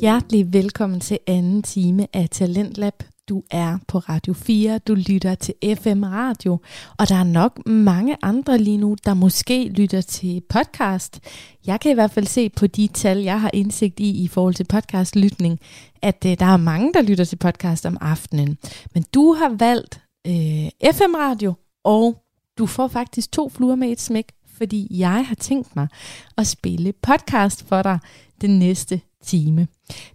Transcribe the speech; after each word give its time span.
Hjertelig 0.00 0.52
velkommen 0.52 1.00
til 1.00 1.18
anden 1.26 1.62
time 1.62 2.06
af 2.12 2.28
Talentlab. 2.30 3.02
Du 3.28 3.42
er 3.50 3.78
på 3.88 3.98
Radio 3.98 4.32
4, 4.32 4.78
du 4.78 4.94
lytter 4.94 5.34
til 5.34 5.54
FM 5.76 6.02
Radio, 6.02 6.58
og 6.98 7.08
der 7.08 7.14
er 7.14 7.24
nok 7.24 7.66
mange 7.66 8.16
andre 8.22 8.58
lige 8.58 8.76
nu, 8.76 8.96
der 9.04 9.14
måske 9.14 9.68
lytter 9.68 10.00
til 10.00 10.42
podcast. 10.48 11.20
Jeg 11.66 11.80
kan 11.80 11.90
i 11.90 11.94
hvert 11.94 12.10
fald 12.10 12.26
se 12.26 12.48
på 12.48 12.66
de 12.66 12.86
tal, 12.86 13.18
jeg 13.18 13.40
har 13.40 13.50
indsigt 13.54 14.00
i 14.00 14.24
i 14.24 14.28
forhold 14.28 14.54
til 14.54 14.64
podcastlytning, 14.64 15.60
at 16.02 16.24
uh, 16.24 16.32
der 16.32 16.46
er 16.46 16.56
mange, 16.56 16.92
der 16.92 17.02
lytter 17.02 17.24
til 17.24 17.36
podcast 17.36 17.86
om 17.86 17.98
aftenen. 18.00 18.58
Men 18.94 19.04
du 19.14 19.32
har 19.32 19.56
valgt 19.58 20.00
øh, 20.26 20.34
uh, 20.84 20.94
FM 20.94 21.14
Radio, 21.14 21.54
og 21.84 22.22
du 22.58 22.66
får 22.66 22.88
faktisk 22.88 23.32
to 23.32 23.48
fluer 23.48 23.74
med 23.74 23.88
et 23.88 24.00
smæk, 24.00 24.32
fordi 24.56 24.86
jeg 24.90 25.26
har 25.26 25.34
tænkt 25.34 25.76
mig 25.76 25.88
at 26.38 26.46
spille 26.46 26.92
podcast 26.92 27.68
for 27.68 27.82
dig 27.82 27.98
den 28.40 28.58
næste 28.58 29.00
time. 29.26 29.68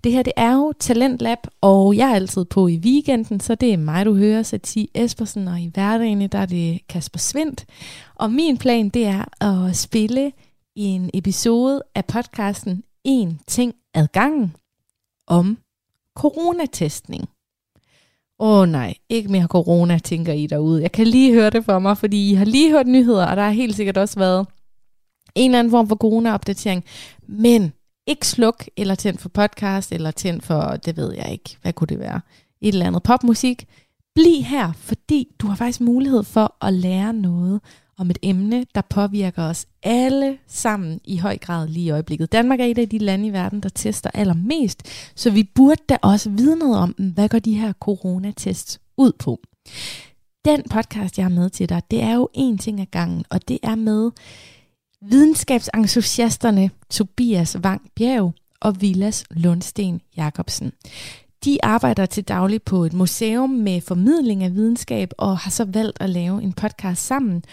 Det 0.03 0.11
her 0.11 0.23
det 0.23 0.33
er 0.35 0.53
jo 0.53 0.73
Talentlab, 0.79 1.37
og 1.61 1.97
jeg 1.97 2.09
er 2.11 2.15
altid 2.15 2.45
på 2.45 2.67
i 2.67 2.77
weekenden, 2.77 3.39
så 3.39 3.55
det 3.55 3.73
er 3.73 3.77
mig, 3.77 4.05
du 4.05 4.15
hører, 4.15 4.43
Satie 4.43 4.87
Espersen, 4.95 5.47
og 5.47 5.59
i 5.59 5.71
hverdagen 5.73 6.27
der 6.27 6.39
er 6.39 6.45
det 6.45 6.87
Kasper 6.89 7.19
Svendt. 7.19 7.65
Og 8.15 8.31
min 8.31 8.57
plan 8.57 8.89
det 8.89 9.05
er 9.05 9.43
at 9.43 9.77
spille 9.77 10.31
en 10.75 11.09
episode 11.13 11.81
af 11.95 12.05
podcasten 12.05 12.83
En 13.03 13.39
ting 13.47 13.73
ad 13.93 14.07
gangen 14.07 14.55
om 15.27 15.57
coronatestning. 16.15 17.29
Åh 18.39 18.59
oh, 18.59 18.69
nej, 18.69 18.93
ikke 19.09 19.31
mere 19.31 19.47
corona, 19.47 19.97
tænker 19.97 20.33
I 20.33 20.47
derude. 20.47 20.81
Jeg 20.81 20.91
kan 20.91 21.07
lige 21.07 21.33
høre 21.33 21.49
det 21.49 21.65
for 21.65 21.79
mig, 21.79 21.97
fordi 21.97 22.31
I 22.31 22.33
har 22.33 22.45
lige 22.45 22.71
hørt 22.71 22.87
nyheder, 22.87 23.25
og 23.25 23.35
der 23.37 23.43
har 23.43 23.51
helt 23.51 23.75
sikkert 23.75 23.97
også 23.97 24.19
været 24.19 24.47
en 25.35 25.51
eller 25.51 25.59
anden 25.59 25.71
form 25.71 25.87
for 25.87 25.95
corona-opdatering. 25.95 26.83
Men 27.27 27.73
ikke 28.11 28.27
sluk 28.27 28.65
eller 28.77 28.95
tænd 28.95 29.17
for 29.17 29.29
podcast, 29.29 29.91
eller 29.91 30.11
tænd 30.11 30.41
for, 30.41 30.61
det 30.61 30.97
ved 30.97 31.13
jeg 31.13 31.31
ikke, 31.31 31.57
hvad 31.61 31.73
kunne 31.73 31.87
det 31.87 31.99
være, 31.99 32.21
et 32.61 32.73
eller 32.73 32.85
andet 32.85 33.03
popmusik. 33.03 33.65
Bliv 34.15 34.43
her, 34.43 34.71
fordi 34.73 35.27
du 35.39 35.47
har 35.47 35.55
faktisk 35.55 35.81
mulighed 35.81 36.23
for 36.23 36.55
at 36.61 36.73
lære 36.73 37.13
noget 37.13 37.61
om 37.97 38.09
et 38.09 38.17
emne, 38.21 38.65
der 38.75 38.81
påvirker 38.89 39.43
os 39.43 39.65
alle 39.83 40.37
sammen 40.47 40.99
i 41.03 41.17
høj 41.17 41.37
grad 41.37 41.67
lige 41.67 41.85
i 41.85 41.89
øjeblikket. 41.89 42.31
Danmark 42.31 42.59
er 42.59 42.65
et 42.65 42.77
af 42.77 42.89
de 42.89 42.97
lande 42.97 43.27
i 43.27 43.33
verden, 43.33 43.59
der 43.59 43.69
tester 43.69 44.09
allermest, 44.13 45.11
så 45.15 45.29
vi 45.29 45.43
burde 45.55 45.81
da 45.89 45.97
også 46.01 46.29
vide 46.29 46.59
noget 46.59 46.77
om, 46.77 46.89
hvad 46.89 47.29
går 47.29 47.39
de 47.39 47.53
her 47.53 47.73
coronatests 47.73 48.79
ud 48.97 49.11
på. 49.19 49.39
Den 50.45 50.63
podcast, 50.69 51.17
jeg 51.17 51.25
har 51.25 51.29
med 51.29 51.49
til 51.49 51.69
dig, 51.69 51.81
det 51.91 52.03
er 52.03 52.13
jo 52.13 52.29
en 52.33 52.57
ting 52.57 52.79
ad 52.81 52.85
gangen, 52.85 53.25
og 53.29 53.47
det 53.47 53.59
er 53.63 53.75
med 53.75 54.11
videnskabsentusiasterne 55.01 56.71
Tobias 56.89 57.57
Wang 57.57 57.81
Bjerg 57.95 58.33
og 58.59 58.81
Vilas 58.81 59.23
Lundsten 59.31 60.01
Jacobsen. 60.17 60.71
De 61.45 61.57
arbejder 61.63 62.05
til 62.05 62.23
daglig 62.23 62.63
på 62.63 62.83
et 62.83 62.93
museum 62.93 63.49
med 63.49 63.81
formidling 63.81 64.43
af 64.43 64.55
videnskab 64.55 65.11
og 65.17 65.37
har 65.37 65.51
så 65.51 65.65
valgt 65.65 65.97
at 66.01 66.09
lave 66.09 66.43
en 66.43 66.53
podcast 66.53 67.05
sammen. 67.05 67.43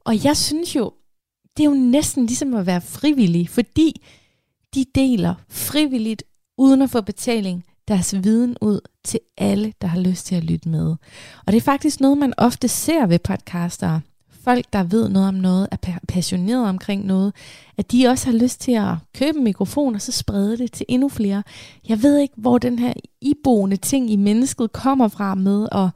Og 0.00 0.24
jeg 0.24 0.36
synes 0.36 0.76
jo, 0.76 0.92
det 1.56 1.64
er 1.64 1.68
jo 1.68 1.76
næsten 1.76 2.26
ligesom 2.26 2.54
at 2.54 2.66
være 2.66 2.80
frivillig, 2.80 3.48
fordi 3.48 4.02
de 4.74 4.84
deler 4.94 5.34
frivilligt, 5.48 6.22
uden 6.58 6.82
at 6.82 6.90
få 6.90 7.00
betaling, 7.00 7.64
deres 7.88 8.14
viden 8.24 8.56
ud 8.60 8.80
til 9.04 9.20
alle, 9.38 9.72
der 9.80 9.86
har 9.86 10.00
lyst 10.00 10.26
til 10.26 10.34
at 10.34 10.44
lytte 10.44 10.68
med. 10.68 10.86
Og 11.46 11.52
det 11.52 11.56
er 11.56 11.60
faktisk 11.60 12.00
noget, 12.00 12.18
man 12.18 12.34
ofte 12.38 12.68
ser 12.68 13.06
ved 13.06 13.18
podcastere 13.18 14.00
folk, 14.44 14.64
der 14.72 14.82
ved 14.82 15.08
noget 15.08 15.28
om 15.28 15.34
noget, 15.34 15.68
er 15.70 15.98
passionerede 16.08 16.68
omkring 16.68 17.06
noget, 17.06 17.34
at 17.76 17.92
de 17.92 18.06
også 18.06 18.30
har 18.30 18.38
lyst 18.38 18.60
til 18.60 18.72
at 18.72 18.94
købe 19.14 19.38
en 19.38 19.44
mikrofon 19.44 19.94
og 19.94 20.02
så 20.02 20.12
sprede 20.12 20.58
det 20.58 20.72
til 20.72 20.86
endnu 20.88 21.08
flere. 21.08 21.42
Jeg 21.88 22.02
ved 22.02 22.18
ikke, 22.18 22.34
hvor 22.36 22.58
den 22.58 22.78
her 22.78 22.92
iboende 23.20 23.76
ting 23.76 24.10
i 24.10 24.16
mennesket 24.16 24.72
kommer 24.72 25.08
fra 25.08 25.34
med 25.34 25.68
at 25.72 25.88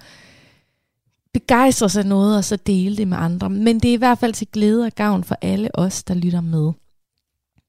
begejstre 1.34 1.88
sig 1.88 2.04
noget 2.04 2.36
og 2.36 2.44
så 2.44 2.56
dele 2.56 2.96
det 2.96 3.08
med 3.08 3.16
andre. 3.16 3.50
Men 3.50 3.80
det 3.80 3.88
er 3.88 3.94
i 3.94 3.96
hvert 3.96 4.18
fald 4.18 4.32
til 4.32 4.48
glæde 4.52 4.84
og 4.84 4.92
gavn 4.92 5.24
for 5.24 5.36
alle 5.42 5.78
os, 5.78 6.02
der 6.02 6.14
lytter 6.14 6.40
med. 6.40 6.72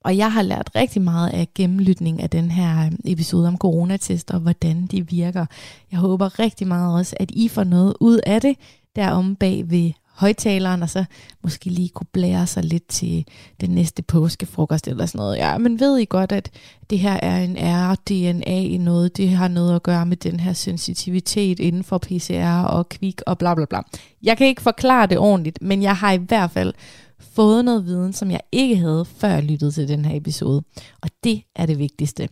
Og 0.02 0.18
jeg 0.18 0.34
har 0.34 0.41
lært 0.41 0.72
rigtig 0.75 1.02
meget 1.02 1.29
af 1.29 1.47
gennemlytning 1.56 2.22
af 2.22 2.29
den 2.29 2.52
her 2.52 2.85
øh, 2.85 2.91
episode 3.06 3.47
om 3.47 3.57
coronatester 3.57 4.34
og 4.34 4.40
hvordan 4.40 4.85
de 4.85 5.07
virker. 5.07 5.46
Jeg 5.91 6.00
håber 6.00 6.40
rigtig 6.40 6.68
meget 6.68 6.96
også, 6.96 7.16
at 7.19 7.31
I 7.31 7.47
får 7.47 7.63
noget 7.63 7.94
ud 8.00 8.19
af 8.25 8.41
det 8.41 8.57
derom 8.96 9.35
bag 9.35 9.69
ved 9.69 9.91
højtaleren, 10.17 10.83
og 10.83 10.89
så 10.89 11.05
måske 11.44 11.69
lige 11.69 11.89
kunne 11.89 12.07
blære 12.13 12.47
sig 12.47 12.63
lidt 12.63 12.88
til 12.88 13.25
den 13.61 13.69
næste 13.69 14.01
påskefrokost 14.01 14.88
eller 14.88 15.05
sådan 15.05 15.19
noget. 15.19 15.38
Ja, 15.38 15.57
men 15.57 15.79
ved 15.79 15.97
I 15.97 16.05
godt, 16.05 16.31
at 16.31 16.51
det 16.89 17.00
her 17.00 17.19
er 17.22 17.44
en 17.44 17.57
R-DNA 17.59 18.59
i 18.59 18.78
noget, 18.78 19.17
det 19.17 19.29
har 19.29 19.47
noget 19.47 19.75
at 19.75 19.83
gøre 19.83 20.05
med 20.05 20.17
den 20.17 20.39
her 20.39 20.53
sensitivitet 20.53 21.59
inden 21.59 21.83
for 21.83 21.97
PCR 21.97 22.63
og 22.63 22.89
kvik 22.89 23.22
og 23.28 23.38
bla 23.38 23.55
bla 23.55 23.66
bla. 23.66 23.81
Jeg 24.23 24.38
kan 24.38 24.47
ikke 24.47 24.61
forklare 24.61 25.07
det 25.07 25.17
ordentligt, 25.17 25.61
men 25.61 25.81
jeg 25.81 25.95
har 25.95 26.11
i 26.11 26.17
hvert 26.17 26.51
fald 26.51 26.73
fået 27.19 27.66
noget 27.66 27.85
viden, 27.85 28.13
som 28.13 28.31
jeg 28.31 28.41
ikke 28.51 28.78
havde, 28.78 29.05
før 29.05 29.29
jeg 29.29 29.44
lyttede 29.44 29.72
til 29.72 29.88
den 29.88 30.05
her 30.05 30.16
episode. 30.16 30.63
Og 31.01 31.09
det 31.23 31.41
er 31.55 31.66
det 31.66 31.79
vigtigste. 31.79 32.29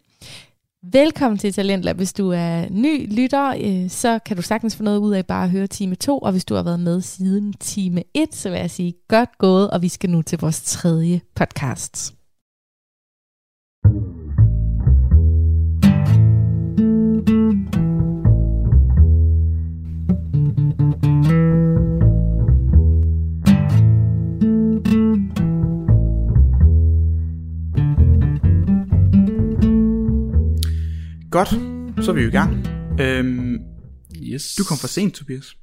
Velkommen 0.92 1.38
til 1.38 1.54
Talentlab. 1.54 1.96
Hvis 1.96 2.14
du 2.14 2.30
er 2.30 2.66
ny 2.70 3.16
lytter, 3.16 3.50
øh, 3.50 3.90
så 3.90 4.20
kan 4.26 4.36
du 4.36 4.42
sagtens 4.42 4.76
få 4.76 4.84
noget 4.84 4.98
ud 4.98 5.14
af 5.14 5.26
bare 5.26 5.44
at 5.44 5.50
høre 5.50 5.68
time 5.68 5.96
2, 5.96 6.20
og 6.20 6.32
hvis 6.32 6.46
du 6.46 6.56
har 6.56 6.64
været 6.64 6.80
med 6.80 7.02
siden 7.02 7.54
time 7.54 8.04
1, 8.14 8.36
så 8.36 8.50
vil 8.50 8.60
jeg 8.60 8.72
sige 8.72 8.94
godt 9.08 9.38
gået, 9.38 9.70
og 9.70 9.82
vi 9.82 9.88
skal 9.88 10.10
nu 10.10 10.22
til 10.22 10.40
vores 10.40 10.62
tredje 10.62 11.22
podcast. 11.36 12.14
Godt, 31.36 31.50
så 32.06 32.12
er 32.12 32.16
vi 32.16 32.22
jo 32.22 32.28
i 32.28 32.32
gang. 32.32 32.68
Øhm, 33.02 33.60
yes. 34.22 34.56
Du 34.56 34.64
kom 34.64 34.78
for 34.78 34.88
sent, 34.88 35.14
Tobias. 35.14 35.56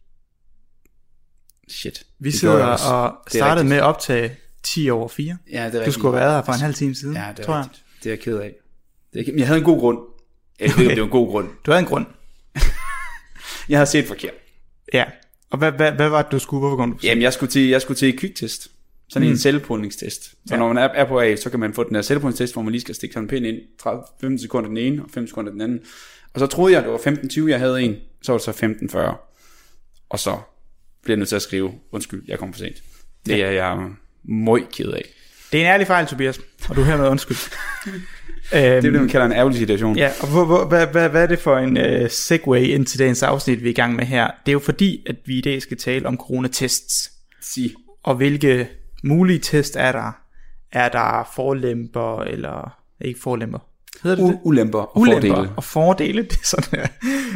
Shit. 1.68 2.02
Vi 2.18 2.30
sidder 2.30 2.64
og 2.64 3.16
startede 3.28 3.68
med 3.68 3.76
at 3.76 3.82
optage 3.82 4.36
10 4.62 4.90
over 4.90 5.08
4. 5.08 5.36
Ja, 5.52 5.66
det 5.66 5.80
er 5.80 5.84
Du 5.84 5.92
skulle 5.92 6.12
have 6.12 6.20
været 6.20 6.34
her 6.36 6.44
for 6.44 6.52
en 6.52 6.60
halv 6.60 6.74
time 6.74 6.94
siden, 6.94 7.16
Ja, 7.16 7.28
det 7.36 7.38
er 7.38 7.44
tror 7.44 7.54
jeg. 7.54 7.64
rigtigt. 7.64 7.84
Det 8.02 8.06
er 8.06 8.10
jeg 8.10 8.20
ked 8.20 8.38
af. 8.38 8.54
Det 9.12 9.28
er, 9.28 9.32
jeg 9.36 9.46
havde 9.46 9.58
en 9.58 9.64
god 9.64 9.80
grund. 9.80 9.98
Jeg 10.60 10.72
ved 10.76 10.86
om 10.86 10.90
det 10.90 10.98
var 10.98 11.04
en 11.04 11.10
god 11.10 11.28
grund. 11.28 11.48
Du 11.66 11.70
havde 11.70 11.82
en 11.82 11.88
grund. 11.88 12.06
Jeg 13.68 13.78
havde 13.78 13.90
set 13.90 14.06
forkert. 14.06 14.34
Ja. 14.92 15.04
Og 15.50 15.58
hvad, 15.58 15.72
hvad, 15.72 15.92
hvad 15.92 16.08
var 16.08 16.22
det, 16.22 16.32
du 16.32 16.38
skulle? 16.38 16.60
Hvorfor 16.60 16.76
kom 16.76 16.92
du? 16.92 16.98
Jamen, 17.02 17.22
jeg 17.22 17.32
skulle 17.32 17.50
til, 17.52 17.68
jeg 17.68 17.82
skulle 17.82 17.98
til 17.98 18.18
kviktest. 18.18 18.68
Sådan 19.12 19.28
mm. 19.28 19.32
en 19.32 19.38
selvprøvningstest. 19.38 20.24
Så 20.24 20.36
Ja. 20.50 20.54
ja. 20.54 20.58
når 20.58 20.72
man 20.72 20.82
er, 20.82 20.88
er 20.88 21.04
på 21.08 21.20
A, 21.20 21.36
så 21.36 21.50
kan 21.50 21.60
man 21.60 21.74
få 21.74 21.84
den 21.84 21.94
her 21.94 22.02
selvprøvningstest, 22.02 22.52
hvor 22.52 22.62
man 22.62 22.72
lige 22.72 22.80
skal 22.80 22.94
stikke 22.94 23.12
sådan 23.12 23.24
en 23.24 23.28
pind 23.28 23.46
ind, 23.46 23.56
30, 23.82 24.02
15 24.20 24.38
sekunder 24.38 24.68
den 24.68 24.76
ene, 24.76 25.02
og 25.02 25.10
5 25.14 25.26
sekunder 25.26 25.52
den 25.52 25.60
anden. 25.60 25.80
Og 26.34 26.40
så 26.40 26.46
troede 26.46 26.74
jeg, 26.74 26.82
det 26.82 26.92
var 26.92 26.98
15-20, 26.98 27.48
jeg 27.48 27.58
havde 27.58 27.82
en. 27.82 27.96
Så 28.22 28.32
var 28.32 28.38
det 28.38 28.44
så 28.44 28.66
15-40. 28.96 28.98
Og 30.10 30.18
så 30.18 30.38
bliver 31.02 31.14
jeg 31.14 31.18
nødt 31.18 31.28
til 31.28 31.36
at 31.36 31.42
skrive, 31.42 31.72
undskyld, 31.92 32.22
jeg 32.28 32.38
kom 32.38 32.52
for 32.52 32.58
sent. 32.58 32.76
Det 33.26 33.42
er 33.42 33.50
jeg 33.50 33.88
møg 34.24 34.64
ked 34.72 34.88
af. 34.88 35.04
Det 35.52 35.60
er 35.60 35.64
en 35.64 35.70
ærlig 35.72 35.86
fejl, 35.86 36.06
Tobias. 36.06 36.40
Og 36.68 36.76
du 36.76 36.80
er 36.80 36.84
hermed 36.84 37.08
undskyld. 37.08 37.36
Det 38.52 38.60
er 38.60 38.80
det, 38.80 38.92
man 38.92 39.08
kalder 39.08 39.26
en 39.26 39.32
ærgerlig 39.32 39.58
situation. 39.58 39.96
Ja, 39.96 40.10
og 40.20 40.28
hvor, 40.28 40.44
hvor, 40.44 40.64
hvad, 40.64 40.86
hvad, 40.86 41.08
hvad 41.08 41.22
er 41.22 41.26
det 41.26 41.38
for 41.38 41.58
en 41.58 42.02
uh, 42.02 42.10
segue 42.10 42.68
ind 42.68 42.86
til 42.86 42.98
dagens 42.98 43.22
afsnit, 43.22 43.62
vi 43.62 43.66
er 43.68 43.70
i 43.70 43.74
gang 43.74 43.96
med 43.96 44.04
her? 44.04 44.26
Det 44.26 44.48
er 44.48 44.52
jo 44.52 44.58
fordi, 44.58 45.04
at 45.06 45.16
vi 45.24 45.38
i 45.38 45.40
dag 45.40 45.62
skal 45.62 45.76
tale 45.76 46.06
om 46.06 46.16
coronatests. 46.16 47.10
Sig. 47.40 47.74
Og 48.02 48.14
hvilke 48.14 48.68
mulige 49.02 49.38
test 49.38 49.76
er 49.76 49.92
der? 49.92 50.12
Er 50.72 50.88
der 50.88 51.30
forlemper, 51.34 52.20
eller 52.22 52.78
ikke 53.00 53.20
forlemper? 53.20 53.58
Hedder 54.02 54.16
det 54.16 54.26
det? 54.26 54.34
U- 54.34 54.40
ulemper 54.44 54.78
og 54.78 54.98
Ulemper 54.98 55.28
fordele. 55.34 55.50
og 55.56 55.64
fordele, 55.64 56.22
det 56.30 56.32
er 56.32 56.44
sådan 56.44 56.80
her. 56.80 56.86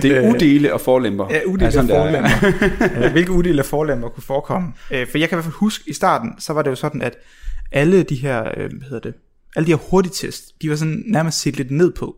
Det 0.02 0.16
er 0.16 0.22
Øh, 0.24 0.30
udele 0.30 0.74
og 0.74 0.80
forlemper. 0.80 1.26
Ja, 1.30 1.40
udel 1.46 1.62
Er 1.62 1.66
af 1.66 1.72
sådan, 1.72 1.88
det 1.88 1.96
er. 1.96 2.02
forlemmer. 2.04 3.00
Ja, 3.02 3.10
Hvilke 3.16 3.32
udel 3.32 3.58
af 3.58 3.64
forlemmer 3.64 4.08
kunne 4.08 4.22
forekomme? 4.24 4.72
Øh, 4.90 5.06
For 5.10 5.18
jeg 5.18 5.28
kan 5.28 5.36
i 5.36 5.38
hvert 5.38 5.44
fald 5.44 5.54
huske, 5.54 5.84
i 5.90 5.92
starten, 5.92 6.34
så 6.38 6.52
var 6.52 6.62
det 6.62 6.70
jo 6.70 6.74
sådan, 6.76 7.02
at 7.02 7.16
alle 7.72 8.02
de 8.02 8.14
her, 8.14 8.40
øh, 8.56 8.70
hvad 8.70 8.88
hedder 8.88 8.98
det, 9.10 9.14
alle 9.56 9.66
de 9.66 9.70
her 9.72 9.78
hurtigtest, 9.90 10.62
de 10.62 10.70
var 10.70 10.76
sådan 10.76 11.02
nærmest 11.06 11.40
set 11.40 11.56
lidt 11.56 11.70
ned 11.70 11.92
på. 11.92 12.16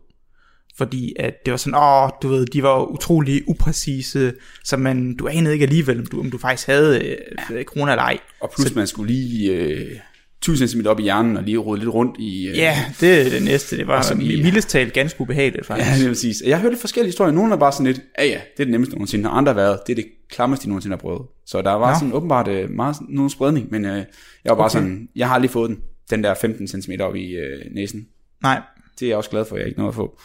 Fordi 0.79 1.13
at 1.19 1.45
det 1.45 1.51
var 1.51 1.57
sådan, 1.57 1.79
åh, 1.79 2.09
du 2.21 2.27
ved, 2.27 2.45
de 2.45 2.63
var 2.63 2.85
utrolig 2.85 3.43
upræcise, 3.47 4.33
så 4.63 4.77
man, 4.77 5.15
du 5.15 5.27
anede 5.27 5.53
ikke 5.53 5.63
alligevel, 5.63 5.99
om 5.99 6.05
du, 6.05 6.19
om 6.19 6.31
du 6.31 6.37
faktisk 6.37 6.67
havde 6.67 7.17
øh, 7.51 7.63
corona 7.63 7.91
eller 7.91 8.03
ej. 8.03 8.17
Og 8.39 8.51
plus 8.55 8.75
man 8.75 8.87
skulle 8.87 9.13
lige 9.13 9.51
øh, 9.51 9.95
20 10.41 10.67
cm 10.67 10.81
op 10.85 10.99
i 10.99 11.03
hjernen 11.03 11.37
og 11.37 11.43
lige 11.43 11.57
rode 11.57 11.79
lidt 11.79 11.89
rundt 11.89 12.15
i... 12.19 12.47
Øh, 12.47 12.57
Ja, 12.57 12.85
det 12.99 13.21
er 13.25 13.29
det 13.29 13.43
næste. 13.43 13.77
Det 13.77 13.87
var 13.87 14.01
sådan, 14.01 14.23
mildest 14.23 14.69
talt 14.69 14.93
ganske 14.93 15.21
ubehageligt, 15.21 15.65
faktisk. 15.65 15.89
Ja, 15.89 15.95
det 15.97 16.05
er 16.05 16.09
præcis. 16.09 16.43
Jeg 16.45 16.57
har 16.57 16.61
hørt 16.69 16.77
forskellige 16.77 17.09
historier. 17.09 17.33
Nogle 17.33 17.53
er 17.53 17.57
bare 17.57 17.71
sådan 17.71 17.85
lidt, 17.85 18.01
ja 18.19 18.25
ja, 18.25 18.29
det 18.29 18.59
er 18.59 18.63
det 18.63 18.69
nemmeste 18.71 18.95
nogensinde. 18.95 19.29
Og 19.29 19.37
andre 19.37 19.53
har 19.53 19.55
været, 19.61 19.79
det 19.87 19.93
er 19.93 19.95
det 19.95 20.05
klammeste, 20.29 20.63
de 20.63 20.69
nogensinde 20.69 20.95
har 20.95 21.01
prøvet. 21.01 21.21
Så 21.45 21.61
der 21.61 21.71
var 21.71 21.91
Nå. 21.93 21.99
sådan 21.99 22.13
åbenbart 22.13 22.47
øh, 22.47 22.69
meget 22.69 22.95
nogen 23.09 23.29
spredning, 23.29 23.67
men 23.71 23.85
øh, 23.85 23.95
jeg 23.95 24.05
var 24.45 24.55
bare 24.55 24.65
okay. 24.65 24.73
sådan, 24.73 25.09
jeg 25.15 25.27
har 25.27 25.35
aldrig 25.35 25.51
fået 25.51 25.69
den, 25.69 25.79
den 26.09 26.23
der 26.23 26.33
15 26.41 26.67
cm 26.67 26.91
op 26.99 27.15
i 27.15 27.31
øh, 27.31 27.65
næsen. 27.75 28.07
Nej, 28.43 28.61
Det 28.99 29.05
er 29.05 29.09
jeg 29.09 29.17
også 29.17 29.29
glad 29.29 29.45
for, 29.45 29.55
at 29.55 29.59
jeg 29.59 29.67
ikke 29.67 29.79
nåede 29.79 29.89
at 29.89 29.95
få. 29.95 30.19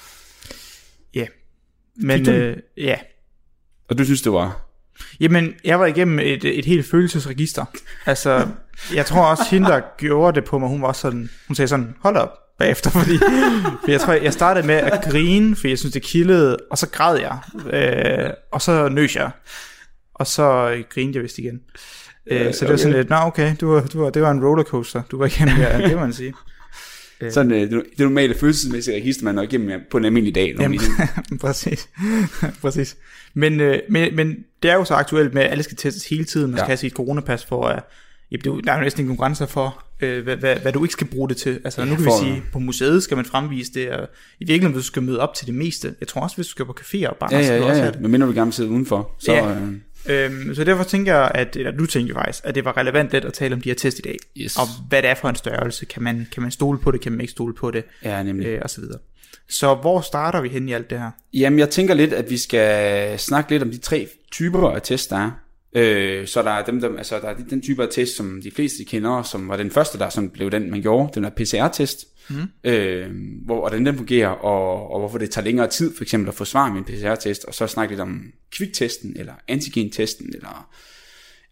Men 1.96 2.28
øh, 2.28 2.56
ja, 2.76 2.96
Og 3.88 3.98
du 3.98 4.04
synes, 4.04 4.22
det 4.22 4.32
var... 4.32 4.60
Jamen, 5.20 5.54
jeg 5.64 5.80
var 5.80 5.86
igennem 5.86 6.18
et, 6.18 6.44
et 6.44 6.64
helt 6.64 6.86
følelsesregister. 6.86 7.64
Altså, 8.06 8.46
jeg 8.94 9.06
tror 9.06 9.26
også, 9.26 9.42
hende, 9.50 9.68
der 9.68 9.80
gjorde 9.98 10.40
det 10.40 10.48
på 10.48 10.58
mig, 10.58 10.68
hun 10.68 10.82
var 10.82 10.88
også 10.88 11.00
sådan, 11.00 11.30
hun 11.46 11.54
sagde 11.54 11.68
sådan, 11.68 11.94
hold 12.00 12.16
op 12.16 12.38
bagefter, 12.58 12.90
fordi 13.00 13.18
for 13.84 13.90
jeg 13.90 14.00
tror, 14.00 14.12
jeg 14.12 14.32
startede 14.32 14.66
med 14.66 14.74
at 14.74 15.04
grine, 15.10 15.56
for 15.56 15.68
jeg 15.68 15.78
synes, 15.78 15.92
det 15.92 16.02
kildede, 16.02 16.56
og 16.70 16.78
så 16.78 16.88
græd 16.90 17.18
jeg, 17.18 17.38
øh, 17.72 18.30
og 18.52 18.62
så 18.62 18.88
nøs 18.88 19.16
jeg, 19.16 19.30
og 20.14 20.26
så 20.26 20.70
øh, 20.76 20.84
grinede 20.90 21.16
jeg 21.16 21.22
vist 21.22 21.38
igen. 21.38 21.60
Øh, 22.26 22.54
så 22.54 22.64
det 22.64 22.70
var 22.70 22.76
sådan 22.76 22.96
lidt, 22.96 23.10
nå 23.10 23.16
okay, 23.16 23.56
du 23.60 23.72
var, 23.72 23.80
du 23.80 24.02
var, 24.02 24.10
det 24.10 24.22
var 24.22 24.30
en 24.30 24.44
rollercoaster, 24.44 25.02
du 25.10 25.18
var 25.18 25.26
igennem 25.26 25.54
her, 25.54 25.78
det 25.88 25.94
må 25.94 26.00
man 26.00 26.12
sige. 26.12 26.34
Sådan 27.30 27.52
øh, 27.52 27.60
det, 27.60 27.70
det 27.70 27.98
normale 27.98 28.34
følelsesmæssige 28.34 28.96
register, 28.96 29.24
man 29.24 29.34
når 29.34 29.42
igennem 29.42 29.68
ja, 29.68 29.76
på 29.90 29.98
en 29.98 30.04
almindelig 30.04 30.34
dag. 30.34 30.54
Jamen, 30.60 30.80
Jamen, 30.80 31.38
præcis. 31.40 31.88
præcis. 32.62 32.96
Men, 33.34 33.60
øh, 33.60 33.78
men, 33.88 34.16
men 34.16 34.36
det 34.62 34.70
er 34.70 34.74
jo 34.74 34.84
så 34.84 34.94
aktuelt 34.94 35.34
med, 35.34 35.42
at 35.42 35.50
alle 35.50 35.64
skal 35.64 35.76
testes 35.76 36.08
hele 36.08 36.24
tiden. 36.24 36.50
Man 36.50 36.58
skal 36.58 36.62
Ja. 36.64 36.66
have 36.66 36.76
sit 36.76 36.92
coronapas 36.92 37.44
for 37.44 37.66
at... 37.68 37.84
Ja, 38.30 38.36
det 38.36 38.46
er 38.46 38.50
jo, 38.50 38.60
der 38.60 38.72
er 38.72 38.76
jo 38.76 38.82
næsten 38.82 39.00
ingen 39.00 39.16
grænser 39.16 39.46
for, 39.46 39.84
øh, 40.00 40.24
hvad, 40.24 40.36
hvad, 40.36 40.56
hvad, 40.56 40.72
du 40.72 40.84
ikke 40.84 40.92
skal 40.92 41.06
bruge 41.06 41.28
det 41.28 41.36
til. 41.36 41.60
Altså, 41.64 41.82
Ja, 41.82 41.88
nu 41.88 41.96
kan 41.96 42.04
vi 42.04 42.10
sige, 42.20 42.42
på 42.52 42.58
museet 42.58 43.02
skal 43.02 43.16
man 43.16 43.24
fremvise 43.26 43.72
det, 43.74 43.90
og 43.90 44.08
i 44.40 44.44
virkeligheden, 44.44 44.72
hvis 44.72 44.82
du 44.84 44.86
skal 44.86 45.02
møde 45.02 45.20
op 45.20 45.34
til 45.34 45.46
det 45.46 45.54
meste. 45.54 45.94
Jeg 46.00 46.08
tror 46.08 46.20
også, 46.20 46.36
hvis 46.36 46.46
du 46.46 46.50
skal 46.50 46.64
på 46.64 46.76
caféer 46.80 47.06
og 47.08 47.16
bare, 47.16 47.34
ja, 47.34 47.42
skal 47.42 47.52
ja, 47.52 47.58
du 47.58 47.64
ja, 47.64 47.68
også 47.70 47.78
ja. 47.78 47.82
have 47.84 47.92
det. 47.92 48.00
Men 48.00 48.10
mindre 48.10 48.26
du 48.26 48.32
gerne 48.32 48.46
vil 48.46 48.52
sidde 48.52 48.70
udenfor, 48.70 49.10
så... 49.18 49.32
Ja. 49.32 49.50
Øh, 49.50 49.72
Øhm, 50.08 50.54
så 50.54 50.64
derfor 50.64 50.84
tænker 50.84 51.14
jeg, 51.14 51.30
at, 51.34 51.56
eller 51.56 51.70
du 51.70 51.86
tænker 51.86 52.14
faktisk, 52.14 52.40
at 52.44 52.54
det 52.54 52.64
var 52.64 52.76
relevant 52.76 53.12
lidt 53.12 53.24
at 53.24 53.32
tale 53.32 53.54
om 53.54 53.60
de 53.60 53.68
her 53.68 53.74
test 53.74 53.98
i 53.98 54.02
dag. 54.02 54.16
Yes. 54.36 54.56
Og 54.56 54.66
hvad 54.88 55.02
det 55.02 55.10
er 55.10 55.14
for 55.14 55.28
en 55.28 55.36
størrelse. 55.36 55.86
Kan 55.86 56.02
man, 56.02 56.26
kan 56.32 56.42
man 56.42 56.50
stole 56.50 56.78
på 56.78 56.90
det, 56.90 57.00
kan 57.00 57.12
man 57.12 57.20
ikke 57.20 57.30
stole 57.30 57.54
på 57.54 57.70
det, 57.70 57.84
ja, 58.04 58.22
nemlig. 58.22 58.46
øh, 58.46 58.60
og 58.62 58.70
så 58.70 58.80
videre. 58.80 58.98
Så 59.48 59.74
hvor 59.74 60.00
starter 60.00 60.40
vi 60.40 60.48
hen 60.48 60.68
i 60.68 60.72
alt 60.72 60.90
det 60.90 60.98
her? 60.98 61.10
Jamen, 61.34 61.58
jeg 61.58 61.70
tænker 61.70 61.94
lidt, 61.94 62.12
at 62.12 62.30
vi 62.30 62.38
skal 62.38 63.18
snakke 63.18 63.50
lidt 63.50 63.62
om 63.62 63.70
de 63.70 63.78
tre 63.78 64.08
typer 64.32 64.70
af 64.70 64.82
test, 64.82 65.10
der 65.10 65.16
er. 65.16 65.30
Øh, 65.76 66.26
så 66.26 66.42
der 66.42 66.50
er 66.50 66.64
dem, 66.64 66.80
der, 66.80 66.96
altså, 66.98 67.18
der 67.18 67.28
er 67.28 67.34
den 67.50 67.62
type 67.62 67.82
af 67.82 67.88
test, 67.92 68.16
som 68.16 68.40
de 68.42 68.50
fleste 68.50 68.84
kender, 68.84 69.22
som 69.22 69.48
var 69.48 69.56
den 69.56 69.70
første, 69.70 69.98
der 69.98 70.08
sådan 70.08 70.30
blev 70.30 70.50
den, 70.50 70.70
man 70.70 70.82
gjorde, 70.82 71.10
den 71.14 71.24
er 71.24 71.30
PCR-test. 71.30 72.06
Mm. 72.30 72.36
Øh, 72.64 73.10
hvor, 73.44 73.58
hvordan 73.60 73.86
den 73.86 73.96
fungerer, 73.96 74.28
og, 74.28 74.90
og 74.92 74.98
hvorfor 74.98 75.18
det 75.18 75.30
tager 75.30 75.44
længere 75.44 75.68
tid, 75.68 75.96
for 75.96 76.04
eksempel 76.04 76.28
at 76.28 76.34
få 76.34 76.44
svar 76.44 76.68
med 76.72 76.78
en 76.78 76.84
PCR-test, 76.84 77.44
og 77.44 77.54
så 77.54 77.66
snakke 77.66 77.92
lidt 77.92 78.00
om 78.00 78.22
kviktesten, 78.50 79.16
eller 79.16 79.32
antigen-testen, 79.48 80.26
eller 80.34 80.68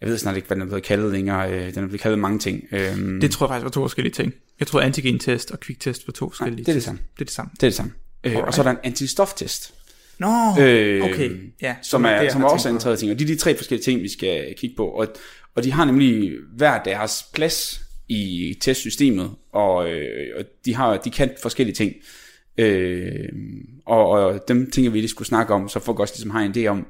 jeg 0.01 0.09
ved 0.11 0.19
snart 0.19 0.37
ikke, 0.37 0.47
hvad 0.47 0.55
den 0.57 0.63
er 0.63 0.67
blevet 0.67 0.83
kaldet 0.83 1.13
længere. 1.13 1.53
Øh, 1.53 1.75
den 1.75 1.85
er 1.85 1.87
blevet 1.87 2.01
kaldet 2.01 2.19
mange 2.19 2.39
ting. 2.39 2.65
Øh, 2.73 2.97
Det 3.21 3.31
tror 3.31 3.47
jeg 3.47 3.51
faktisk 3.51 3.65
var 3.65 3.71
to 3.71 3.81
forskellige 3.81 4.13
ting. 4.15 4.33
Jeg 4.61 4.67
tror 4.69 4.81
antigen-test 4.81 5.51
og 5.51 5.61
kviktest 5.61 6.09
var 6.09 6.13
to 6.13 6.31
forskellige 6.31 6.65
det 6.65 6.69
er 6.69 6.73
det 6.73 6.83
samme. 6.83 7.01
Det 7.15 7.21
er 7.21 7.25
det 7.25 7.33
samme. 7.35 7.51
det 7.55 7.63
er 7.63 7.67
det 7.67 7.75
samme. 7.75 7.93
Øh, 8.25 8.37
og 8.37 8.55
så 8.55 8.61
er 8.61 8.65
der 8.65 8.71
en 8.71 8.79
antistoftest. 8.83 9.75
Nå, 10.19 10.29
Øh, 10.61 11.05
okay. 11.05 11.31
Ja, 11.63 11.77
som 11.83 12.03
det, 12.03 12.13
er, 12.13 12.23
jeg 12.23 12.33
som 12.33 12.43
er 12.43 12.49
også 12.49 12.69
en 12.69 12.79
tredje 12.79 12.97
ting. 12.97 13.13
Og 13.13 13.19
de 13.19 13.25
er 13.25 13.29
de 13.29 13.37
tre 13.37 13.57
forskellige 13.57 13.85
ting, 13.85 14.03
vi 14.03 14.09
skal 14.09 14.55
kigge 14.59 14.77
på. 14.77 14.87
Og, 14.87 15.07
og 15.55 15.65
de 15.65 15.73
har 15.73 15.85
nemlig 15.85 16.33
hver 16.57 16.83
deres 16.83 17.25
plads 17.35 17.83
i 18.13 18.55
testsystemet, 18.61 19.31
og, 19.53 19.91
øh, 19.91 20.29
og 20.39 20.45
de, 20.65 20.75
har, 20.75 20.97
de 20.97 21.11
kan 21.11 21.31
forskellige 21.43 21.75
ting. 21.75 21.93
Øh, 22.59 23.29
og, 23.87 24.09
og 24.09 24.49
dem 24.49 24.71
tænker 24.71 24.91
vi, 24.91 25.01
lige 25.01 25.09
skulle 25.09 25.29
snakke 25.29 25.55
om, 25.55 25.69
så 25.69 25.81
folk 25.81 26.01
også 26.01 26.15
ligesom 26.15 26.31
har 26.31 26.41
en 26.41 26.55
idé 26.57 26.67
om, 26.67 26.87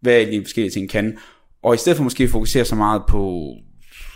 hvad 0.00 0.26
de 0.26 0.42
forskellige 0.44 0.72
ting 0.72 0.90
kan. 0.90 1.18
Og 1.62 1.74
i 1.74 1.78
stedet 1.78 1.96
for 1.96 2.04
måske 2.04 2.28
fokusere 2.28 2.64
så 2.64 2.74
meget 2.74 3.02
på, 3.08 3.52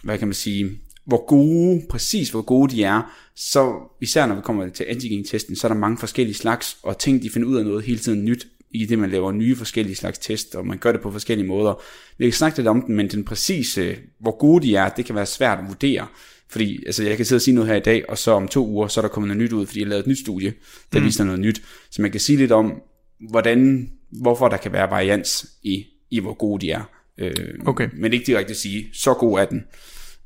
hvad 0.02 0.18
kan 0.18 0.28
man 0.28 0.34
sige, 0.34 0.70
hvor 1.04 1.26
gode, 1.26 1.82
præcis 1.90 2.30
hvor 2.30 2.42
gode 2.42 2.76
de 2.76 2.84
er, 2.84 3.02
så 3.36 3.74
især 4.00 4.26
når 4.26 4.34
vi 4.34 4.40
kommer 4.40 4.68
til 4.68 4.86
antigen-testen, 4.88 5.56
så 5.56 5.66
er 5.66 5.72
der 5.72 5.80
mange 5.80 5.98
forskellige 5.98 6.36
slags, 6.36 6.78
og 6.82 6.98
ting, 6.98 7.22
de 7.22 7.30
finder 7.30 7.48
ud 7.48 7.56
af 7.56 7.64
noget 7.64 7.84
hele 7.84 7.98
tiden 7.98 8.24
nyt, 8.24 8.46
i 8.74 8.86
det 8.86 8.98
man 8.98 9.10
laver 9.10 9.32
nye 9.32 9.56
forskellige 9.56 9.96
slags 9.96 10.18
test, 10.18 10.54
og 10.54 10.66
man 10.66 10.78
gør 10.78 10.92
det 10.92 11.00
på 11.00 11.10
forskellige 11.10 11.48
måder. 11.48 11.82
Vi 12.18 12.24
kan 12.24 12.32
snakke 12.32 12.58
lidt 12.58 12.68
om 12.68 12.82
den, 12.82 12.96
men 12.96 13.08
den 13.08 13.24
præcise, 13.24 13.96
hvor 14.20 14.38
gode 14.38 14.66
de 14.66 14.76
er, 14.76 14.88
det 14.88 15.04
kan 15.04 15.14
være 15.14 15.26
svært 15.26 15.58
at 15.58 15.64
vurdere. 15.68 16.06
Fordi 16.48 16.86
altså, 16.86 17.04
jeg 17.04 17.16
kan 17.16 17.26
sidde 17.26 17.38
og 17.38 17.42
sige 17.42 17.54
noget 17.54 17.70
her 17.70 17.76
i 17.76 17.80
dag, 17.80 18.08
og 18.08 18.18
så 18.18 18.30
om 18.30 18.48
to 18.48 18.66
uger, 18.66 18.88
så 18.88 19.00
er 19.00 19.02
der 19.02 19.08
kommet 19.08 19.28
noget 19.28 19.42
nyt 19.42 19.52
ud, 19.52 19.66
fordi 19.66 19.80
jeg 19.80 19.88
lavede 19.88 20.00
et 20.00 20.06
nyt 20.06 20.18
studie, 20.18 20.54
der 20.92 20.98
mm. 20.98 21.04
viser 21.04 21.24
noget 21.24 21.40
nyt. 21.40 21.62
Så 21.90 22.02
man 22.02 22.10
kan 22.10 22.20
sige 22.20 22.36
lidt 22.36 22.52
om, 22.52 22.82
hvordan, 23.30 23.90
hvorfor 24.10 24.48
der 24.48 24.56
kan 24.56 24.72
være 24.72 24.90
varians 24.90 25.46
i, 25.62 25.86
i 26.10 26.20
hvor 26.20 26.34
gode 26.34 26.66
de 26.66 26.70
er. 26.70 26.82
Øh, 27.18 27.34
Okay. 27.66 27.88
Men 27.96 28.12
ikke 28.12 28.26
direkte 28.26 28.50
at 28.50 28.56
sige, 28.56 28.90
så 28.92 29.14
god 29.14 29.38
er 29.38 29.44
den. 29.44 29.64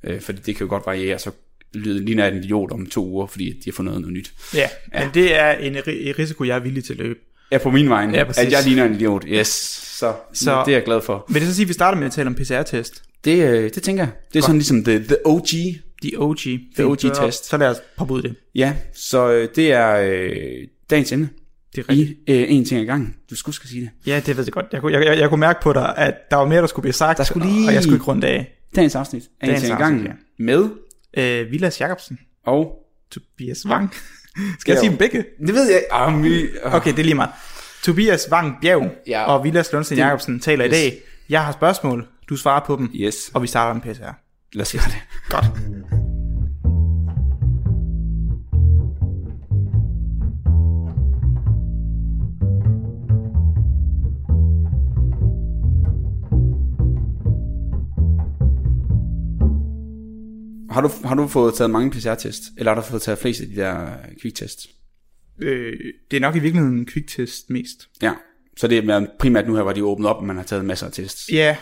Øh, 0.05 0.21
fordi 0.21 0.39
det 0.47 0.57
kan 0.57 0.65
jo 0.65 0.71
godt 0.71 0.87
variere, 0.87 1.19
så 1.19 1.31
lyder 1.75 2.01
ligner 2.01 2.27
en 2.27 2.37
idiot 2.45 2.73
om 2.73 2.87
to 2.87 3.07
uger, 3.07 3.27
fordi 3.27 3.51
de 3.51 3.63
har 3.65 3.73
fundet 3.73 4.01
noget 4.01 4.17
nyt. 4.17 4.33
Ja, 4.55 4.69
ja, 4.95 5.05
men 5.05 5.15
det 5.15 5.35
er 5.35 5.53
en 5.53 5.77
risiko, 6.19 6.45
jeg 6.45 6.57
er 6.57 6.61
villig 6.61 6.85
til 6.85 6.93
at 6.93 6.99
løbe. 6.99 7.19
Ja, 7.53 7.59
på 7.59 7.71
min 7.71 7.89
vej, 7.89 8.11
Ja, 8.13 8.25
præcis. 8.25 8.45
at 8.45 8.53
jeg 8.53 8.63
ligner 8.65 8.85
en 8.85 8.95
idiot. 8.95 9.25
Yes, 9.29 9.47
så, 9.99 10.13
Så- 10.33 10.63
det 10.67 10.73
er 10.73 10.77
jeg 10.77 10.85
glad 10.85 11.01
for. 11.01 11.25
Vil 11.29 11.41
det 11.43 11.49
så 11.49 11.55
sige, 11.55 11.65
at 11.65 11.69
vi 11.69 11.73
starter 11.75 11.99
med 11.99 12.07
at 12.07 12.13
tale 12.13 12.27
om 12.27 12.35
PCR-test? 12.35 13.03
Det, 13.25 13.49
øh, 13.49 13.71
det 13.75 13.83
tænker 13.83 14.03
jeg. 14.03 14.13
Det 14.33 14.39
er 14.39 14.43
sådan 14.43 14.57
ligesom 14.57 14.85
the, 14.85 14.99
the 15.05 15.17
OG. 15.27 15.47
De 16.03 16.11
OG. 16.17 16.37
The 16.77 16.85
OG 16.87 17.01
Så- 17.01 17.57
lad 17.59 17.69
os 17.69 17.77
poppe 17.99 18.15
ud 18.15 18.23
det. 18.23 18.35
Ja, 18.55 18.75
så 18.95 19.31
øh, 19.33 19.49
det 19.57 19.73
er 19.73 19.97
øh, 19.97 20.31
dagens 20.91 21.13
emne. 21.13 21.29
Det 21.77 21.85
er 21.85 21.89
rigtigt. 21.91 22.11
I 22.27 22.33
øh, 22.33 22.45
en 22.49 22.65
ting 22.65 22.81
ad 22.81 22.87
gangen. 22.87 23.15
Du 23.31 23.37
skulle 23.37 23.55
skal 23.57 23.71
sige 23.71 23.81
det. 23.83 23.91
Ja, 24.07 24.21
det 24.27 24.37
ved 24.37 24.45
jeg 24.45 24.53
godt. 24.53 24.67
Jeg 24.73 24.81
kunne, 24.81 24.93
jeg, 24.93 25.05
jeg, 25.07 25.19
jeg 25.19 25.29
kunne 25.29 25.41
mærke 25.41 25.59
på 25.63 25.73
dig, 25.73 25.95
at 25.97 26.15
der 26.31 26.37
var 26.37 26.45
mere, 26.47 26.61
der 26.61 26.67
skulle 26.67 26.83
blive 26.83 26.93
sagt, 26.93 27.19
Der 27.19 27.25
skulle 27.25 27.47
lige- 27.49 27.69
og 27.69 27.75
jeg 27.75 27.83
skulle 27.83 27.97
ikke 27.97 28.05
runde 28.07 28.27
af. 28.27 28.53
Dagens 28.77 28.95
afsnit. 28.95 29.23
Af 29.23 29.29
en 29.47 29.49
Dagens 29.49 29.63
ting 29.63 29.75
ad 29.75 29.79
gangen. 29.79 30.09
Med 30.39 30.69
Øh, 31.19 31.51
Vilas 31.53 31.81
Jacobsen. 31.81 32.19
og... 32.47 32.73
Tobias 33.11 33.67
Wang. 33.67 33.95
Skal 34.59 34.73
jeg 34.73 34.79
sige 34.81 34.91
dem 34.91 34.99
begge? 34.99 35.25
Det 35.47 35.55
ved 35.55 35.71
jeg. 35.71 35.83
Ah, 35.93 36.13
my, 36.19 36.51
Okay, 36.65 36.91
det 36.91 36.99
er 36.99 37.05
lige 37.05 37.15
meget. 37.15 37.31
Tobias 37.83 38.29
Wang 38.33 38.57
Bjerg 38.63 38.91
Ja. 39.07 39.25
og 39.25 39.45
Vilas 39.45 39.73
Lundsten 39.73 39.97
Det- 39.99 40.03
Jacobsen 40.05 40.41
taler 40.41 40.65
i 40.65 40.69
Yes. 40.69 40.73
dag. 40.75 40.99
Jeg 41.29 41.45
har 41.45 41.53
spørgsmål. 41.53 42.07
Du 42.29 42.37
svarer 42.37 42.61
på 42.67 42.77
dem. 42.77 42.91
Yes. 42.95 43.31
Og 43.35 43.43
vi 43.43 43.47
starter 43.47 43.75
med 43.75 43.95
PCR. 43.95 44.13
Lad 44.53 44.63
os 44.63 44.73
gøre 44.73 44.83
det. 44.87 45.03
Godt. 45.29 46.16
Har 60.77 60.83
du, 60.83 60.91
har 61.05 61.15
du 61.15 61.27
fået 61.27 61.55
taget 61.55 61.71
mange 61.71 61.91
PCR-test? 61.91 62.43
Eller 62.57 62.75
har 62.75 62.81
du 62.81 62.87
fået 62.87 63.03
taget 63.03 63.19
flest 63.19 63.41
af 63.41 63.47
de 63.47 63.57
der 63.57 63.89
kviktest? 64.21 64.67
Øh, 65.39 65.73
det 66.11 66.17
er 66.17 66.21
nok 66.21 66.37
i 66.37 66.39
virkeligheden 66.39 66.79
en 66.79 66.87
kviktest 66.87 67.51
mest. 67.51 67.89
Ja. 68.03 68.13
Så 68.57 68.69
det 68.69 68.79
er 68.79 69.07
primært 69.19 69.47
nu 69.47 69.55
her, 69.55 69.63
hvor 69.63 69.73
de 69.73 69.81
er 69.81 69.85
åbnet 69.85 70.09
op, 70.09 70.17
og 70.17 70.25
man 70.25 70.37
har 70.37 70.43
taget 70.43 70.65
masser 70.65 70.87
af 70.87 70.93
tests. 70.93 71.29
Ja, 71.33 71.57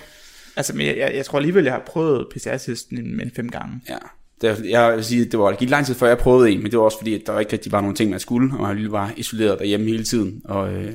altså 0.56 0.76
men 0.76 0.87
jeg, 0.87 0.97
jeg, 0.97 1.14
jeg 1.14 1.25
tror 1.25 1.38
alligevel, 1.38 1.64
jeg 1.64 1.73
har 1.73 1.83
prøvet 1.87 2.26
PCR-testen 2.35 2.99
en, 2.99 3.21
en 3.21 3.30
fem 3.37 3.49
gange. 3.49 3.80
Ja. 3.88 3.99
Det, 4.40 4.71
jeg 4.71 4.97
vil 4.97 5.04
sige, 5.04 5.25
det 5.25 5.38
var 5.38 5.50
det 5.50 5.59
gik 5.59 5.71
lang 5.71 5.87
tid 5.87 5.94
før 5.94 6.06
jeg 6.06 6.18
prøvede 6.18 6.50
en, 6.50 6.62
men 6.62 6.71
det 6.71 6.78
var 6.78 6.85
også 6.85 6.99
fordi, 6.99 7.14
at 7.14 7.26
der 7.26 7.38
ikke 7.38 7.52
rigtig 7.52 7.73
var 7.73 7.80
nogle 7.80 7.97
ting, 7.97 8.11
man 8.11 8.21
skulle, 8.21 8.59
og 8.59 8.68
jeg 8.68 8.76
lige 8.76 8.92
var 8.92 9.12
isoleret 9.16 9.59
derhjemme 9.59 9.87
hele 9.87 10.04
tiden. 10.04 10.42
Og, 10.44 10.73
øh, 10.73 10.94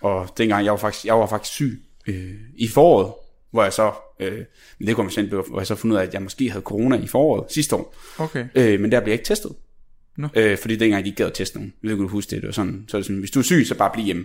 og 0.00 0.34
dengang, 0.38 0.64
jeg 0.64 0.72
var 0.72 0.78
faktisk, 0.78 1.04
jeg 1.04 1.14
var 1.14 1.26
faktisk 1.26 1.54
syg 1.54 1.82
øh, 2.06 2.34
i 2.56 2.68
foråret, 2.68 3.12
hvor 3.50 3.62
jeg 3.62 3.72
så, 3.72 3.92
øh, 4.20 4.44
men 4.78 4.88
det 4.88 4.96
kom 4.96 5.10
jeg 5.16 5.30
på, 5.30 5.46
hvor 5.48 5.60
jeg 5.60 5.66
så 5.66 5.74
fundet 5.74 5.96
ud 5.96 6.00
af, 6.00 6.06
at 6.06 6.14
jeg 6.14 6.22
måske 6.22 6.50
havde 6.50 6.62
corona 6.62 6.96
i 6.96 7.06
foråret 7.06 7.52
sidste 7.52 7.76
år. 7.76 7.96
Okay. 8.18 8.46
Øh, 8.54 8.80
men 8.80 8.92
der 8.92 9.00
blev 9.00 9.10
jeg 9.12 9.20
ikke 9.20 9.24
testet. 9.24 9.52
Nå. 10.16 10.28
Øh, 10.36 10.58
fordi 10.58 10.76
dengang 10.76 11.04
de 11.04 11.08
ikke 11.08 11.16
gad 11.16 11.26
at 11.26 11.34
teste 11.34 11.56
nogen. 11.56 11.72
Jeg 11.82 11.88
ved 11.88 11.96
ikke, 11.96 12.02
du 12.02 12.08
husker 12.08 12.36
det. 12.36 12.42
Det 12.42 12.46
var 12.46 12.52
sådan, 12.52 12.84
så 12.88 12.96
er 12.96 12.98
det 12.98 13.06
sådan, 13.06 13.18
hvis 13.18 13.30
du 13.30 13.38
er 13.38 13.42
syg, 13.42 13.64
så 13.66 13.74
bare 13.74 13.90
bliv 13.94 14.04
hjemme. 14.04 14.24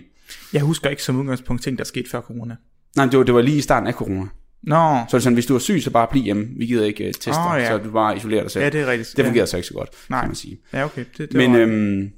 Jeg 0.52 0.62
husker 0.62 0.90
ikke 0.90 1.02
som 1.02 1.20
udgangspunkt 1.20 1.62
ting, 1.62 1.78
der 1.78 1.84
skete 1.84 2.10
før 2.10 2.20
corona. 2.20 2.56
Nej, 2.96 3.06
det 3.06 3.18
var, 3.18 3.24
det 3.24 3.34
var 3.34 3.42
lige 3.42 3.56
i 3.56 3.60
starten 3.60 3.86
af 3.86 3.94
corona. 3.94 4.26
Nå, 4.62 4.74
Så 5.08 5.16
er 5.16 5.18
det 5.18 5.22
sådan, 5.22 5.34
hvis 5.34 5.46
du 5.46 5.54
er 5.54 5.58
syg, 5.58 5.82
så 5.82 5.90
bare 5.90 6.08
bliv 6.10 6.22
hjemme. 6.22 6.48
Vi 6.56 6.66
gider 6.66 6.84
ikke 6.84 7.04
uh, 7.04 7.10
teste 7.10 7.30
dig, 7.30 7.56
ja. 7.58 7.68
så 7.68 7.78
du 7.78 7.90
bare 7.90 8.16
isolerer 8.16 8.42
dig 8.42 8.50
selv. 8.50 8.64
ja, 8.64 8.70
det 8.70 8.80
er 8.80 8.86
rigtigt. 8.86 9.16
det 9.16 9.24
fungerer 9.24 9.46
så 9.46 9.56
ikke 9.56 9.68
så 9.68 9.74
godt, 9.74 9.90
Nej. 10.08 10.20
kan 10.20 10.28
man 10.28 10.36
sige. 10.36 10.58
Ja, 10.72 10.78
ja 10.78 10.84
okay. 10.84 11.04
Det, 11.18 11.32
det 11.32 11.34
Men, 11.34 11.52
var... 11.52 11.58
øhm, 11.58 12.10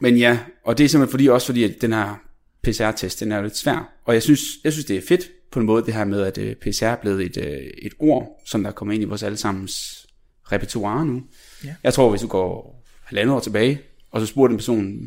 men 0.00 0.16
ja, 0.16 0.38
og 0.64 0.78
det 0.78 0.84
er 0.84 0.88
simpelthen 0.88 1.10
fordi, 1.10 1.28
også 1.28 1.46
fordi, 1.46 1.64
at 1.64 1.74
den 1.80 1.92
her 1.92 2.20
PCR-test, 2.62 3.20
den 3.20 3.32
er 3.32 3.42
lidt 3.42 3.56
svær. 3.56 3.92
Og 4.04 4.14
jeg 4.14 4.22
synes, 4.22 4.40
jeg 4.64 4.72
synes, 4.72 4.84
det 4.86 4.96
er 4.96 5.00
fedt 5.08 5.22
på 5.52 5.60
en 5.60 5.66
måde, 5.66 5.84
det 5.86 5.94
her 5.94 6.04
med, 6.04 6.22
at 6.22 6.38
uh, 6.38 6.52
PCR 6.60 6.84
er 6.86 6.96
blevet 6.96 7.22
et, 7.26 7.36
uh, 7.36 7.52
et 7.82 7.92
ord, 7.98 8.42
som 8.46 8.62
der 8.62 8.70
kommer 8.70 8.94
ind 8.94 9.02
i 9.02 9.06
vores 9.06 9.22
allesammens 9.22 10.06
repertoire 10.52 11.06
nu. 11.06 11.22
Ja. 11.64 11.74
Jeg 11.82 11.94
tror, 11.94 12.10
hvis 12.10 12.20
du 12.20 12.26
går 12.26 12.82
halvandet 13.04 13.34
år 13.34 13.40
tilbage, 13.40 13.80
og 14.10 14.20
så 14.20 14.26
spurgte 14.26 14.52
en 14.52 14.58
person, 14.58 14.98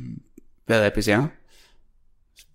hvad 0.66 0.82
er 0.86 0.90
PCR? 0.90 1.26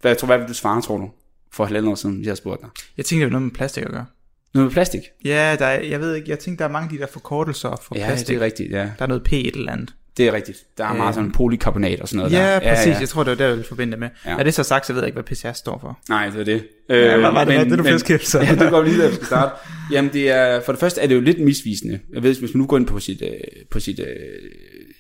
Hvad, 0.01 0.17
tror, 0.17 0.27
hvad 0.27 0.39
vil 0.39 0.49
du 0.49 0.55
svare, 0.55 0.83
tror 0.83 0.99
du, 0.99 1.11
for 1.53 1.65
halvandet 1.65 1.91
år 1.91 1.95
siden, 1.95 2.17
hvis 2.17 2.25
jeg 2.27 2.31
havde 2.31 2.37
spurgt 2.41 2.61
dig? 2.61 2.71
Jeg 2.97 3.05
tænkte, 3.05 3.25
det 3.25 3.33
var 3.33 3.39
noget 3.39 3.43
med 3.43 3.55
plastik 3.55 3.85
at 3.85 3.91
gøre. 3.91 4.07
Noget 4.55 4.67
med 4.67 4.73
plastik? 4.73 5.01
Ja, 5.25 5.57
der 5.59 5.67
er, 5.67 5.81
jeg 5.81 6.01
ved 6.01 6.15
ikke, 6.15 6.31
jeg 6.31 6.39
tænkte, 6.39 6.63
der 6.63 6.69
er 6.69 6.73
mange 6.73 6.85
af 6.85 6.91
de 6.91 6.99
der 6.99 7.07
forkortelser 7.07 7.77
for 7.83 7.99
Ja, 7.99 8.07
plastik. 8.07 8.29
det 8.29 8.37
er 8.37 8.41
rigtigt, 8.41 8.73
ja. 8.73 8.79
Der 8.99 9.03
er 9.03 9.07
noget 9.07 9.23
P 9.25 9.33
et 9.33 9.57
eller 9.57 9.73
andet. 9.73 9.95
Det 10.17 10.27
er 10.29 10.33
rigtigt. 10.33 10.59
Der 10.79 10.85
er 10.85 10.93
meget 10.95 11.09
Øh, 11.09 11.15
sådan 11.15 11.33
polykarbonat 11.33 12.01
og 12.01 12.09
sådan 12.09 12.19
noget 12.19 12.33
Ja, 12.33 12.39
der. 12.55 12.59
præcis. 12.61 12.87
Ja, 12.87 12.93
ja. 12.93 12.99
Jeg 13.01 13.09
tror, 13.09 13.23
det 13.23 13.31
var 13.31 13.37
det, 13.37 13.45
jeg 13.45 13.51
ville 13.51 13.65
forbinde 13.65 13.97
med. 13.97 14.09
Ja. 14.27 14.31
Ja. 14.31 14.39
Er 14.39 14.43
det 14.43 14.55
så 14.55 14.63
sagt, 14.63 14.87
så 14.87 14.93
ved 14.93 15.01
jeg 15.03 15.09
ikke, 15.09 15.23
hvad 15.23 15.37
PCR 15.37 15.53
står 15.53 15.79
for. 15.81 15.99
Nej, 16.09 16.29
det 16.31 16.41
er 16.41 16.45
det. 16.45 16.67
Ja, 16.89 16.95
Øh, 17.15 17.21
hvad 17.21 17.31
var 17.31 17.45
det, 17.45 17.55
men- 17.59 17.71
det, 17.71 17.79
du 17.79 17.83
men- 17.85 17.93
fiskede 17.93 18.15
efter? 18.15 18.43
Ja, 18.45 18.55
det 18.55 18.71
går 18.71 18.83
lige 18.83 18.99
der, 19.03 19.09
vi 19.09 19.15
skal 19.15 19.27
starte. 19.27 19.55
Jamen, 19.93 20.13
det 20.13 20.31
er, 20.31 20.61
for 20.61 20.73
det 20.73 20.81
første 20.81 21.01
er 21.01 21.07
det 21.07 21.15
jo 21.15 21.21
lidt 21.21 21.41
misvisende. 21.41 22.01
Jeg 22.13 22.23
ved, 22.23 22.37
hvis 22.39 22.55
man 22.55 22.61
nu 22.61 22.67
går 22.67 22.77
ind 22.77 22.87
på 22.87 23.01
sit, 23.01 23.23
øh, 23.23 23.31
på 23.71 23.81
sit, 23.81 23.99
øh, 23.99 24.07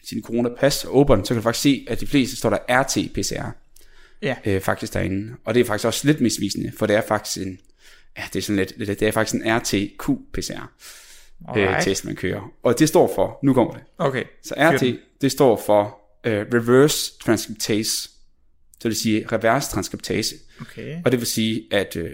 sin 0.08 0.22
coronapas 0.22 0.84
og 0.84 0.96
åbner 0.98 1.16
så 1.24 1.28
kan 1.28 1.36
du 1.36 1.42
faktisk 1.42 1.62
se, 1.62 1.86
at 1.88 2.00
de 2.00 2.06
fleste 2.06 2.36
står 2.36 2.50
der 2.50 2.58
RT-PCR. 2.82 3.46
Ja. 4.22 4.34
øh, 4.46 4.60
faktisk 4.60 4.94
derinde. 4.94 5.32
Og 5.44 5.54
det 5.54 5.60
er 5.60 5.64
faktisk 5.64 5.86
også 5.86 6.06
lidt 6.06 6.20
misvisende, 6.20 6.72
for 6.78 6.86
det 6.86 6.96
er 6.96 7.02
faktisk 7.08 7.46
en, 7.46 7.58
ja, 8.18 8.22
det 8.32 8.38
er 8.38 8.42
sådan 8.42 8.56
lidt 8.76 9.00
det 9.00 9.02
er 9.08 9.12
faktisk 9.12 9.34
en 9.34 9.42
RT-Q-PCR 9.56 10.62
øh, 11.48 11.62
Alright. 11.62 11.84
test, 11.84 12.04
man 12.04 12.16
kører. 12.16 12.52
Og 12.62 12.78
det 12.78 12.88
står 12.88 13.12
for, 13.14 13.38
nu 13.42 13.52
kommer 13.54 13.72
det, 13.72 13.82
Okay. 13.98 14.24
så 14.42 14.54
RT, 14.58 14.82
det 15.20 15.32
står 15.32 15.62
for 15.66 15.98
øh, 16.26 16.46
reverse 16.54 17.18
transcriptase, 17.18 17.92
så 17.92 18.08
det 18.82 18.88
vil 18.88 18.96
sige 18.96 19.26
reverse 19.32 19.70
transkriptase. 19.70 20.34
Okay. 20.60 20.96
Og 21.04 21.10
det 21.12 21.20
vil 21.20 21.26
sige, 21.26 21.62
at 21.70 21.96
øh, 21.96 22.10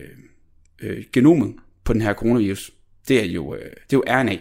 øh, 0.82 1.04
genomet 1.12 1.54
på 1.84 1.92
den 1.92 2.00
her 2.00 2.14
coronavirus, 2.14 2.70
det 3.08 3.20
er 3.20 3.24
jo, 3.26 3.54
øh, 3.54 3.60
det 3.60 3.68
er 3.70 3.76
jo 3.92 4.04
RNA. 4.08 4.36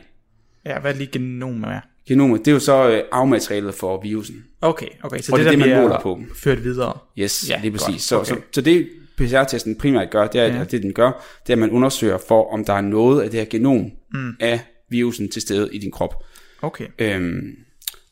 Ja, 0.65 0.79
hvad 0.79 0.93
er 0.93 0.97
lige 0.97 1.09
genom 1.11 1.63
er? 1.63 1.79
Genomet, 2.07 2.39
det 2.39 2.47
er 2.47 2.51
jo 2.53 2.59
så 2.59 2.89
øh, 2.89 3.03
afmaterialet 3.11 3.73
for 3.75 4.01
virusen. 4.01 4.45
Okay, 4.61 4.87
okay. 5.03 5.19
Så 5.19 5.31
Og 5.31 5.39
det 5.39 5.45
er 5.47 5.49
det, 5.51 5.59
man 5.59 5.81
måler 5.81 6.01
på. 6.01 6.19
ført 6.35 6.63
videre. 6.63 6.97
Yes, 7.19 7.49
Ja, 7.49 7.59
lige 7.61 7.71
præcis. 7.71 7.87
godt. 7.87 8.01
Så, 8.01 8.15
Okay. 8.17 8.27
så, 8.27 8.47
så 8.51 8.61
det 8.61 8.89
PCR-testen 9.17 9.75
primært 9.77 10.09
gør, 10.11 10.27
det 10.27 10.41
er, 10.41 10.45
Ja. 10.45 10.55
ja. 10.57 10.63
det 10.63 10.83
den 10.83 10.93
gør, 10.93 11.25
det 11.47 11.49
er, 11.49 11.53
at 11.53 11.59
man 11.59 11.69
undersøger 11.71 12.17
for, 12.27 12.53
om 12.53 12.65
der 12.65 12.73
er 12.73 12.81
noget 12.81 13.21
af 13.23 13.29
det 13.29 13.39
her 13.39 13.45
genom 13.49 13.91
mm. 14.13 14.35
af 14.39 14.59
virusen 14.89 15.29
til 15.29 15.41
stede 15.41 15.69
i 15.75 15.77
din 15.77 15.91
krop. 15.91 16.23
Okay. 16.61 16.87
Øhm, 16.99 17.57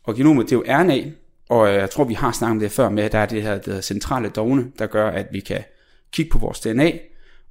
og 0.04 0.16
genomet, 0.16 0.50
det 0.50 0.56
er 0.56 0.58
jo 0.58 0.84
RNA, 0.84 1.12
og 1.50 1.70
øh, 1.70 1.76
jeg 1.76 1.90
tror, 1.90 2.04
vi 2.04 2.14
har 2.14 2.32
snakket 2.32 2.52
om 2.52 2.60
det 2.60 2.72
før 2.72 2.90
med, 2.90 3.04
at 3.04 3.12
der 3.12 3.18
er 3.18 3.26
det 3.26 3.42
her, 3.42 3.54
hedder 3.54 3.82
centrale 3.82 4.30
dogne, 4.30 4.72
der 4.80 4.86
gør, 4.86 5.10
at 5.10 5.28
vi 5.32 5.40
kan 5.40 5.64
kigge 6.12 6.32
på 6.32 6.38
vores 6.38 6.60
DNA, 6.60 6.92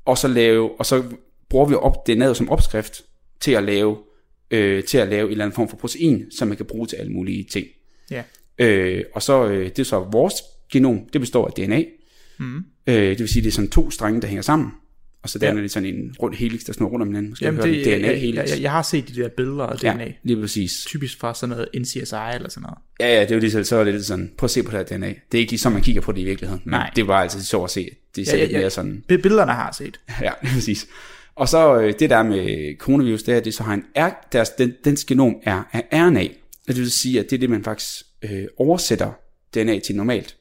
og 0.04 0.18
så, 0.18 0.28
lave, 0.28 0.78
og 0.78 0.86
så 0.86 1.04
bruger 1.48 1.66
vi 1.66 1.74
op, 1.74 2.08
DNA'et 2.08 2.34
som 2.34 2.50
opskrift 2.50 3.02
til 3.40 3.52
at 3.52 3.62
lave 3.62 3.96
øh, 4.50 4.84
til 4.84 4.98
at 4.98 5.08
lave 5.08 5.24
en 5.24 5.30
eller 5.30 5.44
anden 5.44 5.54
form 5.54 5.68
for 5.68 5.76
protein, 5.76 6.30
som 6.30 6.48
man 6.48 6.56
kan 6.56 6.66
bruge 6.66 6.86
til 6.86 6.96
alle 6.96 7.12
mulige 7.12 7.44
ting. 7.44 7.66
Ja. 8.10 8.22
Øh, 8.58 9.04
og 9.14 9.22
så 9.22 9.46
øh, 9.48 9.64
det 9.68 9.78
er 9.78 9.84
så 9.84 9.98
vores 10.12 10.34
genom, 10.72 11.08
det 11.12 11.20
består 11.20 11.46
af 11.46 11.52
DNA. 11.52 11.84
Mm. 12.38 12.56
Øh, 12.86 12.94
det 12.94 13.18
vil 13.18 13.28
sige, 13.28 13.42
det 13.42 13.48
er 13.48 13.52
sådan 13.52 13.70
to 13.70 13.90
strenge, 13.90 14.20
der 14.20 14.26
hænger 14.28 14.42
sammen. 14.42 14.72
Og 15.22 15.28
så 15.30 15.38
danner 15.38 15.56
Ja. 15.56 15.62
det 15.62 15.70
sådan 15.70 15.94
en 15.94 16.14
rund 16.22 16.34
helix, 16.34 16.60
der 16.64 16.72
snor 16.72 16.88
rundt 16.88 17.02
om 17.02 17.08
hinanden. 17.08 17.30
Måske 17.30 17.44
Jamen, 17.44 17.62
det, 17.62 17.84
det, 17.84 17.90
jeg, 17.90 17.98
DNA 18.00 18.42
jeg, 18.50 18.60
jeg, 18.62 18.70
har 18.70 18.82
set 18.82 19.08
de 19.08 19.14
der 19.14 19.28
billeder 19.28 19.64
af 19.66 19.78
DNA. 19.78 20.04
ja, 20.04 20.12
lige 20.22 20.40
præcis. 20.40 20.84
Typisk 20.86 21.18
fra 21.20 21.34
sådan 21.34 21.48
noget 21.48 21.68
NCSI 21.80 21.98
eller 22.00 22.48
sådan 22.48 22.62
noget. 22.62 22.78
Ja, 23.00 23.14
ja, 23.14 23.20
det 23.20 23.30
er 23.30 23.34
jo 23.34 23.40
lige 23.40 23.64
så, 23.64 23.76
er 23.76 23.84
det 23.84 23.94
lidt 23.94 24.04
sådan, 24.06 24.32
prøv 24.38 24.44
at 24.46 24.50
se 24.50 24.62
på 24.62 24.70
det 24.70 24.78
her 24.90 24.96
DNA. 24.98 25.06
Det 25.08 25.14
er 25.34 25.38
ikke 25.38 25.52
lige 25.52 25.60
sådan, 25.60 25.72
man 25.74 25.82
kigger 25.82 26.00
på 26.02 26.12
det 26.12 26.20
i 26.20 26.24
virkeligheden. 26.24 26.62
Men 26.64 26.70
Nej. 26.70 26.90
det 26.96 27.02
er 27.02 27.06
bare 27.06 27.22
altid 27.22 27.42
sjovt 27.42 27.64
at 27.64 27.70
se. 27.70 27.90
Det 28.16 28.26
ser 28.28 28.36
Ja, 28.36 28.44
ja, 28.44 28.50
ja, 28.50 28.58
mere 28.58 28.70
sådan, 28.70 29.04
Bi- 29.08 29.16
Billederne 29.16 29.52
har 29.52 29.72
set. 29.78 30.00
ja, 30.22 30.30
lige 30.42 30.52
præcis. 30.54 30.86
Og 31.34 31.48
så 31.48 31.80
øh, 31.80 31.94
det 31.98 32.10
der 32.10 32.22
med 32.22 32.76
coronavirus, 32.78 33.22
det 33.22 33.32
er, 33.34 33.36
at 33.38 33.44
det 33.44 33.54
så 33.54 33.62
har 33.62 33.74
en 33.74 33.84
R, 33.98 34.28
deres, 34.32 34.50
den, 34.50 34.72
dens 34.84 35.04
genom 35.04 35.34
er, 35.42 35.62
er 35.72 36.06
RNA. 36.08 36.28
Det 36.68 36.76
vil 36.76 36.90
sige, 36.90 37.20
at 37.20 37.26
det 37.30 37.36
er 37.36 37.40
det, 37.40 37.50
man 37.50 37.64
faktisk 37.64 38.02
øh, 38.22 38.44
oversætter 38.56 39.12
DNA 39.54 39.78
til 39.78 39.96
normalt. 39.96 40.36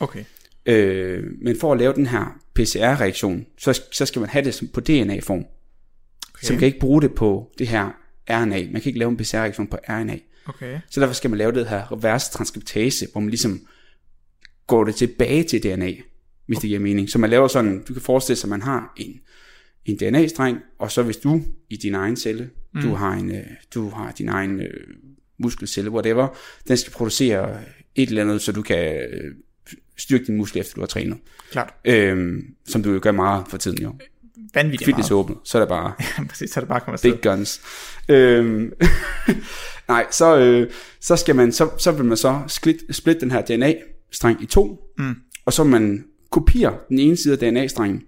Okay. 0.00 0.24
Øh, 0.66 1.24
men 1.42 1.56
for 1.60 1.72
at 1.72 1.78
lave 1.78 1.92
den 1.92 2.06
her 2.06 2.40
PCR-reaktion, 2.54 3.46
så, 3.58 3.82
så 3.92 4.06
skal 4.06 4.20
man 4.20 4.28
have 4.28 4.44
det 4.44 4.62
på 4.74 4.80
DNA-form. 4.80 5.38
Okay. 5.38 6.46
Så 6.46 6.52
man 6.52 6.58
kan 6.58 6.66
ikke 6.66 6.80
bruge 6.80 7.02
det 7.02 7.14
på 7.14 7.52
det 7.58 7.68
her 7.68 7.90
RNA. 8.30 8.56
Man 8.72 8.82
kan 8.82 8.84
ikke 8.84 8.98
lave 8.98 9.10
en 9.10 9.16
PCR-reaktion 9.16 9.66
på 9.66 9.78
RNA. 9.88 10.18
Okay. 10.46 10.80
Så 10.90 11.00
derfor 11.00 11.14
skal 11.14 11.30
man 11.30 11.38
lave 11.38 11.52
det 11.52 11.68
her 11.68 11.92
reverse 11.92 12.32
transkriptase, 12.32 13.06
hvor 13.12 13.20
man 13.20 13.30
ligesom 13.30 13.66
går 14.66 14.84
det 14.84 14.94
tilbage 14.94 15.42
til 15.42 15.62
DNA, 15.62 15.92
hvis 16.46 16.58
det 16.58 16.68
giver 16.68 16.80
mening. 16.80 17.10
Så 17.10 17.18
man 17.18 17.30
laver 17.30 17.48
sådan, 17.48 17.84
du 17.88 17.92
kan 17.92 18.02
forestille 18.02 18.36
sig, 18.36 18.46
at 18.46 18.50
man 18.50 18.62
har 18.62 18.92
en, 18.96 19.20
en 19.84 19.96
DNA-streng, 19.96 20.58
og 20.78 20.90
så 20.92 21.02
hvis 21.02 21.16
du 21.16 21.42
i 21.70 21.76
din 21.76 21.94
egen 21.94 22.16
celle, 22.16 22.50
mm. 22.74 22.80
du, 22.80 22.94
har 22.94 23.12
en, 23.12 23.30
øh, 23.30 23.46
du 23.74 23.88
har 23.88 24.12
din 24.12 24.28
egen 24.28 24.60
øh, 24.60 24.86
muskelcelle, 25.38 25.90
whatever, 25.90 26.28
den 26.68 26.76
skal 26.76 26.92
producere 26.92 27.60
et 27.94 28.08
eller 28.08 28.22
andet, 28.22 28.42
så 28.42 28.52
du 28.52 28.62
kan 28.62 28.96
øh, 28.96 29.34
styrke 29.96 30.24
din 30.26 30.36
muskel, 30.36 30.60
efter 30.60 30.74
du 30.74 30.80
har 30.80 30.86
trænet. 30.86 31.18
Klart. 31.50 31.74
Øhm, 31.84 32.42
som 32.66 32.82
du 32.82 32.92
jo 32.92 32.98
gør 33.02 33.12
meget 33.12 33.44
for 33.48 33.56
tiden 33.56 33.82
jo. 33.82 33.94
Vanvittigt 34.54 34.86
Fitness 34.86 35.10
åbnet, 35.10 35.38
så 35.44 35.58
er 35.58 35.62
det 35.62 35.68
bare 35.68 35.82
meget. 36.18 36.30
Præcis, 36.30 36.50
så 36.50 36.60
er 36.60 36.62
det 36.62 36.68
bare 36.68 36.80
kommer 36.80 36.98
big 37.02 37.20
guns. 37.22 37.60
Øhm, 38.08 38.72
nej, 39.88 40.06
så, 40.10 40.38
øh, 40.38 40.70
så, 41.00 41.16
skal 41.16 41.36
man, 41.36 41.52
så, 41.52 41.70
så 41.78 41.92
vil 41.92 42.04
man 42.04 42.16
så 42.16 42.40
split, 42.48 42.76
split 42.90 43.20
den 43.20 43.30
her 43.30 43.42
DNA-streng 43.42 44.42
i 44.42 44.46
to, 44.46 44.80
Mm. 44.98 45.14
og 45.44 45.52
så 45.52 45.64
man 45.64 46.04
kopierer 46.30 46.72
den 46.88 46.98
ene 46.98 47.16
side 47.16 47.32
af 47.32 47.38
DNA-strengen, 47.52 48.02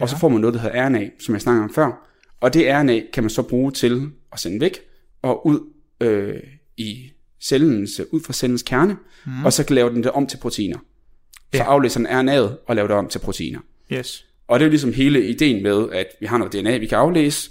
og 0.00 0.08
så 0.08 0.18
får 0.18 0.28
man 0.28 0.40
noget, 0.40 0.54
der 0.54 0.60
hedder 0.60 0.86
RNA, 0.88 1.08
som 1.18 1.34
jeg 1.34 1.42
snakkede 1.42 1.64
om 1.64 1.74
før, 1.74 2.08
og 2.40 2.54
det 2.54 2.66
RNA 2.74 3.00
kan 3.12 3.22
man 3.22 3.30
så 3.30 3.42
bruge 3.42 3.72
til 3.72 4.10
at 4.32 4.40
sende 4.40 4.60
væk, 4.60 4.78
og 5.22 5.46
ud 5.46 5.60
øh, 6.00 6.34
i 6.76 7.10
cellens, 7.42 8.00
ud 8.12 8.20
fra 8.20 8.32
cellens 8.32 8.62
kerne, 8.62 8.96
mm. 9.26 9.44
og 9.44 9.52
så 9.52 9.64
kan 9.64 9.74
lave 9.74 9.90
den 9.90 10.02
det 10.02 10.10
om 10.10 10.26
til 10.26 10.36
proteiner. 10.36 10.78
Så 11.52 11.58
Ja. 11.58 11.62
aflæser 11.64 12.00
den 12.00 12.06
RNA'et 12.06 12.64
og 12.66 12.76
laver 12.76 12.88
det 12.88 12.96
om 12.96 13.08
til 13.08 13.18
proteiner. 13.18 13.60
Yes. 13.92 14.26
Og 14.48 14.58
det 14.60 14.64
er 14.64 14.68
jo 14.68 14.70
ligesom 14.70 14.92
hele 14.92 15.28
ideen 15.28 15.62
med, 15.62 15.88
at 15.92 16.06
vi 16.20 16.26
har 16.26 16.38
noget 16.38 16.52
DNA, 16.52 16.76
vi 16.78 16.86
kan 16.86 16.98
aflæse, 16.98 17.50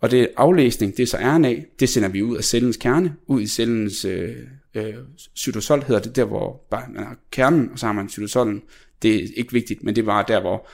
og 0.00 0.10
det 0.10 0.28
aflæsning, 0.36 0.96
det 0.96 1.02
er 1.02 1.06
så 1.06 1.16
RNA, 1.16 1.54
det 1.80 1.88
sender 1.88 2.08
vi 2.08 2.22
ud 2.22 2.36
af 2.36 2.44
cellens 2.44 2.76
kerne, 2.76 3.14
ud 3.26 3.40
i 3.40 3.46
cellens 3.46 4.04
øh, 4.04 4.36
øh, 4.74 4.94
cytosol 5.36 5.82
hedder 5.84 6.00
det, 6.02 6.16
der 6.16 6.24
hvor 6.24 6.66
bare 6.70 6.82
man 6.94 7.04
har 7.04 7.16
kernen, 7.30 7.70
og 7.72 7.78
så 7.78 7.86
har 7.86 7.92
man 7.92 8.08
cytosolen. 8.08 8.62
Det 9.02 9.14
er 9.16 9.28
ikke 9.36 9.52
vigtigt, 9.52 9.82
men 9.82 9.96
det 9.96 10.02
er 10.02 10.06
bare 10.06 10.24
der, 10.28 10.40
hvor 10.40 10.68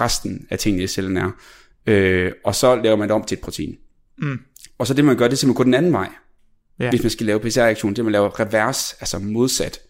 resten 0.00 0.46
af 0.50 0.58
tingene 0.58 0.84
i 0.84 0.86
cellen 0.86 1.16
er. 1.16 1.30
Øh, 1.86 2.32
og 2.44 2.54
så 2.54 2.76
laver 2.76 2.96
man 2.96 3.08
det 3.08 3.14
om 3.14 3.24
til 3.24 3.36
et 3.36 3.40
protein. 3.42 3.76
Mm. 4.18 4.38
Og 4.78 4.86
så 4.86 4.94
det 4.94 5.04
man 5.04 5.16
gør, 5.16 5.24
det 5.28 5.32
er 5.32 5.36
simpelthen 5.36 5.56
gå 5.56 5.64
den 5.64 5.74
anden 5.74 5.92
vej. 5.92 6.08
Ja. 6.78 6.90
Hvis 6.90 7.02
man 7.02 7.10
skal 7.10 7.26
lave 7.26 7.40
PCR-reaktion, 7.40 7.90
det 7.92 7.98
er 7.98 8.02
man 8.02 8.12
laver 8.12 8.40
revers, 8.40 8.92
altså 9.00 9.18
modsat. 9.18 9.80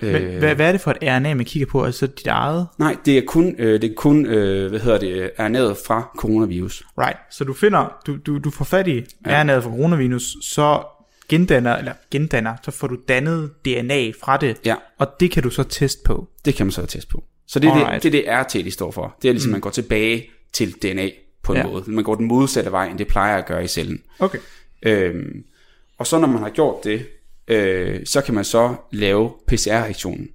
Men, 0.00 0.38
hvad, 0.38 0.54
hvad 0.54 0.68
er 0.68 0.72
det 0.72 0.80
for 0.80 0.90
et 0.90 0.96
RNA, 1.02 1.34
man 1.34 1.44
kigger 1.44 1.66
på? 1.66 1.84
Altså 1.84 2.06
dit 2.06 2.26
eget? 2.26 2.66
Nej, 2.78 2.96
det 3.04 3.18
er 3.18 3.22
kun, 3.26 3.54
øh, 3.58 3.82
det 3.82 3.90
er 3.90 3.94
kun 3.94 4.26
øh, 4.26 4.70
hvad 4.70 4.80
hedder 4.80 4.98
det, 4.98 5.30
RNA'et 5.38 5.86
fra 5.86 6.10
coronavirus. 6.18 6.84
Right. 6.98 7.18
Så 7.30 7.44
du 7.44 7.54
finder, 7.54 7.98
du, 8.06 8.16
du, 8.26 8.38
du 8.38 8.50
får 8.50 8.64
fat 8.64 8.88
i 8.88 9.04
ja. 9.26 9.42
RNA'et 9.42 9.60
fra 9.60 9.70
coronavirus, 9.70 10.36
så 10.42 10.82
gendanner, 11.28 11.76
eller 11.76 11.92
gendanner, 12.10 12.54
så 12.62 12.70
får 12.70 12.86
du 12.86 12.96
dannet 13.08 13.50
DNA 13.64 14.10
fra 14.22 14.36
det, 14.36 14.56
Ja. 14.64 14.74
og 14.98 15.08
det 15.20 15.30
kan 15.30 15.42
du 15.42 15.50
så 15.50 15.62
teste 15.62 16.00
på. 16.04 16.28
Det 16.44 16.54
kan 16.54 16.66
man 16.66 16.72
så 16.72 16.86
teste 16.86 17.10
på. 17.10 17.24
Så 17.46 17.58
det 17.58 17.68
er 17.68 17.74
det, 17.74 17.80
Alright. 17.80 18.02
det, 18.02 18.28
er 18.28 18.42
det 18.42 18.46
RT, 18.46 18.64
de 18.64 18.70
står 18.70 18.90
for. 18.90 19.16
Det 19.22 19.28
er 19.28 19.32
ligesom, 19.32 19.48
mm. 19.48 19.52
man 19.52 19.60
går 19.60 19.70
tilbage 19.70 20.30
til 20.52 20.72
DNA 20.72 21.10
på 21.42 21.52
en 21.52 21.58
ja. 21.58 21.66
måde. 21.66 21.84
Man 21.86 22.04
går 22.04 22.14
den 22.14 22.26
modsatte 22.26 22.72
vej, 22.72 22.86
end 22.88 22.98
det 22.98 23.06
plejer 23.06 23.36
at 23.38 23.46
gøre 23.46 23.64
i 23.64 23.66
cellen. 23.66 24.02
Okay. 24.18 24.38
Øhm, 24.82 25.44
og 25.98 26.06
så 26.06 26.18
når 26.18 26.28
man 26.28 26.42
har 26.42 26.50
gjort 26.50 26.84
det, 26.84 27.06
øh, 27.48 28.06
så 28.06 28.20
kan 28.20 28.34
man 28.34 28.44
så 28.44 28.76
lave 28.92 29.32
PCR-reaktionen. 29.46 30.28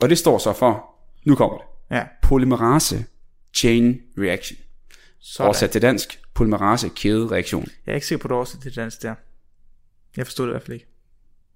Og 0.00 0.08
det 0.08 0.18
står 0.18 0.38
så 0.38 0.52
for, 0.52 0.84
nu 1.24 1.34
kommer 1.34 1.56
det, 1.58 1.66
Ja. 1.96 2.04
polymerase 2.22 3.04
chain 3.54 4.00
reaction. 4.18 4.58
Sådan. 5.20 5.46
Oversat 5.46 5.70
til 5.70 5.82
dansk, 5.82 6.20
polymerase 6.34 6.88
kædereaktion. 6.96 7.66
Jeg 7.86 7.92
er 7.92 7.94
ikke 7.94 8.06
sikker 8.06 8.22
på, 8.22 8.28
at 8.28 8.30
du 8.30 8.34
også 8.34 8.60
til 8.60 8.76
dansk 8.76 9.02
der. 9.02 9.14
Jeg 10.16 10.26
forstod 10.26 10.46
det 10.46 10.50
i 10.50 10.54
hvert 10.54 10.62
fald 10.62 10.74
ikke. 10.74 10.86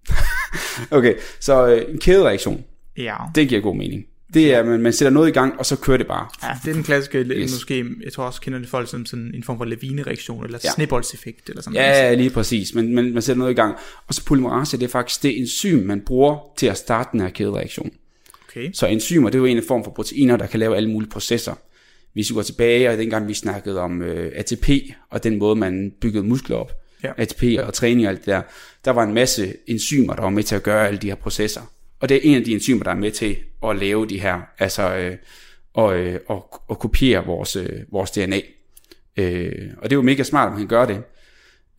Okay, 0.98 1.14
så 1.40 1.66
øh, 1.66 1.90
en 1.94 1.98
kædereaktion, 2.00 2.64
Ja. 2.96 3.16
det 3.34 3.48
giver 3.48 3.60
god 3.60 3.76
mening. 3.76 4.06
Det 4.34 4.54
er, 4.54 4.58
at 4.58 4.66
man, 4.66 4.80
man 4.80 4.92
sætter 4.92 5.10
noget 5.10 5.28
i 5.28 5.32
gang, 5.32 5.58
og 5.58 5.66
så 5.66 5.76
kører 5.76 5.96
det 5.96 6.06
bare. 6.06 6.28
Ja, 6.42 6.58
det 6.64 6.70
er 6.70 6.74
den 6.74 6.82
klassiske, 6.82 7.18
yes. 7.18 7.36
Yes. 7.36 7.52
måske, 7.52 7.84
jeg 8.04 8.12
tror 8.12 8.24
også 8.24 8.40
kender 8.40 8.58
det 8.58 8.68
folk 8.68 8.90
som 8.90 9.06
sådan 9.06 9.30
en 9.34 9.42
form 9.44 9.58
for 9.58 9.64
lavinereaktion, 9.64 10.44
eller 10.44 10.58
ja. 10.64 10.70
Snibboldseffekt, 10.70 11.48
eller 11.48 11.62
sådan 11.62 11.74
noget. 11.74 11.86
Ja, 11.86 12.06
ja, 12.08 12.14
lige 12.14 12.30
præcis. 12.30 12.74
Men, 12.74 12.94
men 12.94 13.12
man 13.12 13.22
sætter 13.22 13.38
noget 13.38 13.52
i 13.52 13.54
gang. 13.54 13.74
Og 14.06 14.14
så 14.14 14.24
polymerase, 14.24 14.76
det 14.76 14.84
er 14.84 14.88
faktisk 14.88 15.22
det 15.22 15.38
enzym, 15.38 15.86
man 15.86 16.00
bruger 16.00 16.38
til 16.56 16.66
at 16.66 16.76
starte 16.78 17.08
den 17.12 17.20
her 17.20 17.28
kædereaktion. 17.28 17.90
Okay. 18.48 18.70
Så 18.72 18.86
enzymer, 18.86 19.30
det 19.30 19.34
er 19.34 19.40
jo 19.40 19.44
en 19.44 19.62
form 19.68 19.84
for 19.84 19.90
proteiner, 19.90 20.36
der 20.36 20.46
kan 20.46 20.60
lave 20.60 20.76
alle 20.76 20.90
mulige 20.90 21.10
processer. 21.10 21.54
Hvis 22.12 22.30
vi 22.30 22.34
går 22.34 22.42
tilbage, 22.42 22.90
og 22.90 22.98
dengang 22.98 23.28
vi 23.28 23.34
snakkede 23.34 23.80
om 23.80 24.02
øh, 24.02 24.32
ATP, 24.34 24.68
og 25.10 25.24
den 25.24 25.38
måde, 25.38 25.56
man 25.56 25.92
byggede 26.00 26.24
muskler 26.24 26.56
op, 26.56 26.72
Ja. 27.04 27.12
ATP 27.16 27.42
og 27.58 27.74
træning 27.74 28.06
og 28.06 28.10
alt 28.10 28.18
det 28.18 28.26
der, 28.26 28.42
der 28.84 28.90
var 28.90 29.02
en 29.02 29.14
masse 29.14 29.54
enzymer, 29.66 30.14
der 30.14 30.22
var 30.22 30.30
med 30.30 30.42
til 30.42 30.54
at 30.54 30.62
gøre 30.62 30.86
alle 30.86 30.98
de 30.98 31.06
her 31.08 31.14
processer. 31.14 31.60
Og 32.00 32.08
det 32.08 32.16
er 32.16 32.20
en 32.22 32.36
af 32.36 32.44
de 32.44 32.52
enzymer, 32.52 32.82
der 32.84 32.90
er 32.90 32.94
med 32.96 33.10
til 33.10 33.36
at 33.64 33.76
lave 33.76 34.06
de 34.06 34.20
her, 34.20 34.40
altså 34.58 34.96
øh, 34.96 35.16
og, 35.74 35.98
øh, 35.98 36.20
og, 36.26 36.62
og 36.68 36.78
kopiere 36.78 37.26
vores, 37.26 37.56
øh, 37.56 37.80
vores 37.92 38.10
DNA. 38.10 38.40
Øh, 39.16 39.70
og 39.76 39.82
det 39.82 39.92
er 39.92 39.96
jo 39.96 40.02
mega 40.02 40.22
smart, 40.22 40.46
at 40.46 40.52
man 40.52 40.60
kan 40.60 40.68
gøre 40.68 40.86
det. 40.86 41.02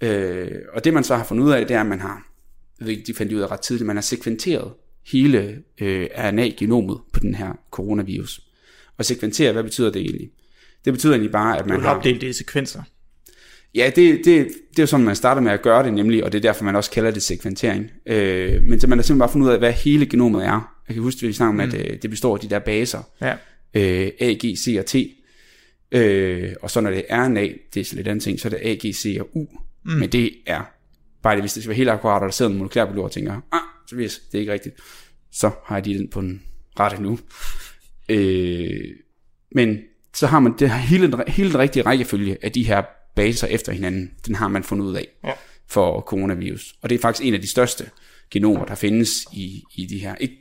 Øh, 0.02 0.62
og 0.74 0.84
det 0.84 0.94
man 0.94 1.04
så 1.04 1.16
har 1.16 1.24
fundet 1.24 1.46
ud 1.46 1.52
af, 1.52 1.68
det 1.68 1.76
er, 1.76 1.80
at 1.80 1.86
man 1.86 2.00
har, 2.00 2.28
de 2.80 3.14
fandt 3.18 3.34
ud 3.34 3.40
af 3.40 3.52
ret 3.52 3.60
tidligt, 3.60 3.88
man 3.88 3.96
har 3.96 4.02
sekventeret 4.02 4.74
hele 5.06 5.64
øh, 5.82 6.08
RNA-genomet 6.18 7.00
på 7.14 7.20
den 7.20 7.36
her 7.36 7.54
coronavirus. 7.72 8.42
Og 8.98 9.06
sekventere, 9.06 9.52
hvad 9.52 9.64
betyder 9.64 9.92
det 9.92 10.02
egentlig? 10.02 10.30
Det 10.86 10.94
betyder 10.94 11.14
egentlig 11.14 11.32
bare, 11.32 11.58
at 11.58 11.64
Du 11.64 11.70
man 11.70 11.82
har 11.82 11.90
har... 11.90 11.96
opdelt 11.96 12.22
det 12.22 12.28
i 12.28 12.34
sekvenser. 12.34 12.84
Ja, 13.76 13.92
det, 13.96 14.26
det, 14.26 14.26
det 14.70 14.80
er 14.80 14.84
jo 14.84 14.88
sådan, 14.88 15.06
man 15.06 15.16
starter 15.16 15.42
med 15.42 15.52
at 15.52 15.62
gøre 15.62 15.84
det 15.84 15.94
nemlig, 15.94 16.24
og 16.24 16.32
det 16.32 16.38
er 16.38 16.42
derfor, 16.42 16.64
man 16.66 16.76
også 16.76 16.92
kalder 16.92 17.12
det 17.12 17.24
sekventering. 17.24 17.92
Øh, 18.06 18.64
men 18.64 18.80
så 18.80 18.88
man 18.88 18.98
har 18.98 19.04
simpelthen 19.04 19.20
bare 19.20 19.32
fundet 19.32 19.48
ud 19.48 19.52
af, 19.54 19.60
hvad 19.60 19.74
hele 19.74 20.06
genomet 20.06 20.46
er. 20.46 20.76
Jeg 20.88 20.94
kan 20.94 21.04
huske, 21.04 21.20
at 21.24 21.28
vi 21.28 21.34
snakkede 21.34 21.64
om, 21.64 21.70
mm. 21.70 21.76
at 21.76 21.92
øh, 21.92 21.98
det 22.02 22.10
består 22.10 22.34
af 22.34 22.40
de 22.40 22.50
der 22.50 22.60
baser. 22.60 23.02
Ja. 23.22 23.34
Øh, 23.74 24.12
A, 24.20 24.34
G, 24.34 24.58
C 24.58 24.76
og 24.80 24.86
T. 24.86 24.96
Øh, 25.92 26.54
og 26.62 26.72
så 26.72 26.82
når 26.82 26.90
det 26.90 27.06
er 27.10 27.26
RNA, 27.26 27.48
det 27.74 27.92
er 27.92 27.96
lidt 27.96 28.08
anden 28.08 28.20
ting, 28.20 28.40
så 28.40 28.48
er 28.48 28.50
det 28.50 28.60
A, 28.64 28.74
G, 28.74 28.96
C 28.96 29.18
og 29.20 29.30
U. 29.34 29.46
Mm. 29.86 29.92
Men 29.92 30.10
det 30.10 30.32
er 30.48 30.62
bare 31.24 31.36
det, 31.36 31.42
hvis 31.44 31.54
det 31.54 31.64
skal 31.64 31.70
være 31.70 31.78
helt 31.78 31.90
akkurat, 31.90 32.22
og 32.22 32.26
der 32.26 32.32
sidder 32.32 32.52
en 32.52 32.58
molekylærbiolog 32.58 33.06
og 33.06 33.12
tænker, 33.12 33.42
ah, 33.52 33.60
så 33.90 33.96
hvis 33.96 34.20
det 34.32 34.38
er 34.38 34.40
ikke 34.40 34.54
rigtigt, 34.54 34.76
så 35.32 35.52
har 35.66 35.76
jeg 35.78 35.88
lige 35.88 36.00
den 36.00 36.08
på 36.08 36.22
den 36.22 36.42
rette 36.80 37.02
nu. 37.02 37.20
Øh, 38.10 38.82
men 39.52 39.78
så 40.14 40.28
har 40.28 40.40
man 40.40 40.54
det 40.60 40.70
hele, 40.72 41.12
den- 41.12 41.22
hele 41.28 41.50
den 41.52 41.60
rigtige 41.60 41.84
rækkefølge 41.84 42.38
af 42.42 42.52
de 42.52 42.64
her 42.64 42.84
baser 43.16 43.48
efter 43.48 43.72
hinanden, 43.72 44.12
den 44.28 44.36
har 44.36 44.48
man 44.48 44.64
fundet 44.64 44.86
ud 44.86 44.96
af 44.96 45.08
Ja. 45.24 45.32
for 45.68 46.02
coronavirus. 46.02 46.76
Og 46.82 46.90
det 46.90 46.96
er 46.96 47.00
faktisk 47.00 47.28
en 47.28 47.34
af 47.34 47.42
de 47.42 47.50
største 47.50 47.90
genomer, 48.32 48.66
der 48.66 48.76
findes 48.76 49.10
i, 49.34 49.64
i 49.76 49.86
de 49.86 49.98
her, 49.98 50.16
ikke 50.16 50.36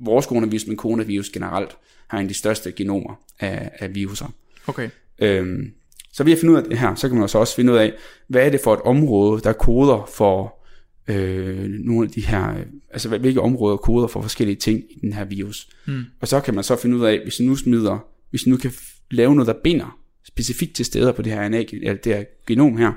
vores 0.00 0.26
coronavirus, 0.26 0.66
men 0.66 0.76
coronavirus 0.76 1.30
generelt, 1.30 1.76
har 2.08 2.18
en 2.18 2.24
af 2.24 2.28
de 2.28 2.38
største 2.38 2.72
genomer 2.72 3.14
af, 3.40 3.70
af 3.78 3.94
viruser. 3.94 4.34
Okay. 4.66 4.90
Øhm, 5.18 5.72
så 6.12 6.24
ved 6.24 6.32
at 6.32 6.38
finde 6.38 6.52
ud 6.52 6.58
af 6.58 6.64
det 6.64 6.78
her, 6.78 6.94
så 6.94 7.08
kan 7.08 7.14
man 7.14 7.22
jo 7.22 7.28
så 7.28 7.38
også 7.38 7.54
finde 7.54 7.72
ud 7.72 7.78
af, 7.78 7.92
hvad 8.28 8.46
er 8.46 8.50
det 8.50 8.60
for 8.64 8.74
et 8.74 8.80
område, 8.80 9.40
der 9.42 9.52
koder 9.52 10.10
for 10.14 10.54
øh, 11.08 11.68
nogle 11.68 12.06
af 12.06 12.12
de 12.12 12.20
her, 12.20 12.50
øh, 12.50 12.66
altså 12.90 13.18
hvilke 13.18 13.40
områder 13.40 13.76
koder 13.76 14.06
for 14.06 14.22
forskellige 14.22 14.56
ting 14.56 14.82
i 14.90 14.98
den 15.00 15.12
her 15.12 15.24
virus. 15.24 15.68
Mm. 15.86 16.04
Og 16.20 16.28
så 16.28 16.40
kan 16.40 16.54
man 16.54 16.64
så 16.64 16.76
finde 16.76 16.96
ud 16.96 17.04
af, 17.04 17.20
hvis 17.22 17.40
nu 17.40 17.56
smider, 17.56 17.98
hvis 18.30 18.46
nu 18.46 18.56
kan 18.56 18.72
lave 19.10 19.34
noget, 19.34 19.46
der 19.46 19.54
binder 19.64 19.97
specifikt 20.28 20.74
til 20.76 20.84
steder 20.84 21.12
på 21.12 21.22
det 21.22 21.32
her, 21.32 21.46
RNA, 21.48 21.64
eller 21.72 21.94
det 21.94 22.14
her 22.16 22.24
genom 22.46 22.76
her, 22.76 22.92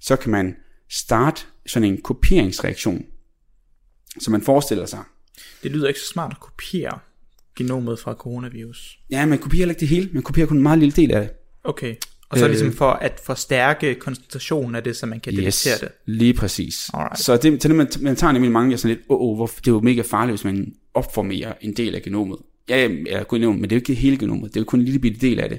så 0.00 0.16
kan 0.16 0.30
man 0.30 0.56
starte 0.90 1.42
sådan 1.66 1.88
en 1.92 2.02
kopieringsreaktion, 2.02 3.04
som 4.20 4.32
man 4.32 4.42
forestiller 4.42 4.86
sig. 4.86 5.00
Det 5.62 5.70
lyder 5.70 5.88
ikke 5.88 6.00
så 6.00 6.06
smart 6.06 6.30
at 6.32 6.40
kopiere 6.40 6.98
genomet 7.56 7.98
fra 7.98 8.14
coronavirus. 8.14 8.98
Ja, 9.10 9.26
man 9.26 9.38
kopierer 9.38 9.68
ikke 9.68 9.80
det 9.80 9.88
hele, 9.88 10.08
man 10.12 10.22
kopierer 10.22 10.46
kun 10.48 10.56
en 10.56 10.62
meget 10.62 10.78
lille 10.78 10.92
del 10.92 11.12
af 11.12 11.20
det. 11.20 11.30
Okay. 11.64 11.94
Og 12.30 12.38
så 12.38 12.44
Øh. 12.44 12.50
ligesom 12.50 12.72
for 12.72 12.90
at 12.90 13.20
forstærke 13.24 13.94
koncentrationen 13.94 14.74
af 14.74 14.82
det, 14.84 14.96
så 14.96 15.06
man 15.06 15.20
kan 15.20 15.36
detektere 15.36 15.78
det. 15.80 15.88
lige 16.06 16.34
præcis. 16.34 16.90
Alright. 16.94 17.20
Så 17.20 17.36
det, 17.36 17.62
så 17.62 17.68
det 17.68 17.76
man, 17.76 17.88
man 18.00 18.16
tager 18.16 18.32
nemlig 18.32 18.52
mange 18.52 18.78
sådan 18.78 18.96
lidt, 18.96 19.06
åh, 19.08 19.20
oh, 19.20 19.40
oh, 19.40 19.48
det 19.48 19.68
er 19.68 19.72
jo 19.72 19.80
mega 19.80 20.02
farligt, 20.02 20.32
hvis 20.32 20.44
man 20.44 20.74
opformerer 20.94 21.52
en 21.60 21.72
del 21.72 21.94
af 21.94 22.02
genomet. 22.02 22.38
Ja, 22.68 22.76
ja, 22.76 22.86
eller 22.86 23.24
genomet, 23.24 23.60
men 23.60 23.70
det 23.70 23.76
er 23.76 23.80
jo 23.80 23.80
ikke 23.80 23.94
hele 23.94 24.16
genomet, 24.16 24.50
det 24.50 24.56
er 24.56 24.60
jo 24.60 24.64
kun 24.64 24.78
en 24.78 24.84
lille 24.84 25.00
bitte 25.00 25.20
del 25.20 25.40
af 25.40 25.48
det. 25.48 25.58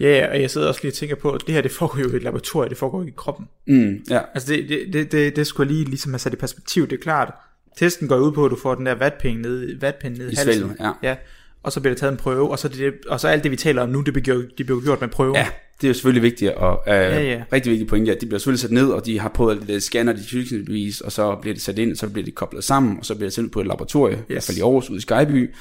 Ja, 0.00 0.18
ja, 0.18 0.30
og 0.30 0.40
jeg 0.40 0.50
sidder 0.50 0.68
også 0.68 0.80
lige 0.82 0.90
og 0.90 0.94
tænker 0.94 1.16
på, 1.16 1.30
at 1.30 1.40
det 1.46 1.54
her, 1.54 1.60
det 1.62 1.70
foregår 1.70 1.98
jo 2.00 2.12
i 2.12 2.16
et 2.16 2.22
laboratorium, 2.22 2.68
det 2.68 2.78
foregår 2.78 3.00
ikke 3.02 3.10
i 3.10 3.14
kroppen. 3.16 3.46
Mm, 3.66 4.04
ja, 4.10 4.20
Altså 4.34 4.52
det, 4.52 4.68
det, 4.68 4.92
det, 4.92 5.12
det, 5.12 5.36
det 5.36 5.46
skulle 5.46 5.68
jeg 5.68 5.76
lige 5.76 5.88
ligesom 5.88 6.12
have 6.12 6.18
sat 6.18 6.32
i 6.32 6.36
perspektiv, 6.36 6.88
det 6.88 6.96
er 6.98 7.02
klart. 7.02 7.32
Testen 7.78 8.08
går 8.08 8.16
ud 8.16 8.32
på, 8.32 8.44
at 8.44 8.50
du 8.50 8.56
får 8.56 8.74
den 8.74 8.86
der 8.86 8.94
vatpind 8.94 9.40
ned, 9.40 9.80
vatpind 9.80 10.16
ned 10.16 10.28
i, 10.28 10.32
I 10.32 10.34
halsen. 10.34 10.54
svælget, 10.54 10.76
ja. 10.80 10.92
ja. 11.02 11.16
Og 11.62 11.72
så 11.72 11.80
bliver 11.80 11.94
der 11.94 11.98
taget 11.98 12.10
en 12.12 12.16
prøve, 12.16 12.50
og 12.50 12.58
så, 12.58 12.68
det, 12.68 12.94
og 13.08 13.20
så 13.20 13.28
alt 13.28 13.42
det, 13.42 13.50
vi 13.50 13.56
taler 13.56 13.82
om 13.82 13.88
nu, 13.88 14.00
det 14.00 14.12
bliver, 14.14 14.42
det 14.58 14.66
bliver 14.66 14.80
gjort 14.80 15.00
med 15.00 15.08
prøve. 15.08 15.38
ja, 15.38 15.46
det 15.80 15.86
er 15.86 15.88
jo 15.88 15.94
selvfølgelig 15.94 16.22
vigtigt, 16.22 16.50
og 16.52 16.82
øh, 16.86 16.94
Ja, 16.94 17.22
ja. 17.22 17.42
rigtig 17.52 17.70
vigtigt 17.70 17.90
pointe, 17.90 18.12
at 18.12 18.20
de 18.20 18.26
bliver 18.26 18.38
selvfølgelig 18.38 18.60
sat 18.60 18.70
ned, 18.70 18.86
og 18.88 19.06
de 19.06 19.20
har 19.20 19.28
prøvet 19.28 19.60
at 19.60 19.66
det 19.68 19.82
scanner 19.82 20.12
de 20.12 20.22
tydeligvis, 20.24 21.00
og 21.00 21.12
så 21.12 21.36
bliver 21.40 21.54
det 21.54 21.62
sat 21.62 21.78
ind, 21.78 21.90
og 21.92 21.96
så 21.96 22.08
bliver 22.08 22.24
det 22.24 22.34
koblet 22.34 22.64
sammen, 22.64 22.98
og 22.98 23.06
så 23.06 23.14
bliver 23.14 23.26
det 23.26 23.34
sendt 23.34 23.52
på 23.52 23.60
et 23.60 23.66
laboratorium, 23.66 24.18
yes. 24.20 24.26
i 24.28 24.32
hvert 24.32 24.42
fald 24.42 24.58
i 24.58 24.60
Aarhus, 24.60 24.90
ude 24.90 24.98
i 24.98 25.00
Skyby, 25.00 25.54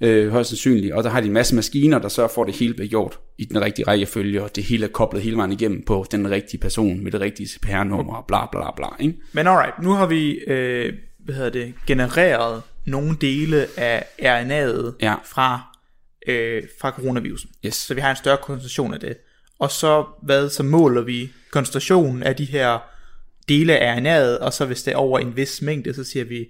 øh, 0.00 0.30
højst 0.32 0.48
sandsynligt, 0.48 0.94
og 0.94 1.04
der 1.04 1.10
har 1.10 1.20
de 1.20 1.26
en 1.26 1.32
masse 1.32 1.54
maskiner, 1.54 1.98
der 1.98 2.08
sørger 2.08 2.30
for, 2.34 2.42
at 2.42 2.46
det 2.46 2.54
hele 2.56 2.74
bliver 2.74 2.88
gjort 2.88 3.18
i 3.38 3.44
den 3.44 3.60
rigtige 3.60 3.86
rækkefølge, 3.86 4.42
og 4.42 4.56
det 4.56 4.64
hele 4.64 4.84
er 4.86 4.90
koblet 4.90 5.22
hele 5.22 5.36
vejen 5.36 5.52
igennem 5.52 5.84
på 5.86 6.06
den 6.10 6.30
rigtige 6.30 6.60
person 6.60 7.04
med 7.04 7.12
det 7.12 7.20
rigtige 7.20 7.48
CPR-nummer, 7.48 8.14
og 8.14 8.24
bla 8.28 8.46
bla 8.52 8.70
bla, 8.76 8.86
ikke? 9.00 9.14
Men 9.32 9.46
alright, 9.46 9.82
nu 9.82 9.90
har 9.90 10.06
vi 10.06 10.30
øh, 10.38 10.92
hvad 11.18 11.34
hedder 11.34 11.50
det, 11.50 11.74
genereret 11.86 12.62
nogle 12.86 13.16
dele 13.20 13.66
af 13.76 14.04
RNA'et 14.18 14.92
Ja. 15.02 15.14
fra, 15.24 15.60
øh, 16.28 16.62
fra 16.80 16.90
coronavirusen. 16.90 17.50
Yes. 17.66 17.74
Så 17.74 17.94
vi 17.94 18.00
har 18.00 18.10
en 18.10 18.16
større 18.16 18.36
koncentration 18.42 18.94
af 18.94 19.00
det. 19.00 19.16
Og 19.58 19.70
så, 19.70 20.04
hvad, 20.22 20.48
så 20.48 20.62
måler 20.62 21.02
vi 21.02 21.30
koncentrationen 21.50 22.22
af 22.22 22.36
de 22.36 22.44
her 22.44 22.78
dele 23.48 23.76
af 23.78 23.96
RNA'et, 23.96 24.44
og 24.44 24.52
så 24.52 24.64
hvis 24.66 24.82
det 24.82 24.92
er 24.92 24.96
over 24.96 25.18
en 25.18 25.36
vis 25.36 25.62
mængde, 25.62 25.94
så 25.94 26.04
siger 26.04 26.24
vi, 26.24 26.48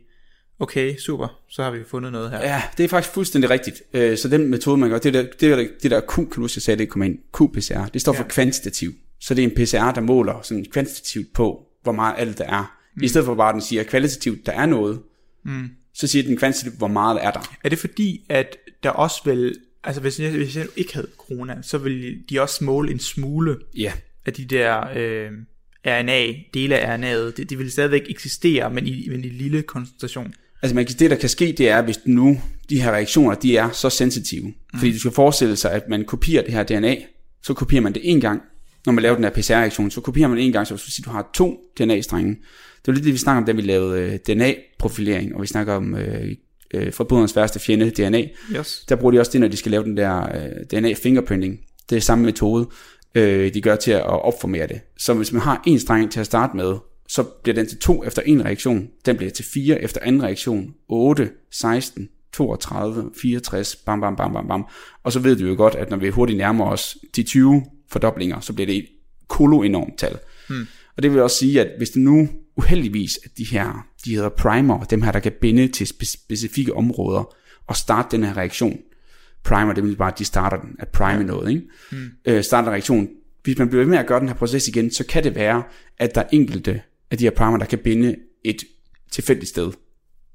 okay, 0.58 0.96
super, 0.96 1.40
så 1.48 1.62
har 1.62 1.70
vi 1.70 1.78
fundet 1.86 2.12
noget 2.12 2.30
her. 2.30 2.38
Ja, 2.40 2.62
det 2.78 2.84
er 2.84 2.88
faktisk 2.88 3.14
fuldstændig 3.14 3.50
rigtigt. 3.50 3.82
Øh, 3.92 4.18
Så 4.18 4.28
den 4.28 4.48
metode, 4.48 4.76
man 4.76 4.90
gør, 4.90 4.98
det 4.98 5.14
der, 5.14 5.22
det 5.22 5.40
der, 5.40 5.66
det 5.82 5.90
der 5.90 6.00
Q, 6.00 6.14
kan 6.14 6.26
du 6.34 6.40
huske, 6.40 6.56
jeg 6.58 6.62
sagde, 6.62 6.78
det 6.78 6.88
kom 6.88 7.02
ind, 7.02 7.18
QPCR, 7.36 7.86
det 7.92 8.00
står 8.00 8.12
for 8.12 8.22
Ja. 8.22 8.28
kvantitativ. 8.28 8.92
Så 9.20 9.34
det 9.34 9.44
er 9.44 9.48
en 9.48 9.54
PCR, 9.54 9.92
der 9.94 10.00
måler 10.00 10.40
sådan 10.42 10.64
kvantitativt 10.72 11.32
på, 11.32 11.66
hvor 11.82 11.92
meget 11.92 12.14
alt 12.18 12.38
der 12.38 12.44
er. 12.44 12.78
Mm. 12.96 13.02
I 13.02 13.08
stedet 13.08 13.24
for 13.24 13.34
bare, 13.34 13.48
at 13.48 13.52
den 13.52 13.62
siger 13.62 13.82
kvalitativt, 13.84 14.46
der 14.46 14.52
er 14.52 14.66
noget, 14.66 15.00
mm. 15.44 15.68
så 15.94 16.06
siger 16.06 16.22
den 16.22 16.36
kvantitativt, 16.36 16.78
hvor 16.78 16.88
meget 16.88 17.24
er 17.24 17.30
der. 17.30 17.56
Er 17.64 17.68
det 17.68 17.78
fordi, 17.78 18.26
at 18.28 18.56
der 18.82 18.90
også 18.90 19.16
vil, 19.24 19.54
altså 19.84 20.00
hvis 20.00 20.20
jeg, 20.20 20.30
hvis 20.30 20.56
jeg 20.56 20.66
ikke 20.76 20.94
havde 20.94 21.08
corona, 21.18 21.58
så 21.62 21.78
ville 21.78 22.18
de 22.30 22.40
også 22.42 22.64
måle 22.64 22.90
en 22.90 22.98
smule 22.98 23.56
Ja, 23.76 23.92
af 24.26 24.32
de 24.32 24.44
der 24.44 24.80
øh, 24.96 25.30
RNA, 25.86 26.32
dele 26.54 26.78
af 26.78 26.96
RNA'et, 26.96 27.36
de, 27.36 27.44
de 27.44 27.58
vil 27.58 27.70
stadigvæk 27.72 28.02
eksistere, 28.08 28.70
men 28.70 28.86
i, 28.86 29.08
men 29.10 29.24
i 29.24 29.28
lille 29.28 29.62
koncentration. 29.62 30.34
Altså 30.62 30.74
man 30.74 30.86
kan, 30.86 30.96
det 30.98 31.10
der 31.10 31.16
kan 31.16 31.28
ske, 31.28 31.54
det 31.58 31.68
er, 31.68 31.82
hvis 31.82 31.98
nu 32.04 32.40
de 32.70 32.82
her 32.82 32.90
reaktioner, 32.90 33.34
de 33.34 33.56
er 33.56 33.70
så 33.70 33.90
sensitive. 33.90 34.46
Mm. 34.46 34.78
Fordi 34.78 34.92
du 34.92 34.98
skal 34.98 35.12
forestille 35.12 35.56
sig, 35.56 35.72
at 35.72 35.88
man 35.88 36.04
kopierer 36.04 36.44
det 36.44 36.52
her 36.52 36.62
DNA, 36.62 36.96
så 37.42 37.54
kopierer 37.54 37.82
man 37.82 37.94
det 37.94 38.02
en 38.04 38.20
gang, 38.20 38.42
når 38.86 38.92
man 38.92 39.02
laver 39.02 39.14
den 39.14 39.24
her 39.24 39.30
PCR-reaktion, 39.30 39.90
så 39.90 40.00
kopierer 40.00 40.28
man 40.28 40.38
det 40.38 40.46
en 40.46 40.52
gang, 40.52 40.66
så 40.66 40.74
hvis 40.74 40.84
du 40.84 40.90
siger, 40.90 41.04
du 41.04 41.10
har 41.10 41.30
to 41.34 41.56
DNA-strenge. 41.78 42.30
Det 42.30 42.86
var 42.86 42.92
lidt 42.92 43.04
det, 43.04 43.12
vi 43.12 43.18
snakker 43.18 43.40
om, 43.40 43.46
da 43.46 43.52
vi 43.52 43.62
lavede 43.62 44.00
øh, 44.00 44.18
DNA-profilering, 44.18 45.34
og 45.34 45.42
vi 45.42 45.46
snakker 45.46 45.74
om 45.74 45.94
øh, 45.94 46.34
øh, 46.74 46.92
forbryderens 46.92 47.36
værste 47.36 47.60
fjende, 47.60 47.90
DNA. 47.90 48.22
Yes. 48.56 48.84
Der 48.88 48.96
bruger 48.96 49.12
de 49.12 49.20
også 49.20 49.32
det, 49.32 49.40
når 49.40 49.48
de 49.48 49.56
skal 49.56 49.70
lave 49.70 49.84
den 49.84 49.96
der 49.96 50.22
øh, 50.22 50.64
DNA-fingerprinting. 50.70 51.60
Det 51.90 51.96
er 51.96 52.00
samme 52.00 52.24
metode, 52.24 52.68
øh, 53.14 53.54
de 53.54 53.60
gør 53.60 53.76
til 53.76 53.90
at 53.90 54.02
opformere 54.02 54.66
det. 54.66 54.80
Så 54.98 55.14
hvis 55.14 55.32
man 55.32 55.42
har 55.42 55.62
en 55.66 55.78
streng 55.78 56.12
til 56.12 56.20
at 56.20 56.26
starte 56.26 56.56
med, 56.56 56.74
så 57.08 57.22
bliver 57.22 57.54
den 57.54 57.68
til 57.68 57.78
2 57.78 58.04
efter 58.04 58.22
en 58.22 58.44
reaktion, 58.44 58.88
den 59.06 59.16
bliver 59.16 59.30
til 59.30 59.44
4 59.44 59.82
efter 59.82 60.00
anden 60.02 60.22
reaktion, 60.22 60.74
8, 60.88 61.30
16, 61.50 62.08
32, 62.32 63.10
64, 63.20 63.76
bam, 63.76 64.00
bam, 64.00 64.16
bam, 64.16 64.32
bam, 64.32 64.48
bam. 64.48 64.66
Og 65.02 65.12
så 65.12 65.20
ved 65.20 65.36
du 65.36 65.46
jo 65.46 65.54
godt, 65.56 65.74
at 65.74 65.90
når 65.90 65.96
vi 65.96 66.08
hurtigt 66.08 66.36
nærmer 66.36 66.64
os 66.64 66.96
de 67.16 67.22
20 67.22 67.64
fordoblinger, 67.90 68.40
så 68.40 68.52
bliver 68.52 68.66
det 68.66 68.76
et 68.76 68.86
kolo 69.28 69.62
enormt 69.62 69.98
tal. 69.98 70.18
Hmm. 70.48 70.66
Og 70.96 71.02
det 71.02 71.12
vil 71.12 71.22
også 71.22 71.36
sige, 71.36 71.60
at 71.60 71.68
hvis 71.78 71.90
det 71.90 72.02
nu 72.02 72.28
uheldigvis, 72.56 73.18
at 73.24 73.30
de 73.38 73.44
her, 73.44 73.86
de 74.04 74.14
hedder 74.14 74.28
primer, 74.28 74.84
dem 74.84 75.02
her, 75.02 75.12
der 75.12 75.20
kan 75.20 75.32
binde 75.40 75.68
til 75.68 75.84
spe- 75.84 76.04
specifikke 76.04 76.74
områder, 76.74 77.34
og 77.66 77.76
starte 77.76 78.16
den 78.16 78.24
her 78.24 78.36
reaktion, 78.36 78.78
primer, 79.44 79.72
det 79.72 79.84
vil 79.84 79.96
bare, 79.96 80.12
at 80.12 80.18
de 80.18 80.24
starter 80.24 80.60
den, 80.60 80.76
at 80.78 80.88
prime 80.88 81.24
noget, 81.24 81.50
ikke? 81.50 81.62
Mm. 81.92 82.10
Øh, 82.24 82.44
starter 82.44 82.70
reaktionen. 82.70 83.08
Hvis 83.42 83.58
man 83.58 83.68
bliver 83.68 83.84
ved 83.84 83.90
med 83.90 83.98
at 83.98 84.06
gøre 84.06 84.20
den 84.20 84.28
her 84.28 84.34
proces 84.34 84.68
igen, 84.68 84.90
så 84.90 85.06
kan 85.06 85.24
det 85.24 85.34
være, 85.34 85.62
at 85.98 86.14
der 86.14 86.20
er 86.20 86.28
enkelte 86.32 86.80
af 87.10 87.18
de 87.18 87.24
her 87.24 87.30
primer, 87.30 87.56
der 87.58 87.66
kan 87.66 87.78
binde 87.78 88.16
et 88.44 88.64
tilfældigt 89.12 89.48
sted 89.48 89.72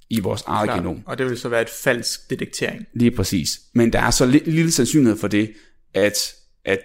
i 0.10 0.20
vores 0.20 0.42
eget 0.42 0.68
Klar. 0.68 0.78
genom. 0.78 1.04
Og 1.06 1.18
det 1.18 1.26
vil 1.26 1.38
så 1.38 1.50
være 1.50 1.62
et 1.62 1.70
falsk 1.70 2.30
detektering. 2.30 2.86
Lige 2.94 3.12
præcis. 3.12 3.60
Men 3.74 3.94
der 3.94 4.00
er 4.00 4.12
så 4.12 4.26
li- 4.26 4.50
lille 4.50 4.72
sandsynlighed 4.72 5.20
for 5.20 5.28
det, 5.28 5.54
at, 5.94 6.18
at 6.66 6.80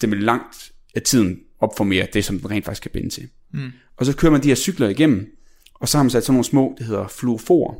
det 0.00 0.10
vil 0.10 0.18
langt 0.18 0.72
af 0.94 1.02
tiden 1.02 1.40
opformere 1.60 2.06
det, 2.12 2.24
som 2.24 2.38
den 2.38 2.50
rent 2.50 2.64
faktisk 2.64 2.82
kan 2.82 2.90
binde 2.90 3.08
til. 3.08 3.28
Mm. 3.52 3.72
Og 3.96 4.06
så 4.06 4.16
kører 4.16 4.32
man 4.32 4.42
de 4.42 4.48
her 4.48 4.54
cykler 4.54 4.88
igennem, 4.88 5.26
og 5.74 5.88
så 5.88 5.98
har 5.98 6.02
man 6.02 6.10
sat 6.10 6.24
sådan 6.24 6.34
nogle 6.34 6.44
små, 6.44 6.74
det 6.78 6.86
hedder 6.86 7.08
fluoforer, 7.08 7.74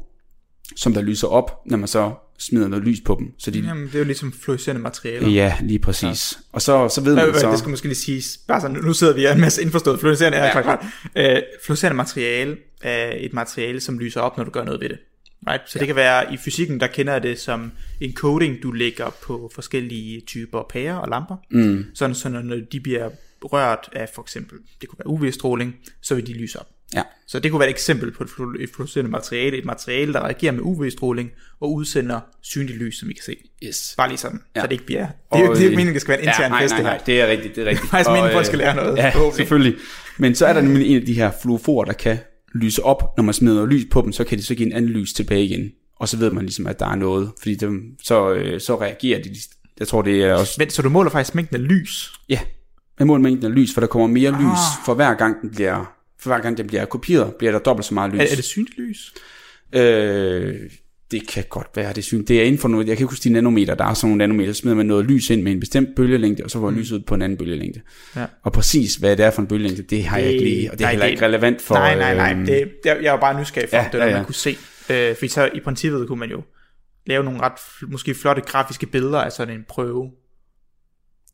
som 0.76 0.94
der 0.94 1.02
lyser 1.02 1.28
op, 1.28 1.62
når 1.66 1.76
man 1.76 1.88
så 1.88 2.14
smider 2.38 2.68
noget 2.68 2.84
lys 2.84 3.00
på 3.00 3.16
dem. 3.18 3.32
Så 3.38 3.50
de, 3.50 3.60
Jamen, 3.60 3.86
det 3.86 3.94
er 3.94 3.98
jo 3.98 4.04
ligesom 4.04 4.32
fluorescerende 4.32 4.82
materialer. 4.82 5.28
ja, 5.28 5.56
lige 5.62 5.78
præcis. 5.78 6.32
Ja. 6.36 6.42
Og 6.52 6.62
så, 6.62 6.88
så 6.88 7.00
ved 7.00 7.14
man 7.14 7.28
Øh, 7.28 7.34
så... 7.34 7.50
Det 7.50 7.58
skal 7.58 7.70
måske 7.70 7.86
lige 7.86 7.96
siges, 7.96 8.40
bare 8.48 8.60
sådan, 8.60 8.76
nu 8.76 8.92
sidder 8.92 9.14
vi 9.14 9.26
en 9.26 9.40
masse 9.40 9.62
indforstået. 9.62 10.00
Fluorescerende 10.00 10.38
er 10.38 10.44
ja. 10.44 10.62
klart. 10.62 10.84
Øh, 11.16 11.42
fluorescerende 11.64 11.96
materiale 11.96 12.56
er 12.82 13.12
et 13.16 13.32
materiale, 13.32 13.80
som 13.80 13.98
lyser 13.98 14.20
op, 14.20 14.36
når 14.36 14.44
du 14.44 14.50
gør 14.50 14.64
noget 14.64 14.80
ved 14.80 14.88
det. 14.88 14.98
Right? 15.48 15.62
Så 15.66 15.72
ja. 15.74 15.78
det 15.78 15.86
kan 15.86 15.96
være, 15.96 16.34
i 16.34 16.36
fysikken, 16.36 16.80
der 16.80 16.86
kender 16.86 17.12
jeg 17.12 17.22
det 17.22 17.38
som 17.40 17.72
en 18.00 18.14
coating, 18.14 18.62
du 18.62 18.72
lægger 18.72 19.10
på 19.22 19.50
forskellige 19.54 20.20
typer 20.20 20.62
pærer 20.70 20.94
og 20.94 21.08
lamper. 21.08 21.36
Mm. 21.50 21.84
Sådan, 21.94 22.14
så 22.14 22.28
når 22.28 22.56
de 22.72 22.80
bliver 22.80 23.10
rørt 23.42 23.88
af 23.92 24.08
for 24.14 24.22
eksempel, 24.22 24.58
det 24.80 24.88
kunne 24.88 24.98
være 24.98 25.08
UV-stråling, 25.08 25.76
så 26.02 26.14
vil 26.14 26.26
de 26.26 26.32
lyse 26.32 26.60
op. 26.60 26.66
Ja, 26.94 27.02
Så 27.26 27.38
det 27.38 27.50
kunne 27.50 27.60
være 27.60 27.68
et 27.68 27.72
eksempel 27.72 28.12
på 28.12 28.24
et 28.24 28.28
flu- 28.28 28.62
et 28.62 28.70
fluorescerende 28.74 29.10
materiale, 29.10 29.58
et 29.58 29.64
materiale, 29.64 30.12
der 30.12 30.20
reagerer 30.20 30.52
med 30.52 30.60
UV-stråling 30.62 31.30
og 31.60 31.72
udsender 31.74 32.20
synligt 32.42 32.78
lys, 32.78 32.98
som 32.98 33.08
vi 33.08 33.14
kan 33.14 33.22
se. 33.24 33.36
yes. 33.64 33.94
Bare 33.96 34.08
lige 34.08 34.18
sådan, 34.18 34.40
ja. 34.56 34.60
Så 34.60 34.66
det 34.66 34.72
ikke 34.72 34.86
bliver... 34.86 35.06
Det 35.06 35.12
er 35.12 35.14
Og, 35.30 35.38
det 35.38 35.46
er 35.48 35.54
ikke 35.54 35.64
øh, 35.66 35.70
meningen, 35.70 35.94
det 35.94 36.00
skal 36.02 36.12
være 36.12 36.22
en 36.22 36.28
intern 36.28 36.42
ja, 36.42 36.48
nej, 36.48 36.62
fest, 36.62 36.72
nej, 36.72 36.78
det 36.78 36.84
nej, 36.84 37.00
det 37.06 37.20
er 37.20 37.26
rigtigt, 37.26 37.56
det 37.56 37.62
er 37.64 37.68
rigtigt. 37.68 37.90
Faktisk 37.90 38.08
Og, 38.08 38.12
meningen, 38.14 38.32
folk 38.32 38.42
øh, 38.42 38.46
skal 38.46 38.58
lære 38.58 38.76
noget. 38.76 38.96
Ja, 38.96 39.08
Forhåbentlig. 39.10 39.36
selvfølgelig. 39.36 39.74
Men 40.18 40.34
så 40.34 40.46
er 40.46 40.52
der 40.52 40.60
nemlig 40.60 40.86
en 40.86 40.96
af 41.00 41.06
de 41.06 41.14
her 41.14 41.30
fluoforer, 41.42 41.84
der 41.84 41.92
kan 41.92 42.18
lyse 42.54 42.82
op, 42.82 43.16
når 43.16 43.24
man 43.24 43.34
smider 43.34 43.54
noget 43.54 43.70
lys 43.70 43.86
på 43.90 44.00
dem, 44.02 44.12
så 44.12 44.24
kan 44.24 44.38
de 44.38 44.42
så 44.42 44.54
give 44.54 44.66
en 44.66 44.72
anden 44.72 44.90
lys 44.90 45.12
tilbage 45.12 45.44
igen. 45.44 45.70
Og 46.00 46.08
så 46.08 46.16
ved 46.16 46.30
man 46.30 46.44
ligesom, 46.44 46.66
at 46.66 46.80
der 46.80 46.86
er 46.86 46.94
noget, 46.94 47.30
fordi 47.38 47.54
dem, 47.54 47.82
så, 48.02 48.32
øh, 48.32 48.60
så 48.60 48.80
reagerer 48.80 49.22
de. 49.22 49.30
Jeg 49.78 49.88
tror, 49.88 50.02
det 50.02 50.24
er 50.24 50.34
også... 50.34 50.54
Men, 50.58 50.70
så 50.70 50.82
du 50.82 50.88
måler 50.88 51.10
faktisk 51.10 51.34
mængden 51.34 51.56
af 51.56 51.68
lys? 51.68 52.12
Ja, 52.28 52.40
man 52.98 53.08
måler 53.08 53.22
mængden 53.22 53.44
af 53.44 53.54
lys, 53.54 53.74
for 53.74 53.80
der 53.80 53.88
kommer 53.88 54.06
mere 54.06 54.30
ah. 54.30 54.40
lys, 54.40 54.84
for 54.86 54.94
hver 54.94 55.14
gang 55.14 55.40
den 55.42 55.50
bliver, 55.50 55.94
for 56.24 56.30
hver 56.30 56.42
gang 56.42 56.56
den 56.58 56.66
bliver 56.66 56.84
kopieret, 56.84 57.34
bliver 57.34 57.52
der 57.52 57.58
dobbelt 57.58 57.86
så 57.86 57.94
meget 57.94 58.12
lys. 58.12 58.20
Er, 58.20 58.24
er 58.32 58.34
det 58.36 58.44
synligt 58.44 58.78
lys? 58.78 59.14
Øh, 59.74 60.54
det 61.10 61.28
kan 61.28 61.44
godt 61.50 61.66
være, 61.74 61.92
det 61.92 62.04
synes 62.04 62.24
Det 62.28 62.40
er 62.40 62.44
inden 62.44 62.58
for 62.58 62.68
noget, 62.68 62.86
jeg 62.88 62.96
kan 62.96 63.02
ikke 63.04 63.10
huske 63.12 63.24
de 63.24 63.32
nanometer, 63.32 63.74
der 63.74 63.84
er 63.84 63.94
sådan 63.94 64.08
nogle 64.08 64.18
nanometer, 64.18 64.52
så 64.52 64.60
smider 64.60 64.76
man 64.76 64.86
noget 64.86 65.04
lys 65.04 65.30
ind 65.30 65.42
med 65.42 65.52
en 65.52 65.60
bestemt 65.60 65.88
bølgelængde, 65.96 66.44
og 66.44 66.50
så 66.50 66.58
får 66.60 66.70
mm. 66.70 66.76
lyset 66.76 66.96
ud 66.96 67.00
på 67.00 67.14
en 67.14 67.22
anden 67.22 67.38
bølgelængde. 67.38 67.80
Ja. 68.16 68.26
Og 68.42 68.52
præcis 68.52 68.94
hvad 68.94 69.16
det 69.16 69.24
er 69.26 69.30
for 69.30 69.42
en 69.42 69.48
bølgelængde, 69.48 69.82
det 69.82 70.04
har 70.04 70.18
jeg 70.18 70.30
ikke 70.32 70.44
lige, 70.44 70.72
og 70.72 70.78
det 70.78 70.84
er 70.84 70.86
nej, 70.86 70.90
heller 70.92 71.06
det- 71.06 71.10
ikke 71.12 71.24
relevant 71.26 71.62
for... 71.62 71.74
nej, 71.74 71.94
nej, 71.98 72.14
nej. 72.14 72.32
øhm, 72.32 72.46
Det, 72.46 72.70
jeg, 72.84 72.98
jeg 73.02 73.12
var 73.12 73.20
bare 73.20 73.40
nysgerrig 73.40 73.68
for, 73.68 73.76
ja, 73.76 73.82
ja, 73.82 73.88
det, 73.92 73.98
ja, 73.98 74.06
ja, 74.06 74.16
man 74.16 74.24
kunne 74.24 74.34
se. 74.34 74.56
Øh, 74.90 75.14
fordi 75.16 75.28
så 75.28 75.50
i 75.54 75.60
princippet 75.60 76.08
kunne 76.08 76.20
man 76.20 76.30
jo 76.30 76.42
lave 77.06 77.24
nogle 77.24 77.40
ret, 77.40 77.52
måske 77.88 78.14
flotte 78.14 78.42
grafiske 78.42 78.86
billeder 78.86 79.18
af 79.20 79.32
sådan 79.32 79.54
en 79.54 79.64
prøve. 79.68 80.10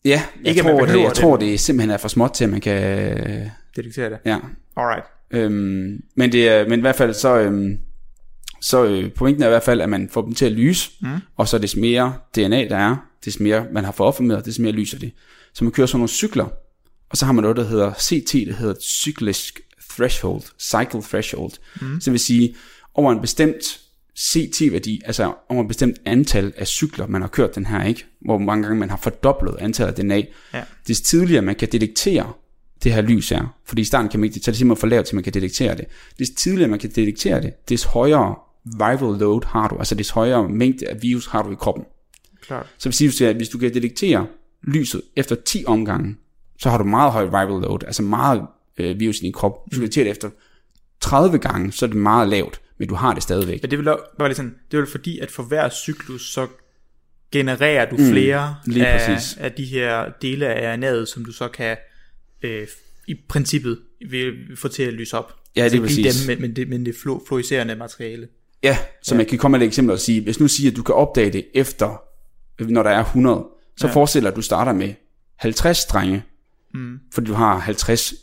Ja, 0.04 0.22
jeg, 0.44 0.48
Ikke, 0.48 0.62
tror, 0.62 0.80
det, 0.86 0.98
jeg 1.00 1.08
det. 1.08 1.14
tror, 1.14 1.36
det 1.36 1.60
simpelthen 1.60 1.90
er 1.90 1.96
for 1.96 2.08
småt 2.08 2.30
til, 2.34 2.44
at 2.44 2.50
man 2.50 2.60
kan... 2.60 3.50
Detektere 3.76 4.10
det. 4.10 4.18
Ja, 4.24 4.38
Alright. 4.76 5.04
Øhm, 5.30 6.02
men, 6.14 6.32
det 6.32 6.48
er, 6.48 6.68
men 6.68 6.78
i 6.78 6.80
hvert 6.80 6.96
fald 6.96 7.14
så, 7.14 7.38
øhm, 7.38 7.78
så 8.60 8.84
øh, 8.84 9.12
pointen 9.12 9.42
er 9.42 9.46
i 9.46 9.50
hvert 9.50 9.62
fald, 9.62 9.80
at 9.80 9.88
man 9.88 10.08
får 10.08 10.22
dem 10.22 10.34
til 10.34 10.46
at 10.46 10.52
lyse, 10.52 10.90
mm. 11.02 11.08
og 11.36 11.48
så 11.48 11.58
des 11.58 11.76
mere 11.76 12.14
DNA 12.36 12.68
der 12.68 12.76
er, 12.76 12.96
des 13.24 13.40
mere 13.40 13.66
man 13.72 13.84
har 13.84 13.92
fået 13.92 14.06
opformeret, 14.06 14.44
des 14.44 14.58
mere 14.58 14.72
lyser 14.72 14.98
det. 14.98 15.12
Så 15.54 15.64
man 15.64 15.72
kører 15.72 15.86
sådan 15.86 15.98
nogle 15.98 16.08
cykler, 16.08 16.46
og 17.10 17.16
så 17.16 17.26
har 17.26 17.32
man 17.32 17.42
noget, 17.42 17.56
der 17.56 17.64
hedder 17.64 17.92
CT, 17.94 18.32
det 18.32 18.54
hedder 18.54 18.74
Cyclisk 18.82 19.60
Threshold, 19.90 20.42
Cycle 20.60 21.02
Threshold. 21.02 21.52
Mm. 21.80 22.00
Så 22.00 22.04
det 22.04 22.12
vil 22.12 22.20
sige, 22.20 22.54
over 22.94 23.12
en 23.12 23.20
bestemt 23.20 23.80
CT-værdi, 24.18 25.00
altså 25.04 25.32
over 25.48 25.62
et 25.62 25.68
bestemt 25.68 25.96
antal 26.04 26.52
af 26.56 26.66
cykler, 26.66 27.06
man 27.06 27.20
har 27.20 27.28
kørt 27.28 27.54
den 27.54 27.66
her, 27.66 27.84
ikke? 27.84 28.06
Hvor 28.20 28.38
mange 28.38 28.62
gange 28.62 28.78
man 28.78 28.90
har 28.90 28.96
fordoblet 28.96 29.56
antallet 29.58 29.98
af 29.98 30.04
DNA, 30.04 30.22
Ja. 30.54 30.62
des 30.88 31.00
tidligere 31.00 31.42
man 31.42 31.54
kan 31.54 31.68
detektere 31.72 32.32
det 32.84 32.92
her 32.92 33.02
lys 33.02 33.32
er, 33.32 33.56
fordi 33.66 33.82
i 33.82 33.84
starten 33.84 34.08
kan 34.10 34.20
man 34.20 34.24
ikke, 34.24 34.40
så 34.40 34.50
er 34.50 34.52
det 34.52 34.58
simpelthen 34.58 34.80
for 34.80 34.86
lavt, 34.86 35.06
til 35.06 35.14
man 35.14 35.24
kan 35.24 35.34
detektere 35.34 35.76
det. 35.76 35.84
Des 36.18 36.30
tidligere 36.30 36.68
man 36.68 36.78
kan 36.78 36.90
detektere 36.90 37.42
det, 37.42 37.68
des 37.68 37.84
højere 37.84 38.34
viral 38.64 39.18
load 39.18 39.40
har 39.46 39.68
du, 39.68 39.76
altså 39.78 39.94
des 39.94 40.10
højere 40.10 40.48
mængde 40.48 40.88
af 40.88 41.02
virus 41.02 41.26
har 41.26 41.42
du 41.42 41.52
i 41.52 41.56
kroppen. 41.58 41.84
Klart. 42.42 42.66
Så 42.78 42.88
vil 42.88 43.12
sige, 43.12 43.28
at 43.28 43.36
hvis 43.36 43.48
du 43.48 43.58
kan 43.58 43.74
detektere 43.74 44.26
lyset 44.62 45.02
efter 45.16 45.34
10 45.34 45.64
omgange, 45.66 46.16
så 46.58 46.70
har 46.70 46.78
du 46.78 46.84
meget 46.84 47.12
høj 47.12 47.24
viral 47.24 47.62
load, 47.62 47.84
altså 47.86 48.02
meget 48.02 48.42
øh, 48.78 49.00
virus 49.00 49.18
i 49.18 49.20
din 49.20 49.32
krop. 49.32 49.52
Hvis 49.66 49.76
du 49.76 49.80
detekterer 49.80 50.04
det 50.04 50.10
efter 50.10 50.30
30 51.00 51.38
gange, 51.38 51.72
så 51.72 51.86
er 51.86 51.88
det 51.88 51.96
meget 51.96 52.28
lavt, 52.28 52.60
men 52.78 52.88
du 52.88 52.94
har 52.94 53.14
det 53.14 53.22
stadigvæk. 53.22 53.62
Men 53.62 53.70
det 53.70 53.78
vil 53.78 53.84
bare 54.18 54.28
lidt 54.28 54.36
sådan, 54.36 54.54
det 54.70 54.80
er 54.80 54.86
fordi, 54.86 55.18
at 55.18 55.30
for 55.30 55.42
hver 55.42 55.68
cyklus, 55.68 56.32
så 56.32 56.46
genererer 57.32 57.90
du 57.90 57.96
flere 57.96 58.56
Mm, 58.66 58.72
lige 58.72 58.86
af, 58.86 59.08
præcis. 59.08 59.36
af 59.36 59.52
de 59.52 59.64
her 59.64 60.04
dele 60.22 60.46
af 60.46 60.76
RNA'et, 60.76 61.06
som 61.06 61.24
du 61.24 61.32
så 61.32 61.48
kan 61.48 61.76
øh, 62.42 62.66
i 63.08 63.14
princippet 63.28 63.78
vil 64.10 64.32
få 64.56 64.68
til 64.68 64.82
at 64.82 64.92
lyse 64.92 65.18
op. 65.18 65.32
Ja, 65.56 65.64
det 65.64 65.70
er 65.70 65.74
ikke 65.74 65.94
lige 65.94 66.08
præcis. 66.08 66.26
Dem, 66.26 66.40
men, 66.40 66.56
det, 66.56 66.68
men 66.68 66.86
det 66.86 66.92
flu- 66.94 67.24
fluorescerende 67.28 67.76
materiale. 67.76 68.28
Ja, 68.62 68.78
så 69.02 69.14
ja. 69.14 69.16
man 69.16 69.26
kan 69.26 69.38
komme 69.38 69.58
med 69.58 69.66
et 69.66 69.68
eksempel 69.68 69.92
og 69.92 69.98
sige, 70.00 70.20
hvis 70.20 70.40
nu 70.40 70.48
siger, 70.48 70.70
at 70.70 70.76
du 70.76 70.82
kan 70.82 70.94
opdage 70.94 71.30
det 71.32 71.46
efter, 71.54 72.02
når 72.64 72.82
der 72.82 72.90
er 72.90 73.04
100, 73.04 73.44
så 73.76 73.86
ja. 73.86 73.88
Ja. 73.90 73.94
forestil 73.94 74.22
dig, 74.22 74.28
at 74.30 74.36
du 74.36 74.42
starter 74.42 74.72
med 74.72 74.94
50 75.36 75.78
strenge, 75.78 76.22
mm. 76.74 76.98
fordi 77.12 77.26
du 77.26 77.32
har 77.34 77.58
50 77.58 78.14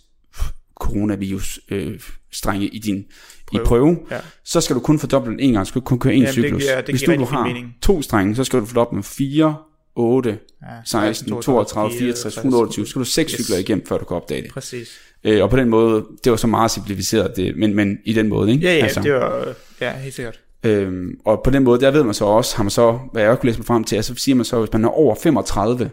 coronavirus 0.76 1.60
øh, 1.72 2.00
strenge 2.32 2.68
i 2.68 2.80
din 2.80 3.06
prøve. 3.48 3.64
i 3.64 3.66
prøve, 3.66 3.98
Ja. 4.12 4.20
så 4.44 4.62
skal 4.62 4.76
du 4.76 4.80
kun 4.80 5.00
fordoble 5.00 5.32
den 5.32 5.40
en 5.40 5.54
gang, 5.54 5.66
så 5.68 5.70
skal 5.70 5.82
du 5.82 5.86
kun 5.86 6.00
køre 6.00 6.14
en 6.14 6.22
Jamen, 6.22 6.36
det 6.36 6.44
cyklus. 6.44 6.64
giver- 6.64 6.82
det 6.82 6.90
Hvis 6.90 7.02
giver 7.04 7.18
du, 7.18 7.26
har 7.26 7.48
mening. 7.48 7.76
to 7.82 8.02
strenge, 8.02 8.36
så 8.36 8.44
skal 8.44 8.60
du 8.60 8.66
fordoble 8.66 8.96
med 8.96 9.04
4, 9.04 9.58
8, 9.98 10.38
Ja, 10.62 10.68
16, 10.86 11.42
32, 11.42 11.98
64, 12.00 12.38
128, 12.38 12.86
så 12.86 12.90
skal 12.90 13.00
du 13.00 13.06
6 13.06 13.32
Yes. 13.32 13.46
cykler 13.46 13.58
igennem, 13.58 13.86
før 13.88 13.98
du 13.98 14.06
kan 14.06 14.18
opdage 14.18 14.42
det. 14.42 14.52
Præcis. 14.52 14.90
Øh, 15.24 15.44
og 15.44 15.50
på 15.50 15.58
den 15.58 15.70
måde, 15.70 16.06
det 16.24 16.30
var 16.30 16.36
så 16.36 16.48
meget 16.48 16.72
simplificeret, 16.72 17.34
det, 17.36 17.58
men, 17.58 17.76
men 17.76 17.98
i 18.06 18.14
den 18.14 18.28
måde, 18.28 18.52
ikke? 18.52 18.64
Ja, 18.66 18.76
ja, 18.76 18.84
altså. 18.84 19.02
det 19.02 19.14
var, 19.14 19.48
ja, 19.82 19.98
helt 19.98 20.14
sikkert. 20.14 20.40
Øhm, 20.64 21.20
og 21.26 21.42
på 21.44 21.50
den 21.50 21.64
måde, 21.64 21.80
der 21.82 21.92
ved 21.92 22.04
man 22.04 22.14
så 22.14 22.26
også, 22.26 22.56
har 22.56 22.64
man 22.64 22.72
så, 22.72 23.00
hvad 23.12 23.22
jeg 23.22 23.32
også 23.32 23.40
kunne 23.42 23.50
læse 23.50 23.60
mig 23.60 23.66
frem 23.66 23.84
til, 23.84 23.96
altså 23.96 24.16
siger 24.16 24.36
man 24.36 24.46
så, 24.46 24.60
hvis 24.60 24.74
man 24.74 24.86
er 24.86 24.90
over 24.90 25.16
35 25.24 25.90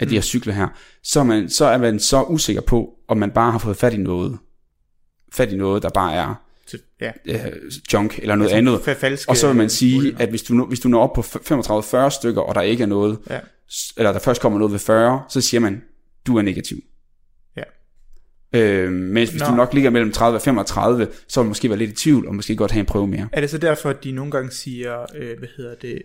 af 0.00 0.08
de 0.08 0.14
her 0.14 0.22
cykler 0.22 0.54
her, 0.54 0.68
så 1.02 1.20
er, 1.20 1.24
man, 1.24 1.50
så 1.50 1.64
er 1.64 1.78
man 1.78 2.00
så 2.00 2.22
usikker 2.22 2.62
på, 2.62 2.90
om 3.08 3.16
man 3.16 3.30
bare 3.30 3.52
har 3.52 3.58
fået 3.58 3.76
fat 3.76 3.94
i 3.94 3.96
noget, 3.96 4.38
fat 5.32 5.52
i 5.52 5.56
noget, 5.56 5.82
der 5.82 5.88
bare 5.88 6.14
er 6.14 6.34
Så, 6.78 6.78
ja. 7.00 7.12
øh, 7.26 7.52
junk 7.92 8.18
eller 8.18 8.36
noget 8.36 8.50
andet. 8.50 8.76
fa- 8.78 8.92
falske 8.92 9.30
Og 9.30 9.36
så 9.36 9.46
vil 9.46 9.56
man 9.56 9.70
sige, 9.70 9.98
olie. 9.98 10.16
at 10.18 10.28
hvis 10.28 10.42
du, 10.42 10.66
hvis 10.66 10.80
du 10.80 10.88
når 10.88 11.02
op 11.02 11.12
på 11.12 11.20
35-40 11.20 12.08
stykker, 12.10 12.40
og 12.42 12.54
der 12.54 12.60
ikke 12.60 12.82
er 12.82 12.86
noget, 12.86 13.18
Ja. 13.30 13.40
eller 13.96 14.12
der 14.12 14.18
først 14.18 14.40
kommer 14.40 14.58
noget 14.58 14.72
ved 14.72 14.78
40, 14.78 15.22
så 15.28 15.40
siger 15.40 15.60
man, 15.60 15.82
du 16.26 16.36
er 16.38 16.42
negativ. 16.42 16.76
Ja. 17.56 17.62
Øh, 18.54 18.92
mens 18.92 19.30
hvis 19.30 19.40
Nå. 19.42 19.46
du 19.48 19.54
nok 19.54 19.74
ligger 19.74 19.90
mellem 19.90 20.12
30 20.12 20.38
og 20.38 20.42
35, 20.42 21.08
så 21.28 21.40
vil 21.40 21.44
du 21.44 21.48
måske 21.48 21.68
være 21.68 21.78
lidt 21.78 21.90
i 21.90 21.94
tvivl, 21.94 22.26
og 22.26 22.34
måske 22.34 22.56
godt 22.56 22.70
have 22.70 22.80
en 22.80 22.86
prøve 22.86 23.06
mere. 23.06 23.28
Er 23.32 23.40
det 23.40 23.50
så 23.50 23.58
derfor, 23.58 23.90
at 23.90 24.04
de 24.04 24.12
nogle 24.12 24.30
gange 24.30 24.50
siger, 24.50 25.02
øh, 25.16 25.38
hvad 25.38 25.48
hedder 25.56 25.74
det, 25.74 26.02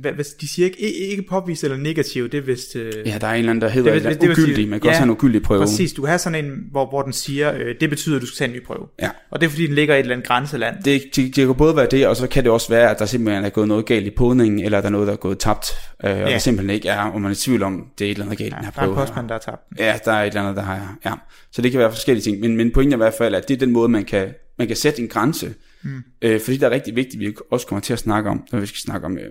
hvad, 0.00 0.12
hvad, 0.12 0.24
de 0.40 0.48
siger 0.48 0.66
ikke, 0.66 0.78
ikke, 1.10 1.22
påvist 1.22 1.64
eller 1.64 1.76
negativ, 1.76 2.28
det 2.28 2.38
er 2.38 2.42
vist... 2.42 2.76
Øh, 2.76 2.92
Ja, 3.06 3.18
der 3.20 3.26
er 3.26 3.32
en 3.32 3.38
eller 3.38 3.50
anden, 3.50 3.60
der 3.62 3.68
hedder 3.68 3.92
Det 3.92 4.02
det, 4.04 4.20
det 4.20 4.30
ugyldig. 4.30 4.68
Man 4.68 4.80
kan 4.80 4.86
ja, 4.86 4.90
også 4.90 5.00
have 5.00 5.04
en 5.04 5.10
ugyldig 5.10 5.42
prøve. 5.42 5.60
Præcis, 5.60 5.92
du 5.92 6.06
har 6.06 6.16
sådan 6.16 6.44
en, 6.44 6.52
hvor, 6.70 6.88
hvor 6.88 7.02
den 7.02 7.12
siger, 7.12 7.54
øh, 7.54 7.74
det 7.80 7.90
betyder, 7.90 8.16
at 8.16 8.22
du 8.22 8.26
skal 8.26 8.36
tage 8.36 8.48
en 8.48 8.54
ny 8.54 8.64
prøve. 8.66 8.86
Ja. 9.02 9.10
Og 9.30 9.40
det 9.40 9.46
er 9.46 9.50
fordi, 9.50 9.66
den 9.66 9.74
ligger 9.74 9.94
i 9.94 9.98
et 9.98 10.02
eller 10.02 10.14
andet 10.14 10.28
grænseland. 10.28 10.76
Det, 10.84 11.02
det, 11.16 11.36
det 11.36 11.46
kan 11.46 11.54
både 11.54 11.76
være 11.76 11.86
det, 11.90 12.06
og 12.06 12.16
så 12.16 12.26
kan 12.26 12.44
det 12.44 12.52
også 12.52 12.68
være, 12.68 12.90
at 12.90 12.98
der 12.98 13.06
simpelthen 13.06 13.44
er 13.44 13.48
gået 13.50 13.68
noget 13.68 13.86
galt 13.86 14.06
i 14.06 14.10
podningen, 14.10 14.60
eller 14.60 14.80
der 14.80 14.86
er 14.86 14.92
noget, 14.92 15.06
der 15.06 15.12
er 15.12 15.16
gået 15.16 15.38
tabt, 15.38 15.66
øh, 16.04 16.10
og 16.10 16.16
Ja. 16.18 16.34
det 16.34 16.42
simpelthen 16.42 16.74
ikke 16.74 16.88
er, 16.88 17.00
og 17.00 17.20
man 17.20 17.30
er 17.30 17.34
i 17.34 17.36
tvivl 17.38 17.62
om, 17.62 17.86
det 17.98 18.04
er 18.06 18.10
et 18.10 18.14
eller 18.14 18.24
andet 18.24 18.38
galt, 18.38 18.52
ja, 18.52 18.56
den 18.56 18.64
her 18.64 18.70
Der 18.72 18.80
er 18.80 18.84
en 18.86 18.94
prøve. 18.94 19.06
postmand, 19.06 19.28
der 19.28 19.34
har 19.34 19.40
tabt. 19.40 19.62
Ja, 19.78 19.98
der 20.04 20.12
er 20.12 20.22
et 20.22 20.26
eller 20.26 20.40
andet, 20.42 20.56
der 20.56 20.62
har, 20.62 20.96
ja. 21.04 21.12
Så 21.52 21.62
det 21.62 21.70
kan 21.70 21.80
være 21.80 21.90
forskellige 21.92 22.22
ting, 22.22 22.40
men, 22.40 22.56
men 22.56 22.70
pointen 22.70 22.92
er 22.92 22.96
i 22.96 23.04
hvert 23.04 23.14
fald, 23.18 23.34
at 23.34 23.48
det 23.48 23.54
er 23.54 23.58
den 23.58 23.70
måde, 23.72 23.88
man 23.88 24.04
kan, 24.04 24.28
man 24.58 24.66
kan 24.66 24.76
sætte 24.76 25.02
en 25.02 25.08
grænse, 25.08 25.54
mm. 25.82 26.02
øh, 26.22 26.40
fordi 26.40 26.56
der 26.56 26.66
er 26.66 26.70
rigtig 26.70 26.96
vigtigt, 26.96 27.20
vi 27.20 27.34
også 27.50 27.66
kommer 27.66 27.80
til 27.80 27.92
at 27.92 27.98
snakke 27.98 28.30
om, 28.30 28.42
når 28.52 28.60
vi 28.60 28.66
skal 28.66 28.78
snakke 28.78 29.06
om 29.06 29.18
øh, 29.18 29.30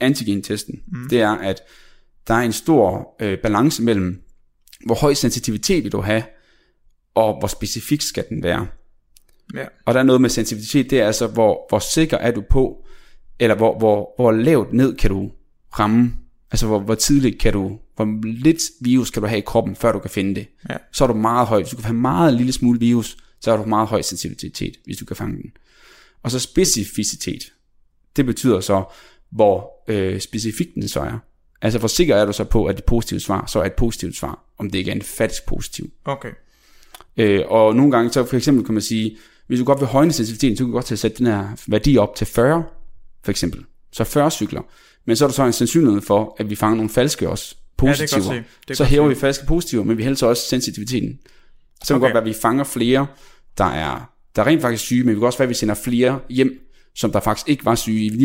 antigentesten, 0.00 0.82
mm. 0.86 1.08
det 1.08 1.20
er, 1.20 1.30
at 1.30 1.62
der 2.28 2.34
er 2.34 2.42
en 2.42 2.52
stor 2.52 3.14
øh, 3.20 3.38
balance 3.38 3.82
mellem, 3.82 4.22
hvor 4.86 4.94
høj 4.94 5.14
sensitivitet 5.14 5.84
vil 5.84 5.92
du 5.92 6.00
have, 6.00 6.22
og 7.14 7.38
hvor 7.38 7.48
specifik 7.48 8.02
skal 8.02 8.24
den 8.28 8.42
være. 8.42 8.66
Ja. 9.54 9.66
Og 9.84 9.94
der 9.94 10.00
er 10.00 10.04
noget 10.04 10.20
med 10.20 10.30
sensitivitet, 10.30 10.90
det 10.90 11.00
er 11.00 11.06
altså, 11.06 11.26
hvor, 11.26 11.66
hvor 11.68 11.78
sikker 11.78 12.16
er 12.16 12.30
du 12.30 12.42
på, 12.50 12.86
eller 13.38 13.56
hvor, 13.56 13.78
hvor, 13.78 14.12
hvor 14.16 14.32
lavt 14.32 14.72
ned 14.72 14.96
kan 14.96 15.10
du 15.10 15.30
ramme, 15.78 16.14
altså 16.50 16.66
hvor, 16.66 16.78
hvor 16.78 16.94
tidligt 16.94 17.38
kan 17.38 17.52
du, 17.52 17.78
hvor 17.96 18.22
lidt 18.22 18.62
virus 18.80 19.10
kan 19.10 19.22
du 19.22 19.28
have 19.28 19.38
i 19.38 19.44
kroppen, 19.46 19.76
før 19.76 19.92
du 19.92 19.98
kan 19.98 20.10
finde 20.10 20.34
det. 20.34 20.46
Ja. 20.70 20.76
Så 20.92 21.04
er 21.04 21.08
du 21.08 21.14
meget 21.14 21.46
høj, 21.46 21.60
hvis 21.60 21.70
du 21.70 21.76
kan 21.76 21.84
have 21.84 21.94
meget 21.94 22.34
lille 22.34 22.52
smule 22.52 22.80
virus, 22.80 23.16
så 23.40 23.50
har 23.50 23.56
du 23.56 23.68
meget 23.68 23.88
høj 23.88 24.02
sensitivitet, 24.02 24.76
hvis 24.84 24.96
du 24.96 25.04
kan 25.04 25.16
fange 25.16 25.36
den. 25.42 25.52
Og 26.22 26.30
så 26.30 26.38
specificitet, 26.38 27.52
det 28.16 28.26
betyder 28.26 28.60
så, 28.60 28.84
hvor 29.30 29.75
øh, 29.88 30.20
specifik 30.20 30.74
den 30.74 30.88
så 30.88 31.00
er. 31.00 31.18
Altså 31.62 31.78
hvor 31.78 31.88
sikker 31.88 32.16
er 32.16 32.24
du 32.26 32.32
så 32.32 32.44
på, 32.44 32.64
at 32.66 32.78
et 32.78 32.84
positivt 32.84 33.22
svar, 33.22 33.46
så 33.46 33.60
er 33.60 33.64
et 33.64 33.72
positivt 33.72 34.16
svar, 34.16 34.44
om 34.58 34.70
det 34.70 34.78
ikke 34.78 34.90
er 34.90 34.94
en 34.94 35.02
falsk 35.02 35.46
positiv. 35.46 35.90
Okay. 36.04 36.30
Øh, 37.16 37.40
og 37.48 37.76
nogle 37.76 37.92
gange, 37.92 38.12
så 38.12 38.24
for 38.24 38.36
eksempel 38.36 38.64
kan 38.64 38.74
man 38.74 38.82
sige, 38.82 39.16
hvis 39.46 39.58
du 39.58 39.64
godt 39.64 39.80
vil 39.80 39.88
højne 39.88 40.12
sensitiviteten, 40.12 40.56
så 40.56 40.64
kan 40.64 40.66
du 40.66 40.72
godt 40.72 40.84
til 40.84 40.94
at 40.94 40.98
sætte 40.98 41.18
den 41.18 41.26
her 41.26 41.48
værdi 41.66 41.96
op 41.98 42.14
til 42.16 42.26
40, 42.26 42.64
for 43.24 43.30
eksempel. 43.30 43.64
Så 43.92 44.04
40 44.04 44.30
cykler. 44.30 44.62
Men 45.04 45.16
så 45.16 45.24
er 45.24 45.28
der 45.28 45.34
så 45.34 45.44
en 45.46 45.52
sandsynlighed 45.52 46.00
for, 46.02 46.36
at 46.38 46.50
vi 46.50 46.54
fanger 46.56 46.76
nogle 46.76 46.90
falske 46.90 47.28
også, 47.28 47.54
Ja, 47.82 47.86
det 47.88 47.96
positiver. 47.98 48.22
godt 48.24 48.34
se. 48.36 48.36
Det 48.36 48.66
kan 48.66 48.76
så 48.76 48.84
hæver 48.84 49.08
vi 49.08 49.14
falske 49.14 49.46
positiver, 49.46 49.84
men 49.84 49.98
vi 49.98 50.02
hælder 50.02 50.16
så 50.16 50.26
også 50.26 50.42
sensitiviteten. 50.48 51.18
Så 51.84 51.94
kan 51.94 51.94
Okay. 51.94 51.94
det 51.94 52.00
godt 52.00 52.14
være, 52.24 52.30
at 52.30 52.36
vi 52.36 52.40
fanger 52.42 52.64
flere, 52.64 53.06
der 53.58 53.64
er, 53.64 54.10
der 54.36 54.42
er 54.42 54.46
rent 54.46 54.62
faktisk 54.62 54.84
syge, 54.84 55.04
men 55.04 55.14
vi 55.14 55.20
kan 55.20 55.26
også 55.26 55.38
være, 55.38 55.46
at 55.46 55.48
vi 55.48 55.54
sender 55.54 55.74
flere 55.74 56.20
hjem, 56.30 56.60
som 56.94 57.12
der 57.12 57.20
faktisk 57.20 57.48
ikke 57.48 57.64
var 57.64 57.74
syge 57.74 58.04
i 58.06 58.16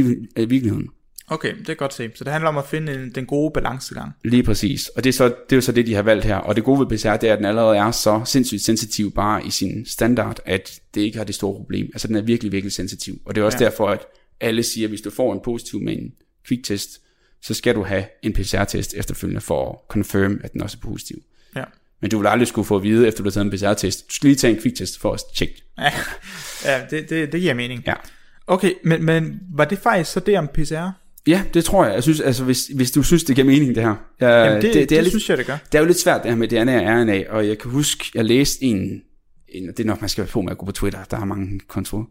virkeligheden. 0.46 0.88
Okay, 1.32 1.56
det 1.60 1.70
er 1.70 1.74
godt 1.74 1.94
se. 1.94 2.12
Så 2.16 2.24
det 2.24 2.32
handler 2.34 2.50
om 2.50 2.58
at 2.58 2.66
finde 2.66 2.94
en, 2.94 3.10
den 3.16 3.26
gode 3.26 3.52
balancegang. 3.54 4.12
Lige 4.24 4.44
præcis. 4.44 4.88
Og 4.88 5.04
det 5.04 5.10
er, 5.10 5.14
så, 5.14 5.26
det 5.26 5.52
er 5.52 5.56
jo 5.56 5.62
så 5.62 5.72
det, 5.72 5.88
de 5.88 5.94
har 5.94 6.02
valgt 6.02 6.26
her. 6.26 6.36
Og 6.36 6.56
det 6.56 6.64
gode 6.64 6.80
ved 6.80 6.98
PCR, 6.98 7.18
det 7.18 7.30
er, 7.30 7.34
at 7.34 7.38
den 7.38 7.46
allerede 7.46 7.78
er 7.78 7.92
så 7.92 8.22
sindssygt 8.26 8.62
sensitiv 8.62 9.12
bare 9.14 9.46
i 9.46 9.50
sin 9.50 9.86
standard, 9.86 10.40
at 10.46 10.80
det 10.96 11.02
ikke 11.02 11.18
har 11.18 11.24
det 11.26 11.36
store 11.36 11.56
problem. 11.56 11.90
Altså 11.94 12.08
den 12.08 12.16
er 12.16 12.22
virkelig, 12.22 12.52
virkelig 12.52 12.74
sensitiv. 12.74 13.22
Og 13.26 13.36
det 13.36 13.42
er 13.42 13.46
også 13.46 13.58
Ja. 13.58 13.64
ja. 13.64 13.70
derfor, 13.70 13.88
at 13.88 14.06
alle 14.40 14.64
siger, 14.64 14.86
at 14.88 14.92
hvis 14.92 15.02
du 15.02 15.10
får 15.10 15.34
en 15.34 15.40
positiv 15.44 15.82
med 15.82 15.94
en 15.94 16.14
kviktest, 16.48 17.02
så 17.42 17.54
skal 17.54 17.76
du 17.76 17.84
have 17.84 18.04
en 18.24 18.34
PCR-test 18.34 18.94
efterfølgende 18.98 19.42
for 19.42 19.72
at 19.72 19.78
confirm, 19.90 20.42
at 20.44 20.54
den 20.54 20.62
også 20.62 20.78
er 20.82 20.88
positiv. 20.90 21.18
Ja. 21.56 21.64
Men 22.02 22.10
du 22.12 22.18
vil 22.20 22.28
aldrig 22.28 22.48
skulle 22.48 22.66
få 22.66 22.76
at 22.76 22.84
vide, 22.84 23.08
efter 23.08 23.24
du 23.24 23.30
har 23.30 23.32
taget 23.32 23.46
en 23.46 23.52
PCR-test. 23.52 24.10
Du 24.10 24.14
skal 24.14 24.28
lige 24.28 24.38
tage 24.38 24.56
en 24.56 24.62
kviktest 24.62 25.00
for 25.00 25.14
at 25.14 25.22
tjekke. 25.36 25.64
Ja, 25.78 25.92
ja 26.66 26.82
det, 26.90 27.10
det, 27.10 27.32
det 27.32 27.42
giver 27.42 27.54
mening. 27.54 27.84
Ja. 27.88 27.94
Okay, 28.48 28.74
men, 28.84 29.06
men 29.06 29.40
var 29.54 29.66
det 29.66 29.78
faktisk 29.78 30.12
så 30.12 30.20
det 30.20 30.38
om 30.38 30.48
PCR? 30.48 30.92
Ja, 31.28 31.44
det 31.54 31.66
tror 31.66 31.86
jeg. 31.86 31.94
Jeg 31.94 32.04
synes, 32.04 32.20
altså, 32.20 32.44
hvis, 32.44 32.68
hvis 32.76 32.92
du 32.92 33.04
synes, 33.04 33.24
det 33.24 33.36
giver 33.36 33.48
mening, 33.48 33.76
det 33.76 33.84
her. 33.84 33.96
Jeg, 34.20 34.46
Jamen 34.46 34.62
det, 34.62 34.64
det, 34.64 34.74
det, 34.74 34.82
er 34.82 34.86
det 34.88 34.98
lidt, 35.04 35.12
synes 35.12 35.30
jeg, 35.30 35.38
det 35.38 35.46
gør. 35.46 35.58
det 35.72 35.76
er 35.78 35.80
jo 35.82 35.86
lidt 35.88 36.00
svært, 36.00 36.24
det 36.24 36.32
her 36.32 36.38
med 36.38 36.48
DNA 36.48 36.80
og 36.96 37.02
RNA, 37.02 37.24
og 37.30 37.48
jeg 37.48 37.58
kan 37.58 37.72
huske, 37.72 38.06
jeg 38.16 38.26
læste 38.26 38.64
en, 38.66 39.02
en 39.50 39.68
det 39.68 39.80
er 39.80 39.84
nok, 39.86 40.02
man 40.02 40.10
skal 40.10 40.22
være 40.22 40.32
på 40.32 40.42
med 40.42 40.52
at 40.52 40.58
gå 40.58 40.66
på 40.66 40.72
Twitter, 40.72 41.04
der 41.12 41.18
er 41.18 41.26
mange 41.26 41.60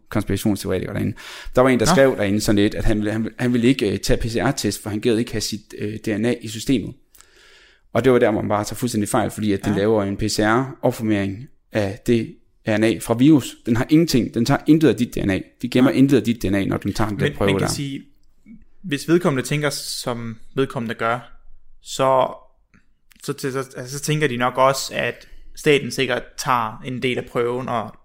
konspirationsteoretikere 0.09 0.93
derinde. 0.93 1.13
Der 1.55 1.61
var 1.61 1.69
en, 1.69 1.79
der 1.79 1.85
Nå. 1.85 1.91
skrev 1.91 2.17
derinde 2.17 2.41
sådan 2.41 2.55
lidt, 2.55 2.75
at 2.75 2.85
han 2.85 2.97
ville, 2.97 3.11
han, 3.11 3.29
han 3.39 3.53
ville 3.53 3.67
ikke 3.67 3.91
uh, 3.91 3.97
tage 3.97 4.17
PCR-test, 4.17 4.83
for 4.83 4.89
han 4.89 4.99
gad 4.99 5.17
ikke 5.17 5.31
have 5.31 5.41
sit 5.41 5.73
uh, 5.81 5.93
DNA 6.05 6.35
i 6.41 6.47
systemet. 6.47 6.93
Og 7.93 8.03
det 8.03 8.11
var 8.11 8.19
der, 8.19 8.31
hvor 8.31 8.41
man 8.41 8.49
bare 8.49 8.63
tager 8.63 8.75
fuldstændig 8.75 9.09
fejl, 9.09 9.31
fordi 9.31 9.51
at 9.53 9.65
den 9.65 9.73
Ja. 9.73 9.77
laver 9.79 10.03
en 10.03 10.17
PCR-opformering 10.17 11.47
af 11.71 11.99
det 12.07 12.35
RNA 12.67 12.97
fra 12.99 13.13
virus. 13.13 13.55
Den 13.65 13.75
har 13.75 13.87
ingenting, 13.89 14.33
den 14.33 14.45
tager 14.45 14.61
intet 14.67 14.87
af 14.87 14.95
dit 14.95 15.15
DNA. 15.15 15.39
De 15.61 15.69
gemmer 15.69 15.91
intet 15.91 16.17
af 16.17 16.23
dit 16.23 16.41
DNA, 16.43 16.65
når 16.65 16.77
den 16.77 16.93
tager 16.93 17.09
den 17.09 17.17
Men 17.21 17.33
prøve 17.35 17.51
man 17.51 17.59
kan 17.59 17.67
der. 17.67 17.73
sige, 17.73 18.01
hvis 18.83 19.07
vedkommende 19.07 19.47
tænker, 19.47 19.69
som 19.69 20.37
vedkommende 20.55 20.95
gør, 20.95 21.19
så, 21.81 22.33
så, 23.23 23.33
så, 23.37 23.65
altså, 23.77 23.97
så 23.97 24.03
tænker 24.03 24.27
de 24.27 24.37
nok 24.37 24.57
også, 24.57 24.93
at 24.95 25.27
staten 25.55 25.91
sikkert 25.91 26.23
tager 26.37 26.81
en 26.85 27.01
del 27.01 27.17
af 27.17 27.25
prøven 27.25 27.69
og 27.69 27.95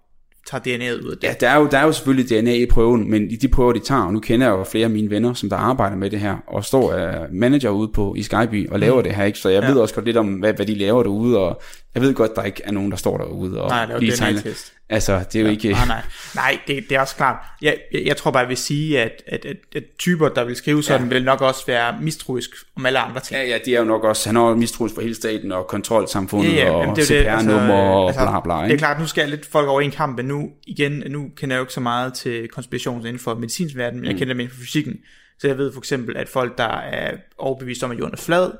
tager 0.47 0.61
DNA'et 0.61 1.05
ud 1.05 1.11
af 1.11 1.17
det. 1.17 1.27
Ja, 1.27 1.33
der 1.39 1.49
er, 1.49 1.59
jo, 1.59 1.67
der 1.71 1.77
er 1.77 1.83
jo 1.85 1.91
selvfølgelig 1.91 2.29
DNA 2.29 2.53
i 2.53 2.65
prøven, 2.65 3.11
men 3.11 3.31
i 3.31 3.35
de 3.35 3.47
prøver, 3.47 3.73
de 3.73 3.79
tager, 3.79 4.01
og 4.01 4.13
nu 4.13 4.19
kender 4.19 4.47
jeg 4.47 4.53
jo 4.53 4.63
flere 4.63 4.83
af 4.83 4.89
mine 4.89 5.09
venner, 5.09 5.33
som 5.33 5.49
der 5.49 5.57
arbejder 5.57 5.95
med 5.95 6.09
det 6.09 6.19
her, 6.19 6.37
og 6.47 6.65
står 6.65 6.93
af 6.93 7.27
manager 7.31 7.69
ude 7.69 7.87
på 7.87 8.15
i 8.15 8.23
Skyby 8.23 8.69
og 8.69 8.79
laver 8.79 8.97
mm. 8.97 9.03
det 9.03 9.15
her, 9.15 9.23
ikke? 9.23 9.39
så 9.39 9.49
jeg 9.49 9.63
ja. 9.63 9.69
ved 9.69 9.79
også 9.79 9.95
godt 9.95 10.05
lidt 10.05 10.17
om, 10.17 10.33
hvad, 10.33 10.53
hvad 10.53 10.65
de 10.65 10.75
laver 10.75 11.03
derude, 11.03 11.37
og 11.37 11.61
jeg 11.97 12.07
ved 12.07 12.13
godt, 12.13 12.35
der 12.35 12.43
ikke 12.43 12.61
er 12.65 12.71
nogen, 12.71 12.91
der 12.91 12.97
står 12.97 13.17
derude 13.17 13.61
og 13.61 13.69
Nej, 13.69 13.85
laver 13.85 13.99
lige 13.99 14.11
DNA-test. 14.11 14.43
tegner. 14.43 14.73
Altså, 14.89 15.19
det 15.19 15.35
er 15.35 15.39
jo 15.39 15.45
Ja, 15.45 15.51
ikke... 15.51 15.71
Nej, 15.71 15.85
nej, 15.87 16.01
nej 16.35 16.59
det, 16.67 16.83
det 16.89 16.95
er 16.97 17.01
også 17.01 17.15
klart. 17.15 17.35
Jeg, 17.61 17.77
jeg, 17.93 18.01
jeg 18.05 18.17
tror 18.17 18.31
bare, 18.31 18.39
jeg 18.41 18.49
vil 18.49 18.57
sige, 18.57 19.01
at, 19.01 19.23
at, 19.27 19.45
at, 19.45 19.57
at 19.75 19.83
typer, 19.99 20.29
der 20.29 20.43
vil 20.43 20.55
skrive 20.55 20.83
sådan, 20.83 21.07
ja. 21.07 21.13
vil 21.13 21.23
nok 21.23 21.41
også 21.41 21.65
være 21.67 21.95
mistroisk 22.01 22.49
om 22.75 22.85
alle 22.85 22.99
andre 22.99 23.19
ting. 23.21 23.39
Ja, 23.41 23.47
ja, 23.47 23.57
det 23.65 23.73
er 23.75 23.79
jo 23.79 23.85
nok 23.85 24.03
også, 24.03 24.29
han 24.29 24.35
jo 24.37 24.55
mistroisk 24.55 24.95
for 24.95 25.01
hele 25.01 25.15
staten 25.15 25.51
og 25.51 25.67
kontrolsamfundet 25.67 26.53
Ja, 26.53 26.65
ja, 26.65 26.71
og 26.71 26.95
det 26.95 27.11
er 27.11 27.15
det, 27.35 27.41
CPR-nummer 27.41 27.73
og 27.73 28.13
bla 28.13 28.39
bla, 28.39 28.53
Det 28.53 28.59
er 28.61 28.65
ikke? 28.65 28.77
klart, 28.77 28.99
nu 28.99 29.07
skal 29.07 29.21
jeg 29.21 29.29
lidt 29.29 29.45
folk 29.45 29.67
over 29.67 29.81
en 29.81 29.91
kamp, 29.91 30.17
men 30.17 30.25
nu, 30.25 30.49
igen, 30.67 31.03
nu 31.09 31.29
kender 31.37 31.55
jeg 31.55 31.59
jo 31.59 31.63
ikke 31.63 31.73
så 31.73 31.79
meget 31.81 32.13
til 32.13 32.47
konspiration 32.47 32.99
inden 32.99 33.19
for 33.19 33.35
medicinsk 33.35 33.75
verden, 33.75 33.99
men 33.99 34.09
jeg 34.09 34.17
kender 34.17 34.33
det 34.33 34.41
inden 34.41 34.55
for 34.55 34.61
fysikken. 34.61 34.95
Så 35.39 35.47
jeg 35.47 35.57
ved 35.57 35.73
for 35.73 35.79
eksempel, 35.81 36.17
at 36.17 36.29
folk, 36.29 36.57
der 36.57 36.77
er 36.79 37.11
overbevist 37.37 37.83
om, 37.83 37.91
at 37.91 37.99
jorden 37.99 38.13
er 38.13 38.17
flad, 38.21 38.51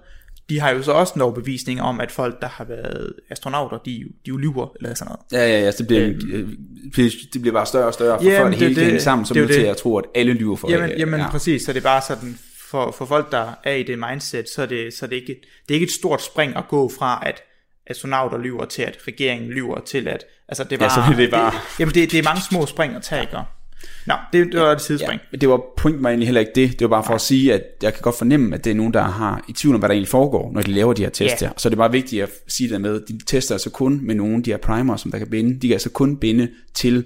de 0.49 0.60
har 0.60 0.69
jo 0.71 0.83
så 0.83 0.91
også 0.91 1.13
en 1.15 1.21
overbevisning 1.21 1.81
om, 1.81 1.99
at 1.99 2.12
folk, 2.12 2.41
der 2.41 2.47
har 2.47 2.63
været 2.63 3.13
astronauter, 3.29 3.77
de, 3.77 3.91
de 3.91 4.29
jo 4.29 4.38
lyver, 4.38 4.67
eller 4.79 4.93
sådan 4.93 5.12
noget. 5.31 5.43
Ja, 5.45 5.57
ja, 5.57 5.63
ja, 5.63 5.71
så 5.71 5.77
det 5.77 5.88
bliver, 5.88 6.07
øh, 6.33 6.49
det 7.33 7.41
bliver 7.41 7.53
bare 7.53 7.65
større 7.65 7.86
og 7.88 7.93
større, 7.93 8.19
for 8.21 8.29
Jamen, 8.29 8.53
før 8.53 8.60
det 8.60 8.60
det 8.75 8.77
hele 8.77 8.91
det. 8.93 9.01
sammen, 9.01 9.25
så 9.25 9.33
Det 9.33 9.39
er 9.39 9.43
er 9.43 9.47
man 9.47 9.53
til 9.53 9.63
det. 9.63 9.69
at 9.69 9.77
tro, 9.77 9.97
at 9.97 10.05
alle 10.15 10.33
lyver 10.33 10.55
for 10.55 10.71
Jamen, 10.71 10.91
øh, 10.91 10.99
jamen 10.99 11.19
ja. 11.19 11.29
præcis, 11.29 11.62
så 11.65 11.73
det 11.73 11.79
er 11.79 11.83
bare 11.83 12.01
sådan, 12.07 12.39
for, 12.71 12.91
for 12.97 13.05
folk, 13.05 13.31
der 13.31 13.53
er 13.63 13.73
i 13.73 13.83
det 13.83 13.99
mindset, 13.99 14.49
så 14.49 14.62
er 14.62 14.65
det, 14.65 14.93
så 14.93 15.05
er 15.05 15.10
det, 15.10 15.15
ikke, 15.15 15.31
et- 15.31 15.41
det 15.67 15.73
er 15.73 15.75
ikke 15.75 15.83
et 15.86 15.91
stort 15.91 16.21
spring 16.21 16.55
at 16.55 16.63
gå 16.69 16.91
fra, 16.99 17.23
at 17.25 17.41
astronauter 17.88 18.38
lyver 18.38 18.65
til, 18.65 18.81
at 18.81 18.97
regeringen 19.07 19.49
lyver 19.49 19.79
til, 19.79 20.07
at, 20.07 20.23
altså 20.49 20.63
det 20.63 20.81
er 20.81 20.83
Ja, 20.86 20.89
så 20.89 20.99
er 21.12 21.15
det 21.15 21.31
bare- 21.31 21.51
Det, 21.51 21.60
jamen 21.79 21.93
det, 21.93 22.12
det 22.12 22.19
er 22.19 22.23
mange 22.23 22.41
små 22.41 22.65
spring 22.65 22.95
at 22.95 23.01
tage, 23.01 23.21
ikke? 23.21 23.38
Nå, 24.08 24.13
det, 24.34 24.52
det 24.52 24.60
var 24.60 24.72
et 24.72 24.82
sidespring. 24.82 25.22
Ja, 25.32 25.38
det 25.38 25.50
var 25.50 25.62
point 25.78 26.02
mig 26.02 26.10
egentlig 26.10 26.28
heller 26.28 26.40
ikke 26.42 26.52
det. 26.56 26.72
Det 26.72 26.82
var 26.82 26.88
bare 26.88 27.04
for 27.04 27.13
at 27.13 27.22
sige, 27.22 27.54
at 27.54 27.62
jeg 27.82 27.94
kan 27.94 28.02
godt 28.02 28.18
fornemme, 28.18 28.56
at 28.56 28.63
det 28.63 28.72
er 28.72 28.76
nogen, 28.76 28.94
der 28.94 29.02
har 29.04 29.46
i 29.50 29.54
tvivl 29.54 29.76
om, 29.76 29.82
hvad 29.82 29.90
der 29.90 29.94
egentlig 29.94 30.08
foregår, 30.10 30.52
når 30.54 30.62
de 30.62 30.72
laver 30.72 30.94
de 30.94 31.02
her 31.02 31.10
tests 31.10 31.42
Ja. 31.42 31.48
her. 31.48 31.54
Så 31.58 31.68
er 31.68 31.70
det 31.70 31.78
bare 31.78 31.92
vigtigt 31.92 32.24
at 32.24 32.30
sige 32.48 32.70
det 32.70 32.82
med, 32.82 32.96
at 32.96 33.08
de 33.08 33.20
tester 33.26 33.56
altså 33.56 33.70
kun 33.70 34.00
med 34.04 34.16
nogle 34.16 34.36
af 34.36 34.44
de 34.44 34.50
her 34.52 34.58
primer, 34.58 34.96
som 34.96 35.12
der 35.12 35.18
kan 35.18 35.30
binde. 35.30 35.60
De 35.60 35.68
kan 35.68 35.74
altså 35.74 35.90
kun 35.90 36.18
binde 36.18 36.50
til 36.74 37.06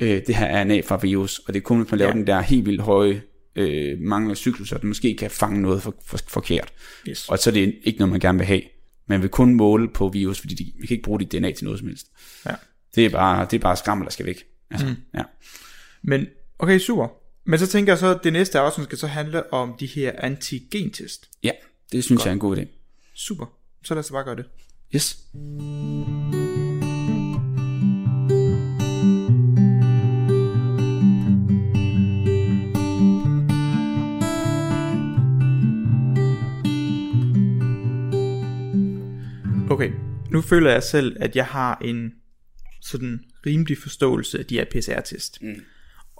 øh, 0.00 0.20
det 0.26 0.34
her 0.34 0.62
RNA 0.64 0.80
fra 0.80 0.96
virus, 1.02 1.38
og 1.38 1.54
det 1.54 1.60
er 1.60 1.64
kun, 1.64 1.80
hvis 1.80 1.90
man 1.90 1.98
laver 1.98 2.10
Ja. 2.12 2.18
den 2.18 2.26
der 2.26 2.40
helt 2.40 2.66
vildt 2.66 2.80
høje 2.82 3.22
øh, 3.56 3.98
mangel 4.00 4.30
af 4.30 4.36
cykluser, 4.36 4.76
det 4.76 4.84
måske 4.84 5.16
kan 5.18 5.30
fange 5.30 5.62
noget 5.62 5.82
for, 5.82 5.94
for, 6.06 6.18
forkert. 6.28 6.72
Yes. 7.08 7.28
Og 7.28 7.38
så 7.38 7.50
er 7.50 7.54
det 7.54 7.74
ikke 7.84 7.98
noget, 7.98 8.10
man 8.10 8.20
gerne 8.20 8.38
vil 8.38 8.46
have. 8.46 8.62
Man 9.08 9.22
vil 9.22 9.28
kun 9.30 9.54
måle 9.54 9.88
på 9.94 10.08
virus, 10.08 10.40
fordi 10.40 10.54
de, 10.54 10.64
vi 10.80 10.86
kan 10.86 10.94
ikke 10.94 11.04
bruge 11.04 11.20
dit 11.20 11.32
DNA 11.32 11.52
til 11.52 11.64
noget 11.64 11.78
som 11.78 11.88
helst. 11.88 12.06
Ja. 12.46 12.50
Det 12.94 13.06
er 13.06 13.10
bare, 13.10 13.44
det 13.50 13.56
er 13.56 13.60
bare 13.60 13.76
skrammel, 13.76 14.04
der 14.04 14.10
skal 14.12 14.26
væk. 14.26 14.42
Altså, 14.70 14.86
mm. 14.86 14.94
ja. 15.14 15.22
Men, 16.02 16.26
okay, 16.58 16.78
super. 16.78 17.08
Men 17.44 17.58
så 17.58 17.66
tænker 17.66 17.92
jeg 17.92 17.98
så, 17.98 18.14
at 18.14 18.20
det 18.24 18.32
næste 18.32 18.58
afsnit 18.58 18.84
skal 18.84 18.98
så 18.98 19.06
handle 19.06 19.52
om 19.52 19.74
de 19.80 19.86
her 19.86 20.12
antigentest. 20.18 21.28
ja, 21.42 21.50
det 21.92 22.04
synes 22.04 22.18
Godt. 22.18 22.24
jeg 22.26 22.30
er 22.30 22.34
en 22.34 22.38
god 22.40 22.56
idé. 22.56 22.66
Super. 23.14 23.46
Så 23.84 23.94
lad 23.94 24.00
os 24.00 24.10
bare 24.10 24.24
gøre 24.24 24.36
det. 24.36 24.44
Yes. 24.94 25.18
Okay, 39.70 39.92
nu 40.30 40.40
føler 40.40 40.70
jeg 40.70 40.82
selv, 40.82 41.16
at 41.20 41.36
jeg 41.36 41.46
har 41.46 41.78
en 41.84 42.12
sådan 42.82 43.24
rimelig 43.46 43.78
forståelse 43.78 44.38
af 44.38 44.46
de 44.46 44.54
her 44.54 44.64
PCR-test. 44.64 45.42
Mm. 45.42 45.60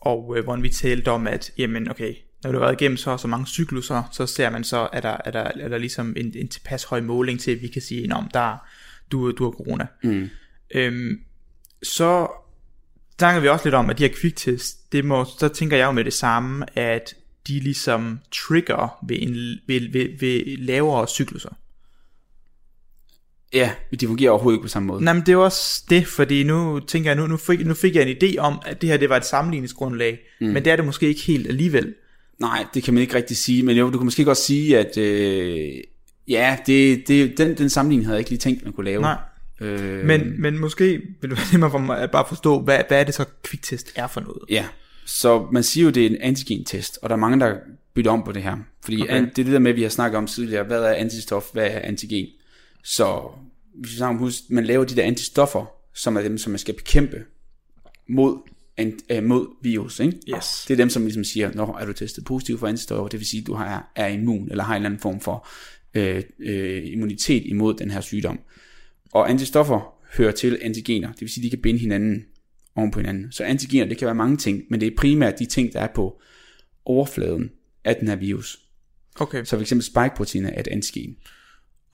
Og 0.01 0.35
øh, 0.37 0.45
hvor 0.45 0.57
vi 0.57 0.69
talte 0.69 1.09
om, 1.09 1.27
at 1.27 1.53
jamen 1.59 1.91
okay, 1.91 2.15
når 2.43 2.53
du 2.53 2.59
har 2.59 2.65
været 2.65 2.81
igennem 2.81 2.97
så 2.97 3.17
så 3.17 3.29
mange 3.29 3.47
cykluser, 3.47 4.03
så 4.13 4.27
ser 4.27 4.51
man 4.51 4.65
så, 4.65 4.89
at 4.93 5.03
der, 5.03 5.17
er 5.25 5.31
der, 5.31 5.41
er 5.41 5.69
der 5.69 5.79
ligesom 5.79 6.15
en, 6.17 6.33
en 6.37 6.49
tilpas 6.49 6.85
høj 6.85 7.01
måling 7.01 7.41
til, 7.41 7.51
at 7.51 7.63
vi 7.63 7.69
kan 7.69 7.83
sige, 7.83 8.15
om 8.15 8.29
der 8.35 8.57
du, 9.13 9.31
du 9.31 9.45
har 9.45 9.51
corona. 9.51 9.87
Mm. 10.03 10.29
Øhm, 10.75 11.21
så 11.83 12.29
snakkede 13.19 13.43
vi 13.43 13.49
også 13.49 13.65
lidt 13.65 13.75
om, 13.75 13.91
at 13.91 13.99
de 13.99 14.03
her 14.03 14.15
kviktest, 14.15 14.93
det 14.93 15.05
må, 15.05 15.25
så 15.39 15.49
tænker 15.49 15.77
jeg 15.77 15.87
jo 15.87 15.93
med 15.93 16.05
det 16.05 16.13
samme, 16.13 16.79
at 16.79 17.15
de 17.47 17.61
ligesom 17.61 18.21
trigger 18.33 18.99
ved, 19.09 19.17
en, 19.21 19.35
ved, 19.67 19.93
ved, 19.93 20.19
ved 20.21 20.57
lavere 20.57 21.07
cykluser. 21.07 21.51
Ja, 23.53 23.71
men 23.91 24.01
de 24.01 24.07
fungerer 24.07 24.31
overhovedet 24.31 24.57
ikke 24.57 24.63
på 24.63 24.69
samme 24.69 24.87
måde. 24.87 25.05
Nej, 25.05 25.13
men 25.13 25.21
det 25.21 25.29
er 25.29 25.33
jo 25.33 25.45
også 25.45 25.85
det, 25.91 26.07
fordi 26.07 26.43
nu 26.43 26.81
tænker 26.87 27.11
jeg, 27.11 27.17
nu, 27.17 27.27
nu, 27.27 27.37
fik, 27.37 27.67
nu 27.67 27.75
fik 27.75 27.95
jeg 27.97 28.09
en 28.11 28.17
idé 28.23 28.37
om, 28.39 28.61
at 28.67 28.81
det 28.81 28.89
her 28.89 28.97
det 28.97 29.09
var 29.09 29.17
et 29.17 29.25
sammenligningsgrundlag, 29.27 30.19
mm. 30.41 30.47
men 30.47 30.65
det 30.65 30.73
er 30.73 30.77
det 30.77 30.85
måske 30.85 31.09
ikke 31.09 31.21
helt 31.21 31.47
alligevel. 31.49 31.95
Nej, 32.39 32.67
det 32.75 32.83
kan 32.83 32.95
man 32.95 33.01
ikke 33.01 33.15
rigtig 33.15 33.37
sige, 33.37 33.63
men 33.63 33.77
jo, 33.77 33.91
du 33.91 33.99
kan 33.99 34.05
måske 34.05 34.25
godt 34.25 34.39
sige, 34.39 34.79
at 34.79 34.99
øh, 34.99 35.71
ja, 36.29 36.57
det, 36.67 37.09
det, 37.09 37.39
den, 37.39 37.59
den 37.59 37.71
sammenligning 37.71 38.07
havde 38.07 38.15
jeg 38.17 38.21
ikke 38.21 38.31
lige 38.31 38.39
tænkt, 38.39 38.65
man 38.65 38.73
kunne 38.73 38.85
lave. 38.85 39.03
Nej. 39.03 39.17
Øh, 39.61 40.05
Men, 40.05 40.43
men 40.43 40.59
måske 40.59 41.01
vil 41.21 41.31
du 41.31 41.35
være 41.35 41.47
nemmere 41.53 41.71
for 41.71 41.79
mig 41.79 41.99
at 41.99 42.11
bare 42.11 42.25
forstå, 42.29 42.61
hvad, 42.61 42.79
hvad 42.89 43.01
er 43.01 43.05
det 43.05 43.15
så 43.15 43.25
kviktest 43.43 43.93
er 43.97 44.07
for 44.07 44.21
noget? 44.21 44.39
Ja, 44.49 44.65
så 45.07 45.47
man 45.53 45.63
siger 45.63 45.85
jo, 45.85 45.91
det 45.91 46.03
er 46.03 46.11
en 46.11 46.17
antigentest, 46.21 46.99
og 47.03 47.09
der 47.09 47.17
er 47.17 47.21
mange, 47.21 47.41
der 47.41 47.55
bytter 47.95 48.11
om 48.11 48.23
på 48.23 48.33
det 48.33 48.43
her. 48.43 48.57
Fordi 48.85 49.03
Okay. 49.03 49.13
okay. 49.13 49.21
det 49.37 49.39
er 49.39 49.45
det 49.45 49.53
der 49.53 49.59
med, 49.59 49.73
vi 49.73 49.83
har 49.83 49.89
snakket 49.89 50.19
om 50.19 50.27
tidligere, 50.27 50.65
hvad 50.65 50.83
er 50.83 50.95
antistof, 50.95 51.45
hvad 51.53 51.67
er 51.67 51.81
antigen? 51.83 52.27
Så 52.85 53.31
hvis 53.75 53.91
vi 53.91 53.97
snakker 53.97 54.25
om, 54.25 54.33
man 54.51 54.65
laver 54.65 54.85
de 54.85 54.97
der 54.97 55.03
antistoffer, 55.03 55.67
som 55.95 56.17
er 56.17 56.23
dem, 56.23 56.39
som 56.39 56.51
man 56.51 56.59
skal 56.59 56.75
bekæmpe 56.75 57.25
mod, 58.09 58.39
an, 58.77 58.99
øh, 59.11 59.25
mod 59.25 59.47
virus. 59.63 60.01
Ikke? 60.01 60.19
Yes. 60.37 60.65
Det 60.69 60.75
er 60.75 60.77
dem, 60.77 60.91
som 60.91 61.03
ligesom 61.03 61.25
siger, 61.25 61.51
når 61.55 61.79
er 61.79 61.85
du 61.85 61.93
testet 61.93 62.25
positiv 62.25 62.59
for 62.59 62.67
antistoffer, 62.67 63.09
det 63.09 63.21
vil 63.21 63.27
sige, 63.27 63.41
at 63.41 63.47
du 63.47 63.55
har, 63.55 63.93
er 63.97 64.07
immun, 64.07 64.51
eller 64.51 64.65
har 64.65 64.73
en 64.73 64.77
eller 64.77 64.89
anden 64.89 65.01
form 65.01 65.21
for 65.21 65.49
øh, 65.95 66.23
øh, 66.39 66.83
immunitet 66.85 67.43
imod 67.47 67.75
den 67.75 67.91
her 67.91 68.01
sygdom. 68.01 68.41
Og 69.13 69.31
antistoffer 69.31 69.95
hører 70.17 70.33
til 70.33 70.59
antigener, 70.63 71.13
det 71.13 71.21
vil 71.21 71.31
sige, 71.31 71.45
de 71.45 71.51
kan 71.51 71.63
binde 71.63 71.81
hinanden 71.81 72.25
oven 72.77 72.91
på 72.91 73.01
hinanden. 73.01 73.33
Så 73.33 73.45
antigener, 73.45 73.87
det 73.87 73.99
kan 73.99 74.07
være 74.07 74.15
mange 74.15 74.37
ting, 74.37 74.63
men 74.71 74.81
det 74.81 74.87
er 74.87 74.97
primært 74.97 75.39
de 75.39 75.47
ting, 75.47 75.73
der 75.73 75.81
er 75.81 75.89
på 75.95 76.21
overfladen 76.85 77.51
af 77.85 77.97
den 77.97 78.09
her 78.09 78.17
virus. 78.17 78.59
Okay. 79.21 79.45
Så 79.45 79.57
for 79.57 79.61
eksempel 79.61 79.85
spike-proteiner 79.85 80.51
er 80.51 80.61
et 80.61 80.69
antigen. 80.69 81.17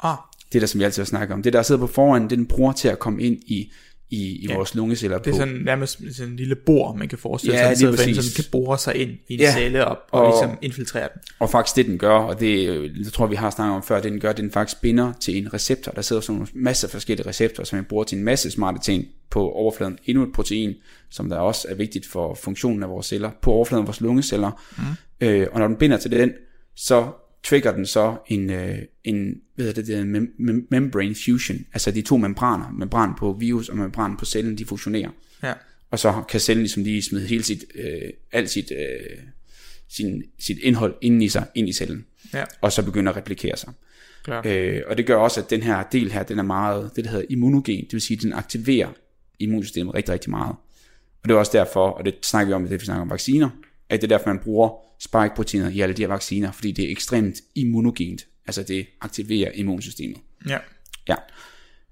Ah, 0.00 0.16
Det 0.52 0.60
der, 0.60 0.66
som 0.66 0.78
vi 0.80 0.84
altid 0.84 1.02
har 1.02 1.06
snakket 1.06 1.34
om. 1.34 1.42
Det 1.42 1.52
der 1.52 1.62
sidder 1.62 1.80
på 1.80 1.86
foran, 1.86 2.30
den 2.30 2.46
bruger 2.46 2.72
til 2.72 2.88
at 2.88 2.98
komme 2.98 3.22
ind 3.22 3.38
i, 3.46 3.72
i, 4.10 4.16
i 4.16 4.46
Ja. 4.48 4.54
vores 4.54 4.74
lungeceller 4.74 5.18
det 5.18 5.26
er 5.26 5.30
på. 5.30 5.36
sådan 5.38 5.54
nærmest 5.54 5.98
sådan 6.16 6.30
en 6.32 6.36
lille 6.36 6.54
bor, 6.54 6.94
man 6.94 7.08
kan 7.08 7.18
forestille 7.18 7.56
Ja, 7.56 7.62
sig, 7.62 7.68
lige 7.70 7.78
sidder 7.78 7.96
derinde, 7.96 8.14
præcis. 8.16 8.32
så 8.32 8.38
den 8.38 8.44
kan 8.44 8.50
bore 8.52 8.78
sig 8.78 8.96
ind 8.96 9.10
i 9.28 9.34
en 9.34 9.40
Ja. 9.40 9.52
celle 9.52 9.86
og, 9.86 9.98
og, 10.10 10.22
Og- 10.22 10.30
ligesom 10.32 10.58
infiltrere 10.62 11.08
den. 11.14 11.20
Og 11.38 11.50
faktisk 11.50 11.76
det 11.76 11.86
den 11.86 11.98
gør, 11.98 12.10
og 12.18 12.40
det, 12.40 12.68
det 13.04 13.12
tror 13.12 13.24
jeg, 13.26 13.30
vi 13.30 13.36
har 13.36 13.50
snakket 13.50 13.76
om 13.76 13.82
før, 13.82 14.00
det 14.00 14.12
den 14.12 14.20
gør, 14.20 14.32
den 14.32 14.50
faktisk 14.50 14.80
binder 14.80 15.12
til 15.20 15.36
en 15.36 15.54
receptor. 15.54 15.92
Der 15.92 16.02
sidder 16.02 16.22
sådan 16.22 16.40
en 16.40 16.48
masse 16.54 16.88
forskellige 16.88 17.26
receptorer, 17.28 17.64
som 17.64 17.76
man 17.76 17.84
bruger 17.84 18.04
til 18.04 18.18
en 18.18 18.24
masse 18.24 18.50
smarte 18.50 18.78
ting 18.78 19.04
på 19.30 19.50
overfladen. 19.50 19.98
Endnu 20.04 20.22
et 20.22 20.32
protein, 20.34 20.74
som 21.10 21.28
der 21.28 21.36
også 21.36 21.66
er 21.70 21.74
vigtigt 21.74 22.06
for 22.06 22.34
funktionen 22.34 22.82
af 22.82 22.88
vores 22.88 23.06
celler, 23.06 23.30
på 23.42 23.52
overfladen 23.52 23.82
af 23.82 23.86
vores 23.86 24.00
lungeceller. 24.00 24.62
Mm. 24.78 25.26
Øh, 25.26 25.46
og 25.52 25.60
når 25.60 25.66
den 25.68 25.76
binder 25.76 25.96
til 25.96 26.10
den, 26.10 26.32
så 26.76 27.06
trigger 27.48 27.72
den 27.72 27.86
så 27.86 28.16
en, 28.26 28.50
øh, 28.50 28.78
en 29.04 29.40
hvad 29.54 29.74
det, 29.74 29.86
det 29.86 30.06
mem- 30.06 30.34
mem- 30.38 30.66
membrane 30.70 31.14
fusion, 31.24 31.58
altså 31.72 31.90
de 31.90 32.02
to 32.02 32.16
membraner, 32.16 32.70
membran 32.70 33.14
på 33.18 33.36
virus 33.40 33.68
og 33.68 33.76
membran 33.76 34.16
på 34.16 34.24
cellen, 34.24 34.58
de 34.58 34.64
fusionerer. 34.64 35.10
Ja. 35.42 35.52
Og 35.90 35.98
så 35.98 36.22
kan 36.28 36.40
cellen 36.40 36.62
ligesom 36.62 36.82
lige 36.82 37.02
smide 37.02 37.26
hele 37.26 37.42
sit, 37.42 37.64
øh, 37.74 38.10
alt 38.32 38.50
sit, 38.50 38.70
øh, 38.70 39.18
sin, 39.88 40.22
sit 40.38 40.58
indhold 40.58 40.94
ind 41.00 41.22
i 41.22 41.28
sig, 41.28 41.46
ind 41.54 41.68
i 41.68 41.72
cellen. 41.72 42.06
Ja. 42.34 42.44
Og 42.60 42.72
så 42.72 42.82
begynder 42.82 43.12
at 43.12 43.16
replikere 43.16 43.56
sig. 43.56 43.72
Klart. 44.24 44.46
Øh, 44.46 44.82
og 44.86 44.96
det 44.96 45.06
gør 45.06 45.16
også, 45.16 45.40
at 45.40 45.50
den 45.50 45.62
her 45.62 45.82
del 45.92 46.12
her, 46.12 46.22
den 46.22 46.38
er 46.38 46.42
meget, 46.42 46.90
det 46.96 47.04
der 47.04 47.10
hedder 47.10 47.26
immunogen, 47.28 47.84
det 47.84 47.92
vil 47.92 48.00
sige, 48.00 48.16
at 48.16 48.22
den 48.22 48.32
aktiverer 48.32 48.88
immunsystemet 49.38 49.94
rigtig, 49.94 50.14
rigtig 50.14 50.30
meget. 50.30 50.56
Og 51.22 51.28
det 51.28 51.34
er 51.34 51.38
også 51.38 51.52
derfor, 51.54 51.88
og 51.88 52.04
det 52.04 52.14
snakker 52.22 52.46
vi 52.46 52.52
om, 52.52 52.68
det 52.68 52.80
vi 52.80 52.84
snakker 52.84 53.02
om 53.02 53.10
vacciner, 53.10 53.50
at 53.88 54.00
det 54.02 54.12
er 54.12 54.16
derfor, 54.18 54.28
man 54.30 54.38
bruger 54.38 54.70
spike-proteiner 55.00 55.68
i 55.70 55.80
alle 55.80 55.94
de 55.94 56.02
her 56.02 56.08
vacciner, 56.08 56.52
fordi 56.52 56.72
det 56.72 56.84
er 56.84 56.90
ekstremt 56.90 57.36
immunogent. 57.54 58.26
Altså 58.46 58.62
det 58.62 58.86
aktiverer 59.00 59.50
immunsystemet. 59.54 60.16
ja. 60.48 60.58
Ja. 61.08 61.14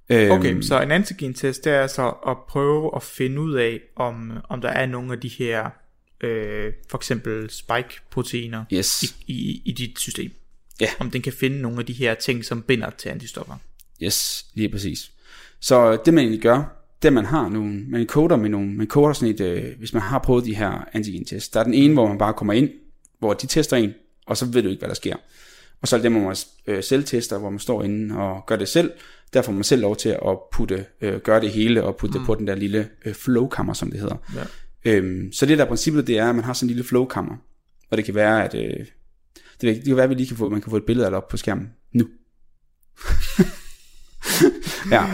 Øhm, 0.09 0.31
Okay, 0.31 0.61
så 0.61 0.81
en 0.83 0.91
antigentest, 0.91 1.65
det 1.65 1.73
er 1.73 1.81
altså 1.83 2.09
at 2.27 2.37
prøve 2.49 2.91
at 2.97 3.03
finde 3.03 3.41
ud 3.41 3.55
af, 3.55 3.81
om, 3.97 4.33
om 4.49 4.61
der 4.61 4.69
er 4.69 4.87
nogle 4.87 5.13
af 5.13 5.21
de 5.21 5.29
her, 5.29 5.71
øh, 6.21 6.73
for 6.91 6.99
eksempel 6.99 7.51
spike-proteiner 7.51 8.65
Yes. 8.73 9.03
i, 9.03 9.07
i, 9.27 9.63
i 9.65 9.73
dit 9.73 9.99
system. 9.99 10.31
Ja. 10.81 10.89
Om 10.99 11.11
den 11.11 11.23
kan 11.23 11.33
finde 11.33 11.61
nogle 11.63 11.79
af 11.79 11.87
de 11.87 11.93
her 11.93 12.15
ting, 12.15 12.45
som 12.45 12.63
binder 12.63 12.91
til 12.91 13.09
antistoffer. 13.09 13.57
Yes, 14.03 14.47
lige 14.55 14.69
præcis. 14.69 15.11
Så 15.61 15.97
det 16.05 16.15
man 16.15 16.23
egentlig 16.25 16.43
gør, 16.43 16.84
det 17.05 17.13
man 17.13 17.25
har 17.25 17.49
nogle, 17.49 17.85
man 17.89 18.07
koder 18.07 18.37
med 18.37 18.51
nogle, 18.51 18.73
man 18.73 18.87
koder 18.87 19.13
sådan 19.13 19.35
et, 19.35 19.41
øh, 19.41 19.79
hvis 19.79 19.93
man 19.93 20.03
har 20.03 20.19
prøvet 20.19 20.45
de 20.45 20.57
her 20.57 20.89
antigen-test, 20.93 21.55
der 21.55 21.61
er 21.61 21.65
den 21.65 21.75
ene, 21.75 21.95
hvor 21.95 22.09
man 22.09 22.19
bare 22.19 22.35
kommer 22.35 22.53
ind, 22.53 22.71
hvor 23.19 23.33
de 23.33 23.47
tester 23.47 23.77
en, 23.77 23.95
og 24.27 24.37
så 24.37 24.47
ved 24.47 24.63
du 24.63 24.69
ikke, 24.69 24.81
hvad 24.81 24.89
der 24.89 24.95
sker. 24.95 25.17
Og 25.81 25.89
så 25.89 25.97
er 25.97 25.99
det 25.99 26.05
dem, 26.05 26.13
hvor 26.13 26.23
man 26.23 26.37
øh, 26.67 26.83
selvtester, 26.83 27.39
hvor 27.39 27.51
man 27.51 27.59
står 27.59 27.83
inde 27.83 28.17
og 28.17 28.47
gør 28.47 28.57
det 28.57 28.69
selv. 28.69 28.93
Der 29.33 29.43
får 29.43 29.53
man 29.53 29.65
selv 29.65 29.83
lov 29.83 29.97
til 29.97 30.09
at 30.09 30.39
putte, 30.53 30.87
øh, 31.01 31.21
gøre 31.21 31.41
det 31.41 31.51
hele 31.51 31.85
og 31.85 31.97
putte 31.97 32.19
mm. 32.19 32.23
det 32.23 32.27
på 32.27 32.35
den 32.35 32.47
der 32.47 32.55
lille 32.55 32.89
øh, 33.05 33.15
flowkammer, 33.15 33.73
som 33.73 33.91
det 33.91 34.01
hedder. 34.01 34.17
Ja. 34.35 34.93
Øhm, 34.93 35.33
så 35.33 35.47
det 35.47 35.59
der 35.59 35.65
princippet, 35.65 36.07
det 36.07 36.19
er, 36.19 36.29
at 36.29 36.35
man 36.35 36.45
har 36.45 36.53
sådan 36.53 36.67
en 36.67 36.69
lille 36.69 36.85
flowkammer. 36.85 37.37
Og 37.91 37.97
det 37.97 38.05
kan 38.05 38.15
være, 38.15 38.45
at... 38.45 38.55
Øh, 38.55 38.87
det, 39.61 39.77
det 39.77 39.85
kan 39.85 39.97
være, 39.97 40.05
at 40.05 40.11
vi 40.11 40.15
lige 40.15 40.27
kan 40.27 40.37
få, 40.37 40.49
man 40.49 40.61
kan 40.61 40.71
få 40.71 40.77
et 40.77 40.85
billede 40.85 41.07
af 41.07 41.11
det 41.11 41.17
op 41.17 41.29
på 41.29 41.37
skærmen 41.37 41.71
nu. 41.93 42.09
ja, 44.91 45.05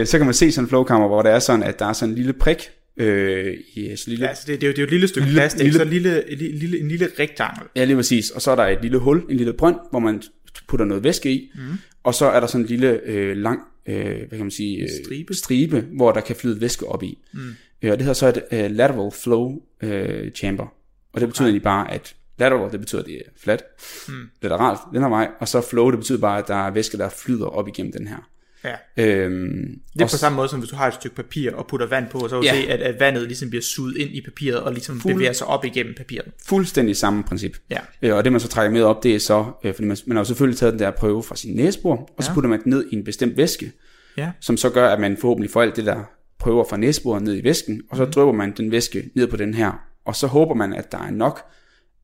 øh, 0.00 0.06
så 0.06 0.18
kan 0.18 0.24
man 0.26 0.34
se 0.34 0.52
sådan 0.52 0.64
en 0.64 0.68
flowkammer, 0.68 1.08
hvor 1.08 1.22
der 1.22 1.30
er 1.30 1.38
sådan, 1.38 1.62
at 1.62 1.78
der 1.78 1.86
er 1.86 1.92
sådan 1.92 2.10
en 2.10 2.16
lille 2.16 2.32
prik, 2.32 2.70
øh, 2.96 3.54
i 3.74 3.96
så 3.96 4.04
lille, 4.10 4.24
Ja, 4.24 4.28
altså 4.28 4.44
det, 4.46 4.60
det, 4.60 4.66
er 4.66 4.68
jo, 4.68 4.72
det 4.72 4.78
er 4.78 4.82
jo 4.82 4.86
et 4.86 4.90
lille 4.90 5.08
stykke 5.08 5.26
Lille- 5.28 5.40
plastik, 5.40 5.62
lille- 5.64 5.76
så 5.78 5.82
en 5.82 5.88
lille, 5.88 6.32
en 6.32 6.38
lille, 6.38 6.80
en 6.80 6.88
lille 6.88 7.08
rektangel. 7.18 7.62
Ja, 7.76 7.84
lige 7.84 7.96
præcis. 7.96 8.30
Og 8.30 8.42
så 8.42 8.50
er 8.50 8.56
der 8.56 8.66
et 8.66 8.78
lille 8.82 8.98
hul, 8.98 9.22
en 9.30 9.36
lille 9.36 9.52
brønd, 9.52 9.76
hvor 9.90 9.98
man 9.98 10.22
putter 10.68 10.86
noget 10.86 11.04
væske 11.04 11.30
i. 11.32 11.52
Mm. 11.54 11.60
Og 12.04 12.14
så 12.14 12.26
er 12.26 12.40
der 12.40 12.46
sådan 12.46 12.60
en 12.64 12.66
lille 12.68 13.00
øh, 13.04 13.36
lang, 13.36 13.60
øh, 13.88 14.04
hvad 14.04 14.28
kan 14.28 14.40
man 14.40 14.50
sige, 14.50 14.82
øh, 14.82 14.88
Stribe. 15.04 15.34
stribe, 15.34 15.84
hvor 15.96 16.12
der 16.12 16.20
kan 16.20 16.36
flyde 16.36 16.60
væske 16.60 16.86
op 16.86 17.02
i. 17.02 17.18
Mm. 17.32 17.40
Øh, 17.82 17.90
og 17.92 17.98
det 17.98 18.02
hedder 18.04 18.12
så 18.14 18.26
et 18.28 18.42
øh, 18.52 18.70
lateral 18.70 19.10
flow 19.22 19.60
øh, 19.82 20.30
chamber. 20.30 20.66
Og 21.12 21.20
det 21.20 21.28
betyder 21.28 21.46
egentlig 21.46 21.62
bare, 21.62 21.90
at 21.90 22.14
lateral, 22.38 22.72
det 22.72 22.80
betyder, 22.80 23.00
at 23.00 23.06
det 23.06 23.14
er 23.14 23.30
fladt, 23.42 23.62
mm. 24.08 24.14
lateralt, 24.42 24.78
den 24.92 25.02
her 25.02 25.08
vej, 25.08 25.28
og 25.40 25.48
så 25.48 25.60
flow, 25.60 25.90
det 25.90 25.98
betyder 25.98 26.18
bare, 26.18 26.38
at 26.38 26.48
der 26.48 26.66
er 26.66 26.70
væske, 26.70 26.98
der 26.98 27.08
flyder 27.08 27.46
op 27.46 27.68
igennem 27.68 27.92
den 27.92 28.06
her. 28.08 28.28
Ja. 28.64 28.74
Øhm, 28.96 29.80
Det 29.94 30.00
er 30.02 30.04
på 30.04 30.08
samme 30.08 30.36
måde, 30.36 30.48
som 30.48 30.58
hvis 30.58 30.70
du 30.70 30.76
har 30.76 30.88
et 30.88 30.94
stykke 30.94 31.16
papir 31.16 31.52
og 31.54 31.66
putter 31.66 31.86
vand 31.86 32.08
på, 32.10 32.18
og 32.18 32.28
så 32.30 32.36
vil 32.40 32.48
du 32.50 32.54
Ja. 32.54 32.62
se, 32.62 32.68
at, 32.70 32.80
at 32.80 33.00
vandet 33.00 33.22
ligesom 33.22 33.50
bliver 33.50 33.62
suget 33.62 33.96
ind 33.96 34.10
i 34.10 34.20
papiret, 34.24 34.60
og 34.60 34.72
ligesom 34.72 35.00
bevæger 35.06 35.32
sig 35.32 35.46
op 35.46 35.64
igennem 35.64 35.94
papiret. 35.96 36.26
fuldstændig 36.46 36.96
samme 36.96 37.22
princip. 37.24 37.56
Ja. 37.70 37.78
Øh, 38.02 38.14
og 38.16 38.24
det 38.24 38.32
man 38.32 38.40
så 38.40 38.48
trækker 38.48 38.72
med 38.72 38.82
op, 38.82 39.02
det 39.02 39.14
er 39.14 39.18
så, 39.18 39.44
øh, 39.64 39.74
fordi 39.74 39.86
man, 39.88 39.96
man 40.06 40.16
har 40.16 40.20
jo 40.20 40.24
selvfølgelig 40.26 40.58
taget 40.58 40.72
den 40.72 40.80
der 40.80 40.90
prøve 40.90 41.22
fra 41.22 41.36
sin 41.36 41.56
næsebor, 41.56 42.10
og 42.16 42.24
så 42.24 42.30
Ja. 42.30 42.34
putter 42.34 42.50
man 42.50 42.62
den 42.64 42.70
ned 42.70 42.86
i 42.90 42.94
en 42.94 43.04
bestemt 43.04 43.36
væske, 43.36 43.72
Ja. 44.16 44.30
som 44.40 44.56
så 44.56 44.70
gør, 44.70 44.88
at 44.88 45.00
man 45.00 45.16
forhåbentlig 45.16 45.50
får 45.50 45.62
alt 45.62 45.76
det 45.76 45.86
der 45.86 46.04
prøver 46.38 46.64
fra 46.70 46.76
næseboret 46.76 47.22
ned 47.22 47.36
i 47.36 47.44
væsken, 47.44 47.82
og 47.90 47.96
så 47.96 48.02
Mhm. 48.02 48.12
drypper 48.12 48.32
man 48.34 48.52
den 48.56 48.70
væske 48.70 49.10
ned 49.14 49.26
på 49.26 49.36
den 49.36 49.54
her, 49.54 49.72
og 50.04 50.16
så 50.16 50.26
håber 50.26 50.54
man, 50.54 50.72
at 50.74 50.92
der 50.92 50.98
er 50.98 51.10
nok 51.10 51.40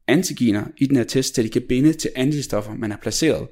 antigener 0.08 0.64
i 0.76 0.86
den 0.86 0.96
her 0.96 1.04
test, 1.04 1.34
til 1.34 1.44
de 1.44 1.48
kan 1.48 1.62
binde 1.68 1.92
til 1.92 2.10
antistoffer, 2.16 2.74
man 2.74 2.90
har 2.90 2.98
placeret 3.02 3.46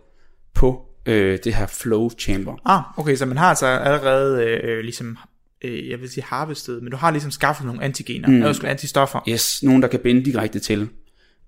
på 0.54 0.82
øh, 1.06 1.38
det 1.44 1.54
her 1.54 1.66
flow 1.66 2.10
chamber. 2.18 2.56
Ah, 2.64 2.82
okay, 2.98 3.16
så 3.16 3.26
man 3.26 3.36
har 3.36 3.46
altså 3.46 3.66
allerede 3.66 4.44
øh, 4.44 4.80
ligesom, 4.80 5.18
øh, 5.64 5.88
jeg 5.88 6.00
vil 6.00 6.10
sige 6.10 6.24
harvestet, 6.24 6.82
men 6.82 6.90
du 6.90 6.96
har 6.96 7.10
ligesom 7.10 7.30
skaffet 7.30 7.66
nogle 7.66 7.82
antigener, 7.82 8.28
mm. 8.28 8.34
eller 8.34 8.64
antistoffer. 8.64 9.20
Yes, 9.28 9.62
nogen 9.62 9.82
der 9.82 9.88
kan 9.88 10.00
binde 10.00 10.24
direkte 10.24 10.58
til. 10.58 10.88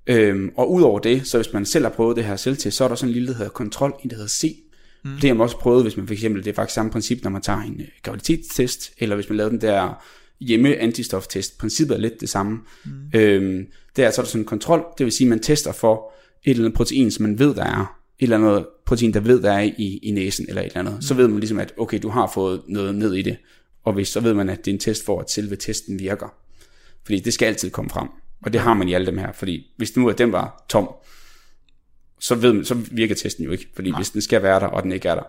Øhm, 0.06 0.50
og 0.56 0.72
udover 0.72 0.98
det, 0.98 1.26
så 1.26 1.38
hvis 1.38 1.52
man 1.52 1.66
selv 1.66 1.84
har 1.84 1.92
prøvet 1.92 2.16
det 2.16 2.24
her 2.24 2.36
selvtest, 2.36 2.76
så 2.76 2.84
er 2.84 2.88
der 2.88 2.94
sådan 2.94 3.08
en 3.08 3.12
lille, 3.12 3.28
der 3.28 3.34
hedder 3.34 3.50
kontrol, 3.50 3.94
en 4.04 4.10
der 4.10 4.16
hedder 4.16 4.28
C. 4.28 4.60
Mm. 5.04 5.10
Det 5.10 5.24
har 5.24 5.34
man 5.34 5.40
også 5.40 5.58
prøvet, 5.58 5.82
hvis 5.82 5.96
man 5.96 6.06
for 6.06 6.14
eksempel, 6.14 6.44
det 6.44 6.50
er 6.50 6.54
faktisk 6.54 6.74
samme 6.74 6.92
princip, 6.92 7.24
når 7.24 7.30
man 7.30 7.42
tager 7.42 7.60
en 7.60 7.80
øh, 7.80 7.86
graviditetstest, 8.02 8.92
eller 8.98 9.14
hvis 9.14 9.28
man 9.28 9.36
laver 9.36 9.50
den 9.50 9.60
der 9.60 10.04
hjemme 10.40 10.76
antistoftest. 10.76 11.58
Princippet 11.58 11.94
er 11.94 12.00
lidt 12.00 12.20
det 12.20 12.28
samme. 12.28 12.58
Mm. 12.84 12.90
Øhm, 13.14 13.66
det 13.96 14.04
er 14.04 14.10
så 14.10 14.22
der 14.22 14.28
sådan 14.28 14.40
en 14.40 14.46
kontrol, 14.46 14.84
det 14.98 15.04
vil 15.04 15.12
sige, 15.12 15.26
at 15.26 15.30
man 15.30 15.40
tester 15.40 15.72
for 15.72 16.12
et 16.44 16.50
eller 16.50 16.64
andet 16.64 16.76
protein, 16.76 17.10
som 17.10 17.22
man 17.22 17.38
ved, 17.38 17.54
der 17.54 17.64
er. 17.64 17.98
Et 18.18 18.22
eller 18.22 18.36
andet 18.36 18.66
protein, 18.86 19.14
der 19.14 19.20
ved, 19.20 19.42
der 19.42 19.52
er 19.52 19.60
i, 19.60 19.98
i 20.02 20.10
næsen, 20.10 20.46
eller 20.48 20.62
et 20.62 20.66
eller 20.66 20.78
andet. 20.78 20.94
Mm. 20.94 21.02
Så 21.02 21.14
ved 21.14 21.28
man 21.28 21.40
ligesom, 21.40 21.58
at 21.58 21.72
okay, 21.78 21.98
du 22.02 22.08
har 22.08 22.30
fået 22.34 22.62
noget 22.68 22.94
ned 22.94 23.14
i 23.14 23.22
det. 23.22 23.36
Og 23.84 23.92
hvis, 23.92 24.08
så 24.08 24.20
ved 24.20 24.34
man, 24.34 24.48
at 24.48 24.64
det 24.64 24.70
er 24.70 24.74
en 24.74 24.80
test 24.80 25.04
for, 25.04 25.20
at 25.20 25.30
selve 25.30 25.56
testen 25.56 25.98
virker. 25.98 26.34
Fordi 27.04 27.20
det 27.20 27.34
skal 27.34 27.46
altid 27.46 27.70
komme 27.70 27.90
frem. 27.90 28.08
Og 28.42 28.52
det 28.52 28.60
har 28.60 28.74
man 28.74 28.88
i 28.88 28.94
alle 28.94 29.06
dem 29.06 29.18
her. 29.18 29.32
Fordi 29.32 29.66
hvis 29.76 29.96
nu 29.96 30.08
at 30.08 30.18
den 30.18 30.32
var 30.32 30.64
tom, 30.68 30.90
så, 32.20 32.34
ved 32.34 32.52
man, 32.52 32.64
så 32.64 32.74
virker 32.90 33.14
testen 33.14 33.44
jo 33.44 33.50
ikke. 33.50 33.68
Fordi 33.74 33.90
Nej. 33.90 33.98
hvis 33.98 34.10
den 34.10 34.22
skal 34.22 34.42
være 34.42 34.60
der, 34.60 34.66
og 34.66 34.82
den 34.82 34.92
ikke 34.92 35.08
er 35.08 35.14
der, 35.14 35.22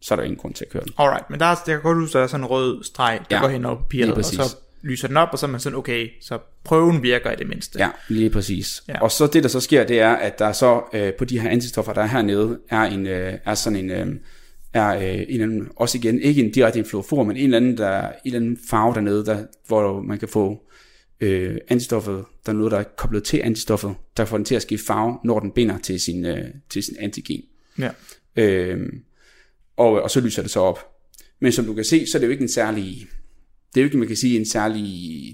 så 0.00 0.14
er 0.14 0.16
der 0.16 0.22
ingen 0.22 0.38
grund 0.38 0.54
til 0.54 0.64
at 0.64 0.70
køre 0.70 0.84
den. 0.84 0.92
Alright, 0.98 1.30
men 1.30 1.40
der 1.40 1.46
er, 1.46 1.56
jeg 1.66 1.74
kan 1.74 1.82
godt 1.82 1.98
huske, 1.98 2.18
der 2.18 2.24
er 2.24 2.26
sådan 2.26 2.44
en 2.44 2.50
rød 2.50 2.84
streg, 2.84 3.20
der 3.30 3.36
Ja, 3.36 3.42
går 3.42 3.48
hen 3.48 3.64
over 3.64 3.76
papiret, 3.76 4.12
og 4.12 4.24
så 4.24 4.56
lyser 4.84 5.08
den 5.08 5.16
op, 5.16 5.28
og 5.32 5.38
så 5.38 5.46
er 5.46 5.50
man 5.50 5.60
sådan, 5.60 5.78
okay, 5.78 6.08
så 6.20 6.38
prøven 6.64 7.02
virker 7.02 7.32
i 7.32 7.36
det 7.36 7.48
mindste. 7.48 7.78
Ja, 7.78 7.90
lige 8.08 8.30
præcis. 8.30 8.82
Ja. 8.88 9.02
Og 9.02 9.10
så 9.10 9.26
det, 9.26 9.42
der 9.42 9.48
så 9.48 9.60
sker, 9.60 9.84
det 9.84 10.00
er, 10.00 10.12
at 10.12 10.38
der 10.38 10.52
så 10.52 10.82
øh, 10.92 11.12
på 11.12 11.24
de 11.24 11.40
her 11.40 11.50
antistoffer, 11.50 11.92
der 11.92 12.02
er 12.02 12.06
hernede, 12.06 12.58
er, 12.70 12.82
en, 12.82 13.06
øh, 13.06 13.34
er 13.44 13.54
sådan 13.54 13.78
en, 13.78 13.90
øh, 13.90 14.06
er 14.72 14.94
øh, 14.96 15.14
en 15.14 15.26
eller 15.28 15.44
anden, 15.44 15.68
også 15.76 15.98
igen, 15.98 16.20
ikke 16.20 16.44
en 16.44 16.50
direkte 16.50 16.78
en 16.78 16.84
fluorofor, 16.84 17.24
men 17.24 17.36
en 17.36 17.44
eller 17.44 17.56
anden, 17.56 17.78
der, 17.78 18.00
en 18.08 18.14
eller 18.24 18.38
anden 18.38 18.58
farve 18.70 18.94
dernede, 18.94 19.26
der, 19.26 19.44
hvor 19.66 20.02
man 20.02 20.18
kan 20.18 20.28
få 20.28 20.62
øh, 21.20 21.56
antistoffet, 21.68 22.24
der 22.46 22.52
er 22.52 22.56
noget, 22.56 22.72
der 22.72 22.78
er 22.78 22.84
koblet 22.96 23.24
til 23.24 23.40
antistoffet, 23.44 23.94
der 24.16 24.24
får 24.24 24.36
den 24.36 24.44
til 24.44 24.54
at 24.54 24.62
skifte 24.62 24.86
farve, 24.86 25.18
når 25.24 25.40
den 25.40 25.50
binder 25.50 25.78
til 25.78 26.00
sin, 26.00 26.24
øh, 26.24 26.44
til 26.70 26.82
sin 26.82 26.96
antigen. 27.00 27.42
ja. 27.78 27.90
Øh, 28.36 28.78
og, 29.76 30.02
og 30.02 30.10
så 30.10 30.20
lyser 30.20 30.42
det 30.42 30.50
så 30.50 30.60
op. 30.60 30.78
Men 31.40 31.52
som 31.52 31.64
du 31.64 31.74
kan 31.74 31.84
se, 31.84 32.06
så 32.06 32.18
er 32.18 32.20
det 32.20 32.26
jo 32.26 32.32
ikke 32.32 32.42
en 32.42 32.48
særlig, 32.48 33.06
det 33.74 33.80
er 33.80 33.82
jo 33.82 33.86
ikke, 33.86 33.96
man 33.98 34.06
kan 34.08 34.16
sige, 34.16 34.38
en 34.38 34.46
særlig, 34.46 34.84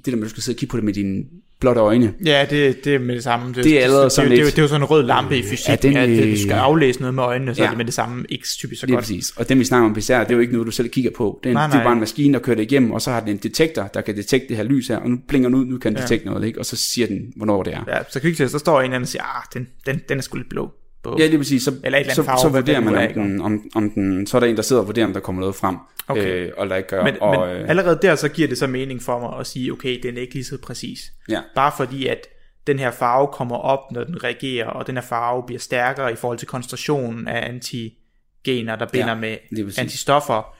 det 0.04 0.12
der 0.12 0.16
med, 0.16 0.22
at 0.22 0.24
du 0.24 0.30
skal 0.30 0.42
sidde 0.42 0.56
og 0.56 0.58
kigge 0.58 0.70
på 0.70 0.76
det 0.76 0.84
med 0.84 0.92
dine 0.92 1.24
blotte 1.60 1.80
øjne. 1.80 2.14
Ja, 2.24 2.46
det, 2.50 2.84
det 2.84 2.94
er 2.94 2.98
med 2.98 3.14
det 3.14 3.22
samme. 3.24 3.54
Det, 3.54 3.64
Det 3.64 3.78
er 3.78 3.82
allerede 3.82 4.04
det, 4.04 4.12
sådan 4.12 4.30
det, 4.30 4.38
det, 4.38 4.44
lidt- 4.46 4.56
det, 4.56 4.58
er 4.60 4.64
jo 4.64 4.68
sådan 4.68 4.80
en 4.80 4.84
rød 4.84 5.02
lampe 5.02 5.38
i 5.38 5.42
fysik, 5.42 5.68
Ja, 5.68 5.76
den, 5.76 5.90
den, 5.92 5.96
at 5.96 6.08
øh, 6.26 6.32
du 6.32 6.38
skal 6.42 6.52
aflæse 6.52 7.00
noget 7.00 7.14
med 7.14 7.22
øjnene, 7.22 7.54
så 7.54 7.60
ja. 7.62 7.66
er 7.66 7.70
det 7.70 7.76
med 7.78 7.84
det 7.84 7.94
samme 7.94 8.24
ikke 8.28 8.46
typisk 8.46 8.80
så 8.80 8.86
Lige 8.86 8.96
godt. 8.96 9.02
præcis. 9.02 9.30
Og 9.36 9.48
dem 9.48 9.58
vi 9.58 9.64
snakker 9.64 9.88
om 9.88 9.94
PCR, 9.94 9.98
det 10.00 10.12
er 10.30 10.34
jo 10.34 10.38
ikke 10.40 10.52
noget, 10.52 10.66
du 10.66 10.70
selv 10.72 10.88
kigger 10.88 11.10
på. 11.16 11.40
Det 11.42 11.48
er, 11.48 11.50
en, 11.50 11.54
Nej, 11.54 11.66
det 11.66 11.72
er 11.72 11.76
nej. 11.76 11.84
bare 11.84 11.92
en 11.92 12.00
maskine, 12.00 12.34
der 12.34 12.40
kører 12.40 12.56
det 12.56 12.62
igennem, 12.62 12.90
og 12.92 13.02
så 13.02 13.10
har 13.10 13.20
den 13.20 13.28
en 13.28 13.36
detektor, 13.36 13.90
der 13.94 14.00
kan 14.00 14.16
detekte 14.16 14.48
det 14.48 14.56
her 14.56 14.64
lys 14.64 14.88
her, 14.88 14.96
og 14.96 15.10
nu 15.10 15.18
blinker 15.28 15.48
den 15.48 15.58
ud, 15.58 15.64
nu 15.66 15.78
kan 15.78 15.92
den 15.92 15.98
Ja. 15.98 16.02
detekte 16.04 16.26
noget, 16.26 16.44
ikke? 16.46 16.58
og 16.58 16.66
så 16.66 16.76
siger 16.76 17.06
den, 17.06 17.32
hvornår 17.36 17.62
det 17.62 17.74
er. 17.74 17.84
Ja, 17.88 17.98
så 18.10 18.20
kviktest, 18.20 18.52
der 18.52 18.58
står 18.58 18.80
en 18.80 18.84
anden 18.86 19.02
og 19.02 19.08
siger, 19.08 19.22
ah, 19.22 19.42
den, 19.54 19.68
den, 19.86 20.00
den 20.08 20.18
er 20.18 20.22
sgu 20.22 20.36
lidt 20.36 20.48
blå. 20.48 20.70
På. 21.02 21.16
Ja, 21.18 21.26
lige 21.26 21.38
præcis. 21.38 21.62
Så, 21.62 21.70
Eller 21.70 21.78
et 21.82 21.86
eller 21.86 21.96
andet 21.98 22.14
så, 22.14 22.22
farve, 22.22 22.38
så 22.40 22.48
vurderer 22.48 22.80
man, 22.80 22.94
om 22.94 23.12
den, 23.14 23.40
om, 23.40 23.70
om 23.74 23.90
den, 23.90 24.26
så 24.26 24.36
er 24.36 24.40
der 24.40 24.46
en, 24.46 24.56
der 24.56 24.62
sidder 24.62 24.82
og 24.82 24.86
vurderer, 24.88 25.06
om 25.06 25.12
der 25.12 25.20
kommer 25.20 25.40
noget 25.40 25.54
frem, 25.54 25.76
Okay. 26.08 26.46
øh, 26.46 26.52
og 26.56 26.68
der 26.70 26.76
ikke 26.76 26.88
gør. 26.88 27.04
Men, 27.04 27.14
og, 27.22 27.48
men 27.48 27.56
øh, 27.56 27.68
allerede 27.68 27.98
der, 28.02 28.14
så 28.14 28.28
giver 28.28 28.48
det 28.48 28.58
så 28.58 28.66
mening 28.66 29.02
for 29.02 29.18
mig 29.20 29.38
at 29.40 29.46
sige, 29.46 29.72
okay, 29.72 30.00
den 30.02 30.16
er 30.16 30.20
ikke 30.20 30.34
lige 30.34 30.44
så 30.44 30.58
præcis. 30.62 31.12
ja, 31.28 31.40
Bare 31.54 31.72
fordi, 31.76 32.06
at 32.06 32.26
den 32.66 32.78
her 32.78 32.90
farve 32.90 33.28
kommer 33.32 33.56
op, 33.56 33.92
når 33.92 34.04
den 34.04 34.24
reagerer, 34.24 34.66
og 34.66 34.86
den 34.86 34.94
her 34.96 35.02
farve 35.02 35.42
bliver 35.46 35.58
stærkere 35.60 36.12
i 36.12 36.16
forhold 36.16 36.38
til 36.38 36.48
koncentrationen 36.48 37.28
af 37.28 37.48
antigener, 37.48 38.76
der 38.76 38.86
binder 38.86 39.08
Ja, 39.08 39.14
med 39.14 39.36
antistoffer. 39.78 40.56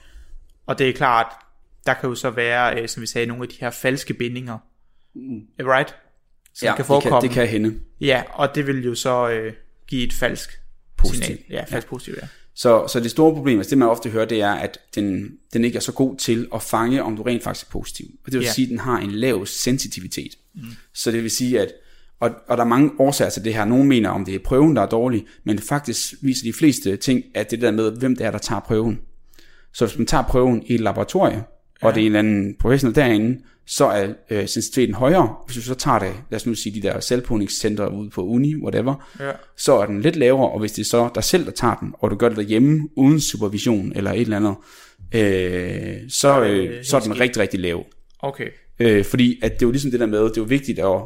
Og 0.65 0.79
det 0.79 0.89
er 0.89 0.93
klart, 0.93 1.27
der 1.85 1.93
kan 1.93 2.09
jo 2.09 2.15
så 2.15 2.29
være, 2.29 2.81
øh, 2.81 2.87
som 2.87 3.01
vi 3.01 3.07
sagde, 3.07 3.27
nogle 3.27 3.43
af 3.43 3.49
de 3.49 3.55
her 3.59 3.69
falske 3.69 4.13
bindinger. 4.13 4.57
Right? 5.59 5.95
Som 6.53 6.65
ja 6.65 6.71
kan 6.71 6.77
det, 6.77 6.85
forekomme. 6.85 7.19
kan, 7.21 7.29
det 7.29 7.35
kan 7.35 7.47
hende. 7.47 7.79
Ja, 8.01 8.23
og 8.33 8.55
det 8.55 8.67
vil 8.67 8.85
jo 8.85 8.95
så 8.95 9.29
øh, 9.29 9.53
give 9.91 10.03
et 10.03 10.13
falsk 10.13 10.49
Positivt. 10.97 11.25
signal. 11.25 11.43
Ja, 11.49 11.59
falsk 11.61 11.87
ja. 11.87 11.89
positivt, 11.89 12.17
ja. 12.21 12.27
Så, 12.55 12.87
så 12.87 12.99
det 12.99 13.11
store 13.11 13.33
problem, 13.33 13.57
altså 13.59 13.69
det 13.69 13.77
man 13.77 13.87
ofte 13.87 14.09
hører, 14.09 14.25
det 14.25 14.41
er, 14.41 14.51
at 14.51 14.77
den, 14.95 15.31
den 15.53 15.63
ikke 15.65 15.75
er 15.75 15.79
så 15.81 15.91
god 15.91 16.17
til 16.17 16.47
at 16.55 16.61
fange, 16.61 17.03
om 17.03 17.15
du 17.15 17.23
rent 17.23 17.43
faktisk 17.43 17.65
er 17.67 17.71
positiv. 17.71 18.05
Og 18.25 18.31
det 18.31 18.39
vil 18.39 18.45
Ja. 18.45 18.51
sige, 18.53 18.65
at 18.65 18.69
den 18.69 18.79
har 18.79 18.97
en 18.99 19.11
lav 19.11 19.45
sensitivitet. 19.45 20.35
Mm. 20.55 20.61
Så 20.93 21.11
det 21.11 21.23
vil 21.23 21.31
sige, 21.31 21.59
at 21.59 21.73
og, 22.19 22.31
og 22.47 22.57
der 22.57 22.63
er 22.63 22.67
mange 22.67 22.91
årsager 22.99 23.29
til 23.29 23.43
det 23.43 23.53
her. 23.53 23.65
Nogle 23.65 23.85
mener, 23.85 24.09
om 24.09 24.25
det 24.25 24.35
er 24.35 24.39
prøven, 24.39 24.75
der 24.75 24.81
er 24.81 24.85
dårlig, 24.89 25.25
men 25.43 25.59
faktisk 25.59 26.13
viser 26.21 26.43
de 26.45 26.53
fleste 26.53 26.97
ting, 26.97 27.23
at 27.35 27.51
det 27.51 27.61
der 27.61 27.71
med, 27.71 27.91
hvem 27.91 28.15
det 28.15 28.25
er, 28.25 28.31
der 28.31 28.37
tager 28.37 28.59
prøven. 28.59 28.99
Så 29.73 29.85
hvis 29.85 29.97
man 29.97 30.07
tager 30.07 30.23
prøven 30.23 30.63
i 30.65 30.73
et 30.73 30.79
laboratorie, 30.79 31.35
ja. 31.35 31.87
og 31.87 31.95
det 31.95 32.01
er 32.01 32.05
en 32.05 32.15
eller 32.15 32.19
anden 32.19 32.55
professionel 32.59 32.95
derinde, 32.95 33.41
så 33.71 33.85
er 33.85 34.13
øh, 34.29 34.47
sensitiviteten 34.47 34.95
højere. 34.95 35.35
Hvis 35.45 35.55
du 35.55 35.61
så 35.61 35.75
tager 35.75 35.99
det, 35.99 36.13
lad 36.29 36.39
os 36.39 36.45
nu 36.45 36.53
sige, 36.55 36.81
de 36.81 36.87
der 36.87 36.99
selvpåningscentre 36.99 37.93
ude 37.93 38.09
på 38.09 38.25
uni, 38.25 38.55
whatever, 38.55 39.07
Ja. 39.19 39.31
så 39.57 39.77
er 39.77 39.85
den 39.85 40.01
lidt 40.01 40.15
lavere, 40.15 40.49
og 40.49 40.59
hvis 40.59 40.71
det 40.71 40.81
er 40.81 40.85
så 40.85 41.09
dig 41.15 41.23
selv, 41.23 41.45
der 41.45 41.51
tager 41.51 41.75
den, 41.75 41.93
og 41.99 42.11
du 42.11 42.15
gør 42.15 42.27
det 42.27 42.37
derhjemme, 42.37 42.89
uden 42.97 43.19
supervision 43.21 43.91
eller 43.95 44.11
et 44.11 44.21
eller 44.21 44.37
andet, 44.37 44.55
øh, 45.15 46.09
så, 46.09 46.43
øh, 46.43 46.83
så 46.83 46.97
er 46.97 47.01
den 47.01 47.19
rigtig, 47.19 47.41
rigtig 47.41 47.59
lav. 47.59 47.85
Okay. 48.19 48.47
Øh, 48.79 49.05
fordi 49.05 49.39
at 49.43 49.51
det 49.53 49.61
er 49.61 49.67
jo 49.67 49.71
ligesom 49.71 49.91
det 49.91 49.99
der 49.99 50.05
med, 50.05 50.19
det 50.23 50.37
er 50.37 50.41
jo 50.41 50.43
vigtigt 50.43 50.79
at, 50.79 51.01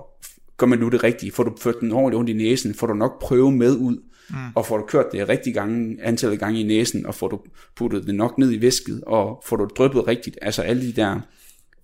gør 0.58 0.66
man 0.68 0.80
nu 0.80 0.90
det 0.90 1.04
rigtige, 1.04 1.32
får 1.32 1.44
du 1.44 1.56
ført 1.62 1.76
den 1.82 1.92
ordentligt 1.92 2.18
rundt 2.18 2.30
i 2.30 2.34
næsen, 2.34 2.74
får 2.76 2.88
du 2.88 2.94
nok 2.94 3.22
prøve 3.22 3.52
med 3.52 3.76
ud, 3.76 3.98
mm. 4.30 4.36
og 4.56 4.66
får 4.66 4.78
du 4.78 4.86
kørt 4.86 5.06
det 5.12 5.30
rigtig 5.30 5.54
gange, 5.54 5.98
antallet 6.04 6.40
gange 6.40 6.60
i 6.60 6.64
næsen, 6.64 7.06
og 7.06 7.16
får 7.16 7.28
du 7.28 7.40
puttet 7.76 8.08
det 8.08 8.16
nok 8.16 8.38
ned 8.38 8.52
i 8.54 8.62
væsket, 8.62 9.02
og 9.08 9.44
får 9.46 9.56
du 9.56 9.68
dryppet 9.78 10.08
rigtigt, 10.08 10.38
altså 10.42 10.62
alle 10.62 10.88
de 10.88 10.92
der 10.92 11.20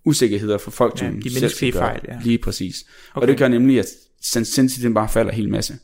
usikkerheder 0.04 0.58
for 0.58 0.70
folk, 0.70 1.02
Ja, 1.02 1.10
de 1.24 1.50
selv 1.50 1.72
fejl, 1.72 2.00
ja. 2.08 2.18
Lige 2.24 2.38
præcis. 2.38 2.84
Okay. 3.14 3.22
Og 3.22 3.28
det 3.28 3.38
gør 3.38 3.48
nemlig, 3.48 3.78
at 3.78 3.86
sensitiviteten 4.20 4.94
bare 4.94 5.08
falder 5.08 5.32
helt 5.32 5.50
masse. 5.50 5.78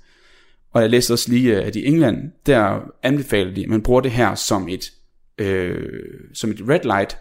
Og 0.71 0.83
jeg 0.83 0.91
læste 0.91 1.13
også 1.13 1.31
lige, 1.31 1.57
at 1.63 1.77
i 1.77 1.87
England, 1.87 2.33
der 2.47 2.81
anbefaler 3.03 3.55
de, 3.55 3.63
at 3.63 3.69
man 3.69 3.83
bruger 3.83 4.01
det 4.01 4.11
her 4.11 4.35
som 4.35 4.69
et, 4.69 4.93
øh, 5.39 5.91
som 6.35 6.51
et 6.51 6.61
red 6.69 6.81
light, 6.85 7.17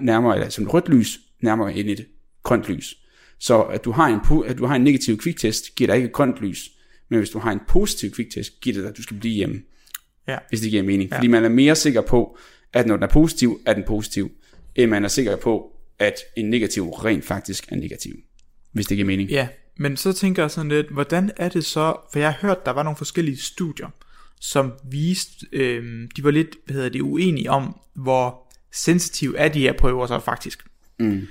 nærmere, 0.00 0.34
eller 0.34 0.48
som 0.48 0.64
et 0.64 0.74
rødt 0.74 0.88
lys, 0.88 1.20
nærmere 1.40 1.74
end 1.74 1.90
et 1.90 2.06
grønt 2.42 2.68
lys. 2.68 2.96
Så 3.38 3.62
at 3.62 3.84
du 3.84 3.90
har 3.90 4.06
en, 4.06 4.46
at 4.46 4.58
du 4.58 4.66
har 4.66 4.76
en 4.76 4.84
negativ 4.84 5.18
kviktest, 5.18 5.74
giver 5.74 5.88
dig 5.88 5.96
ikke 5.96 6.06
et 6.06 6.12
grønt 6.12 6.36
lys. 6.40 6.70
Men 7.08 7.18
hvis 7.18 7.30
du 7.30 7.38
har 7.38 7.52
en 7.52 7.60
positiv 7.68 8.10
kviktest, 8.10 8.60
giver 8.60 8.74
det 8.74 8.82
dig, 8.82 8.90
at 8.90 8.96
du 8.96 9.02
skal 9.02 9.16
blive 9.16 9.34
hjemme. 9.34 9.62
Ja. 10.28 10.38
Hvis 10.48 10.60
det 10.60 10.70
giver 10.70 10.82
mening. 10.82 11.10
Ja. 11.10 11.16
Fordi 11.16 11.26
man 11.26 11.44
er 11.44 11.48
mere 11.48 11.76
sikker 11.76 12.00
på, 12.00 12.38
at 12.72 12.86
når 12.86 12.96
den 12.96 13.02
er 13.02 13.08
positiv, 13.08 13.60
er 13.66 13.74
den 13.74 13.84
positiv, 13.86 14.30
end 14.74 14.90
man 14.90 15.04
er 15.04 15.08
sikker 15.08 15.36
på, 15.36 15.75
at 15.98 16.14
en 16.36 16.50
negativ 16.50 16.90
rent 16.90 17.24
faktisk 17.24 17.72
er 17.72 17.76
negativ. 17.76 18.14
Hvis 18.72 18.86
det 18.86 18.96
giver 18.96 19.06
mening. 19.06 19.30
Ja, 19.30 19.48
men 19.78 19.96
så 19.96 20.12
tænker 20.12 20.42
jeg 20.42 20.50
sådan 20.50 20.68
lidt, 20.68 20.90
hvordan 20.90 21.30
er 21.36 21.48
det 21.48 21.64
så, 21.64 21.96
for 22.12 22.18
jeg 22.18 22.32
har 22.32 22.48
hørt, 22.48 22.66
der 22.66 22.72
var 22.72 22.82
nogle 22.82 22.96
forskellige 22.96 23.38
studier, 23.38 23.88
som 24.40 24.72
viste, 24.90 25.46
øh, 25.52 26.08
de 26.16 26.24
var 26.24 26.30
lidt, 26.30 26.56
hvad 26.66 26.74
hedder 26.74 26.88
det, 26.88 27.00
uenige 27.00 27.50
om, 27.50 27.80
hvor 27.94 28.52
sensitiv 28.72 29.34
er 29.38 29.48
de 29.48 29.60
her 29.60 29.72
prøver 29.72 30.06
så 30.06 30.20
faktisk. 30.20 30.64
Mm. 30.98 31.26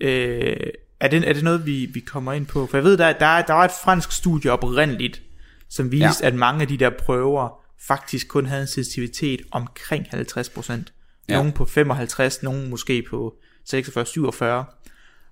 Øh, 0.00 0.56
er, 1.00 1.08
det, 1.08 1.28
er 1.28 1.32
det 1.32 1.44
noget, 1.44 1.66
vi, 1.66 1.86
vi 1.94 2.00
kommer 2.00 2.32
ind 2.32 2.46
på? 2.46 2.66
For 2.66 2.76
jeg 2.76 2.84
ved, 2.84 2.96
der, 2.96 3.12
der, 3.12 3.42
der 3.42 3.52
var 3.52 3.64
et 3.64 3.70
fransk 3.84 4.12
studie 4.12 4.52
oprindeligt, 4.52 5.22
som 5.68 5.92
viste, 5.92 6.24
ja. 6.24 6.26
at 6.26 6.34
mange 6.34 6.62
af 6.62 6.68
de 6.68 6.76
der 6.76 6.90
prøver 6.90 7.62
faktisk 7.88 8.28
kun 8.28 8.46
havde 8.46 8.62
en 8.62 8.68
sensitivitet 8.68 9.42
omkring 9.50 10.06
50%. 10.06 10.72
Ja. 11.28 11.36
Nogle 11.36 11.52
på 11.52 11.64
55, 11.64 12.42
nogle 12.42 12.68
måske 12.68 13.02
på 13.10 13.34
46-47. 13.68 14.44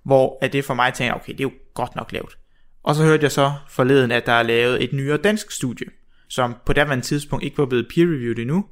Hvor 0.03 0.37
at 0.41 0.53
det 0.53 0.65
for 0.65 0.73
mig 0.73 0.93
tænker, 0.93 1.13
okay, 1.13 1.31
det 1.31 1.39
er 1.39 1.43
jo 1.43 1.51
godt 1.73 1.95
nok 1.95 2.11
lavt. 2.11 2.37
Og 2.83 2.95
så 2.95 3.03
hørte 3.03 3.23
jeg 3.23 3.31
så 3.31 3.53
forleden, 3.69 4.11
at 4.11 4.25
der 4.25 4.31
er 4.31 4.43
lavet 4.43 4.83
et 4.83 4.93
nyere 4.93 5.17
dansk 5.17 5.51
studie, 5.51 5.87
som 6.27 6.55
på 6.65 6.73
daværende 6.73 7.05
tidspunkt 7.05 7.45
ikke 7.45 7.57
var 7.57 7.65
blevet 7.65 7.87
peer-reviewed 7.87 8.39
endnu. 8.39 8.65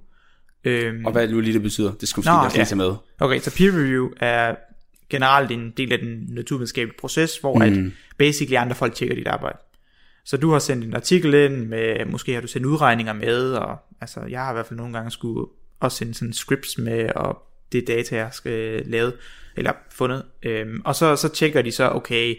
Øhm, 0.63 1.05
Og 1.05 1.11
hvad 1.11 1.21
er 1.21 1.25
det 1.25 1.35
nu 1.35 1.41
lige, 1.41 1.53
det 1.53 1.61
betyder? 1.61 1.93
Det 1.93 2.09
skulle 2.09 2.23
måske 2.23 2.45
også 2.45 2.57
lige 2.57 2.61
ja. 2.61 2.65
tage 2.65 2.77
med. 2.77 2.95
Okay, 3.19 3.39
så 3.39 3.55
peer 3.57 3.71
review 3.71 4.09
er 4.17 4.55
generelt 5.09 5.51
en 5.51 5.73
del 5.77 5.93
af 5.93 5.99
den 5.99 6.25
naturvidenskabelige 6.29 6.97
proces, 6.99 7.37
hvor 7.37 7.55
mm. 7.55 7.61
at 7.61 7.91
basically 8.17 8.55
andre 8.55 8.75
folk 8.75 8.95
tjekker 8.95 9.15
dit 9.15 9.27
arbejde. 9.27 9.57
Så 10.25 10.37
du 10.37 10.51
har 10.51 10.59
sendt 10.59 10.85
en 10.85 10.95
artikel 10.95 11.33
ind 11.33 11.67
med, 11.67 12.05
måske 12.05 12.33
har 12.33 12.41
du 12.41 12.47
sendt 12.47 12.65
udregninger 12.65 13.13
med, 13.13 13.51
og 13.53 13.77
altså 14.01 14.21
jeg 14.29 14.41
har 14.41 14.51
i 14.51 14.53
hvert 14.53 14.65
fald 14.65 14.77
nogle 14.77 14.93
gange 14.93 15.11
skulle 15.11 15.47
også 15.79 15.97
sende 15.97 16.13
sådan 16.13 16.33
scripts 16.33 16.77
med, 16.77 17.09
og 17.15 17.37
det 17.71 17.87
data, 17.87 18.15
jeg 18.15 18.29
skal 18.31 18.83
lave, 18.85 19.11
eller 19.55 19.71
fundet. 19.91 20.23
Øhm, 20.43 20.81
og 20.85 20.95
så, 20.95 21.15
så 21.15 21.29
tjekker 21.29 21.61
de 21.61 21.71
så, 21.71 21.89
okay, 21.89 22.35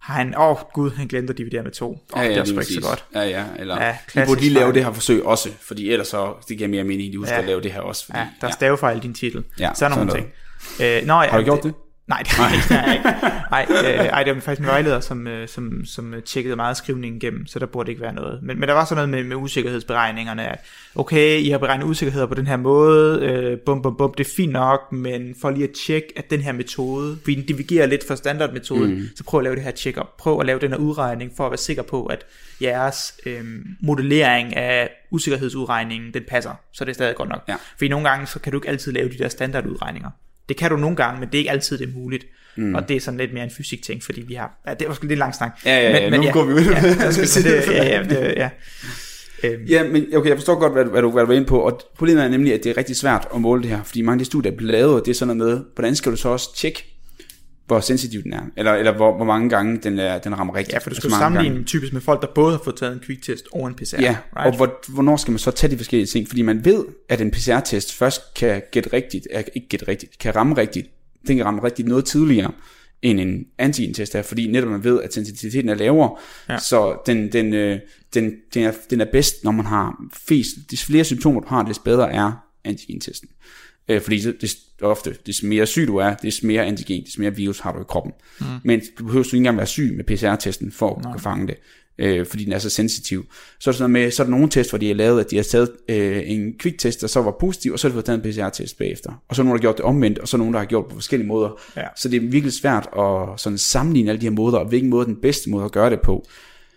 har 0.00 0.14
han, 0.14 0.34
åh 0.38 0.50
oh, 0.50 0.56
gud, 0.74 0.90
han 0.90 1.06
glemte 1.06 1.30
at 1.30 1.38
dividere 1.38 1.62
med 1.62 1.70
to. 1.70 1.90
Oh, 2.12 2.22
det 2.22 2.36
er 2.38 2.44
lige 2.44 2.54
ikke 2.54 2.64
så 2.74 2.80
godt. 2.80 3.04
Ja, 3.14 3.22
ja, 3.22 3.44
eller 3.58 3.76
Ja, 3.80 3.86
ja, 3.86 3.96
klassisk 4.08 4.30
burde 4.30 4.40
lige 4.40 4.54
lave 4.54 4.72
det 4.72 4.84
her 4.84 4.92
forsøg 4.92 5.24
også, 5.26 5.48
fordi 5.60 5.90
ellers 5.90 6.08
så, 6.08 6.34
det 6.48 6.56
giver 6.58 6.68
mere 6.68 6.84
mening, 6.84 7.08
at 7.08 7.12
de 7.12 7.18
husker 7.18 7.34
Ja. 7.34 7.40
at 7.40 7.46
lave 7.46 7.60
det 7.60 7.72
her 7.72 7.80
også. 7.80 8.06
Fordi, 8.06 8.18
Ja, 8.18 8.28
der 8.40 8.46
er 8.46 8.50
stavefejl 8.52 8.96
i 8.96 9.00
din 9.00 9.14
titel. 9.14 9.44
Ja, 9.58 9.70
sådan 9.74 9.96
nogle 9.98 10.12
ting. 10.12 10.32
Øh, 10.82 11.06
nå, 11.06 11.22
ja, 11.22 11.28
Har 11.30 11.38
du 11.38 11.44
gjort 11.44 11.62
det? 11.62 11.74
Nej, 12.06 12.18
det 12.18 12.28
har 12.28 12.50
jeg 12.50 12.86
jeg 12.86 12.94
ikke. 12.94 13.08
Nej, 13.50 13.66
øh, 13.70 14.06
ej, 14.06 14.22
det 14.22 14.34
var 14.34 14.40
faktisk 14.40 14.60
en 14.60 14.66
vejleder, 14.66 15.00
som, 15.00 15.26
øh, 15.26 15.48
som, 15.48 15.84
som 15.84 16.14
tjekkede 16.24 16.56
meget 16.56 16.76
skrivningen 16.76 17.16
igennem, 17.22 17.46
så 17.46 17.58
der 17.58 17.66
burde 17.66 17.90
ikke 17.90 18.02
være 18.02 18.12
noget. 18.12 18.42
Men, 18.42 18.60
men 18.60 18.68
der 18.68 18.74
var 18.74 18.84
sådan 18.84 19.08
noget 19.08 19.08
med, 19.08 19.24
med 19.24 19.44
usikkerhedsberegningerne, 19.44 20.48
at 20.48 20.58
okay, 20.94 21.40
I 21.40 21.48
har 21.48 21.58
beregnet 21.58 21.84
usikkerheder 21.84 22.26
på 22.26 22.34
den 22.34 22.46
her 22.46 22.56
måde, 22.56 23.20
øh, 23.22 23.58
bum, 23.58 23.82
bum, 23.82 23.96
bum, 23.96 24.14
det 24.18 24.26
er 24.26 24.30
fint 24.36 24.52
nok, 24.52 24.92
men 24.92 25.34
for 25.40 25.50
lige 25.50 25.64
at 25.64 25.70
tjekke, 25.86 26.08
at 26.16 26.30
den 26.30 26.40
her 26.40 26.52
metode, 26.52 27.18
vi 27.26 27.34
divergerer 27.34 27.86
lidt 27.86 28.06
fra 28.06 28.16
standardmetoden, 28.16 28.94
mm. 28.94 29.08
så 29.16 29.24
prøv 29.24 29.40
at 29.40 29.44
lave 29.44 29.56
det 29.56 29.64
her 29.64 29.72
check-up. 29.72 30.16
Prøv 30.18 30.40
at 30.40 30.46
lave 30.46 30.60
den 30.60 30.70
her 30.70 30.78
udregning, 30.78 31.32
for 31.36 31.46
at 31.46 31.50
være 31.50 31.58
sikker 31.58 31.82
på, 31.82 32.06
at 32.06 32.26
jeres 32.62 33.14
øh, 33.26 33.44
modellering 33.80 34.56
af 34.56 34.90
usikkerhedsudregningen, 35.10 36.14
den 36.14 36.22
passer, 36.28 36.52
så 36.72 36.84
det 36.84 36.90
er 36.90 36.94
stadig 36.94 37.14
godt 37.16 37.28
nok. 37.28 37.44
Ja. 37.48 37.56
Fordi 37.76 37.88
nogle 37.88 38.08
gange, 38.08 38.26
så 38.26 38.38
kan 38.38 38.52
du 38.52 38.58
ikke 38.58 38.68
altid 38.68 38.92
lave 38.92 39.08
de 39.08 39.18
der 39.18 39.28
standardudregninger. 39.28 40.10
Det 40.48 40.56
kan 40.56 40.70
du 40.70 40.76
nogle 40.76 40.96
gange, 40.96 41.20
men 41.20 41.28
det 41.28 41.34
er 41.34 41.38
ikke 41.38 41.50
altid 41.50 41.78
det 41.78 41.88
er 41.88 41.92
muligt. 41.94 42.24
Mm. 42.56 42.74
Og 42.74 42.88
det 42.88 42.96
er 42.96 43.00
sådan 43.00 43.18
lidt 43.20 43.32
mere 43.32 43.44
en 43.44 43.50
fysik 43.50 43.82
ting, 43.82 44.02
fordi 44.02 44.20
vi 44.20 44.34
har... 44.34 44.62
Ja, 44.68 44.74
det 44.74 44.88
var 44.88 44.94
sgu 44.94 45.06
lidt 45.06 45.18
lang 45.18 45.34
snak. 45.34 45.50
Ja, 45.64 45.80
ja, 45.90 45.98
ja, 46.04 46.16
nu 46.16 46.30
går 46.32 46.44
vi 46.44 46.52
ud. 46.52 46.60
Ja, 46.60 47.10
sige 47.12 47.50
det, 47.56 47.66
ja, 47.68 47.84
ja, 47.84 48.02
det, 48.02 48.34
ja. 48.36 48.48
Øhm, 49.44 49.64
Ja, 49.68 49.82
men 49.88 50.06
okay, 50.16 50.28
jeg 50.28 50.36
forstår 50.36 50.54
godt, 50.58 50.72
hvad, 50.72 50.84
du- 50.84 50.90
hvad, 50.90 51.02
du, 51.02 51.10
hvad 51.10 51.22
du 51.22 51.26
var 51.26 51.34
inde 51.34 51.46
på, 51.46 51.58
og 51.58 51.80
problemet 51.98 52.24
er 52.24 52.28
nemlig, 52.28 52.54
at 52.54 52.64
det 52.64 52.70
er 52.70 52.76
rigtig 52.76 52.96
svært 52.96 53.28
at 53.34 53.40
måle 53.40 53.62
det 53.62 53.70
her, 53.70 53.82
fordi 53.82 54.02
mange 54.02 54.14
af 54.14 54.18
de 54.18 54.24
studier, 54.24 54.50
der 54.50 54.56
bliver 54.56 54.72
lavet, 54.72 54.94
og 54.94 55.06
det 55.06 55.10
er 55.10 55.14
sådan 55.14 55.36
noget 55.36 55.54
med, 55.54 55.64
hvordan 55.74 55.96
skal 55.96 56.12
du 56.12 56.16
så 56.16 56.28
også 56.28 56.56
tjekke, 56.56 56.91
hvor 57.66 57.80
sensitiv 57.80 58.22
den 58.22 58.32
er, 58.32 58.42
eller, 58.56 58.72
eller 58.72 58.96
hvor, 58.96 59.16
hvor 59.16 59.24
mange 59.24 59.50
gange 59.50 59.78
den, 59.82 59.98
er, 59.98 60.18
den 60.18 60.38
rammer 60.38 60.54
rigtigt. 60.54 60.72
ja, 60.72 60.78
for 60.78 60.90
du 60.90 60.90
Altså, 60.90 61.00
skal 61.00 61.10
mange 61.10 61.22
sammenligne 61.22 61.54
gange. 61.54 61.66
typisk 61.66 61.92
med 61.92 62.00
folk, 62.00 62.22
der 62.22 62.28
både 62.34 62.50
har 62.50 62.60
fået 62.64 62.76
taget 62.76 62.92
en 62.92 63.00
kviktest 63.00 63.46
og 63.52 63.66
en 63.66 63.74
PCR. 63.74 64.00
Ja, 64.00 64.16
right? 64.36 64.46
og 64.46 64.56
hvor, 64.56 64.92
hvornår 64.92 65.16
skal 65.16 65.32
man 65.32 65.38
så 65.38 65.50
tage 65.50 65.70
de 65.70 65.76
forskellige 65.76 66.06
ting? 66.06 66.28
Fordi 66.28 66.42
man 66.42 66.64
ved, 66.64 66.84
at 67.08 67.20
en 67.20 67.30
PCR-test 67.30 67.92
først 67.94 68.22
kan 68.34 68.62
gætte 68.72 68.92
rigtigt, 68.92 69.28
er, 69.30 69.42
ikke 69.54 69.68
gætte 69.68 69.88
rigtigt, 69.88 70.18
kan 70.18 70.36
ramme 70.36 70.56
rigtigt, 70.56 70.88
den 71.28 71.36
kan 71.36 71.46
ramme 71.46 71.62
rigtigt 71.62 71.88
noget 71.88 72.04
tidligere, 72.04 72.52
end 73.02 73.20
en 73.20 73.46
antigen-test 73.58 74.14
er, 74.14 74.22
fordi 74.22 74.50
netop 74.50 74.70
man 74.70 74.84
ved, 74.84 75.02
at 75.02 75.14
sensitiviteten 75.14 75.68
er 75.68 75.74
lavere, 75.74 76.16
ja. 76.48 76.58
så 76.58 77.02
den, 77.06 77.32
den, 77.32 77.54
øh, 77.54 77.78
den, 78.14 78.32
den, 78.54 78.64
er, 78.64 78.72
den 78.90 79.00
er 79.00 79.06
bedst, 79.12 79.44
når 79.44 79.50
man 79.50 79.66
har 79.66 80.04
flest, 80.26 80.48
des 80.70 80.84
flere 80.84 81.04
symptomer 81.04 81.40
du 81.40 81.48
har, 81.48 81.62
des 81.62 81.78
bedre 81.78 82.12
er 82.12 82.32
antigen-testen. 82.64 83.28
Øh, 83.88 84.00
fordi 84.00 84.20
det, 84.20 84.40
det, 84.40 84.56
ofte, 84.82 85.16
des 85.26 85.42
mere 85.42 85.66
syg 85.66 85.86
du 85.86 85.96
er, 85.96 86.14
des 86.14 86.42
mere 86.42 86.64
antigen, 86.64 87.04
des 87.04 87.18
mere 87.18 87.36
virus 87.36 87.60
har 87.60 87.72
du 87.72 87.80
i 87.80 87.84
kroppen. 87.88 88.12
Mm. 88.40 88.46
Men 88.64 88.82
du 88.98 89.04
behøver 89.04 89.24
ikke 89.24 89.36
engang 89.36 89.56
være 89.56 89.66
syg 89.66 89.92
med 89.96 90.04
PCR-testen 90.04 90.72
for 90.72 90.98
at 90.98 91.04
kunne 91.04 91.20
fange 91.20 91.46
det, 91.46 91.56
øh, 91.98 92.26
fordi 92.26 92.44
den 92.44 92.52
er 92.52 92.58
så 92.58 92.70
sensitiv. 92.70 93.26
Så 93.60 93.70
er, 93.70 93.72
der 93.72 93.78
sådan 93.78 93.90
med, 93.90 94.10
så 94.10 94.22
er 94.22 94.24
der 94.24 94.30
nogle 94.30 94.48
test, 94.48 94.70
hvor 94.70 94.78
de 94.78 94.86
har 94.86 94.94
lavet, 94.94 95.20
at 95.20 95.30
de 95.30 95.36
har 95.36 95.42
taget 95.42 95.70
øh, 95.88 96.22
en 96.24 96.58
kviktest, 96.58 97.00
der 97.00 97.06
så 97.06 97.22
var 97.22 97.36
positiv, 97.40 97.72
og 97.72 97.78
så 97.78 97.88
har 97.88 97.90
de 97.90 97.94
fået 97.94 98.04
taget 98.04 98.24
en 98.24 98.32
PCR-test 98.32 98.78
bagefter. 98.78 99.22
Og 99.28 99.36
så 99.36 99.42
er 99.42 99.44
nogen, 99.44 99.56
der 99.56 99.60
har 99.60 99.62
gjort 99.62 99.76
det 99.76 99.84
omvendt, 99.84 100.18
og 100.18 100.28
så 100.28 100.36
er 100.36 100.38
nogen, 100.38 100.54
der 100.54 100.60
har 100.60 100.66
gjort 100.66 100.84
det 100.84 100.90
på 100.90 100.96
forskellige 100.96 101.28
måder. 101.28 101.60
Ja. 101.76 101.86
Så 101.96 102.08
det 102.08 102.16
er 102.16 102.20
virkelig 102.20 102.52
svært 102.52 102.88
at 102.98 103.40
sådan 103.40 103.58
sammenligne 103.58 104.10
alle 104.10 104.20
de 104.20 104.26
her 104.26 104.30
måder, 104.30 104.58
og 104.58 104.68
hvilken 104.68 104.90
måde 104.90 105.02
er 105.02 105.06
den 105.06 105.20
bedste 105.22 105.50
måde 105.50 105.64
at 105.64 105.72
gøre 105.72 105.90
det 105.90 106.00
på. 106.00 106.26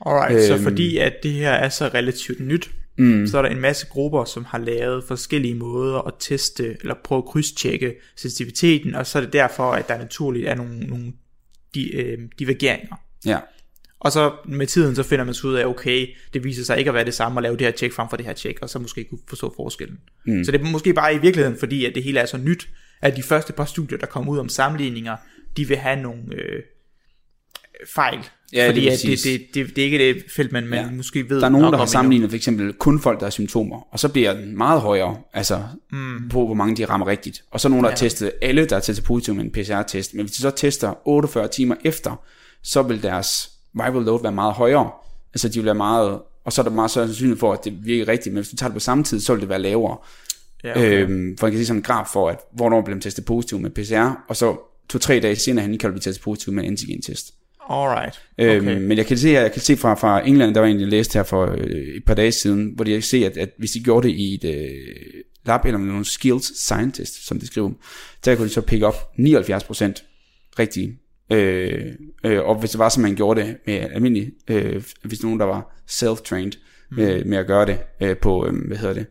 Alright, 0.06 0.52
øhm, 0.52 0.58
så 0.58 0.64
fordi 0.64 0.98
at 0.98 1.14
det 1.24 1.32
her 1.32 1.52
er 1.52 1.70
så 1.70 1.88
relativt 1.88 2.40
nyt, 2.40 2.70
mm. 2.98 3.28
så 3.28 3.38
er 3.38 3.42
der 3.42 3.50
en 3.50 3.62
masse 3.62 3.88
grupper, 3.88 4.26
som 4.26 4.46
har 4.46 4.58
lavet 4.58 5.04
forskellige 5.04 5.56
måder 5.56 6.00
at 6.00 6.14
teste, 6.20 6.78
eller 6.82 6.96
prøve 7.04 7.18
at 7.18 7.26
krydstjekke 7.26 7.96
sensitiviteten, 8.16 8.96
og 8.96 9.08
så 9.08 9.20
er 9.20 9.24
det 9.24 9.34
derfor, 9.34 9.72
at 9.72 9.88
der 9.88 9.98
naturligt 9.98 10.48
er 10.48 10.56
nogle, 10.56 10.80
nogle 10.80 11.14
de, 11.76 11.96
øh, 11.96 12.20
divergeringer. 12.40 12.96
Ja, 13.26 13.40
Og 14.00 14.12
så 14.12 14.34
med 14.46 14.68
tiden, 14.68 14.96
så 14.96 15.04
finder 15.04 15.26
man 15.26 15.34
så 15.34 15.48
ud 15.48 15.54
af, 15.54 15.66
okay, 15.66 16.08
det 16.34 16.44
viser 16.44 16.64
sig 16.64 16.78
ikke 16.78 16.90
at 16.90 16.96
være 16.96 17.06
det 17.06 17.14
samme 17.14 17.40
at 17.40 17.44
lave 17.44 17.58
det 17.58 17.62
her 17.62 17.72
tjek 17.72 17.94
frem 17.94 18.10
for 18.10 18.18
det 18.18 18.26
her 18.26 18.34
tjek, 18.34 18.60
og 18.62 18.70
så 18.70 18.80
måske 18.80 19.04
kunne 19.04 19.20
forstå 19.28 19.54
forskellen. 19.56 20.00
Mm. 20.26 20.44
Så 20.44 20.52
det 20.52 20.62
er 20.62 20.66
måske 20.66 20.94
bare 20.94 21.16
i 21.16 21.18
virkeligheden, 21.18 21.60
fordi 21.60 21.86
at 21.86 21.96
det 21.96 22.04
hele 22.04 22.20
er 22.20 22.26
så 22.26 22.38
nyt, 22.38 22.70
at 23.02 23.16
de 23.16 23.24
første 23.24 23.54
par 23.54 23.66
studier, 23.66 23.98
der 23.98 24.06
kom 24.06 24.30
ud 24.30 24.38
om 24.38 24.50
sammenligninger, 24.50 25.18
de 25.58 25.68
vil 25.68 25.78
have 25.78 26.02
nogle 26.02 26.22
øh, 26.32 26.64
fejl. 27.88 28.20
Ja, 28.54 28.68
fordi 28.68 28.88
at 28.88 28.92
det, 28.92 29.10
præcis. 29.10 29.22
det, 29.22 29.42
det, 29.54 29.76
det, 29.76 29.82
er 29.82 29.86
ikke 29.86 29.98
det 29.98 30.24
felt, 30.36 30.52
man, 30.52 30.68
man 30.68 30.80
ja. 30.80 30.86
Ja. 30.86 30.92
måske 30.92 31.30
ved 31.30 31.40
der 31.40 31.46
er 31.46 31.50
nogen, 31.50 31.74
der 31.74 31.78
har 31.78 31.86
sammenlignet 31.86 32.30
for 32.30 32.36
eksempel 32.36 32.74
kun 32.74 33.00
folk, 33.00 33.20
der 33.20 33.26
har 33.26 33.32
symptomer, 33.32 33.88
og 33.92 34.00
så 34.00 34.10
bliver 34.10 34.34
den 34.34 34.58
meget 34.58 34.82
højere, 34.82 35.18
altså 35.34 35.64
mm. 35.92 36.30
på 36.30 36.46
hvor 36.46 36.54
mange 36.54 36.76
de 36.76 36.86
rammer 36.86 37.08
rigtigt. 37.08 37.44
Og 37.52 37.60
så 37.60 37.68
er 37.68 37.70
nogen, 37.70 37.84
der 37.84 37.90
har 37.90 37.98
testet 37.98 38.32
alle, 38.42 38.66
der 38.66 38.76
er 38.76 38.80
testet 38.80 39.06
positivt 39.06 39.38
med 39.38 39.46
en 39.46 39.52
PCR-test, 39.52 40.14
men 40.14 40.26
hvis 40.26 40.36
de 40.36 40.42
så 40.42 40.50
tester 40.50 41.08
48 41.08 41.48
timer 41.48 41.76
efter, 41.84 42.22
så 42.64 42.82
vil 42.82 43.04
deres 43.04 43.50
viral 43.74 44.04
load 44.04 44.22
være 44.22 44.32
meget 44.32 44.54
højere. 44.54 44.90
Altså 45.34 45.50
de 45.50 45.60
vil 45.60 45.66
være 45.66 45.76
meget, 45.76 46.20
og 46.46 46.54
så 46.54 46.62
er 46.62 46.64
der 46.64 46.72
meget 46.72 46.92
større 46.92 47.08
sandsynlighed 47.08 47.40
for, 47.40 47.54
at 47.54 47.66
det 47.66 47.86
virker 47.86 48.08
rigtigt, 48.08 48.34
men 48.34 48.44
hvis 48.44 48.50
du 48.50 48.56
tager 48.56 48.70
det 48.70 48.74
på 48.74 48.80
samme 48.80 49.04
tid, 49.04 49.20
så 49.20 49.34
vil 49.34 49.42
det 49.42 49.50
være 49.50 49.60
lavere. 49.60 49.98
Ja, 50.64 50.72
okay. 50.72 51.04
Øhm, 51.04 51.38
for 51.38 51.46
man 51.46 51.52
kan 51.52 51.62
se 51.62 51.66
sådan 51.66 51.80
en 51.80 51.84
graf 51.84 52.08
for, 52.14 52.30
at 52.30 52.40
hvornår 52.54 52.82
bliver 52.82 52.96
man 52.96 53.02
testet 53.02 53.26
positiv 53.26 53.60
med 53.60 53.70
PCR, 53.70 54.24
og 54.28 54.36
så 54.36 54.58
to-tre 54.90 55.20
dage 55.20 55.36
senere 55.36 55.66
hen 55.66 55.78
kan 55.78 55.90
du 55.90 55.94
blive 55.94 56.02
testet 56.02 56.24
positiv 56.24 56.54
med 56.54 56.64
en 56.64 56.70
antigen-test. 56.70 57.34
Alright. 57.70 58.22
Okay. 58.40 58.60
Okay. 58.60 58.76
Øhm, 58.76 58.82
men 58.82 58.98
jeg 58.98 59.06
kan 59.06 59.18
se, 59.18 59.30
jeg 59.30 59.52
kan 59.52 59.62
se 59.62 59.78
fra, 59.78 59.94
fra 59.94 60.28
England, 60.28 60.56
der 60.56 60.62
var 60.62 60.68
en, 60.68 60.80
jeg 60.80 60.88
læste 60.88 61.20
her 61.20 61.24
for 61.24 61.52
øh, 61.52 61.58
et 61.98 62.06
par 62.06 62.14
dage 62.14 62.32
siden, 62.32 62.72
hvor 62.76 62.84
de 62.84 62.92
kan 62.92 63.02
se, 63.02 63.26
at, 63.26 63.38
at 63.38 63.50
hvis 63.58 63.72
de 63.72 63.80
gjorde 63.80 64.08
det 64.08 64.14
i 64.14 64.34
et 64.34 64.44
øh, 64.44 65.24
lab, 65.46 65.66
eller 65.66 65.78
med 65.78 65.88
nogle 65.88 66.06
skills 66.06 66.66
scientist, 66.66 67.28
som 67.28 67.40
de 67.40 67.48
skriver, 67.48 67.72
der 68.26 68.36
kunne 68.36 68.48
de 68.48 68.54
så 68.54 68.62
pick 68.62 68.84
op 68.84 68.96
79% 69.20 70.56
rigtige. 70.60 71.00
Øh, 71.32 71.86
øh, 72.26 72.44
og 72.44 72.60
hvis 72.60 72.70
det 72.70 72.80
var, 72.80 72.90
som 72.90 73.02
man 73.02 73.16
gjorde 73.16 73.42
det 73.42 73.58
med 73.66 73.76
almindelig, 73.76 74.32
øh, 74.50 74.84
hvis 75.04 75.24
nogen, 75.24 75.40
der 75.40 75.46
var 75.46 75.82
self-trained 75.92 76.52
med, 76.92 77.26
med 77.26 77.38
at 77.38 77.48
gøre 77.48 77.66
det 77.66 77.78
øh, 78.02 78.18
på, 78.18 78.48
øh, 78.48 78.68
hvad 78.68 78.78
hedder 78.78 78.94
det, 78.94 79.06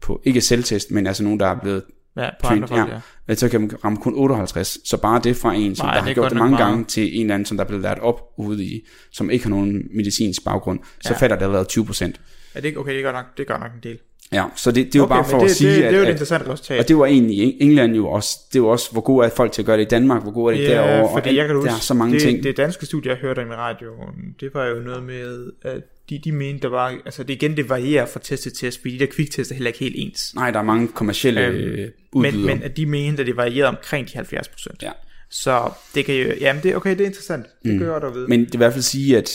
på 0.00 0.20
ikke 0.24 0.40
selvtest, 0.40 0.90
men 0.90 1.06
altså 1.06 1.22
nogen, 1.22 1.40
der 1.40 1.46
er 1.46 1.60
blevet 1.60 1.82
Ja, 2.16 2.30
på 2.40 2.46
trained, 2.46 2.62
andre 2.62 2.76
folk, 2.78 2.90
ja. 2.92 3.00
ja. 3.28 3.34
så 3.34 3.48
kan 3.48 3.60
man 3.60 3.70
ramme 3.84 3.98
kun 3.98 4.12
58. 4.16 4.78
Så 4.84 4.96
bare 4.96 5.20
det 5.24 5.36
fra 5.36 5.54
en, 5.54 5.76
som 5.76 5.86
Nej, 5.86 5.94
der 5.94 6.02
har 6.02 6.12
gjort 6.14 6.30
det 6.30 6.38
mange 6.38 6.50
meget. 6.50 6.66
gange, 6.66 6.84
til 6.84 7.14
en 7.16 7.20
eller 7.20 7.34
anden, 7.34 7.46
som 7.46 7.56
der 7.56 7.64
er 7.64 7.68
blevet 7.68 7.82
lært 7.82 7.98
op 7.98 8.20
ude 8.38 8.64
i, 8.64 8.86
som 9.12 9.30
ikke 9.30 9.44
har 9.44 9.50
nogen 9.50 9.82
medicinsk 9.94 10.44
baggrund, 10.44 10.78
så 11.00 11.12
Ja. 11.12 11.18
fatter 11.18 11.36
det 11.36 11.44
allerede 11.44 11.64
20 11.64 11.86
procent. 11.86 12.20
Er 12.54 12.60
det 12.60 12.68
ikke 12.68 12.80
okay, 12.80 12.94
det 12.94 13.02
gør 13.02 13.12
nok, 13.12 13.24
det 13.36 13.46
gør 13.46 13.58
nok 13.58 13.70
en 13.76 13.82
del. 13.90 13.98
Ja, 14.32 14.44
så 14.56 14.70
det, 14.70 14.86
det 14.86 14.94
er 14.94 14.98
jo 14.98 15.04
Okay, 15.04 15.14
bare 15.14 15.24
for 15.24 15.38
det, 15.38 15.44
at 15.44 15.50
sige, 15.50 15.70
det, 15.70 15.76
det, 15.78 15.82
at, 15.84 15.90
det 15.92 15.96
er 15.98 16.00
jo 16.02 16.06
et 16.06 16.10
interessant 16.10 16.48
resultat. 16.48 16.78
og 16.80 16.88
det 16.88 16.96
var 16.98 17.06
egentlig 17.06 17.56
England 17.60 17.94
jo 17.94 18.08
også, 18.08 18.38
det 18.52 18.58
er 18.58 18.60
jo 18.62 18.68
også, 18.68 18.92
hvor 18.92 19.00
gode 19.00 19.26
er 19.26 19.30
folk 19.36 19.52
til 19.52 19.62
at 19.62 19.66
gøre 19.66 19.76
det 19.76 19.82
i 19.82 19.88
Danmark, 19.88 20.22
hvor 20.22 20.32
gode 20.32 20.54
er 20.54 20.58
det 20.58 20.68
derovre, 20.68 21.02
og 21.04 21.10
fordi 21.12 21.28
alt- 21.28 21.36
jeg 21.36 21.46
kan 21.46 21.56
da 21.56 21.60
der 21.62 21.66
huske, 21.70 21.76
er 21.78 21.80
så 21.80 21.94
mange 21.94 22.14
det, 22.14 22.22
ting. 22.22 22.42
det 22.42 22.56
danske 22.56 22.86
studie, 22.86 23.10
jeg 23.10 23.18
hørte 23.18 23.40
om 23.42 23.50
i 23.50 23.54
radioen, 23.54 24.34
det 24.40 24.50
var 24.54 24.66
jo 24.66 24.74
noget 24.80 25.02
med, 25.02 25.50
at 25.62 25.82
de, 26.10 26.18
de 26.18 26.32
mente, 26.32 26.62
der 26.62 26.68
var, 26.68 26.88
altså 26.88 27.22
det 27.22 27.34
igen, 27.34 27.56
det 27.56 27.68
varierer 27.68 28.06
fra 28.06 28.20
test 28.20 28.42
til 28.42 28.52
test, 28.52 28.80
fordi 28.80 28.94
de 28.94 28.98
der 28.98 29.06
kviktest 29.06 29.50
er 29.50 29.54
heller 29.54 29.68
ikke 29.68 29.80
helt 29.80 29.94
ens. 29.98 30.34
Nej, 30.34 30.50
der 30.50 30.58
er 30.58 30.62
mange 30.62 30.88
kommersielle 30.88 31.46
Øhm, 31.46 31.90
udbydere. 32.12 32.36
Men, 32.36 32.46
men 32.46 32.62
at 32.62 32.76
de 32.76 32.86
mente, 32.86 33.20
at 33.20 33.26
det 33.26 33.36
varierede 33.36 33.68
omkring 33.68 34.08
de 34.08 34.14
70 34.14 34.48
procent. 34.48 34.82
Ja. 34.82 34.92
Så 35.30 35.70
det 35.94 36.04
kan 36.04 36.14
jo, 36.14 36.34
jamen 36.40 36.62
det, 36.62 36.76
okay, 36.76 36.90
det 36.90 37.00
er 37.00 37.06
interessant. 37.06 37.46
Det 37.62 37.72
mm. 37.72 37.78
gør 37.78 38.00
jeg 38.06 38.14
ved. 38.14 38.28
Men 38.28 38.40
det 38.40 38.52
vil 38.52 38.54
i 38.54 38.58
hvert 38.58 38.72
fald 38.72 38.82
sige, 38.82 39.18
at 39.18 39.30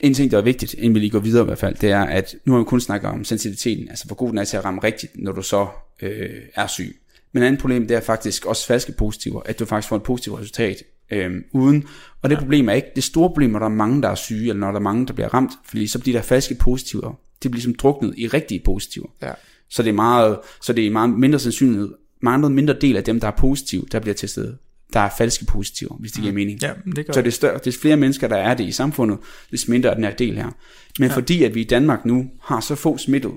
en 0.00 0.14
ting, 0.14 0.30
der 0.30 0.38
er 0.38 0.42
vigtigt, 0.42 0.74
inden 0.74 0.94
vi 0.94 0.98
lige 0.98 1.10
går 1.10 1.18
videre 1.18 1.42
i 1.42 1.46
hvert 1.46 1.58
fald, 1.58 1.74
det 1.74 1.90
er, 1.90 2.02
at 2.02 2.34
nu 2.44 2.52
har 2.52 2.58
vi 2.58 2.64
kun 2.64 2.80
snakket 2.80 3.10
om 3.10 3.24
sensitiviteten, 3.24 3.88
altså 3.88 4.06
hvor 4.06 4.16
god 4.16 4.28
den 4.28 4.38
er 4.38 4.44
til 4.44 4.56
at 4.56 4.64
ramme 4.64 4.80
rigtigt, 4.84 5.12
når 5.14 5.32
du 5.32 5.42
så 5.42 5.66
øh, 6.02 6.30
er 6.54 6.66
syg. 6.66 6.96
Men 7.32 7.42
et 7.42 7.46
andet 7.46 7.60
problem, 7.60 7.88
det 7.88 7.96
er 7.96 8.00
faktisk 8.00 8.46
også 8.46 8.66
falske 8.66 8.92
positiver, 8.92 9.42
at 9.44 9.58
du 9.58 9.64
faktisk 9.64 9.88
får 9.88 9.96
et 9.96 10.02
positivt 10.02 10.38
resultat 10.38 10.82
øh, 11.10 11.30
uden. 11.52 11.84
Og 12.22 12.30
det 12.30 12.36
ja. 12.36 12.40
problem 12.40 12.68
er 12.68 12.72
ikke 12.72 12.88
det 12.94 13.04
store 13.04 13.28
problem, 13.28 13.50
når 13.50 13.58
der 13.58 13.66
er 13.66 13.70
mange, 13.70 14.02
der 14.02 14.08
er 14.08 14.14
syge, 14.14 14.48
eller 14.48 14.60
når 14.60 14.70
der 14.70 14.78
er 14.78 14.82
mange, 14.82 15.06
der 15.06 15.12
bliver 15.12 15.34
ramt, 15.34 15.52
fordi 15.64 15.86
så 15.86 15.98
bliver 15.98 16.18
der 16.18 16.22
falske 16.22 16.54
positiver 16.54 17.14
det 17.42 17.50
bliver 17.50 17.58
ligesom 17.58 17.74
druknet 17.74 18.14
i 18.16 18.28
rigtige 18.28 18.60
positiver. 18.64 19.06
Ja. 19.22 19.32
Så 19.68 19.82
det 19.82 19.88
er 19.88 19.94
meget, 19.94 20.38
så 20.62 20.72
det 20.72 20.86
er 20.86 20.90
meget 20.90 21.10
mindre 21.10 21.38
sandsynlighed, 21.38 21.94
meget 22.22 22.52
mindre 22.52 22.74
del 22.80 22.96
af 22.96 23.04
dem, 23.04 23.20
der 23.20 23.26
er 23.26 23.36
positive, 23.38 23.84
der 23.92 24.00
bliver 24.00 24.14
testet, 24.14 24.58
der 24.92 25.00
er 25.00 25.10
falske 25.18 25.44
positiver, 25.44 25.94
hvis 25.94 26.12
det 26.12 26.20
giver 26.20 26.34
mening. 26.34 26.62
Ja, 26.62 26.72
det 26.96 27.06
gør 27.06 27.12
Så 27.12 27.20
det 27.20 27.26
er 27.26 27.32
større, 27.32 27.58
des 27.64 27.78
flere 27.78 27.96
mennesker, 27.96 28.28
der 28.28 28.36
er 28.36 28.54
det 28.54 28.64
i 28.64 28.72
samfundet, 28.72 29.18
des 29.50 29.68
mindre 29.68 29.90
er 29.90 29.94
den 29.94 30.04
her 30.04 30.14
del 30.14 30.36
her. 30.36 30.50
Men 30.98 31.08
ja. 31.08 31.16
fordi 31.16 31.44
at 31.44 31.54
vi 31.54 31.60
i 31.60 31.64
Danmark 31.64 32.04
nu 32.04 32.30
har 32.42 32.60
så 32.60 32.74
få 32.74 32.98
smittet, 32.98 33.32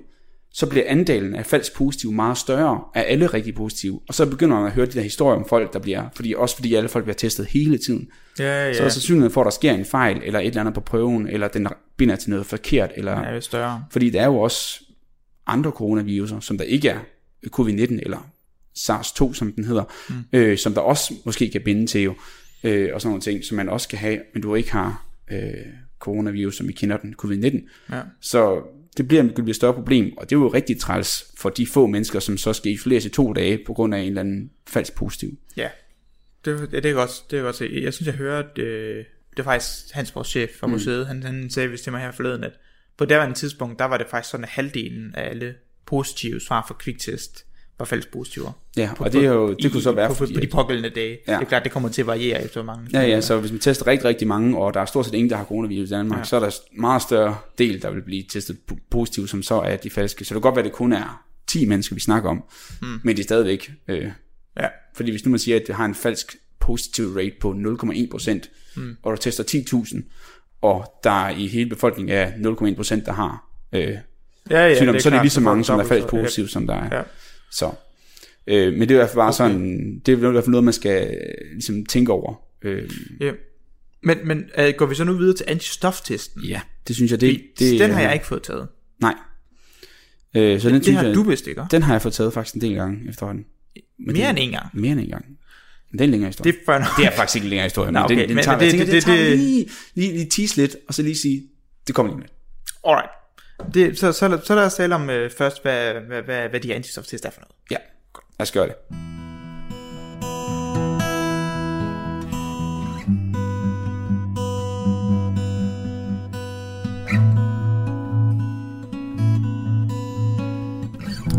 så 0.54 0.66
bliver 0.70 0.86
andelen 0.88 1.36
af 1.36 1.46
falsk 1.46 1.76
positive 1.76 2.14
meget 2.14 2.38
større 2.38 2.82
af 2.96 3.06
alle 3.08 3.28
rigtig 3.28 3.56
positive. 3.56 4.02
Og 4.08 4.14
så 4.14 4.26
begynder 4.26 4.58
man 4.58 4.66
at 4.66 4.72
høre 4.72 4.86
de 4.86 4.92
der 4.92 5.02
historier 5.02 5.40
om 5.40 5.46
folk, 5.50 5.74
der 5.74 5.80
bliver, 5.80 6.04
fordi, 6.16 6.34
også 6.38 6.56
fordi 6.56 6.76
alle 6.76 6.90
folk 6.90 7.06
bliver 7.06 7.16
testet 7.16 7.46
hele 7.46 7.78
tiden. 7.78 8.08
Ja, 8.40 8.68
ja. 8.68 8.74
Så 8.74 8.84
er 8.84 8.90
sandsynligheden 8.90 9.34
for, 9.34 9.42
at 9.42 9.46
der 9.46 9.52
sker 9.52 9.74
en 9.74 9.86
fejl, 9.86 10.22
eller 10.24 10.40
et 10.40 10.48
eller 10.48 10.62
andet 10.62 10.74
på 10.74 10.82
prøven, 10.82 11.28
eller 11.28 11.48
den 11.48 11.68
binder 11.98 12.16
til 12.16 12.30
noget 12.30 12.46
forkert, 12.46 12.92
eller, 12.96 13.20
ja, 13.20 13.30
det 13.30 13.36
er 13.36 13.40
større. 13.40 13.84
fordi 13.92 14.10
der 14.10 14.22
er 14.22 14.26
jo 14.26 14.38
også 14.38 14.84
andre 15.48 15.72
coronaviruser, 15.72 16.40
som 16.40 16.58
der 16.58 16.66
ikke 16.66 16.90
er 16.90 17.00
covid-19 17.48 18.00
eller 18.04 18.30
SARS-2, 18.78 19.34
som 19.34 19.52
den 19.52 19.64
hedder, 19.64 19.84
mm. 20.10 20.16
øh, 20.34 20.58
som 20.58 20.74
der 20.74 20.82
også 20.82 21.14
måske 21.26 21.50
kan 21.50 21.62
binde 21.66 21.88
til 21.88 22.02
jo, 22.02 22.16
øh, 22.64 22.90
og 22.94 23.02
sådan 23.02 23.10
nogle 23.10 23.22
ting, 23.22 23.44
som 23.44 23.58
man 23.58 23.70
også 23.70 23.90
kan 23.90 23.98
have, 23.98 24.20
men 24.34 24.44
du 24.44 24.56
ikke 24.56 24.72
har 24.72 25.06
øh, 25.32 25.52
coronavirus, 26.00 26.58
som 26.58 26.68
vi 26.68 26.74
kender 26.74 26.98
den, 26.98 27.16
covid-19. 27.24 27.70
Ja. 27.92 28.02
Så 28.22 28.62
det 28.98 29.08
bliver 29.08 29.24
et 29.48 29.56
større 29.56 29.74
problem, 29.74 30.18
og 30.18 30.30
det 30.30 30.36
er 30.36 30.40
jo 30.40 30.48
rigtig 30.48 30.80
træls 30.80 31.32
for 31.38 31.50
de 31.50 31.68
få 31.68 31.88
mennesker, 31.88 32.20
som 32.20 32.38
så 32.38 32.54
skal 32.54 32.72
isoleres 32.72 33.06
i 33.06 33.10
to 33.10 33.34
dage, 33.34 33.60
på 33.66 33.74
grund 33.74 33.96
af 33.96 34.00
en 34.00 34.08
eller 34.08 34.22
anden 34.22 34.52
falsk 34.68 34.96
positiv. 34.96 35.38
Ja, 35.58 35.70
det, 36.46 36.72
det, 36.72 36.84
det 36.84 36.92
er 36.92 36.94
godt, 36.94 37.24
det 37.32 37.40
er 37.40 37.44
godt 37.44 37.56
se. 37.56 37.80
Jeg 37.84 37.94
synes, 37.94 38.08
jeg 38.08 38.16
hørte, 38.16 38.62
øh, 38.62 39.06
det 39.38 39.46
var 39.46 39.52
faktisk 39.52 39.94
hans 39.94 40.16
vores 40.16 40.28
chef 40.28 40.50
fra 40.60 40.68
museet, 40.68 41.08
han, 41.08 41.24
han 41.24 41.50
sagde 41.50 41.70
vist 41.70 41.84
til 41.84 41.92
mig 41.92 42.02
her 42.02 42.12
forleden, 42.12 42.44
at 42.44 42.52
på 42.98 43.06
det 43.06 43.36
tidspunkt, 43.36 43.80
der 43.80 43.86
var 43.86 43.98
det 43.98 44.08
faktisk 44.08 44.32
sådan, 44.32 44.44
at 44.44 44.50
halvdelen 44.50 45.16
af 45.16 45.30
alle 45.30 45.56
positive 45.86 46.40
svar 46.40 46.66
for 46.68 46.74
kviktest 46.74 47.46
var 47.80 47.86
falsk 47.86 48.12
positiver. 48.12 48.52
Ja, 48.78 48.90
og 49.00 49.14
det, 49.14 49.26
er 49.26 49.34
jo, 49.34 49.54
det 49.54 49.72
kunne 49.72 49.82
så 49.82 49.92
være, 49.92 50.08
på, 50.08 50.14
på, 50.14 50.18
fordi, 50.18 50.34
på 50.34 50.40
de 50.40 50.48
pågældende 50.48 50.90
dage. 50.90 51.18
Ja. 51.28 51.34
Det 51.34 51.42
er 51.42 51.46
klart, 51.46 51.64
det 51.64 51.72
kommer 51.72 51.90
til 51.90 52.02
at 52.02 52.08
variere 52.08 52.44
efter 52.44 52.64
mange. 52.64 52.88
Ja, 52.94 53.02
ja, 53.02 53.22
så 53.22 53.40
hvis 53.40 53.52
man 53.52 53.60
tester 53.60 53.88
rigtig, 53.88 54.06
rigtig 54.06 54.28
mange, 54.28 54.58
og 54.58 54.74
der 54.74 54.80
er 54.82 54.86
stort 54.86 55.06
set 55.06 55.14
ingen, 55.14 55.30
der 55.30 55.36
har 55.36 55.46
coronavirus 55.46 55.90
i 55.90 55.92
Danmark, 55.92 56.20
ja. 56.20 56.24
så 56.24 56.36
er 56.36 56.40
der 56.40 56.52
meget 56.78 57.02
større 57.02 57.38
del, 57.58 57.82
der 57.82 57.92
vil 57.92 58.02
blive 58.02 58.24
testet 58.24 58.58
po- 58.72 58.88
positivt, 58.92 59.30
som 59.30 59.44
så 59.44 59.56
er 59.56 59.78
de 59.78 59.90
falske. 59.90 60.26
Så 60.26 60.34
det 60.34 60.36
kan 60.36 60.42
godt 60.42 60.56
være, 60.56 60.66
at 60.66 60.72
det 60.72 60.74
kun 60.74 60.94
er 60.94 61.24
10 61.48 61.66
mennesker, 61.66 61.96
vi 61.96 62.02
snakker 62.02 62.30
om, 62.30 62.44
mm. 62.82 62.88
men 63.04 63.16
det 63.16 63.20
er 63.20 63.24
stadigvæk... 63.24 63.72
Øh, 63.88 64.12
Ja, 64.60 64.68
fordi 64.96 65.12
hvis 65.12 65.26
nu 65.26 65.30
man 65.30 65.40
siger, 65.40 65.56
at 65.60 65.64
det 65.68 65.76
har 65.76 65.86
en 65.86 65.96
falsk 65.96 66.36
positive 66.60 67.20
rate 67.20 67.36
på 67.42 67.52
0,1%, 67.52 68.40
mm. 68.76 68.98
og 69.04 69.12
du 69.12 69.18
tester 69.18 69.44
10.000, 69.44 70.02
og 70.62 71.00
der 71.04 71.30
i 71.30 71.48
hele 71.48 71.70
befolkningen 71.70 72.16
er 72.16 72.32
0,1%, 72.32 73.06
der 73.06 73.12
har 73.12 73.50
øh, 73.74 73.82
ja, 73.82 73.98
ja 74.50 74.76
sygdom, 74.76 75.00
så 75.00 75.10
er 75.10 75.14
det 75.14 75.22
lige 75.22 75.30
så 75.30 75.42
mange, 75.42 75.64
som 75.64 75.80
er 75.80 75.84
falsk 75.84 76.08
positive, 76.08 76.48
som 76.48 76.68
der 76.68 76.76
er. 76.76 76.96
Ja. 76.98 77.02
Så. 77.52 77.72
Øh, 78.48 78.74
men 78.74 78.82
det 78.82 78.92
er 78.92 78.96
i 78.96 78.98
hvert 78.98 79.10
fald 79.10 79.16
bare 79.16 79.28
okay. 79.28 79.38
sådan, 79.38 80.00
det 80.06 80.12
er 80.14 80.18
i 80.18 80.20
hvert 80.20 80.44
fald 80.44 80.52
noget, 80.52 80.64
man 80.64 80.74
skal 80.74 81.08
øh, 81.08 81.52
ligesom 81.52 81.86
tænke 81.86 82.12
over. 82.12 82.42
Øh, 82.62 82.90
Ja. 83.20 83.32
Men, 84.04 84.18
men 84.28 84.38
uh, 84.60 84.66
går 84.78 84.86
vi 84.86 84.96
så 84.96 85.04
nu 85.04 85.14
videre 85.14 85.36
til 85.38 85.46
antistoftesten? 85.48 86.44
ja, 86.44 86.62
det 86.88 86.96
synes 86.96 87.12
jeg, 87.12 87.22
det, 87.22 87.42
det 87.60 87.80
den 87.80 87.92
har 87.92 88.02
jeg 88.02 88.14
ikke 88.14 88.26
fået 88.26 88.44
taget. 88.44 88.68
Nej. 89.02 89.14
Øh, 90.36 90.60
så 90.62 90.68
den, 90.70 90.76
Det 90.76 90.84
synes 90.84 90.98
har 90.98 91.06
jeg, 91.06 91.16
du 91.16 91.24
vist 91.24 91.48
ikke, 91.48 91.62
den 91.72 91.84
har 91.84 91.94
jeg 91.94 92.02
fået 92.02 92.14
taget 92.14 92.34
faktisk 92.34 92.56
en 92.56 92.62
del 92.62 92.76
gange 92.76 93.10
efterhånden. 93.10 93.46
Men 94.00 94.14
Mere 94.16 94.16
det, 94.24 94.30
end 94.30 94.38
en 94.40 94.52
gang. 94.52 94.66
Mere 94.74 94.92
end 94.92 95.00
en 95.00 95.10
gang. 95.10 95.26
Men 95.92 96.00
det 96.00 96.02
er 96.02 96.04
en 96.06 96.12
længere 96.12 96.30
historie. 96.30 96.52
Det 96.52 96.60
er 96.60 96.66
for 96.66 97.02
det 97.02 97.06
er 97.08 97.12
faktisk 97.12 97.36
ikke 97.36 97.46
en 97.46 97.50
længere 97.50 97.66
historie, 97.66 97.92
Nå, 97.92 98.00
men 98.00 98.06
okay, 98.06 98.16
den, 98.20 98.28
den 98.28 98.36
men- 98.36 98.44
tager, 98.44 98.58
men 98.58 98.64
det- 98.66 98.72
tænker, 98.72 98.86
det- 98.86 98.94
det, 98.94 99.04
tager 99.04 99.18
det- 99.30 99.38
lige, 99.38 99.70
lige, 99.96 100.12
lige 100.14 100.30
tease 100.30 100.56
lidt, 100.58 100.76
og 100.88 100.94
så 100.94 101.04
lige 101.04 101.16
sige, 101.16 101.44
det 101.88 101.96
kommer 101.96 102.12
lige 102.14 102.20
med. 102.20 102.28
Alright. 102.88 103.10
Det, 103.74 104.00
så, 104.00 104.12
så, 104.12 104.40
så 104.44 104.56
lad 104.56 104.66
os 104.66 104.76
tale 104.76 104.96
om 104.96 105.02
uh, 105.02 105.30
først, 105.38 105.62
hvad, 105.62 105.94
hvad, 105.94 106.22
hvad, 106.22 106.50
hvad 106.50 106.60
de 106.60 106.76
antistoftest 106.76 107.26
er 107.26 107.30
for 107.30 107.42
noget. 107.42 107.56
Ja, 107.72 107.78
lad 108.40 108.42
os 108.42 108.52
gøre 108.52 108.68
det. 108.68 108.76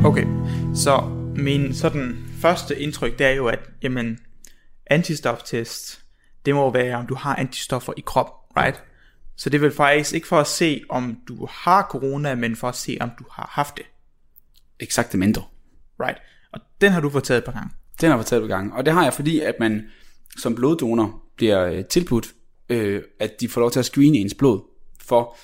Okay, 0.04 0.26
så 0.74 1.00
min 1.36 1.74
sådan 1.74 2.24
første 2.40 2.80
indtryk, 2.80 3.18
det 3.18 3.26
er 3.26 3.30
jo, 3.30 3.46
at 3.46 3.60
jamen, 3.82 4.18
antistoftest, 4.86 6.00
det 6.46 6.54
må 6.54 6.72
være, 6.72 6.96
om 6.96 7.06
du 7.06 7.14
har 7.14 7.36
antistoffer 7.36 7.92
i 7.96 8.02
kroppen, 8.06 8.34
right? 8.56 8.82
Så 9.40 9.50
det 9.50 9.58
er 9.58 9.60
vel 9.60 9.72
faktisk 9.72 10.14
ikke 10.14 10.26
for 10.26 10.40
at 10.40 10.46
se, 10.46 10.82
om 10.88 11.18
du 11.28 11.46
har 11.50 11.86
corona, 11.90 12.34
men 12.34 12.56
for 12.56 12.68
at 12.68 12.76
se, 12.76 12.96
om 13.00 13.10
du 13.18 13.24
har 13.30 13.50
haft 13.52 13.76
det, 13.76 13.84
Eksakte 14.80 15.18
mindre. 15.18 15.42
right? 16.00 16.18
Og 16.52 16.60
den 16.80 16.92
har 16.92 17.00
du 17.00 17.08
et 17.08 17.44
par 17.44 17.52
gange. 17.52 17.70
Den 18.00 18.10
har 18.10 18.16
jeg 18.16 18.26
taget 18.26 18.42
på 18.42 18.46
gang. 18.46 18.72
Og 18.72 18.86
det 18.86 18.92
har 18.92 19.04
jeg, 19.04 19.14
fordi 19.14 19.40
at 19.40 19.54
man 19.60 19.82
som 20.38 20.54
bloddonor 20.54 21.22
bliver 21.36 21.64
øh, 21.66 21.84
tilbudt, 21.84 22.34
øh, 22.68 23.02
at 23.20 23.40
de 23.40 23.48
får 23.48 23.60
lov 23.60 23.70
til 23.70 23.78
at 23.78 23.84
screene 23.84 24.18
ens 24.18 24.34
blod 24.34 24.60
for 25.00 25.36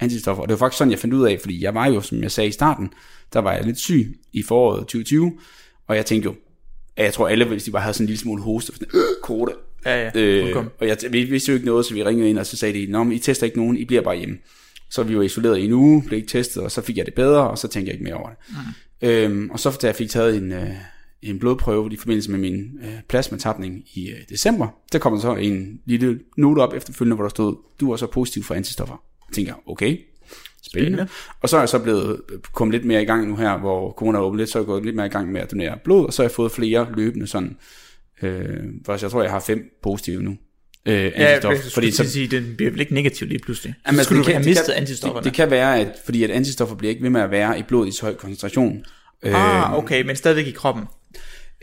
antistoffer. 0.00 0.42
Og 0.42 0.48
det 0.48 0.52
var 0.52 0.58
faktisk 0.58 0.78
sådan, 0.78 0.90
jeg 0.90 0.98
fandt 0.98 1.14
ud 1.14 1.26
af, 1.26 1.40
fordi 1.40 1.62
jeg 1.62 1.74
var 1.74 1.86
jo, 1.86 2.00
som 2.00 2.22
jeg 2.22 2.32
sagde 2.32 2.48
i 2.48 2.52
starten, 2.52 2.92
der 3.32 3.40
var 3.40 3.52
jeg 3.52 3.64
lidt 3.64 3.78
syg 3.78 4.20
i 4.32 4.42
foråret 4.42 4.80
2020, 4.80 5.38
og 5.86 5.96
jeg 5.96 6.06
tænkte 6.06 6.26
jo, 6.26 6.34
at 6.96 7.04
jeg 7.04 7.12
tror 7.12 7.28
alle, 7.28 7.44
hvis 7.44 7.64
de 7.64 7.70
bare 7.70 7.82
havde 7.82 7.94
sådan 7.94 8.04
en 8.04 8.08
lille 8.08 8.20
smule 8.20 8.42
hoste, 8.42 8.72
sådan, 8.72 8.88
øh, 8.94 9.22
corona. 9.22 9.52
Ja, 9.84 10.04
ja, 10.04 10.10
Øh, 10.20 10.56
og 10.78 10.88
jeg, 10.88 10.96
vi 11.10 11.24
vidste 11.24 11.50
jo 11.50 11.54
ikke 11.54 11.66
noget, 11.66 11.86
så 11.86 11.94
vi 11.94 12.04
ringede 12.04 12.30
ind, 12.30 12.38
og 12.38 12.46
så 12.46 12.56
sagde 12.56 12.86
de, 12.86 12.92
Nå, 12.92 13.04
men 13.04 13.12
I 13.12 13.18
tester 13.18 13.46
ikke 13.46 13.58
nogen, 13.58 13.76
I 13.76 13.84
bliver 13.84 14.02
bare 14.02 14.16
hjemme. 14.16 14.38
Så 14.90 15.02
vi 15.02 15.16
var 15.16 15.22
isoleret 15.22 15.58
i 15.58 15.64
en 15.64 15.72
uge, 15.72 16.02
blev 16.06 16.16
ikke 16.16 16.28
testet, 16.28 16.62
og 16.62 16.70
så 16.70 16.82
fik 16.82 16.96
jeg 16.96 17.06
det 17.06 17.14
bedre, 17.14 17.50
og 17.50 17.58
så 17.58 17.68
tænkte 17.68 17.88
jeg 17.88 17.94
ikke 17.94 18.04
mere 18.04 18.14
over 18.14 18.28
det. 18.28 18.38
Mm. 18.48 19.08
Øhm, 19.08 19.50
og 19.50 19.60
så 19.60 19.78
da 19.82 19.86
jeg 19.86 19.96
fik 19.96 20.10
taget 20.10 20.36
en, 20.36 20.52
øh, 20.52 20.70
en 21.22 21.38
blodprøve 21.38 21.92
i 21.92 21.96
forbindelse 21.96 22.30
med 22.30 22.38
min 22.38 22.78
øh, 22.82 23.00
plasmatapning 23.08 23.84
i 23.94 24.10
øh, 24.10 24.16
december, 24.28 24.68
der 24.92 24.98
kom 24.98 25.12
der 25.12 25.20
så 25.20 25.34
en 25.34 25.80
lille 25.84 26.20
note 26.36 26.60
op 26.60 26.74
efterfølgende, 26.74 27.14
hvor 27.14 27.24
der 27.24 27.30
stod, 27.30 27.56
du 27.80 27.92
er 27.92 27.96
så 27.96 28.06
positiv 28.06 28.42
for 28.42 28.54
antistoffer. 28.54 29.02
Jeg 29.28 29.34
tænker, 29.34 29.54
okay, 29.66 29.98
spændende. 30.62 30.96
spændende. 30.96 31.08
Og 31.42 31.48
så 31.48 31.56
er 31.56 31.60
jeg 31.60 31.68
så 31.68 31.78
blevet 31.78 32.20
kommet 32.52 32.72
lidt 32.74 32.84
mere 32.84 33.02
i 33.02 33.04
gang 33.04 33.28
nu 33.28 33.36
her, 33.36 33.58
hvor 33.58 33.92
corona 33.92 34.18
er 34.18 34.22
åbent 34.22 34.38
lidt, 34.38 34.50
så 34.50 34.58
er 34.58 34.62
jeg 34.62 34.66
gået 34.66 34.84
lidt 34.84 34.96
mere 34.96 35.06
i 35.06 35.10
gang 35.10 35.32
med 35.32 35.40
at 35.40 35.50
donere 35.50 35.78
blod, 35.84 36.06
og 36.06 36.12
så 36.12 36.22
har 36.22 36.24
jeg 36.24 36.34
fået 36.34 36.52
flere 36.52 36.86
løbende 36.96 37.26
sådan, 37.26 37.56
øh, 38.24 38.56
for 38.86 38.98
jeg 39.02 39.10
tror, 39.10 39.22
jeg 39.22 39.30
har 39.30 39.40
fem 39.40 39.58
positive 39.82 40.22
nu. 40.22 40.36
Øh, 40.86 40.94
Ja, 40.94 41.00
antistoffer, 41.00 41.50
jeg 41.50 41.72
fordi 41.74 41.90
så, 41.90 42.10
sige, 42.10 42.26
den 42.28 42.54
bliver 42.56 42.70
vel 42.70 42.80
ikke 42.80 42.94
negativ 42.94 43.28
lige 43.28 43.38
pludselig. 43.38 43.74
Jamen, 43.86 43.96
så 43.96 44.00
altså, 44.00 44.04
skulle 44.04 44.18
det 44.18 44.24
du 44.26 44.26
kan- 44.26 44.34
have 44.34 44.44
det 44.44 44.50
mistet 44.50 44.66
kan- 44.66 44.74
antistofferne. 44.80 45.18
Det, 45.18 45.24
det 45.24 45.32
kan 45.36 45.50
være, 45.50 45.80
at, 45.80 45.88
fordi 46.04 46.24
at 46.24 46.30
antistoffer 46.30 46.76
bliver 46.76 46.90
ikke 46.90 47.02
ved 47.02 47.10
med 47.10 47.20
at 47.20 47.30
være 47.30 47.58
i 47.58 47.62
blodet 47.62 47.88
i 47.88 47.92
så 47.96 48.02
høj 48.02 48.14
koncentration. 48.14 48.84
ah, 49.22 49.78
okay, 49.78 50.02
men 50.06 50.16
stadigvæk 50.16 50.46
i 50.46 50.50
kroppen. 50.50 50.84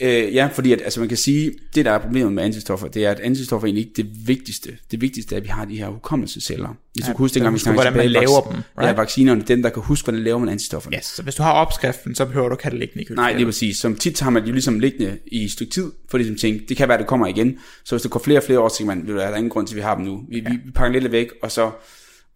Øh, 0.02 0.36
ja, 0.36 0.50
fordi 0.54 0.72
at, 0.74 0.82
altså 0.82 1.00
man 1.00 1.10
kan 1.10 1.18
sige, 1.18 1.52
det 1.76 1.86
der 1.86 1.92
er 1.92 1.98
problemet 1.98 2.34
med 2.34 2.44
antistoffer, 2.44 2.88
det 2.88 3.06
er, 3.06 3.12
at 3.12 3.20
antistoffer 3.20 3.66
er 3.66 3.68
egentlig 3.68 3.88
ikke 3.88 4.04
det 4.04 4.28
vigtigste. 4.28 4.78
Det 4.92 5.02
vigtigste 5.02 5.36
er, 5.36 5.38
at 5.38 5.44
vi 5.44 5.48
har 5.48 5.66
de 5.66 5.78
her 5.78 5.88
hukommelsesceller. 5.88 6.70
Hvis 6.94 7.04
ja, 7.06 7.08
du 7.12 7.14
kan 7.14 7.24
huske, 7.24 7.34
dengang 7.34 7.54
vi 7.54 7.60
snakkede 7.60 7.84
hvordan 7.84 7.98
man 7.98 8.12
laver 8.12 8.42
dem, 8.42 8.58
Ja, 8.78 8.82
right? 8.84 8.98
vaccinerne, 8.98 9.42
dem 9.42 9.62
der 9.62 9.70
kan 9.70 9.84
huske, 9.84 10.06
hvordan 10.06 10.24
laver 10.24 10.38
man 10.38 10.50
antistofferne. 10.50 10.98
Yes, 10.98 11.06
så 11.06 11.24
hvis 11.24 11.36
du 11.36 11.44
har 11.44 11.52
opskriften, 11.52 12.16
så 12.16 12.26
behøver 12.26 12.50
du 12.50 12.54
ikke 12.54 12.64
have 12.64 12.72
det 12.72 12.80
liggende 12.80 13.04
i 13.04 13.06
Nej, 13.16 13.16
køleskabet. 13.16 13.40
det 13.40 13.44
er 13.44 13.48
præcis. 13.48 13.78
Som 13.78 13.96
tit 13.96 14.20
har 14.20 14.30
man 14.30 14.46
jo 14.46 14.52
ligesom 14.52 14.80
liggende 14.80 15.18
i 15.28 15.44
et 15.44 15.52
stykke 15.52 15.72
tid, 15.74 15.92
for 16.10 16.18
ligesom 16.18 16.36
tænke, 16.36 16.66
det 16.70 16.78
kan 16.78 16.90
være, 16.90 16.98
det 16.98 17.08
kommer 17.08 17.28
igen. 17.28 17.58
Så 17.84 17.96
hvis 17.96 18.02
det 18.02 18.12
går 18.12 18.20
flere 18.20 18.40
og 18.40 18.44
flere 18.44 18.60
år, 18.60 18.70
så 18.70 18.78
tænker 18.78 18.96
man, 18.96 19.08
ved 19.08 19.14
du 19.14 19.20
der 19.20 19.26
er 19.26 19.36
ingen 19.36 19.50
grund 19.50 19.68
til, 19.68 19.74
at 19.76 19.78
vi 19.78 19.82
har 19.82 19.96
dem 19.96 20.06
nu. 20.06 20.24
Vi, 20.30 20.38
ja. 20.38 20.50
vi 20.50 20.72
pakker 20.76 21.00
lidt 21.00 21.12
væk, 21.12 21.28
og 21.42 21.52
så, 21.52 21.72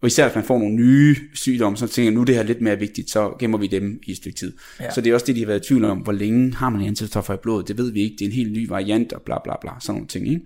og 0.00 0.06
især 0.06 0.26
hvis 0.26 0.34
man 0.34 0.44
får 0.44 0.58
nogle 0.58 0.74
nye 0.74 1.16
sygdomme, 1.34 1.76
så 1.76 1.86
tænker 1.86 2.10
jeg, 2.10 2.14
nu 2.14 2.20
er 2.20 2.24
det 2.24 2.34
her 2.34 2.42
lidt 2.42 2.60
mere 2.60 2.78
vigtigt, 2.78 3.10
så 3.10 3.36
gemmer 3.38 3.58
vi 3.58 3.66
dem 3.66 4.00
i 4.06 4.10
et 4.10 4.16
stykke 4.16 4.38
tid. 4.38 4.52
Ja. 4.80 4.84
Ja. 4.84 4.90
Så 4.94 5.00
det 5.00 5.10
er 5.10 5.14
også 5.14 5.26
det, 5.26 5.34
de 5.36 5.40
har 5.40 5.46
været 5.46 5.64
i 5.64 5.68
tvivl 5.68 5.84
om, 5.84 5.98
hvor 5.98 6.12
længe 6.12 6.54
har 6.54 6.70
man 6.70 6.86
antistoffer 6.86 7.34
i 7.34 7.36
blodet, 7.42 7.68
det 7.68 7.78
ved 7.78 7.92
vi 7.92 8.00
ikke, 8.00 8.16
det 8.18 8.24
er 8.24 8.26
en 8.28 8.32
helt 8.32 8.52
ny 8.52 8.68
variant, 8.68 9.12
og 9.12 9.22
bla 9.22 9.36
bla 9.44 9.54
bla, 9.60 9.70
sådan 9.80 9.94
nogle 9.94 10.08
ting, 10.08 10.28
ikke? 10.28 10.40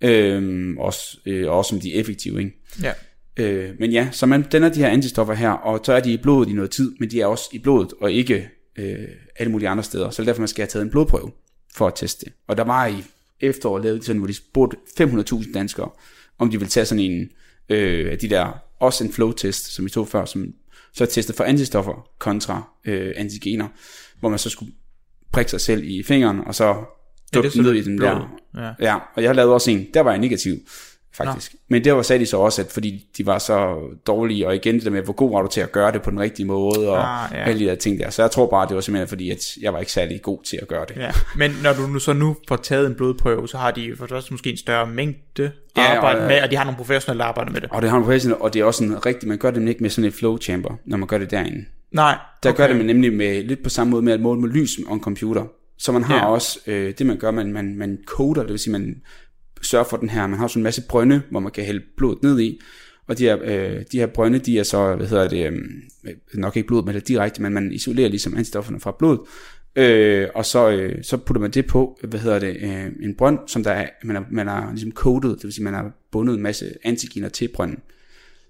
Øhm, 0.00 0.78
også, 0.78 1.18
øh, 1.26 1.50
også 1.50 1.74
om 1.74 1.80
de 1.80 1.96
er 1.96 2.00
effektive, 2.00 2.38
ikke? 2.38 2.62
Ja. 2.82 2.92
Øh, 3.36 3.70
men 3.78 3.92
ja, 3.92 4.08
så 4.12 4.26
man 4.26 4.42
danner 4.42 4.68
de 4.68 4.80
her 4.80 4.88
antistoffer 4.88 5.34
her, 5.34 5.50
og 5.50 5.80
så 5.84 5.92
er 5.92 6.00
de 6.00 6.12
i 6.12 6.16
blodet 6.16 6.48
i 6.48 6.52
noget 6.52 6.70
tid, 6.70 6.92
men 7.00 7.10
de 7.10 7.20
er 7.20 7.26
også 7.26 7.48
i 7.52 7.58
blodet, 7.58 7.92
og 8.00 8.12
ikke 8.12 8.48
øh, 8.78 9.08
alle 9.38 9.52
mulige 9.52 9.68
andre 9.68 9.84
steder. 9.84 10.10
Så 10.10 10.22
det 10.22 10.28
er 10.28 10.32
derfor, 10.32 10.40
man 10.40 10.48
skal 10.48 10.62
have 10.62 10.68
taget 10.68 10.84
en 10.84 10.90
blodprøve 10.90 11.30
for 11.74 11.86
at 11.86 11.92
teste 11.96 12.24
det. 12.24 12.32
Og 12.48 12.56
der 12.56 12.64
var 12.64 12.86
i 12.86 13.04
efteråret 13.40 13.84
lavet 13.84 14.04
sådan, 14.04 14.18
hvor 14.18 14.26
de 14.26 14.34
spurgte 14.34 14.76
500.000 15.00 15.52
danskere, 15.52 15.90
om 16.38 16.50
de 16.50 16.58
ville 16.58 16.70
tage 16.70 16.86
sådan 16.86 17.04
en 17.04 17.28
øh, 17.68 18.12
af 18.12 18.18
de 18.18 18.28
der, 18.28 18.62
også 18.80 19.04
en 19.04 19.12
flow-test, 19.12 19.74
som 19.74 19.84
vi 19.84 19.90
tog 19.90 20.08
før, 20.08 20.24
som 20.24 20.46
så 20.92 21.06
testet 21.06 21.36
for 21.36 21.44
antistoffer 21.44 22.08
kontra 22.18 22.62
øh, 22.84 23.12
antigener, 23.16 23.68
hvor 24.20 24.28
man 24.28 24.38
så 24.38 24.50
skulle 24.50 24.72
prikke 25.32 25.50
sig 25.50 25.60
selv 25.60 25.84
i 25.84 26.02
fingeren, 26.02 26.40
og 26.46 26.54
så 26.54 26.76
dukke 27.34 27.50
ja, 27.54 27.62
ned 27.62 27.72
i 27.72 27.82
den 27.82 27.96
blod. 27.96 28.08
der. 28.08 28.74
Ja. 28.80 28.90
Ja, 28.90 28.98
og 29.14 29.22
jeg 29.22 29.34
lavet 29.34 29.52
også 29.52 29.70
en, 29.70 29.86
der 29.94 30.00
var 30.00 30.10
jeg 30.10 30.20
negativ 30.20 30.56
faktisk. 31.16 31.52
Nå. 31.54 31.58
Men 31.68 31.84
der 31.84 32.02
sagde 32.02 32.20
de 32.20 32.26
så 32.26 32.36
også, 32.36 32.62
at 32.62 32.68
fordi 32.72 33.04
de 33.18 33.26
var 33.26 33.38
så 33.38 33.76
dårlige, 34.06 34.46
og 34.46 34.54
igen 34.56 34.74
det 34.74 34.84
der 34.84 34.90
med, 34.90 35.02
hvor 35.02 35.12
god 35.12 35.30
var 35.32 35.42
du 35.42 35.48
til 35.48 35.60
at 35.60 35.72
gøre 35.72 35.92
det 35.92 36.02
på 36.02 36.10
den 36.10 36.20
rigtige 36.20 36.46
måde, 36.46 36.88
og 36.90 37.24
Ah, 37.24 37.30
ja. 37.32 37.44
alle 37.44 37.60
de 37.60 37.64
der 37.64 37.74
ting 37.74 37.98
der. 38.00 38.10
Så 38.10 38.22
jeg 38.22 38.30
tror 38.30 38.46
bare, 38.50 38.68
det 38.68 38.74
var 38.74 38.80
simpelthen 38.80 39.08
fordi, 39.08 39.30
at 39.30 39.56
jeg 39.60 39.72
var 39.72 39.78
ikke 39.78 39.92
særlig 39.92 40.22
god 40.22 40.42
til 40.42 40.58
at 40.62 40.68
gøre 40.68 40.84
det. 40.88 40.96
Ja, 40.96 41.10
men 41.36 41.50
når 41.62 41.72
du 41.72 41.86
nu 41.86 41.98
så 41.98 42.12
nu 42.12 42.36
får 42.48 42.56
taget 42.56 42.86
en 42.86 42.94
blodprøve, 42.94 43.48
så 43.48 43.56
har 43.58 43.70
de 43.70 43.92
for 43.98 44.06
det 44.06 44.30
måske 44.30 44.50
en 44.50 44.56
større 44.56 44.86
mængde 44.86 45.50
Ja, 45.76 45.82
arbejde 45.96 46.20
og- 46.20 46.26
med, 46.28 46.42
og 46.42 46.50
de 46.50 46.56
har 46.56 46.64
nogle 46.64 46.76
professionelle, 46.76 47.18
der 47.20 47.24
arbejder 47.26 47.52
med 47.52 47.60
det. 47.60 47.68
Og 47.72 47.82
det 47.82 47.90
har 47.90 47.96
man 47.98 48.04
professionelt, 48.04 48.40
og 48.40 48.54
det 48.54 48.60
er 48.60 48.64
også 48.64 48.78
sådan 48.78 49.06
rigtigt, 49.06 49.28
man 49.28 49.38
gør 49.38 49.50
det 49.50 49.68
ikke 49.68 49.82
med 49.82 49.90
sådan 49.90 50.08
et 50.08 50.14
flow 50.14 50.38
chamber, 50.38 50.74
når 50.84 50.96
man 50.96 51.08
gør 51.08 51.18
det 51.18 51.30
derinde. 51.30 51.64
Nej, 51.92 52.18
Der 52.42 52.50
okay. 52.50 52.56
gør 52.56 52.66
det 52.66 52.76
man 52.76 52.86
nemlig 52.86 53.12
med 53.12 53.42
lidt 53.44 53.62
på 53.62 53.68
samme 53.70 53.90
måde 53.90 54.02
med 54.02 54.12
at 54.12 54.20
måle 54.20 54.40
med 54.40 54.48
lys 54.48 54.70
og 54.86 54.94
en 54.94 55.00
computer. 55.02 55.44
Så 55.78 55.92
man 55.92 56.02
har 56.04 56.16
ja. 56.16 56.26
også, 56.26 56.58
øh, 56.66 56.94
det 56.98 57.06
man 57.06 57.16
gør, 57.18 57.30
man, 57.30 57.52
man, 57.52 57.74
man 57.78 57.98
coder, 58.06 58.40
det 58.42 58.50
vil 58.50 58.58
sige, 58.58 58.72
man 58.72 58.94
sørger 59.66 59.84
for 59.84 59.96
den 59.96 60.10
her, 60.10 60.26
man 60.26 60.38
har 60.38 60.46
sådan 60.48 60.60
en 60.60 60.64
masse 60.64 60.82
brønde, 60.88 61.22
hvor 61.30 61.40
man 61.40 61.52
kan 61.52 61.64
hælde 61.64 61.84
blodet 61.96 62.22
ned 62.22 62.40
i, 62.40 62.60
og 63.06 63.18
de 63.18 63.24
her, 63.24 63.38
øh, 63.42 63.82
de 63.92 63.98
her 63.98 64.06
brønde, 64.06 64.38
de 64.38 64.58
er 64.58 64.62
så, 64.62 64.96
hvad 64.96 65.06
hedder 65.06 65.28
det, 65.28 65.46
øh, 65.52 65.58
nok 66.34 66.56
ikke 66.56 66.66
blod, 66.66 66.84
men 66.84 66.94
det 66.94 67.00
er 67.00 67.04
direkte, 67.06 67.42
men 67.42 67.52
man 67.52 67.72
isolerer 67.72 68.08
ligesom 68.08 68.36
antistofferne 68.36 68.80
fra 68.80 68.96
blodet, 68.98 69.20
øh, 69.76 70.28
og 70.34 70.44
så, 70.46 70.70
øh, 70.70 71.04
så 71.04 71.16
putter 71.16 71.40
man 71.40 71.50
det 71.50 71.66
på, 71.66 71.98
hvad 72.04 72.20
hedder 72.20 72.38
det, 72.38 72.56
øh, 72.60 72.86
en 73.02 73.14
brønd, 73.14 73.38
som 73.46 73.64
der 73.64 73.70
er, 73.70 73.88
man 74.04 74.16
er, 74.16 74.22
man 74.30 74.48
er 74.48 74.70
ligesom 74.70 74.92
coated, 74.92 75.30
det 75.30 75.44
vil 75.44 75.52
sige, 75.52 75.64
man 75.64 75.74
har 75.74 75.92
bundet 76.12 76.34
en 76.34 76.42
masse 76.42 76.72
antigener 76.84 77.28
til 77.28 77.48
brønden, 77.54 77.78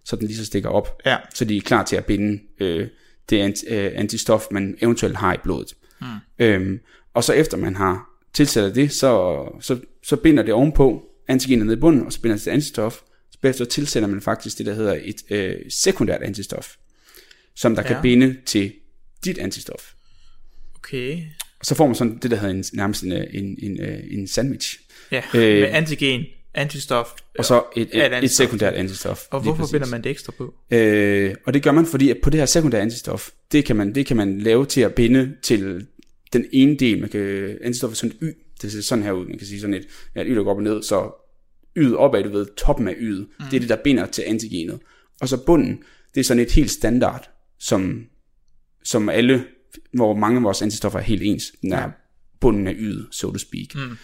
så 0.04 0.16
den 0.16 0.26
lige 0.26 0.36
så 0.36 0.44
stikker 0.46 0.68
op, 0.68 1.02
Ja. 1.06 1.16
så 1.34 1.44
de 1.44 1.56
er 1.56 1.60
klar 1.60 1.84
til 1.84 1.96
at 1.96 2.04
binde 2.04 2.42
øh, 2.60 2.86
det 3.30 3.38
anti, 3.38 3.66
øh, 3.68 3.92
antistof, 3.94 4.42
man 4.50 4.76
eventuelt 4.80 5.16
har 5.16 5.34
i 5.34 5.38
blodet. 5.42 5.74
Mm. 6.00 6.06
Øhm, 6.38 6.80
og 7.14 7.24
så 7.24 7.32
efter 7.32 7.56
man 7.56 7.76
har 7.76 8.10
tilsat 8.37 8.74
det, 8.74 8.93
så, 8.93 9.43
så, 9.61 9.78
så 10.03 10.16
binder 10.16 10.43
det 10.43 10.55
ovenpå 10.55 11.03
antigenet 11.28 11.66
ned 11.66 11.76
i 11.76 11.80
bunden, 11.80 12.07
og 12.07 12.12
så 12.12 12.20
binder 12.20 12.37
det 12.37 12.43
til 12.43 12.51
antistof. 12.51 13.01
Så 13.30 13.39
bagefter 13.43 13.64
tilsætter 13.64 14.09
man 14.09 14.20
faktisk 14.20 14.59
det, 14.59 14.66
der 14.66 14.74
hedder 14.74 14.99
et 15.03 15.16
øh, 15.30 15.57
sekundært 15.68 16.22
antistof, 16.22 16.74
som 17.55 17.74
der 17.74 17.82
ja. 17.82 17.89
Kan 17.89 17.97
binde 18.03 18.37
til 18.47 18.72
dit 19.24 19.39
antistof. 19.39 19.93
Okay. 20.74 21.22
Så 21.62 21.74
får 21.74 21.87
man 21.87 21.95
sådan 21.95 22.18
det, 22.22 22.30
der 22.30 22.37
hedder 22.37 22.55
en, 22.55 22.64
nærmest 22.72 23.03
en, 23.03 23.12
øh, 23.12 23.26
en, 23.30 23.59
en, 23.62 23.80
øh, 23.80 23.99
en 24.11 24.28
sandwich. 24.28 24.80
Ja, 25.12 25.22
Øh, 25.34 25.61
med 25.61 25.68
antigen, 25.68 26.24
antistof. 26.55 27.09
Og 27.39 27.45
så 27.45 27.62
et, 27.76 27.82
et 27.82 27.89
et, 27.95 28.07
et 28.07 28.12
antistof. 28.12 28.47
sekundært 28.47 28.74
antistof. 28.74 29.22
Og 29.30 29.41
hvorfor 29.41 29.68
binder 29.72 29.87
man 29.87 30.05
det 30.05 30.11
ekstra 30.11 30.32
på? 30.39 30.55
Øh, 30.70 31.34
og 31.45 31.55
det 31.55 31.62
gør 31.62 31.72
man, 31.72 31.87
fordi 31.87 32.11
at 32.11 32.16
på 32.22 32.30
det 32.30 32.41
her 32.41 32.47
sekundære 32.47 32.82
antistof, 32.82 33.28
det 33.53 33.64
kan 33.64 33.76
man, 33.76 33.95
det 33.95 34.07
kan 34.07 34.16
man 34.16 34.39
lave 34.41 34.66
til 34.66 34.80
at 34.80 34.95
binde 34.95 35.37
til 35.43 35.87
den 36.39 36.47
ene 36.53 36.76
del. 36.76 37.01
Man 37.01 37.09
kan, 37.09 37.59
antistof 37.61 37.91
er 37.91 37.95
sådan 37.95 38.16
et 38.16 38.22
y, 38.22 38.32
det 38.62 38.72
ser 38.72 38.80
sådan 38.80 39.05
her 39.05 39.12
ud. 39.12 39.26
Man 39.26 39.39
kan 39.39 39.47
sige 39.47 39.61
sådan 39.61 39.74
et, 39.74 39.87
ja, 40.14 40.20
et 40.20 40.26
y, 40.26 40.30
der 40.30 40.43
går 40.43 40.51
op 40.51 40.57
og 40.57 40.62
ned, 40.62 40.82
så 40.82 41.11
ydet 41.76 41.97
opad, 41.97 42.22
du 42.22 42.30
ved, 42.30 42.47
toppen 42.57 42.89
af 42.89 42.95
ydet, 42.99 43.26
mm. 43.39 43.45
det 43.51 43.57
er 43.57 43.61
det, 43.61 43.68
der 43.68 43.76
binder 43.84 44.07
til 44.07 44.24
antigenet. 44.26 44.78
Og 45.20 45.28
så 45.28 45.45
bunden, 45.45 45.82
det 46.14 46.20
er 46.20 46.24
sådan 46.24 46.43
et 46.43 46.53
helt 46.53 46.70
standard, 46.70 47.30
som, 47.59 48.05
som 48.84 49.09
alle, 49.09 49.45
hvor 49.93 50.14
mange 50.14 50.37
af 50.37 50.43
vores 50.43 50.62
antistoffer 50.62 50.99
er 50.99 51.03
helt 51.03 51.22
ens. 51.22 51.53
Den 51.62 51.72
er 51.72 51.80
Ja. 51.82 51.89
bunden 52.41 52.66
af 52.66 52.74
ydet, 52.78 53.07
so 53.11 53.32
to 53.32 53.39
speak. 53.39 53.74
Mm. 53.74 53.97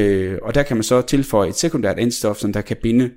Øh, 0.00 0.38
og 0.42 0.54
der 0.54 0.62
kan 0.62 0.76
man 0.76 0.84
så 0.84 1.02
tilføje 1.02 1.48
et 1.48 1.54
sekundært 1.56 1.98
antistof, 1.98 2.36
som 2.36 2.52
der 2.52 2.60
kan 2.60 2.76
binde 2.82 3.10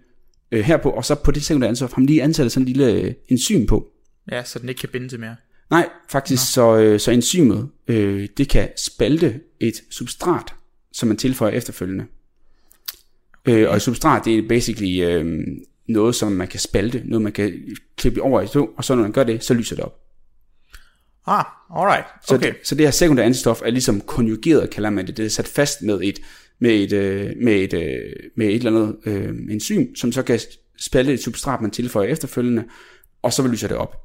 øh, 0.52 0.60
herpå, 0.60 0.90
og 0.90 1.06
så 1.06 1.16
på 1.16 1.32
det 1.32 1.44
sekundære 1.44 1.68
antistof 1.70 1.94
har 1.94 2.00
man 2.00 2.06
lige 2.06 2.24
ansat 2.24 2.52
sådan 2.52 2.68
en 2.68 2.74
lille 2.74 2.92
øh, 2.94 3.14
enzym 3.28 3.66
på. 3.66 3.88
Ja, 4.32 4.44
så 4.44 4.60
den 4.60 4.70
ikke 4.70 4.80
kan 4.80 4.90
binde 4.90 5.10
til 5.10 5.20
mere. 5.20 5.36
Nej, 5.72 5.90
faktisk 6.10 6.54
så, 6.54 6.78
øh, 6.78 7.00
så 7.00 7.12
enzymet, 7.12 7.70
øh, 7.88 8.28
det 8.38 8.50
kan 8.50 8.70
spalte 8.78 9.40
et 9.60 9.76
substrat, 9.90 10.54
som 10.94 11.08
man 11.08 11.18
tilføjer 11.18 11.54
efterfølgende. 11.54 12.06
Øh, 13.46 13.70
og 13.70 13.76
et 13.76 13.82
substrat, 13.82 14.26
det 14.26 14.38
er 14.38 14.48
basically 14.48 15.04
øh, 15.04 15.44
noget, 15.88 16.16
som 16.16 16.32
man 16.32 16.48
kan 16.48 16.60
spalte, 16.60 17.02
noget 17.06 17.22
man 17.22 17.32
kan 17.32 17.54
klippe 17.98 18.22
over 18.22 18.42
i 18.42 18.48
to, 18.48 18.70
og 18.78 18.84
så 18.84 18.96
når 18.96 19.02
man 19.02 19.12
gør 19.12 19.24
det, 19.24 19.44
så 19.44 19.54
lyser 19.54 19.76
det 19.76 19.86
op. 19.86 19.98
Ah, 21.28 21.46
alright. 21.76 22.06
Så, 22.28 22.36
Okay. 22.36 22.48
det, 22.48 22.56
så 22.64 22.76
det 22.76 22.86
her 22.86 22.92
sekundære 22.92 23.26
antistof 23.26 23.62
er 23.66 23.70
ligesom 23.70 24.02
konjugeret, 24.02 24.70
kalder 24.70 24.90
man 24.90 25.08
det. 25.08 25.18
Det 25.18 25.26
er 25.26 25.30
sat 25.30 25.48
fast 25.48 25.82
med 25.82 26.00
et, 26.04 26.20
med 26.60 26.72
et, 26.72 26.94
øh, 26.94 27.32
med 27.42 27.54
et, 27.54 27.74
øh, 27.74 28.14
med 28.36 28.48
et 28.48 28.56
eller 28.56 28.72
andet 28.72 28.98
øh, 29.06 29.30
enzym, 29.50 29.96
som 29.96 30.12
så 30.12 30.24
kan 30.24 30.40
spalte 30.80 31.14
et 31.14 31.24
substrat, 31.24 31.62
man 31.62 31.72
tilføjer 31.72 32.10
efterfølgende, 32.10 32.64
og 33.22 33.34
så 33.34 33.48
lyser 33.48 33.68
det 33.68 33.78
op. 33.78 33.96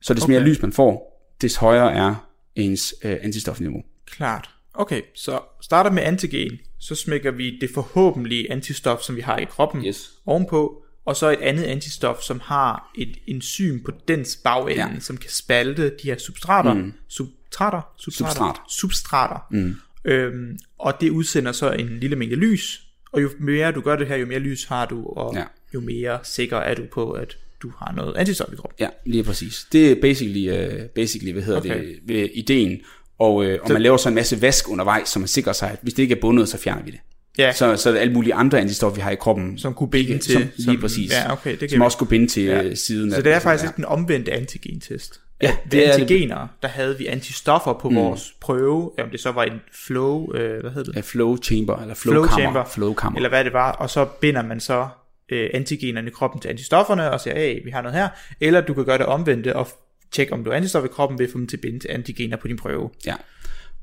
Så 0.00 0.14
des 0.14 0.22
okay. 0.22 0.32
mere 0.32 0.42
lys 0.42 0.62
man 0.62 0.72
får, 0.72 1.11
des 1.42 1.56
højere 1.56 1.92
er 1.92 2.14
ens 2.54 2.94
øh, 3.04 3.16
antistofniveau. 3.22 3.82
Klart. 4.06 4.50
Okay, 4.74 5.02
så 5.14 5.40
starter 5.62 5.90
med 5.90 6.02
antigen, 6.02 6.58
så 6.78 6.94
smækker 6.94 7.30
vi 7.30 7.58
det 7.60 7.70
forhåbentlige 7.74 8.52
antistof, 8.52 9.00
som 9.00 9.16
vi 9.16 9.20
har 9.20 9.38
i 9.38 9.44
kroppen, 9.44 9.84
Yes. 9.86 10.10
ovenpå, 10.26 10.82
og 11.04 11.16
så 11.16 11.30
et 11.30 11.36
andet 11.40 11.64
antistof, 11.64 12.20
som 12.22 12.40
har 12.44 12.90
et 12.98 13.16
enzym 13.26 13.78
på 13.84 13.92
dens 14.08 14.36
bagende, 14.44 14.94
Ja. 14.94 15.00
som 15.00 15.16
kan 15.16 15.30
spalte 15.30 15.82
de 15.88 15.92
her 16.04 16.18
substrater. 16.18 16.74
Mm. 16.74 16.92
Substrater? 17.08 17.80
Substrater? 17.96 18.32
Substrat. 18.34 18.56
Substrater. 18.68 19.46
Mm. 19.50 19.74
Øhm, 20.04 20.58
og 20.78 21.00
det 21.00 21.10
udsender 21.10 21.52
så 21.52 21.70
en 21.70 21.98
lille 21.98 22.16
mængde 22.16 22.36
lys, 22.36 22.82
og 23.12 23.22
jo 23.22 23.30
mere 23.40 23.72
du 23.72 23.80
gør 23.80 23.96
det 23.96 24.06
her, 24.06 24.16
jo 24.16 24.26
mere 24.26 24.38
lys 24.38 24.64
har 24.64 24.86
du, 24.86 25.06
og 25.06 25.34
ja. 25.34 25.44
jo 25.74 25.80
mere 25.80 26.18
sikker 26.22 26.56
er 26.56 26.74
du 26.74 26.82
på, 26.92 27.10
at 27.10 27.38
du 27.62 27.72
har 27.78 27.92
noget 27.96 28.16
antistof 28.16 28.52
i 28.52 28.56
kroppen. 28.56 28.76
Ja, 28.80 28.88
lige 29.06 29.24
præcis. 29.24 29.66
Det 29.72 29.92
er 29.92 29.96
basically, 30.02 30.66
uh, 30.66 30.80
basically 30.94 31.32
hvad 31.32 31.42
hedder 31.42 31.60
okay. 31.60 31.86
Det, 31.86 31.98
ved 32.06 32.28
ideen. 32.34 32.80
Og, 33.18 33.44
øh, 33.44 33.58
og 33.62 33.72
man 33.72 33.82
laver 33.82 33.96
så 33.96 34.08
en 34.08 34.14
masse 34.14 34.42
vask 34.42 34.68
undervejs, 34.70 35.08
så 35.08 35.18
man 35.18 35.28
sikrer 35.28 35.52
sig, 35.52 35.70
at 35.70 35.78
hvis 35.82 35.94
det 35.94 36.02
ikke 36.02 36.14
er 36.14 36.20
bundet, 36.20 36.48
så 36.48 36.58
fjerner 36.58 36.82
vi 36.82 36.90
det. 36.90 37.00
Ja, 37.38 37.52
Så, 37.52 37.76
så 37.76 37.88
er 37.88 37.92
der 37.92 38.00
alle 38.00 38.12
mulige 38.14 38.34
andre 38.34 38.60
antistoffer, 38.60 38.94
vi 38.94 39.00
har 39.00 39.10
i 39.10 39.14
kroppen, 39.14 39.58
som 39.58 39.74
kunne 39.74 39.90
binde 39.90 40.18
til. 40.18 40.32
som, 40.32 40.42
lige 40.42 40.64
som, 40.64 40.80
præcis. 40.80 41.12
Ja, 41.12 41.32
okay, 41.32 41.50
det 41.50 41.58
kan 41.58 41.68
som 41.68 41.80
vi- 41.80 41.84
også 41.84 41.98
kunne 41.98 42.08
binde 42.08 42.26
til 42.26 42.42
Ja. 42.42 42.62
ja. 42.62 42.74
siden 42.74 43.10
Så 43.10 43.16
af 43.16 43.22
det 43.22 43.30
er 43.30 43.34
den. 43.34 43.42
faktisk 43.42 43.64
Ja. 43.64 43.68
lidt 43.68 43.76
den 43.76 43.84
omvendte 43.84 44.32
antigentest. 44.32 45.20
Ja, 45.42 45.56
det 45.64 45.72
ved 45.72 45.86
er 45.86 45.92
det. 45.92 46.00
antigener, 46.00 46.48
der 46.62 46.68
havde 46.68 46.98
vi 46.98 47.06
antistoffer 47.06 47.72
på 47.82 47.90
mm. 47.90 47.96
vores 47.96 48.34
prøve, 48.40 48.90
om 49.00 49.10
det 49.10 49.20
så 49.20 49.30
var 49.32 49.42
en 49.44 49.60
flow, 49.86 50.34
øh, 50.34 50.60
hvad 50.60 50.70
hed 50.70 50.84
det? 50.84 50.96
Ja, 50.96 51.00
flow 51.00 51.36
chamber, 51.36 51.76
eller 51.82 51.94
flow, 51.94 52.12
Flow 52.24 52.38
chamber. 52.38 52.64
Flow 52.64 52.94
kammer. 52.94 53.16
Eller 53.16 53.28
hvad 53.28 53.44
det 53.44 53.52
var, 53.52 53.72
og 53.72 53.90
så 53.90 54.04
binder 54.20 54.42
man 54.42 54.60
så 54.60 54.88
øh, 55.32 55.50
antigenerne 55.54 56.08
i 56.08 56.10
kroppen 56.10 56.40
til 56.40 56.48
antistofferne, 56.48 57.10
og 57.10 57.20
siger, 57.20 57.38
hey, 57.38 57.64
vi 57.64 57.70
har 57.70 57.82
noget 57.82 57.96
her. 57.98 58.08
Eller 58.40 58.60
du 58.60 58.74
kan 58.74 58.84
gøre 58.84 58.98
det 58.98 59.06
omvendte, 59.06 59.56
og 59.56 59.68
tjekke, 60.12 60.32
om 60.32 60.44
du 60.44 60.50
har 60.50 60.56
antistof 60.56 60.84
i 60.84 60.88
kroppen, 60.88 61.18
ved 61.18 61.26
at 61.26 61.32
få 61.32 61.38
dem 61.38 61.46
til 61.46 61.56
at 61.56 61.60
binde 61.60 61.78
til 61.78 61.88
antigener 61.90 62.36
på 62.36 62.48
din 62.48 62.56
prøve. 62.56 62.90
Ja. 63.06 63.14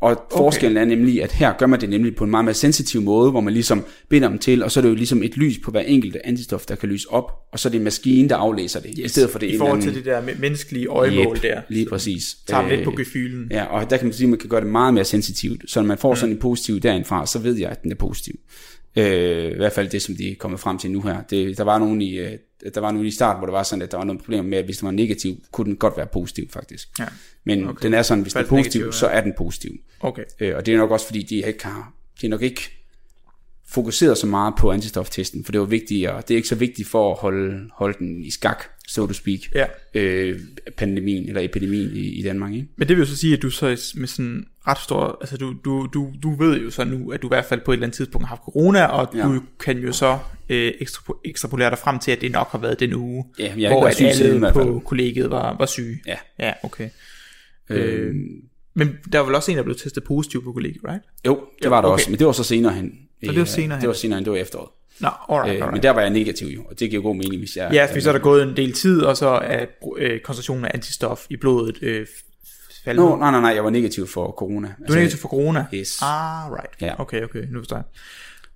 Og 0.01 0.23
forskellen 0.37 0.77
er 0.77 0.85
nemlig, 0.85 1.23
at 1.23 1.31
her 1.31 1.53
gør 1.57 1.65
man 1.65 1.81
det 1.81 1.89
nemlig 1.89 2.15
på 2.15 2.23
en 2.23 2.29
meget 2.29 2.45
mere 2.45 2.53
sensitiv 2.53 3.01
måde, 3.01 3.31
hvor 3.31 3.41
man 3.41 3.53
ligesom 3.53 3.85
binder 4.09 4.29
dem 4.29 4.39
til, 4.39 4.63
og 4.63 4.71
så 4.71 4.79
er 4.79 4.81
det 4.81 4.89
jo 4.89 4.95
ligesom 4.95 5.23
et 5.23 5.37
lys 5.37 5.57
på 5.63 5.71
hver 5.71 5.79
enkelt 5.79 6.17
antistof, 6.23 6.65
der 6.65 6.75
kan 6.75 6.89
lyse 6.89 7.09
op, 7.09 7.31
og 7.51 7.59
så 7.59 7.69
er 7.69 7.71
det 7.71 7.77
en 7.77 7.83
maskine, 7.83 8.29
der 8.29 8.35
aflæser 8.35 8.79
det, 8.79 8.89
yes. 8.99 9.05
i 9.05 9.07
stedet 9.07 9.29
for 9.29 9.39
det 9.39 9.47
I 9.47 9.57
forhold 9.57 9.81
til 9.81 9.89
anden- 9.89 10.03
det 10.03 10.05
der 10.05 10.21
me- 10.21 10.39
menneskelige 10.41 10.87
øjemål 10.87 11.35
Yep, 11.35 11.41
der. 11.43 11.61
Lige 11.69 11.85
præcis. 11.85 12.35
Tager 12.47 12.61
dem 12.61 12.69
lidt 12.69 12.79
Øh, 12.79 12.85
på 12.85 12.91
gefylen. 12.91 13.47
Ja, 13.51 13.65
og 13.65 13.89
der 13.89 13.97
kan 13.97 14.05
man 14.07 14.13
sige, 14.13 14.25
at 14.25 14.29
man 14.29 14.39
kan 14.39 14.49
gøre 14.49 14.61
det 14.61 14.69
meget 14.69 14.93
mere 14.93 15.05
sensitivt. 15.05 15.71
Så 15.71 15.81
når 15.81 15.87
man 15.87 15.97
får 15.97 16.15
sådan 16.15 16.35
en 16.35 16.39
positiv 16.39 16.79
derindfra, 16.79 17.25
så 17.25 17.39
ved 17.39 17.55
jeg, 17.57 17.69
at 17.69 17.83
den 17.83 17.91
er 17.91 17.95
positiv. 17.95 18.35
Øh, 18.95 19.51
I 19.51 19.55
hvert 19.55 19.73
fald 19.73 19.89
det, 19.89 20.01
som 20.01 20.15
de 20.15 20.31
er 20.31 20.35
kommet 20.35 20.59
frem 20.59 20.77
til 20.77 20.91
nu 20.91 21.01
her. 21.01 21.21
Det, 21.21 21.57
der, 21.57 21.63
var 21.63 21.79
nogen 21.79 22.01
i, 22.01 22.17
øh, 22.17 22.37
der 22.73 22.81
var 22.81 22.91
nogen 22.91 23.07
i 23.07 23.11
starten, 23.11 23.39
hvor 23.39 23.45
der 23.45 23.53
var 23.53 23.63
sådan, 23.63 23.81
at 23.81 23.91
der 23.91 23.97
var 23.97 24.03
nogle 24.03 24.19
problemer 24.19 24.43
med, 24.43 24.57
at 24.57 24.65
hvis 24.65 24.77
den 24.77 24.85
var 24.85 24.91
negativ, 24.91 25.43
kunne 25.51 25.65
den 25.65 25.75
godt 25.75 25.97
være 25.97 26.07
positiv 26.07 26.49
faktisk. 26.49 26.89
Ja. 26.99 27.05
Men 27.43 27.67
okay. 27.67 27.83
den 27.83 27.93
er 27.93 28.01
sådan, 28.01 28.21
hvis 28.21 28.33
den 28.33 28.43
er 28.43 28.47
positiv, 28.47 28.79
negativ, 28.79 28.85
ja. 28.85 28.91
så 28.91 29.07
er 29.07 29.21
den 29.21 29.33
positiv. 29.37 29.71
Okay. 29.99 30.23
Øh, 30.39 30.55
og 30.55 30.65
det 30.65 30.73
er 30.73 30.77
nok 30.77 30.91
også, 30.91 31.05
fordi 31.05 31.23
de 31.23 31.35
ikke 31.35 31.65
har, 31.65 31.93
de 32.21 32.25
er 32.25 32.29
nok 32.29 32.41
ikke 32.41 32.79
fokuseret 33.67 34.17
så 34.17 34.27
meget 34.27 34.53
på 34.57 34.71
antistoftesten, 34.71 35.45
for 35.45 35.51
det 35.51 35.61
var 35.61 35.67
vigtigt, 35.67 36.09
og 36.09 36.27
det 36.27 36.33
er 36.33 36.35
ikke 36.35 36.47
så 36.47 36.55
vigtigt 36.55 36.87
for 36.87 37.11
at 37.11 37.17
holde, 37.19 37.69
holde 37.73 37.97
den 37.99 38.23
i 38.23 38.31
skak, 38.31 38.63
so 38.89 39.07
to 39.07 39.13
speak, 39.13 39.39
Ja. 39.55 39.65
øh, 39.93 40.39
pandemien 40.77 41.27
eller 41.27 41.41
epidemien 41.41 41.89
i, 41.95 41.99
i 42.19 42.23
Danmark. 42.23 42.53
Ikke? 42.53 42.67
Men 42.77 42.87
det 42.87 42.97
vil 42.97 43.01
jo 43.01 43.07
så 43.09 43.17
sige, 43.17 43.33
at 43.33 43.41
du 43.41 43.49
så 43.49 43.93
med 43.95 44.07
sådan 44.07 44.45
ret 44.67 44.77
stor, 44.79 45.17
altså 45.21 45.37
du, 45.37 45.55
du, 45.65 45.87
du, 45.93 46.13
du 46.23 46.35
ved 46.35 46.61
jo 46.61 46.69
så 46.69 46.83
nu, 46.83 47.11
at 47.11 47.21
du 47.21 47.27
i 47.27 47.29
hvert 47.29 47.45
fald 47.45 47.61
på 47.65 47.71
et 47.71 47.75
eller 47.75 47.85
andet 47.87 47.97
tidspunkt 47.97 48.27
har 48.27 48.35
haft 48.35 48.41
corona, 48.41 48.85
og 48.85 49.07
Ja. 49.15 49.23
du 49.23 49.41
kan 49.59 49.77
jo 49.77 49.91
så 49.91 50.17
øh, 50.49 50.71
ekstrapo- 50.81 51.21
ekstrapolere 51.25 51.69
dig 51.69 51.77
frem 51.77 51.99
til, 51.99 52.11
at 52.11 52.21
det 52.21 52.31
nok 52.31 52.47
har 52.51 52.59
været 52.59 52.79
den 52.79 52.93
uge, 52.93 53.25
Ja, 53.39 53.53
jeg 53.57 53.71
hvor 53.71 53.85
at 53.85 53.95
siden 53.95 54.11
alle 54.25 54.39
fald. 54.41 54.53
på 54.53 54.81
kollegiet 54.85 55.29
var, 55.31 55.55
var 55.57 55.65
syge. 55.65 55.97
Ja. 56.07 56.15
Ja, 56.39 56.53
okay. 56.63 56.89
Øh, 57.69 58.07
Øh, 58.07 58.15
men 58.75 58.97
der 59.11 59.19
var 59.19 59.25
vel 59.25 59.35
også 59.35 59.51
en, 59.51 59.57
der 59.57 59.63
blev 59.63 59.75
testet 59.75 60.03
positiv 60.03 60.43
på 60.43 60.51
kollegiet, 60.53 60.81
right? 60.87 61.01
Jo, 61.25 61.39
det 61.63 61.71
var 61.71 61.81
der 61.81 61.87
okay. 61.87 61.93
også, 61.93 62.09
men 62.11 62.19
det 62.19 62.25
var 62.27 62.31
så 62.33 62.43
senere 62.43 62.73
hen. 62.73 62.91
Så 63.25 63.31
det 63.31 63.39
var 63.39 63.45
senere 63.45 63.77
hen. 63.77 63.81
Det 63.81 63.87
var 63.87 63.93
senere 63.93 64.17
hen, 64.17 64.25
det 64.25 64.31
var 64.31 64.37
efteråret. 64.37 64.69
Nå, 65.01 65.07
alright, 65.29 65.49
Øh, 65.49 65.55
alright. 65.55 65.73
men 65.73 65.83
der 65.83 65.89
var 65.91 66.01
jeg 66.01 66.09
negativ 66.09 66.47
jo, 66.47 66.63
og 66.63 66.79
det 66.79 66.89
giver 66.89 67.01
god 67.01 67.15
mening, 67.15 67.37
hvis 67.37 67.55
jeg... 67.57 67.69
Ja, 67.73 67.85
fordi 67.85 68.01
så 68.01 68.09
er 68.09 68.13
der 68.13 68.19
gået 68.19 68.43
en 68.43 68.57
del 68.57 68.73
tid, 68.73 69.01
og 69.01 69.17
så 69.17 69.27
er 69.27 69.65
øh, 69.97 70.19
koncentrationen 70.19 70.65
af 70.65 70.71
antistof 70.73 71.25
i 71.29 71.35
blodet 71.37 71.77
øh, 71.83 72.07
faldet. 72.85 73.03
Nå, 73.05 73.15
nej, 73.15 73.31
nej, 73.31 73.41
nej, 73.41 73.51
jeg 73.51 73.63
var 73.63 73.69
negativ 73.69 74.07
for 74.07 74.31
corona. 74.37 74.67
Altså, 74.67 74.83
Du 74.87 74.93
er 74.93 74.97
negativ 74.97 75.17
for 75.19 75.27
corona? 75.29 75.65
Yes. 75.73 76.01
Ah, 76.01 76.51
right. 76.51 76.81
Ja. 76.81 77.01
Okay, 77.01 77.23
okay, 77.23 77.43
nu 77.51 77.59
forstår 77.59 77.75
jeg. 77.75 77.83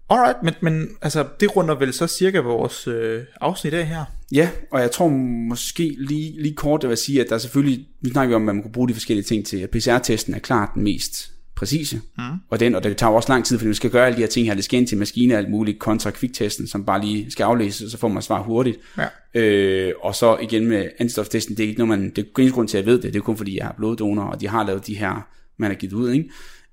Alright, 0.10 0.38
men, 0.44 0.54
men 0.62 0.90
altså, 1.02 1.26
det 1.40 1.56
runder 1.56 1.76
vel 1.76 1.94
så 1.94 2.08
cirka 2.08 2.40
vores 2.40 2.88
øh, 2.88 3.22
afsnit 3.42 3.74
af 3.74 3.86
her. 3.88 4.06
Ja, 4.32 4.50
og 4.72 4.82
jeg 4.82 4.92
tror 4.92 5.08
måske 5.50 5.96
lige, 5.98 6.42
lige 6.42 6.56
kort, 6.56 6.82
jeg 6.84 6.90
vil 6.90 6.98
sige, 6.98 7.22
at 7.22 7.30
der 7.30 7.36
er 7.36 7.40
selvfølgelig, 7.40 7.88
nu 8.02 8.10
snakker 8.10 8.30
vi 8.30 8.36
om, 8.36 8.44
hvad 8.44 8.54
man 8.54 8.64
kunne 8.64 8.72
bruge 8.72 8.90
de 8.90 8.94
forskellige 8.94 9.24
ting 9.26 9.46
til, 9.46 9.58
at 9.58 9.70
PCR-testen 9.70 10.34
er 10.34 10.40
klart 10.40 10.70
den 10.76 10.84
mest 10.84 11.30
præcise. 11.64 12.02
Mm. 12.18 12.24
Og, 12.50 12.60
den, 12.60 12.76
og 12.76 12.84
det 12.84 12.98
tager 12.98 13.12
også 13.12 13.32
lang 13.32 13.46
tid, 13.46 13.58
fordi 13.58 13.68
vi 13.68 13.74
skal 13.74 13.90
gøre 13.90 14.06
alle 14.06 14.16
de 14.16 14.22
her 14.22 14.28
ting 14.28 14.48
her. 14.48 14.56
Det 14.56 14.64
skal 14.64 14.80
ind 14.80 14.88
til 14.88 14.98
maskiner 14.98 15.36
og 15.36 15.42
alt 15.42 15.50
muligt, 15.50 15.80
kontra 15.80 16.12
kvicktesten, 16.12 16.68
som 16.68 16.86
bare 16.86 17.02
lige 17.02 17.32
skal 17.32 17.44
aflæses, 17.44 17.92
så 17.92 17.98
får 17.98 18.08
man 18.08 18.24
svar 18.24 18.44
hurtigt. 18.44 18.78
Ja. 18.98 19.42
Øh, 19.42 19.94
og 20.02 20.16
så 20.16 20.38
igen 20.42 20.66
med 20.68 20.90
antistoftesten, 21.00 21.58
det 21.58 21.64
er 21.64 21.68
ikke 21.68 21.86
noget, 21.86 22.00
man, 22.00 22.10
det 22.10 22.28
er 22.38 22.52
grund 22.52 22.68
til, 22.68 22.78
at 22.78 22.86
jeg 22.86 22.92
ved 22.92 23.02
det, 23.02 23.14
det 23.14 23.20
er 23.20 23.24
kun 23.24 23.38
fordi, 23.38 23.58
jeg 23.58 23.66
har 23.66 23.76
bloddonor, 23.78 24.24
og 24.24 24.42
de 24.42 24.48
har 24.48 24.66
lavet 24.66 24.88
de 24.88 24.98
her, 24.98 25.28
man 25.58 25.72
har 25.72 25.76
givet 25.76 25.94
ud, 25.94 26.12
ikke? 26.12 26.30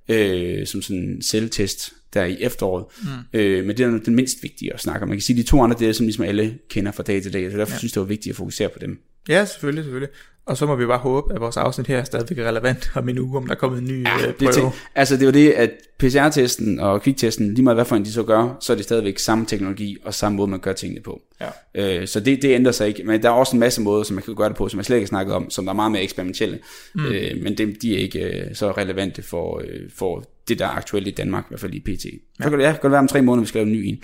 Øh, 0.08 0.66
som 0.66 0.82
sådan 0.82 1.02
en 1.02 1.22
selvtest 1.22 1.92
der 2.14 2.24
i 2.24 2.36
efteråret. 2.40 2.84
Mm. 3.02 3.38
Øh, 3.40 3.64
men 3.64 3.76
det 3.76 3.86
er 3.86 3.98
den 4.04 4.14
mindst 4.14 4.42
vigtige 4.42 4.74
at 4.74 4.80
snakke 4.80 5.02
om. 5.02 5.08
Man 5.08 5.18
kan 5.18 5.22
sige, 5.22 5.34
at 5.40 5.44
de 5.44 5.50
to 5.50 5.62
andre, 5.62 5.76
det 5.78 5.88
er 5.88 5.92
som 5.92 6.06
ligesom 6.06 6.24
alle 6.24 6.58
kender 6.68 6.92
fra 6.92 7.02
dag 7.02 7.22
til 7.22 7.32
dag, 7.32 7.50
så 7.52 7.58
derfor 7.58 7.72
ja. 7.72 7.78
synes 7.78 7.92
jeg, 7.92 7.94
det 7.94 8.00
var 8.00 8.06
vigtigt 8.06 8.32
at 8.32 8.36
fokusere 8.36 8.68
på 8.68 8.78
dem. 8.78 8.98
Ja, 9.28 9.44
selvfølgelig, 9.44 9.84
selvfølgelig. 9.84 10.14
Og 10.46 10.56
så 10.56 10.66
må 10.66 10.76
vi 10.76 10.86
bare 10.86 10.98
håbe, 10.98 11.34
at 11.34 11.40
vores 11.40 11.56
afsnit 11.56 11.86
her 11.86 11.98
er 11.98 12.04
stadigvæk 12.04 12.38
er 12.38 12.48
relevant 12.48 12.90
om 12.94 13.08
en 13.08 13.18
uge, 13.18 13.36
om 13.36 13.46
der 13.46 13.54
er 13.54 13.58
kommet 13.58 13.78
en 13.78 13.86
ny 13.86 14.04
ja, 14.04 14.28
øh, 14.28 14.34
prøve. 14.34 14.66
Det, 14.66 14.72
altså 14.94 15.16
det 15.16 15.26
var 15.26 15.32
det, 15.32 15.50
at 15.50 15.70
PCR-testen 15.98 16.80
og 16.80 17.02
kviktesten, 17.02 17.54
lige 17.54 17.62
meget 17.62 17.76
hvad 17.76 17.84
for 17.84 17.96
en 17.96 18.04
de 18.04 18.12
så 18.12 18.22
gør, 18.22 18.56
så 18.60 18.72
er 18.72 18.76
det 18.76 18.84
stadigvæk 18.84 19.18
samme 19.18 19.46
teknologi 19.46 19.96
og 20.04 20.14
samme 20.14 20.36
måde, 20.36 20.50
man 20.50 20.60
gør 20.60 20.72
tingene 20.72 21.00
på. 21.02 21.20
Ja. 21.40 22.00
Øh, 22.00 22.08
så 22.08 22.20
det, 22.20 22.42
det 22.42 22.54
ændrer 22.54 22.72
sig 22.72 22.88
ikke. 22.88 23.04
Men 23.04 23.22
der 23.22 23.28
er 23.28 23.32
også 23.32 23.56
en 23.56 23.60
masse 23.60 23.80
måder, 23.80 24.02
som 24.02 24.14
man 24.14 24.22
kan 24.22 24.34
gøre 24.34 24.48
det 24.48 24.56
på, 24.56 24.68
som 24.68 24.78
jeg 24.78 24.84
slet 24.84 24.96
ikke 24.96 25.04
har 25.04 25.08
snakket 25.08 25.34
om, 25.34 25.50
som 25.50 25.64
der 25.64 25.72
er 25.72 25.76
meget 25.76 25.92
mere 25.92 26.02
eksperimentelle. 26.02 26.58
Mm. 26.94 27.06
Øh, 27.06 27.42
men 27.42 27.58
de, 27.58 27.74
de 27.82 27.94
er 27.94 27.98
ikke 27.98 28.20
øh, 28.20 28.54
så 28.54 28.70
relevante 28.70 29.22
for, 29.22 29.62
øh, 29.64 29.90
for 29.94 30.24
det, 30.48 30.58
der 30.58 30.64
er 30.64 30.70
aktuelt 30.70 31.08
i 31.08 31.10
Danmark, 31.10 31.44
i 31.44 31.48
hvert 31.48 31.60
fald 31.60 31.74
i 31.74 31.80
PT. 31.80 32.04
Ja. 32.04 32.10
Så 32.44 32.50
kan 32.50 32.58
det, 32.58 32.64
ja, 32.64 32.72
kan 32.72 32.82
det 32.82 32.90
være 32.90 33.00
om 33.00 33.08
tre 33.08 33.22
måneder, 33.22 33.42
vi 33.42 33.48
skal 33.48 33.58
lave 33.58 33.66
en 33.66 33.72
ny 33.72 33.84
en. 33.84 34.02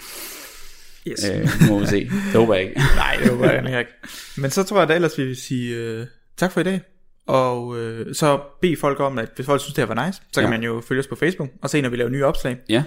Yes. 1.08 1.30
Øh, 1.30 1.48
må 1.70 1.78
vi 1.78 1.86
se. 1.86 2.00
Det 2.04 2.32
håber 2.34 2.54
jeg 2.54 2.62
ikke. 2.62 2.80
Nej, 2.96 3.16
det 3.22 3.30
håber 3.30 3.50
jeg 3.50 3.78
ikke. 3.78 3.92
Men 4.36 4.50
så 4.50 4.62
tror 4.62 4.78
jeg 4.78 4.88
da 4.88 4.94
ellers, 4.94 5.18
vi 5.18 5.24
vil 5.24 5.36
sige 5.36 5.76
øh, 5.76 6.06
tak 6.36 6.52
for 6.52 6.60
i 6.60 6.64
dag. 6.64 6.80
Og 7.26 7.78
øh, 7.78 8.14
så 8.14 8.40
bed 8.60 8.76
folk 8.76 9.00
om, 9.00 9.18
at 9.18 9.28
hvis 9.36 9.46
folk 9.46 9.60
synes, 9.60 9.74
det 9.74 9.88
her 9.88 9.94
var 9.94 10.06
nice, 10.06 10.22
så 10.32 10.40
ja. 10.40 10.46
kan 10.46 10.50
man 10.50 10.62
jo 10.62 10.80
følge 10.80 11.00
os 11.00 11.06
på 11.06 11.16
Facebook 11.16 11.48
og 11.62 11.70
se, 11.70 11.82
når 11.82 11.88
vi 11.88 11.96
laver 11.96 12.10
nye 12.10 12.24
opslag. 12.24 12.56
Ja. 12.68 12.82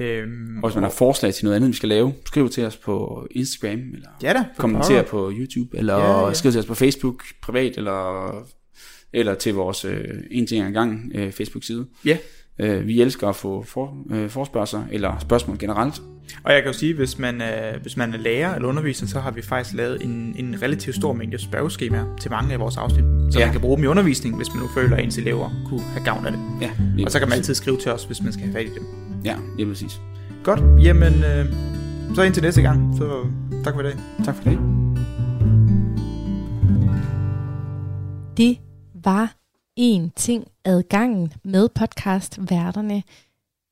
Øhm, 0.00 0.56
og 0.62 0.68
hvis 0.68 0.74
man 0.74 0.84
har 0.84 0.90
forslag 0.90 1.34
til 1.34 1.44
noget 1.44 1.56
andet, 1.56 1.68
vi 1.70 1.76
skal 1.76 1.88
lave, 1.88 2.14
skriv 2.26 2.48
til 2.48 2.64
os 2.64 2.76
på 2.76 3.26
Instagram, 3.30 3.80
eller 3.94 4.08
ja 4.22 4.32
da, 4.32 4.44
kommenter 4.56 5.02
på 5.02 5.32
YouTube, 5.34 5.78
eller 5.78 5.96
ja, 5.96 6.26
ja. 6.26 6.32
skriv 6.32 6.52
til 6.52 6.58
os 6.58 6.66
på 6.66 6.74
Facebook 6.74 7.24
privat, 7.42 7.76
eller, 7.76 8.30
eller 9.12 9.34
til 9.34 9.54
vores 9.54 9.84
øh, 9.84 10.08
en 10.30 10.46
ting 10.46 10.66
ad 10.66 10.72
gang 10.72 11.12
øh, 11.14 11.32
Facebook-side. 11.32 11.86
Ja. 12.04 12.18
Øh, 12.58 12.86
vi 12.86 13.00
elsker 13.00 13.28
at 13.28 13.36
få 13.36 13.62
for, 13.62 13.96
øh, 14.10 14.28
forspørgseler 14.28 14.84
eller 14.90 15.18
spørgsmål 15.18 15.58
generelt. 15.58 16.02
Og 16.44 16.52
jeg 16.52 16.62
kan 16.62 16.72
jo 16.72 16.78
sige, 16.78 16.94
hvis 16.94 17.18
man, 17.18 17.42
øh, 17.42 17.82
hvis 17.82 17.96
man 17.96 18.14
er 18.14 18.18
lærer 18.18 18.54
eller 18.54 18.68
underviser, 18.68 19.06
så 19.06 19.20
har 19.20 19.30
vi 19.30 19.42
faktisk 19.42 19.76
lavet 19.76 20.04
en, 20.04 20.34
en 20.38 20.62
relativt 20.62 20.96
stor 20.96 21.12
mængde 21.12 21.38
spørgeskemaer 21.38 22.16
til 22.20 22.30
mange 22.30 22.52
af 22.52 22.60
vores 22.60 22.76
afsnit. 22.76 23.04
Så 23.30 23.38
ja. 23.38 23.46
man 23.46 23.52
kan 23.52 23.60
bruge 23.60 23.76
dem 23.76 23.84
i 23.84 23.86
undervisning, 23.86 24.36
hvis 24.36 24.54
man 24.54 24.62
nu 24.62 24.68
føler, 24.68 24.96
at 24.96 25.04
ens 25.04 25.18
elever 25.18 25.50
kunne 25.66 25.80
have 25.80 26.04
gavn 26.04 26.26
af 26.26 26.32
det. 26.32 26.40
Ja, 26.60 26.70
og 27.04 27.10
så 27.10 27.18
kan 27.18 27.28
man 27.28 27.38
altid 27.38 27.54
skrive 27.54 27.76
til 27.76 27.92
os, 27.92 28.04
hvis 28.04 28.22
man 28.22 28.32
skal 28.32 28.44
have 28.44 28.52
fat 28.52 28.66
i 28.66 28.74
dem. 28.74 28.86
Ja, 29.24 29.36
det 29.56 29.62
er 29.62 29.68
præcis. 29.68 30.00
Godt, 30.42 30.60
jamen 30.84 31.12
øh, 31.14 31.46
så 32.14 32.22
indtil 32.22 32.42
næste 32.42 32.62
gang. 32.62 32.94
Så 32.96 33.26
tak 33.64 33.74
for 33.74 33.80
i 33.80 33.84
dag. 33.84 33.94
Tak 34.24 34.34
for 34.34 34.42
det. 34.50 34.58
Det 38.36 38.56
var 39.04 39.43
en 39.76 40.12
ting 40.16 40.46
adgangen 40.64 41.32
med 41.44 41.68
podcastværterne 41.68 43.02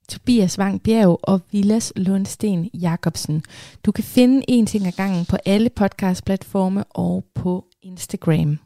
Tobias 0.08 0.58
Wang 0.58 0.82
Bjerg 0.82 1.18
og 1.22 1.40
Vilas 1.50 1.92
Lundsten 1.96 2.70
Jacobsen. 2.74 3.44
Du 3.86 3.92
kan 3.92 4.04
finde 4.04 4.44
en 4.48 4.66
ting 4.66 4.86
ad 4.86 4.92
gangen 4.92 5.24
på 5.24 5.36
alle 5.44 5.70
podcastplatforme 5.70 6.84
og 6.84 7.24
på 7.34 7.66
Instagram. 7.82 8.58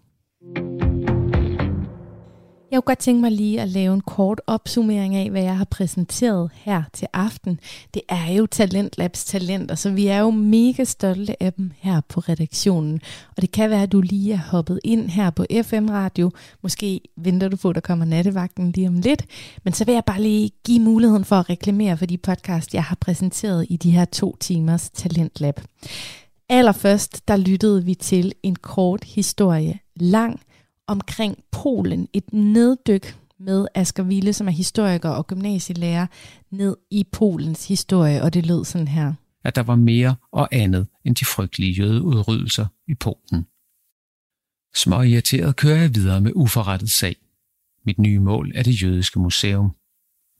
Jeg 2.70 2.76
kunne 2.76 2.86
godt 2.86 2.98
tænke 2.98 3.20
mig 3.20 3.32
lige 3.32 3.60
at 3.60 3.68
lave 3.68 3.94
en 3.94 4.00
kort 4.00 4.40
opsummering 4.46 5.14
af, 5.14 5.30
hvad 5.30 5.42
jeg 5.42 5.56
har 5.56 5.64
præsenteret 5.64 6.50
her 6.54 6.82
til 6.92 7.08
aften. 7.12 7.60
Det 7.94 8.02
er 8.08 8.32
jo 8.32 8.46
Talentlabs 8.46 9.24
talenter, 9.24 9.74
så 9.74 9.90
vi 9.90 10.06
er 10.06 10.18
jo 10.18 10.30
mega 10.30 10.84
stolte 10.84 11.42
af 11.42 11.52
dem 11.52 11.70
her 11.78 12.00
på 12.08 12.20
redaktionen. 12.20 13.00
Og 13.36 13.42
det 13.42 13.50
kan 13.52 13.70
være, 13.70 13.82
at 13.82 13.92
du 13.92 14.00
lige 14.00 14.32
er 14.32 14.38
hoppet 14.50 14.80
ind 14.84 15.08
her 15.08 15.30
på 15.30 15.46
FM 15.62 15.88
Radio. 15.88 16.30
Måske 16.62 17.00
venter 17.16 17.48
du 17.48 17.56
på, 17.56 17.68
at 17.68 17.74
der 17.74 17.80
kommer 17.80 18.04
nattevagten 18.04 18.72
lige 18.72 18.88
om 18.88 18.98
lidt. 18.98 19.24
Men 19.64 19.72
så 19.72 19.84
vil 19.84 19.94
jeg 19.94 20.04
bare 20.04 20.22
lige 20.22 20.50
give 20.64 20.80
muligheden 20.80 21.24
for 21.24 21.36
at 21.36 21.50
reklamere 21.50 21.96
for 21.96 22.06
de 22.06 22.18
podcast, 22.18 22.74
jeg 22.74 22.84
har 22.84 22.96
præsenteret 23.00 23.66
i 23.70 23.76
de 23.76 23.90
her 23.90 24.04
to 24.04 24.36
timers 24.40 24.90
Talentlab. 24.90 25.60
Allerførst, 26.48 27.28
der 27.28 27.36
lyttede 27.36 27.84
vi 27.84 27.94
til 27.94 28.32
en 28.42 28.56
kort 28.56 29.04
historie, 29.04 29.78
lang 29.96 30.40
omkring 30.86 31.38
Polen. 31.52 32.08
Et 32.12 32.32
neddyk 32.32 33.16
med 33.38 33.66
Asger 33.74 34.02
Ville, 34.02 34.32
som 34.32 34.48
er 34.48 34.52
historiker 34.52 35.08
og 35.08 35.26
gymnasielærer, 35.26 36.06
ned 36.50 36.76
i 36.90 37.04
Polens 37.12 37.68
historie, 37.68 38.22
og 38.22 38.34
det 38.34 38.46
lød 38.46 38.64
sådan 38.64 38.88
her. 38.88 39.12
At 39.44 39.56
der 39.56 39.62
var 39.62 39.76
mere 39.76 40.16
og 40.32 40.48
andet 40.52 40.86
end 41.04 41.16
de 41.16 41.24
frygtelige 41.24 41.72
jødeudrydelser 41.72 42.66
i 42.88 42.94
Polen. 42.94 43.46
Små 44.74 45.02
irriteret 45.02 45.56
kører 45.56 45.80
jeg 45.80 45.94
videre 45.94 46.20
med 46.20 46.32
uforrettet 46.34 46.90
sag. 46.90 47.16
Mit 47.86 47.98
nye 47.98 48.18
mål 48.18 48.52
er 48.54 48.62
det 48.62 48.82
jødiske 48.82 49.18
museum. 49.18 49.70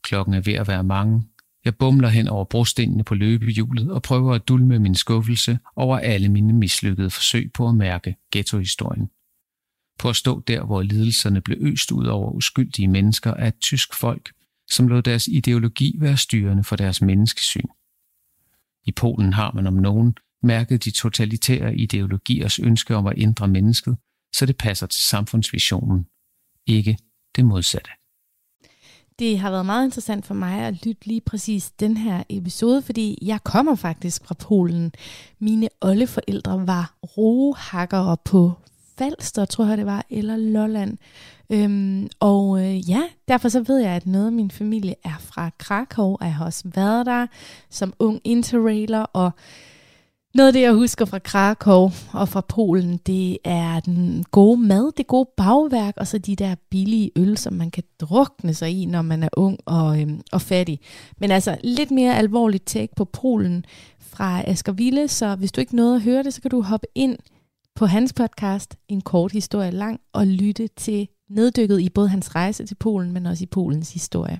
Klokken 0.03 0.33
er 0.33 0.41
ved 0.41 0.53
at 0.53 0.67
være 0.67 0.83
mange. 0.83 1.23
Jeg 1.65 1.75
bumler 1.75 2.09
hen 2.09 2.27
over 2.27 2.45
brostenene 2.45 3.03
på 3.03 3.15
løbehjulet 3.15 3.91
og 3.91 4.01
prøver 4.01 4.33
at 4.35 4.47
dulme 4.47 4.79
min 4.79 4.95
skuffelse 4.95 5.59
over 5.75 5.97
alle 5.97 6.29
mine 6.29 6.53
mislykkede 6.53 7.09
forsøg 7.09 7.51
på 7.53 7.67
at 7.69 7.75
mærke 7.75 8.15
ghettohistorien 8.31 9.09
på 9.99 10.09
at 10.09 10.15
stå 10.15 10.39
der, 10.39 10.63
hvor 10.63 10.81
lidelserne 10.81 11.41
blev 11.41 11.57
øst 11.61 11.91
ud 11.91 12.05
over 12.05 12.31
uskyldige 12.31 12.87
mennesker 12.87 13.33
af 13.33 13.47
et 13.47 13.59
tysk 13.59 13.95
folk, 13.95 14.33
som 14.69 14.87
lod 14.87 15.01
deres 15.01 15.27
ideologi 15.27 15.95
være 15.99 16.17
styrende 16.17 16.63
for 16.63 16.75
deres 16.75 17.01
menneskesyn. 17.01 17.67
I 18.85 18.91
Polen 18.91 19.33
har 19.33 19.51
man 19.51 19.67
om 19.67 19.73
nogen 19.73 20.15
mærket 20.43 20.85
de 20.85 20.91
totalitære 20.91 21.75
ideologiers 21.75 22.59
ønske 22.59 22.95
om 22.95 23.07
at 23.07 23.13
ændre 23.17 23.47
mennesket, 23.47 23.97
så 24.35 24.45
det 24.45 24.57
passer 24.57 24.87
til 24.87 25.03
samfundsvisionen, 25.03 26.05
ikke 26.67 26.97
det 27.35 27.45
modsatte. 27.45 27.89
Det 29.19 29.39
har 29.39 29.51
været 29.51 29.65
meget 29.65 29.85
interessant 29.85 30.25
for 30.25 30.33
mig 30.33 30.59
at 30.59 30.85
lytte 30.85 31.05
lige 31.05 31.21
præcis 31.21 31.71
den 31.71 31.97
her 31.97 32.23
episode, 32.29 32.81
fordi 32.81 33.17
jeg 33.21 33.43
kommer 33.43 33.75
faktisk 33.75 34.25
fra 34.25 34.35
Polen. 34.39 34.91
Mine 35.39 35.69
oldeforældre 35.81 36.67
var 36.67 36.97
rohakkere 37.17 38.17
på 38.25 38.53
Falster, 38.97 39.45
tror 39.45 39.65
jeg 39.65 39.77
det 39.77 39.85
var, 39.85 40.05
eller 40.09 40.37
Lolland. 40.37 40.97
Øhm, 41.49 42.07
og 42.19 42.63
øh, 42.63 42.89
ja, 42.89 43.01
derfor 43.27 43.49
så 43.49 43.63
ved 43.67 43.77
jeg, 43.77 43.91
at 43.91 44.07
noget 44.07 44.25
af 44.25 44.31
min 44.31 44.51
familie 44.51 44.95
er 45.03 45.17
fra 45.19 45.49
Krakow, 45.57 46.05
og 46.19 46.25
jeg 46.25 46.35
har 46.35 46.45
også 46.45 46.63
været 46.75 47.05
der 47.05 47.27
som 47.69 47.93
ung 47.99 48.21
interrailer, 48.23 48.99
og 48.99 49.31
noget 50.35 50.47
af 50.47 50.53
det, 50.53 50.61
jeg 50.61 50.73
husker 50.73 51.05
fra 51.05 51.19
Krakow 51.19 51.89
og 52.13 52.29
fra 52.29 52.41
Polen, 52.41 52.97
det 52.97 53.37
er 53.43 53.79
den 53.79 54.25
gode 54.31 54.57
mad, 54.61 54.91
det 54.97 55.07
gode 55.07 55.29
bagværk, 55.37 55.93
og 55.97 56.07
så 56.07 56.17
de 56.17 56.35
der 56.35 56.55
billige 56.69 57.11
øl, 57.15 57.37
som 57.37 57.53
man 57.53 57.71
kan 57.71 57.83
drukne 57.99 58.53
sig 58.53 58.81
i, 58.81 58.85
når 58.85 59.01
man 59.01 59.23
er 59.23 59.29
ung 59.37 59.59
og, 59.65 60.01
øhm, 60.01 60.21
og 60.31 60.41
fattig. 60.41 60.79
Men 61.17 61.31
altså 61.31 61.57
lidt 61.63 61.91
mere 61.91 62.17
alvorligt 62.17 62.65
take 62.65 62.95
på 62.95 63.05
Polen 63.05 63.65
fra 63.99 64.49
Asger 64.49 64.73
Ville, 64.73 65.07
så 65.07 65.35
hvis 65.35 65.51
du 65.51 65.61
ikke 65.61 65.75
nåede 65.75 65.95
at 65.95 66.01
høre 66.01 66.23
det, 66.23 66.33
så 66.33 66.41
kan 66.41 66.51
du 66.51 66.61
hoppe 66.61 66.87
ind 66.95 67.17
på 67.77 67.85
hans 67.85 68.13
podcast 68.13 68.75
En 68.87 69.01
kort 69.01 69.31
historie 69.31 69.71
lang 69.71 69.99
og 70.13 70.27
lytte 70.27 70.67
til 70.67 71.07
neddykket 71.29 71.79
i 71.79 71.89
både 71.89 72.07
hans 72.07 72.35
rejse 72.35 72.65
til 72.65 72.75
Polen, 72.75 73.11
men 73.11 73.25
også 73.25 73.43
i 73.43 73.47
Polens 73.47 73.93
historie. 73.93 74.39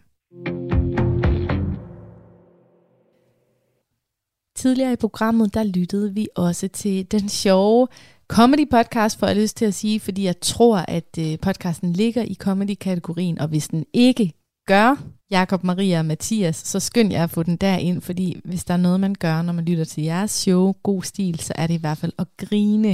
Tidligere 4.56 4.94
i 4.94 4.96
programmet, 4.96 5.54
der 5.54 5.64
lyttede 5.64 6.14
vi 6.14 6.28
også 6.36 6.68
til 6.68 7.12
den 7.12 7.30
sjove 7.30 7.88
comedy 8.28 8.70
podcast, 8.72 9.20
får 9.20 9.28
jeg 9.28 9.36
lyst 9.36 9.58
til 9.58 9.66
at 9.66 9.74
sige, 9.74 10.00
fordi 10.00 10.24
jeg 10.24 10.40
tror, 10.42 10.78
at 10.78 11.18
øh, 11.20 11.40
podcasten 11.42 11.94
ligger 11.94 12.24
i 12.24 12.36
comedy-kategorien, 12.36 13.40
og 13.40 13.48
hvis 13.48 13.68
den 13.68 13.86
ikke 13.94 14.34
gør, 14.68 14.95
Jakob, 15.32 15.63
Maria 15.63 15.99
og 15.99 16.05
Mathias, 16.05 16.55
så 16.55 16.80
skynd 16.80 17.11
jer 17.11 17.24
at 17.24 17.30
få 17.30 17.43
den 17.43 17.55
derind, 17.55 18.01
fordi 18.01 18.41
hvis 18.45 18.63
der 18.63 18.74
er 18.74 18.78
noget, 18.78 18.99
man 18.99 19.15
gør, 19.20 19.41
når 19.41 19.53
man 19.53 19.65
lytter 19.65 19.86
til 19.86 20.03
jeres 20.03 20.32
show, 20.32 20.72
god 20.84 21.03
stil, 21.03 21.39
så 21.39 21.53
er 21.55 21.68
det 21.68 21.74
i 21.74 21.78
hvert 21.78 21.97
fald 21.97 22.13
at 22.20 22.28
grine. 22.38 22.89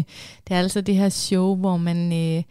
Det 0.47 0.55
er 0.55 0.59
altså 0.59 0.81
det 0.81 0.95
her 0.95 1.09
show, 1.09 1.55
hvor 1.55 1.77
man... 1.77 2.13
Øh, 2.13 2.43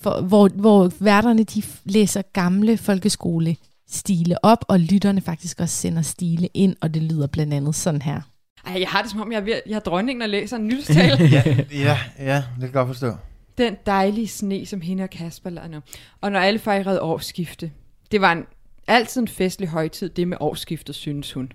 for, 0.00 0.20
hvor, 0.20 0.48
hvor 0.48 0.92
værterne 1.00 1.44
de 1.44 1.62
læser 1.84 2.22
gamle 2.32 2.76
folkeskole 2.76 3.56
stile 3.88 4.44
op, 4.44 4.64
og 4.68 4.80
lytterne 4.80 5.20
faktisk 5.20 5.60
også 5.60 5.76
sender 5.76 6.02
stile 6.02 6.48
ind, 6.54 6.76
og 6.80 6.94
det 6.94 7.02
lyder 7.02 7.26
blandt 7.26 7.54
andet 7.54 7.74
sådan 7.74 8.02
her. 8.02 8.20
Ej, 8.66 8.80
jeg 8.80 8.88
har 8.88 9.02
det 9.02 9.10
som 9.10 9.20
om, 9.20 9.32
jeg 9.32 9.38
er, 9.38 9.44
ved, 9.44 9.60
jeg 9.66 9.74
er 9.74 9.80
dronningen, 9.80 10.20
der 10.20 10.26
læser 10.26 10.56
en 10.56 10.66
nytårstale. 10.66 11.28
ja, 11.36 11.42
ja, 11.72 11.98
ja, 12.18 12.36
det 12.36 12.44
kan 12.54 12.62
jeg 12.62 12.72
godt 12.72 12.88
forstå. 12.88 13.12
Den 13.58 13.76
dejlige 13.86 14.28
sne, 14.28 14.66
som 14.66 14.80
hende 14.80 15.02
og 15.02 15.10
Kasper 15.10 15.50
lader 15.50 15.80
Og 16.20 16.32
når 16.32 16.40
alle 16.40 16.58
fejrede 16.58 17.02
årsskifte. 17.02 17.70
Det 18.12 18.20
var 18.20 18.32
en 18.32 18.44
altid 18.86 19.20
en 19.20 19.28
festlig 19.28 19.68
højtid, 19.68 20.08
det 20.08 20.28
med 20.28 20.36
årsskiftet, 20.40 20.94
synes 20.94 21.32
hun. 21.32 21.52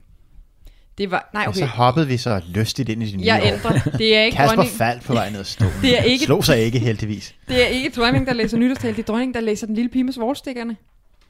Det 0.98 1.12
var, 1.12 1.30
nej, 1.34 1.42
okay. 1.42 1.50
Og 1.50 1.56
så 1.56 1.66
hoppede 1.66 2.08
vi 2.08 2.18
så 2.18 2.42
lystigt 2.48 2.90
ind 2.90 3.04
i 3.04 3.12
din 3.12 3.24
Jeg 3.24 3.42
ændrer. 3.46 3.80
Det 3.98 4.16
er 4.18 4.22
ikke 4.24 4.38
Kasper 4.38 4.56
dronning. 4.56 4.78
faldt 4.78 5.04
på 5.04 5.14
vej 5.14 5.30
ned 5.30 5.40
og 5.40 5.46
stå. 5.46 5.66
Det 5.82 6.00
er 6.00 6.04
ikke... 6.04 6.26
Slå 6.26 6.42
sig 6.42 6.60
ikke 6.60 6.80
heldigvis. 6.80 7.36
Det 7.48 7.64
er 7.64 7.68
ikke 7.68 7.90
dronning, 7.90 8.28
der 8.28 8.34
læser 8.34 8.58
nytårstal. 8.58 8.92
Det 8.96 9.00
er 9.00 9.04
dronning, 9.04 9.34
der 9.34 9.40
læser 9.40 9.68
den 9.68 9.76
lille 9.76 9.90
pige 9.90 10.04
med 10.04 10.14
svorstikkerne. 10.14 10.78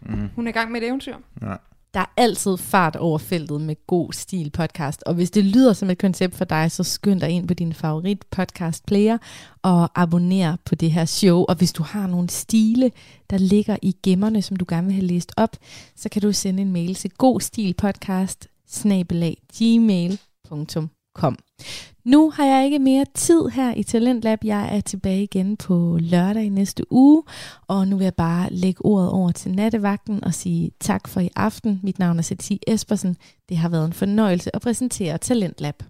Mm. 0.02 0.30
Hun 0.36 0.48
er 0.48 0.50
i 0.50 0.54
gang 0.54 0.72
med 0.72 0.82
et 0.82 0.88
eventyr. 0.88 1.16
Ja. 1.42 1.54
Der 1.94 2.00
er 2.00 2.06
altid 2.18 2.58
fart 2.58 2.96
over 2.96 3.18
feltet 3.18 3.62
med 3.62 3.76
god 3.88 4.14
stil 4.14 4.52
podcast, 4.52 5.04
og 5.06 5.14
hvis 5.14 5.32
det 5.32 5.46
lyder 5.46 5.74
som 5.74 5.90
et 5.90 5.98
koncept 5.98 6.36
for 6.36 6.46
dig, 6.46 6.72
så 6.72 6.84
skynd 6.84 7.22
dig 7.22 7.30
ind 7.30 7.48
på 7.48 7.54
din 7.54 7.74
favorit 7.74 8.26
podcast 8.32 8.86
player 8.86 9.18
og 9.62 10.02
abonner 10.02 10.58
på 10.66 10.76
det 10.76 10.92
her 10.92 11.06
show. 11.06 11.46
Og 11.50 11.56
hvis 11.56 11.74
du 11.74 11.84
har 11.84 12.08
nogle 12.08 12.30
stile, 12.30 12.92
der 13.30 13.38
ligger 13.38 13.78
i 13.82 13.96
gemmerne, 14.04 14.42
som 14.42 14.58
du 14.58 14.66
gerne 14.68 14.88
vil 14.88 14.96
have 14.96 15.06
læst 15.06 15.32
op, 15.38 15.58
så 15.96 16.10
kan 16.10 16.22
du 16.22 16.34
sende 16.34 16.62
en 16.62 16.72
mail 16.72 16.96
til 16.96 17.12
godstilpodcast 17.12 18.48
gmail.com. 19.58 20.90
Nu 22.10 22.30
har 22.30 22.46
jeg 22.46 22.66
ikke 22.66 22.80
mere 22.80 23.06
tid 23.14 23.48
her 23.48 23.74
i 23.74 23.84
Talentlab. 23.84 24.40
Jeg 24.44 24.78
er 24.78 24.82
tilbage 24.82 25.24
igen 25.24 25.58
på 25.58 25.98
lørdag 26.02 26.44
i 26.44 26.50
næste 26.50 26.94
uge, 26.94 27.24
og 27.68 27.88
nu 27.88 27.98
vil 27.98 28.04
jeg 28.04 28.14
bare 28.14 28.50
lægge 28.52 28.86
ordet 28.86 29.10
over 29.10 29.32
til 29.32 29.52
nattevagten 29.52 30.24
og 30.24 30.34
sige 30.34 30.72
tak 30.80 31.08
for 31.08 31.20
i 31.20 31.30
aften. 31.36 31.80
Mit 31.84 32.00
navn 32.00 32.18
er 32.18 32.22
Satie 32.22 32.60
Espersen. 32.68 33.18
Det 33.50 33.58
har 33.58 33.70
været 33.70 33.86
en 33.86 33.94
fornøjelse 33.94 34.56
at 34.56 34.62
præsentere 34.62 35.18
Talentlab. 35.18 35.84